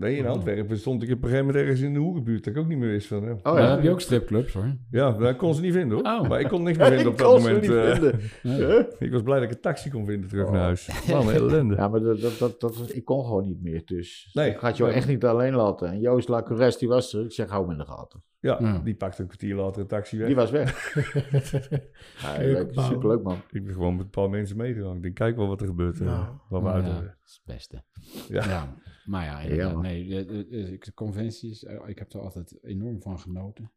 Nee, 0.00 0.16
in 0.16 0.24
Oh. 0.24 0.30
Antwerpen 0.30 0.78
stond 0.78 1.02
ik 1.02 1.08
op 1.10 1.14
een 1.16 1.22
gegeven 1.22 1.46
moment 1.46 1.62
ergens 1.64 1.80
in 1.80 1.92
de 1.92 1.98
hoerenbuurt, 1.98 2.44
dat 2.44 2.54
ik 2.54 2.60
ook 2.60 2.68
niet 2.68 2.78
meer 2.78 2.88
wist 2.90 3.06
van. 3.06 3.30
Oh 3.30 3.42
Daar 3.42 3.62
ja. 3.62 3.70
heb 3.70 3.82
je 3.82 3.90
ook 3.90 4.00
stripclubs 4.00 4.52
hoor. 4.52 4.76
ja 4.90 5.10
daar 5.12 5.36
kon 5.36 5.54
ze 5.54 5.60
niet 5.60 5.72
vinden 5.72 5.96
hoor. 5.98 6.20
Oh. 6.20 6.28
Maar 6.28 6.40
ik 6.40 6.48
kon 6.48 6.62
niks 6.62 6.78
meer 6.78 6.86
vinden 6.96 7.06
op 7.06 7.12
ik 7.12 7.18
dat 7.18 7.26
kon 7.32 7.40
ze 7.40 7.46
moment. 7.46 7.62
niet 7.68 7.76
eh. 7.76 7.90
vinden. 7.92 8.20
Ja. 8.42 8.66
Huh? 8.66 8.84
ik 8.98 9.12
was 9.12 9.22
blij 9.22 9.40
dat 9.40 9.48
ik 9.48 9.54
een 9.54 9.60
taxi 9.60 9.90
kon 9.90 10.06
vinden 10.06 10.28
terug 10.28 10.46
Oh. 10.46 10.52
naar 10.52 10.62
huis. 10.62 10.88
Een 11.08 11.28
ellende. 11.30 11.74
Ja, 11.74 11.88
maar 11.88 12.00
dat, 12.00 12.20
dat, 12.20 12.38
dat, 12.38 12.60
dat, 12.60 12.94
ik 12.94 13.04
kon 13.04 13.24
gewoon 13.24 13.44
niet 13.46 13.62
meer. 13.62 13.82
Dus 13.84 14.30
Nee. 14.32 14.50
ik 14.50 14.58
ga 14.58 14.66
het 14.66 14.76
jou 14.76 14.90
echt 14.90 15.08
niet 15.08 15.24
alleen 15.24 15.54
laten. 15.54 15.88
En 15.90 16.00
Joost 16.00 16.28
Lacourès, 16.28 16.78
die 16.78 16.88
was 16.88 17.14
er. 17.14 17.24
Ik 17.24 17.32
zeg, 17.32 17.48
hou 17.50 17.62
hem 17.62 17.72
in 17.72 17.78
de 17.78 17.84
gaten. 17.84 18.22
Ja, 18.40 18.56
Ja. 18.60 18.78
die 18.78 18.94
pakte 18.94 19.20
een 19.22 19.26
kwartier 19.28 19.54
later 19.54 19.80
een 19.82 19.86
taxi 19.88 20.18
weg. 20.18 20.26
Die 20.26 20.36
was 20.36 20.50
weg. 20.50 20.94
ja, 22.22 22.36
leuk, 22.38 22.70
superleuk, 22.74 23.22
man. 23.22 23.38
Ik 23.50 23.64
ben 23.64 23.74
gewoon 23.74 23.96
met 23.96 24.04
een 24.04 24.10
paar 24.10 24.30
mensen 24.30 24.56
meegegaan. 24.56 24.96
Ik 24.96 25.02
denk, 25.02 25.14
kijk 25.14 25.36
wel 25.36 25.46
wat 25.48 25.60
er 25.60 25.66
gebeurt. 25.66 26.00
eh, 26.00 26.06
Nou. 26.06 26.36
wat 26.48 26.62
we 26.62 26.68
Ja, 26.68 26.74
uit 26.74 26.84
dat 26.84 27.02
is 27.24 27.40
het 27.44 27.54
beste. 27.54 27.82
Ja. 28.28 28.44
Ja. 28.44 28.74
Maar 29.04 29.24
ja, 29.24 29.72
nee, 29.80 30.08
de, 30.08 30.24
de, 30.24 30.46
de- 30.48 30.76
de 30.78 30.94
conventies, 30.94 31.64
eh, 31.64 31.78
ik 31.86 31.98
heb 31.98 32.12
er 32.12 32.20
altijd 32.20 32.58
enorm 32.62 33.02
van 33.02 33.18
genoten. 33.18 33.72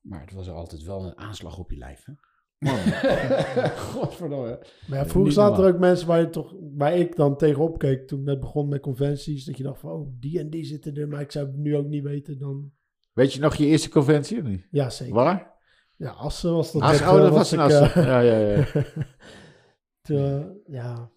Maar 0.00 0.20
het 0.20 0.32
was 0.32 0.48
altijd 0.50 0.82
wel 0.82 1.04
een 1.04 1.18
aanslag 1.18 1.58
op 1.58 1.70
je 1.70 1.76
lijf, 1.76 2.04
hè? 2.04 2.12
Godverdomme. 3.76 4.58
Maar 4.88 4.98
ja, 4.98 5.06
vroeger 5.06 5.32
zaten 5.32 5.64
er 5.64 5.72
ook 5.74 5.78
mensen 5.80 6.06
waar, 6.06 6.20
je 6.20 6.30
toch, 6.30 6.54
waar 6.76 6.96
ik 6.96 7.16
dan 7.16 7.36
tegenop 7.36 7.78
keek 7.78 8.06
toen 8.06 8.18
ik 8.20 8.24
net 8.24 8.40
begon 8.40 8.68
met 8.68 8.80
conventies. 8.80 9.44
Dat 9.44 9.56
je 9.56 9.62
dacht 9.62 9.80
van, 9.80 9.90
oh, 9.90 10.08
die 10.20 10.38
en 10.38 10.50
die 10.50 10.64
zitten 10.64 10.94
er. 10.96 11.08
Maar 11.08 11.20
ik 11.20 11.32
zou 11.32 11.46
het 11.46 11.56
nu 11.56 11.76
ook 11.76 11.86
niet 11.86 12.02
weten 12.02 12.38
dan... 12.38 12.70
Weet 13.18 13.32
je 13.32 13.40
nog 13.40 13.54
je 13.54 13.66
eerste 13.66 13.88
conventie 13.88 14.38
of 14.40 14.44
niet? 14.46 14.66
Ja, 14.70 14.90
zeker. 14.90 15.14
Waar? 15.14 15.50
Ja, 15.96 16.10
Assen 16.10 16.54
was 16.54 16.72
dat. 16.72 16.82
As, 16.82 16.98
dat, 16.98 17.08
oh, 17.08 17.16
eh, 17.16 17.22
dat 17.22 17.32
was 17.32 17.52
ik, 17.52 17.58
een 17.58 17.64
Assen. 17.64 17.94
eh, 17.94 18.04
Ja, 18.04 18.18
ja, 18.20 18.36
ja. 18.38 18.64
Toen, 20.02 20.58
ja. 20.66 21.10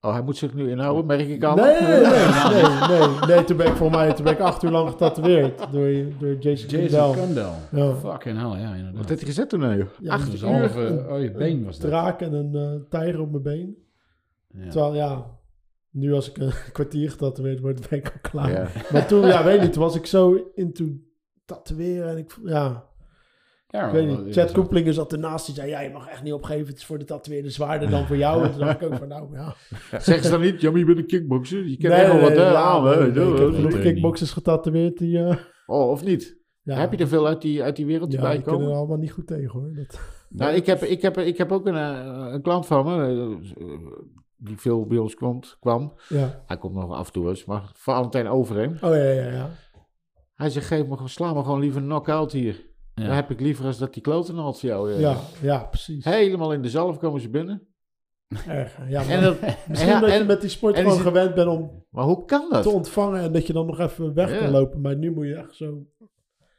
Oh, 0.00 0.12
hij 0.12 0.22
moet 0.22 0.36
zich 0.36 0.54
nu 0.54 0.70
inhouden, 0.70 1.06
merk 1.06 1.28
ik 1.28 1.44
al. 1.44 1.54
Nee, 1.54 1.80
nee, 1.80 2.00
nee, 2.00 2.00
nee, 2.00 2.88
nee, 2.88 3.18
nee. 3.26 3.44
Toen 3.44 3.56
ben 3.56 3.66
ik 3.66 3.72
voor 3.76 3.90
mij 3.90 4.12
toen 4.12 4.24
ben 4.24 4.32
ik 4.32 4.40
acht 4.40 4.62
uur 4.62 4.70
lang 4.70 4.90
getatoeëerd 4.90 5.58
door, 5.72 5.90
door 6.18 6.34
Jason, 6.38 6.68
Jason. 6.68 7.14
Kundal. 7.14 7.52
Ja. 7.72 7.94
Fucking 7.94 8.38
hell, 8.38 8.60
ja, 8.60 8.68
Wat 8.68 8.76
inderdaad. 8.76 9.08
heeft 9.08 9.20
hij 9.20 9.28
gezet 9.28 9.48
toen, 9.48 9.60
nou, 9.60 9.76
joh? 9.76 9.86
Ja, 10.00 10.12
Acht 10.12 10.30
Dus 10.30 10.42
uur? 10.42 10.48
halve, 10.48 11.06
oh, 11.08 11.20
je 11.20 11.30
been 11.32 11.64
was 11.64 11.76
Een 11.76 11.82
dat. 11.82 11.90
draak 11.90 12.20
en 12.20 12.32
een 12.32 12.54
eh, 12.54 12.88
tijger 12.90 13.20
op 13.20 13.30
mijn 13.30 13.42
been. 13.42 13.76
Ja. 14.48 14.70
Terwijl, 14.70 14.94
ja, 14.94 15.26
nu 15.96 16.12
als 16.12 16.30
ik 16.30 16.36
een 16.38 16.52
kwartier 16.72 17.10
getatoeëerd 17.10 17.60
word, 17.60 17.88
ben 17.88 17.98
ik 17.98 18.06
al 18.06 18.30
klaar. 18.30 18.50
Ja. 18.50 18.68
Maar 18.92 19.06
toen, 19.06 19.26
ja, 19.26 19.44
weet 19.44 19.60
niet, 19.60 19.72
toen 19.72 19.82
was 19.82 19.96
ik 19.96 20.06
zo 20.06 20.50
into 20.54 20.84
tatoeëren 21.44 22.08
en 22.10 22.18
ik, 22.18 22.38
ja, 22.44 22.84
Ja, 23.68 23.86
ik 23.86 23.92
weet 23.92 24.24
niet. 24.24 24.34
Chad 24.34 24.94
zat 24.94 25.12
ernaast, 25.12 25.46
die 25.46 25.54
zei, 25.54 25.68
ja, 25.68 25.80
je 25.80 25.90
mag 25.90 26.08
echt 26.08 26.22
niet 26.22 26.32
opgeven, 26.32 26.66
het 26.66 26.76
is 26.76 26.84
voor 26.84 26.98
de 26.98 27.04
tatoeëerder 27.04 27.50
zwaarder 27.50 27.90
dan 27.90 28.06
voor 28.06 28.16
jou. 28.16 28.44
En 28.44 28.50
toen 28.50 28.60
dacht 28.60 28.82
ik 28.82 28.92
ook 28.92 28.98
van, 28.98 29.08
nou, 29.08 29.32
ja. 29.32 29.54
Zeggen 29.98 30.24
ze 30.24 30.30
dan 30.30 30.40
niet, 30.40 30.60
ja, 30.60 30.70
maar 30.70 30.78
je 30.78 30.84
bent 30.84 30.98
een 30.98 31.06
kickboxer. 31.06 31.66
Je 31.68 31.76
kent 31.76 31.92
Nee, 31.92 32.02
echt 32.02 32.12
wel 32.12 32.20
wat 32.20 32.30
nee, 32.30 32.38
hè, 32.38 32.50
ja, 32.50 32.62
aan, 32.62 32.84
nee, 32.84 33.10
nee, 33.10 33.64
ik 33.64 33.72
heb 33.72 33.82
kickboxers 33.82 34.32
getatoeëerd 34.32 34.98
die, 34.98 35.18
eh, 35.18 35.36
Oh, 35.66 35.90
of 35.90 36.04
niet? 36.04 36.38
ja, 36.62 36.78
Heb 36.78 36.92
je 36.92 36.98
er 36.98 37.08
veel 37.08 37.26
uit 37.26 37.42
die, 37.42 37.62
uit 37.62 37.76
die 37.76 37.86
wereld 37.86 38.12
ja, 38.12 38.20
bij 38.20 38.34
kunnen 38.34 38.52
komen? 38.52 38.68
er 38.68 38.76
allemaal 38.76 38.96
niet 38.96 39.12
goed 39.12 39.26
tegen, 39.26 39.60
hoor. 39.60 39.72
Dat, 39.74 40.00
Nou, 40.28 40.54
ik 40.54 40.66
heb, 40.66 40.82
ik, 40.82 41.02
heb, 41.02 41.18
ik 41.18 41.38
heb 41.38 41.52
ook 41.52 41.66
een, 41.66 41.76
eh, 41.76 42.32
een 42.32 42.42
klant 42.42 42.66
van 42.66 42.84
me, 42.84 43.04
eh, 43.06 43.66
die 44.36 44.58
veel 44.58 44.86
bij 44.86 44.98
ons 44.98 45.14
kwam. 45.14 45.40
kwam. 45.60 45.92
ja. 46.08 46.42
Hij 46.46 46.56
komt 46.58 46.74
nog 46.74 46.92
af 46.92 47.06
en 47.06 47.12
toe 47.12 47.28
eens, 47.28 47.44
maar 47.44 47.70
Valentijn 47.74 48.28
Overheem. 48.28 48.72
Oh, 48.72 48.90
ja, 48.94 48.96
ja, 48.96 49.30
ja. 49.30 49.50
Hij 50.34 50.50
zegt, 50.50 50.66
geef 50.66 50.86
me, 50.86 50.92
gewoon- 50.92 51.08
sla 51.08 51.32
me 51.34 51.42
gewoon 51.42 51.60
liever 51.60 51.80
een 51.80 51.86
knock-out 51.86 52.32
hier. 52.32 52.64
Ja. 52.94 53.04
Dan 53.06 53.14
heb 53.14 53.30
ik 53.30 53.40
liever 53.40 53.64
als 53.64 53.78
dat 53.78 53.92
die 53.94 54.02
kloten 54.02 54.36
had 54.36 54.60
voor 54.60 54.68
jou. 54.68 54.92
eh. 54.92 55.00
Ja, 55.00 55.16
ja, 55.42 55.58
precies. 55.64 56.04
Helemaal 56.04 56.52
in 56.52 56.62
de 56.62 56.70
zalf 56.70 56.98
komen 56.98 57.20
ze 57.20 57.28
binnen. 57.30 57.66
Erg, 58.46 58.76
ja, 58.88 59.00
maar 59.02 59.10
En 59.10 59.22
dat, 59.22 59.40
misschien 59.68 59.92
ja, 59.92 60.00
dat 60.00 60.10
je 60.10 60.16
en- 60.16 60.26
met 60.26 60.40
die 60.40 60.50
sport 60.50 60.76
gewoon 60.78 60.98
gewend 60.98 61.34
bent 61.34 61.48
om 61.48 61.84
maar 61.90 62.04
hoe 62.04 62.24
kan 62.24 62.46
dat? 62.50 62.62
te 62.62 62.68
ontvangen 62.68 63.20
en 63.20 63.32
dat 63.32 63.46
je 63.46 63.52
dan 63.52 63.66
nog 63.66 63.78
even 63.80 64.14
weg 64.14 64.30
Ja. 64.30 64.38
kan 64.38 64.50
lopen. 64.50 64.80
Maar 64.80 64.96
nu 64.96 65.12
moet 65.12 65.26
je 65.26 65.34
echt 65.34 65.54
zo 65.54 65.86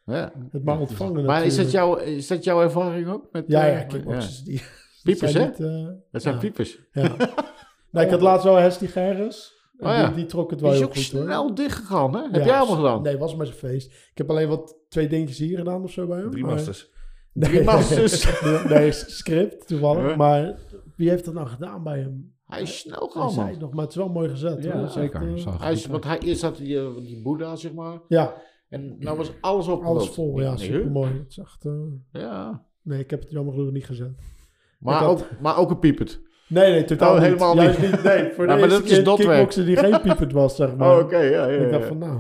Ja. 0.06 0.32
het 0.52 0.64
maar 0.64 0.80
ontvangen 0.80 1.26
Maar 1.26 1.46
is 1.46 1.56
dat, 1.56 1.72
jouw, 1.72 1.96
is 1.96 2.28
dat 2.28 2.44
jouw 2.44 2.62
ervaring 2.62 3.08
ook? 3.08 3.28
Met, 3.32 3.44
Ja, 3.48 3.68
eh, 3.68 3.74
ja, 3.74 3.84
kickboxers. 3.84 4.44
Die, 4.44 4.62
Piepers, 5.04 5.32
zijn 5.32 5.44
hè? 5.44 5.50
niet, 5.50 5.60
eh, 5.90 5.94
Dat 6.12 6.22
zijn 6.22 6.34
ja. 6.34 6.40
piepers. 6.40 6.80
Ja. 6.92 7.16
ik 8.02 8.10
had 8.10 8.22
laatst 8.22 8.44
wel 8.46 8.56
Hestie 8.56 8.88
Gerris. 8.88 9.56
En 9.78 9.88
Oh 9.90 9.94
ja. 9.96 10.06
die, 10.08 10.16
die 10.16 10.26
trok 10.26 10.50
het 10.50 10.60
Die 10.60 10.68
wel 10.68 10.72
is 10.78 10.82
heel 10.82 10.88
ook 10.92 10.96
goed 10.96 11.12
hoor. 11.12 11.22
snel 11.24 11.56
dichtgegaan, 11.56 12.14
hè? 12.16 12.22
Heb 12.22 12.36
Ja, 12.36 12.46
jij 12.46 12.58
allemaal 12.58 12.76
gedaan? 12.76 13.02
Nee, 13.02 13.18
was 13.18 13.36
maar 13.36 13.46
zijn 13.46 13.58
feest. 13.58 13.92
Ik 13.92 14.18
heb 14.18 14.30
alleen 14.30 14.48
wat 14.48 14.78
twee 14.90 15.08
dingetjes 15.08 15.38
hier 15.38 15.58
gedaan 15.58 15.84
of 15.84 15.92
zo 15.92 16.08
bij 16.08 16.18
hem. 16.20 16.32
Drie 16.32 16.44
maar- 16.44 16.54
masters. 16.54 16.90
Nee, 17.34 17.50
Drie 17.50 17.64
masters. 17.64 18.42
nee, 18.70 18.92
script 18.92 19.68
toevallig. 19.68 20.16
Maar 20.16 20.60
wie 20.96 21.10
heeft 21.10 21.26
dat 21.26 21.34
nou 21.34 21.48
gedaan 21.48 21.84
bij 21.84 22.00
hem? 22.00 22.36
Hij 22.46 22.62
is 22.62 22.80
snel 22.80 23.00
Hij 23.14 23.22
gegaan, 23.24 23.46
man. 23.52 23.60
nog, 23.60 23.74
maar 23.74 23.82
het 23.84 23.90
is 23.92 23.96
wel 23.98 24.10
mooi 24.10 24.30
gezet. 24.30 24.64
Ja, 24.64 24.78
hoor. 24.80 24.90
zeker. 24.90 25.34
Echt, 25.36 25.46
eh, 25.46 25.60
Hij 25.62 25.72
is, 25.72 25.82
goed 25.82 25.92
want 25.92 26.04
hij 26.04 26.18
is 26.18 26.40
dat 26.40 26.58
die, 26.58 26.80
eh, 26.80 26.96
die 26.98 27.22
Boeddha, 27.22 27.56
zeg 27.56 27.74
maar. 27.74 28.00
ja, 28.08 28.34
En 28.70 28.96
nou 29.00 29.18
was 29.18 29.32
alles 29.42 29.68
op. 29.68 29.84
alles 29.84 30.08
vol. 30.10 30.40
Ja, 30.42 30.50
Nee, 30.54 30.58
super 30.66 30.92
mooi. 30.92 31.12
Het 31.14 31.30
is 31.30 31.38
echt, 31.38 31.66
eh, 31.66 31.72
Ja. 32.22 32.66
nee, 32.84 33.00
ik 33.00 33.10
heb 33.10 33.20
het 33.22 33.32
jammer 33.32 33.54
genoeg 33.54 33.72
niet 33.72 33.86
gezet. 33.86 34.12
Maar, 34.80 34.96
had- 34.96 35.10
ook, 35.22 35.28
maar 35.42 35.58
ook 35.58 35.70
een 35.70 35.80
piepert. 35.80 36.20
Nee, 36.50 36.72
nee, 36.72 36.84
totaal 36.84 37.10
Oh, 37.10 37.16
niet. 37.16 37.24
helemaal 37.24 37.56
Juist 37.56 37.82
niet. 37.82 38.04
Nee, 38.04 38.32
voor 38.34 38.46
de 38.48 38.52
Ja, 38.52 38.60
maar 38.60 38.70
eerste 38.70 39.02
dat 39.04 39.20
is 39.20 39.26
kickboksen 39.26 39.66
die 39.66 39.78
geen 39.78 40.02
piepend 40.02 40.32
was, 40.32 40.56
zeg 40.56 40.76
maar. 40.76 40.98
Oh, 40.98 41.04
oké. 41.04 41.18
ja, 41.18 41.48
ja, 41.48 41.64
Ik 41.66 41.72
dacht 41.72 41.86
van, 41.88 41.98
nou, 41.98 42.18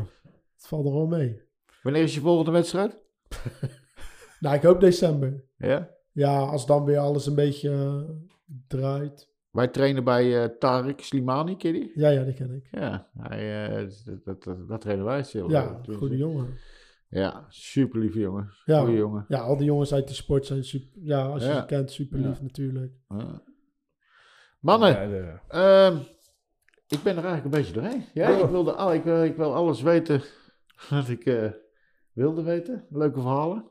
het 0.55 0.67
valt 0.67 0.85
er 0.85 0.93
wel 0.93 1.05
mee. 1.07 1.41
Wanneer 1.83 2.03
is 2.03 2.13
je 2.13 2.19
volgende 2.21 2.51
wedstrijd? 2.51 2.97
Nou, 4.39 4.55
ik 4.55 4.61
hoop 4.61 4.79
december. 4.79 5.43
Ja. 5.57 5.89
Ja, 6.11 6.39
als 6.39 6.65
dan 6.65 6.85
weer 6.85 6.97
alles 6.97 7.25
een 7.25 7.35
beetje 7.35 7.69
eh, 7.71 8.01
draait. 8.67 9.29
Wij 9.51 9.67
trainen 9.67 10.03
bij 10.03 10.43
eh 10.43 10.49
Tarek 10.59 11.01
Slimani, 11.01 11.57
ken 11.57 11.73
je 11.73 11.79
die? 11.79 11.91
Ja, 11.95 12.09
ja, 12.09 12.23
die 12.23 12.33
ken 12.33 12.51
ik. 12.53 12.67
Ja, 12.71 13.07
hij, 13.17 13.65
eh, 13.67 13.87
dat, 14.05 14.23
dat, 14.25 14.43
dat, 14.43 14.67
dat 14.67 14.81
trainen 14.81 15.05
wij 15.05 15.23
stil. 15.23 15.49
Ja, 15.49 15.81
goede 15.97 16.17
jongen. 16.17 16.47
Ja, 17.09 17.45
super 17.49 17.99
lieve 17.99 18.19
jongen. 18.19 18.49
Ja. 18.65 18.89
Jongen. 18.89 19.25
Ja, 19.27 19.39
al 19.39 19.57
die 19.57 19.65
jongens 19.65 19.93
uit 19.93 20.07
die 20.07 20.15
sport 20.15 20.45
zijn 20.45 20.63
super... 20.63 20.89
Ja, 21.03 21.25
als 21.25 21.43
je 21.43 21.49
Ja. 21.49 21.59
ze 21.59 21.65
kent, 21.65 21.91
super 21.91 22.19
lief 22.19 22.37
Ja. 22.37 22.43
natuurlijk. 22.43 22.91
Ja. 23.09 23.41
Mannen, 24.59 24.89
Ja, 24.89 25.07
de- 25.07 25.39
Ehm, 25.47 25.97
ik 26.87 27.03
ben 27.03 27.17
er 27.17 27.23
eigenlijk 27.25 27.43
een 27.45 27.49
beetje 27.61 27.73
doorheen. 27.73 28.05
Ja, 28.13 28.27
ik, 28.27 28.49
wilde, 28.49 28.71
al, 28.73 28.93
ik, 28.93 29.03
wil, 29.03 29.23
ik 29.23 29.35
wil 29.35 29.53
alles 29.55 29.81
weten 29.81 30.21
wat 30.89 31.09
ik 31.09 31.25
eh, 31.25 31.51
wilde 32.13 32.43
weten. 32.43 32.85
Leuke 32.89 33.21
verhalen. 33.21 33.65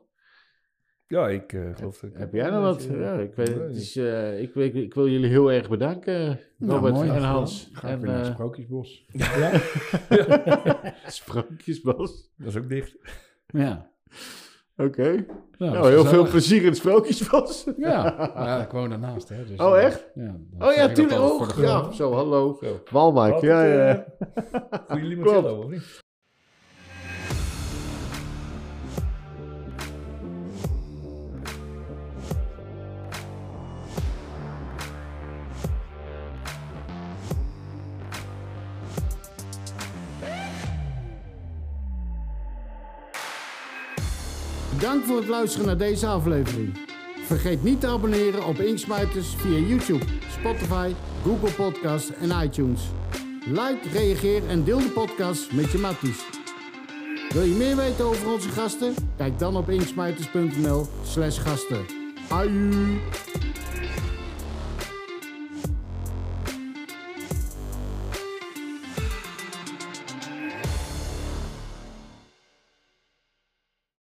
ja, 1.07 1.27
ik 1.29 1.53
eh, 1.53 1.75
geloof 1.75 1.99
dat 1.99 2.09
ik... 2.09 2.17
Heb 2.17 2.33
jij 2.33 2.49
nog 2.49 2.61
wat? 2.61 2.83
Ja, 2.83 3.13
ik, 3.19 3.33
weet, 3.35 3.47
het 3.53 3.75
is, 3.75 3.95
eh, 3.95 4.41
ik, 4.41 4.55
ik, 4.55 4.73
ik 4.73 4.93
wil 4.93 5.07
jullie 5.09 5.29
heel 5.29 5.51
erg 5.51 5.69
bedanken, 5.69 6.39
Robert 6.59 6.93
mooi. 6.93 7.09
en 7.09 7.21
Hans. 7.23 7.69
Ga 7.73 7.87
ik 7.87 7.93
En 7.93 7.99
weer 8.01 8.09
naar 8.09 8.17
het 8.19 8.27
eh 8.27 8.33
Sprookjesbos. 8.33 9.05
Ja, 9.11 9.51
Sprookjesbos. 11.05 12.31
Dat 12.37 12.47
is 12.47 12.57
ook 12.57 12.69
dicht. 12.69 12.97
Ja. 13.47 13.91
Oké. 14.77 15.25
Ja, 15.57 15.71
nou, 15.71 15.87
is 15.87 15.93
heel 15.93 16.05
veel 16.05 16.27
plezier 16.27 16.61
in 16.61 16.67
het 16.67 16.77
Sprookjesbos. 16.77 17.67
Ja, 17.77 18.15
ja, 18.35 18.61
ik 18.61 18.71
woon 18.71 18.89
daarnaast. 18.89 19.29
Hè, 19.29 19.45
dus, 19.45 19.59
Oh, 19.59 19.77
eh, 19.77 19.85
echt? 19.85 20.07
Ja, 20.15 20.35
Oh 20.59 20.73
ja, 20.73 20.87
tuurlijk. 20.87 21.21
Oh, 21.21 21.47
ja. 21.57 21.91
Zo, 21.91 22.13
hallo. 22.13 22.59
Walmart, 22.91 23.33
Wat, 23.33 23.41
ja, 23.41 23.65
eh, 23.65 23.75
ja. 23.77 24.05
Goeie 24.87 25.05
limoncello, 25.05 25.57
of 25.57 25.69
niet? 25.69 26.05
Bedankt 44.87 45.07
voor 45.07 45.17
het 45.17 45.27
luisteren 45.27 45.65
naar 45.65 45.77
deze 45.77 46.07
aflevering. 46.07 46.77
Vergeet 47.25 47.63
niet 47.63 47.79
te 47.79 47.87
abonneren 47.87 48.45
op 48.45 48.59
Inksmuiters 48.59 49.27
via 49.27 49.57
YouTube, 49.57 50.05
Spotify, 50.39 50.91
Google 51.23 51.51
Podcasts 51.51 52.11
en 52.13 52.43
iTunes. 52.43 52.81
Like, 53.45 53.89
reageer 53.93 54.47
en 54.49 54.63
deel 54.63 54.79
de 54.79 54.89
podcast 54.89 55.51
met 55.51 55.71
je 55.71 55.77
matties. 55.77 56.25
Wil 57.29 57.43
je 57.43 57.55
meer 57.55 57.75
weten 57.75 58.05
over 58.05 58.31
onze 58.31 58.49
gasten? 58.49 58.93
Kijk 59.17 59.39
dan 59.39 59.57
op 59.57 59.69
inksmuiters.nl 59.69 60.87
slash 61.03 61.41
gasten. 61.41 61.85
Aju! 62.29 62.99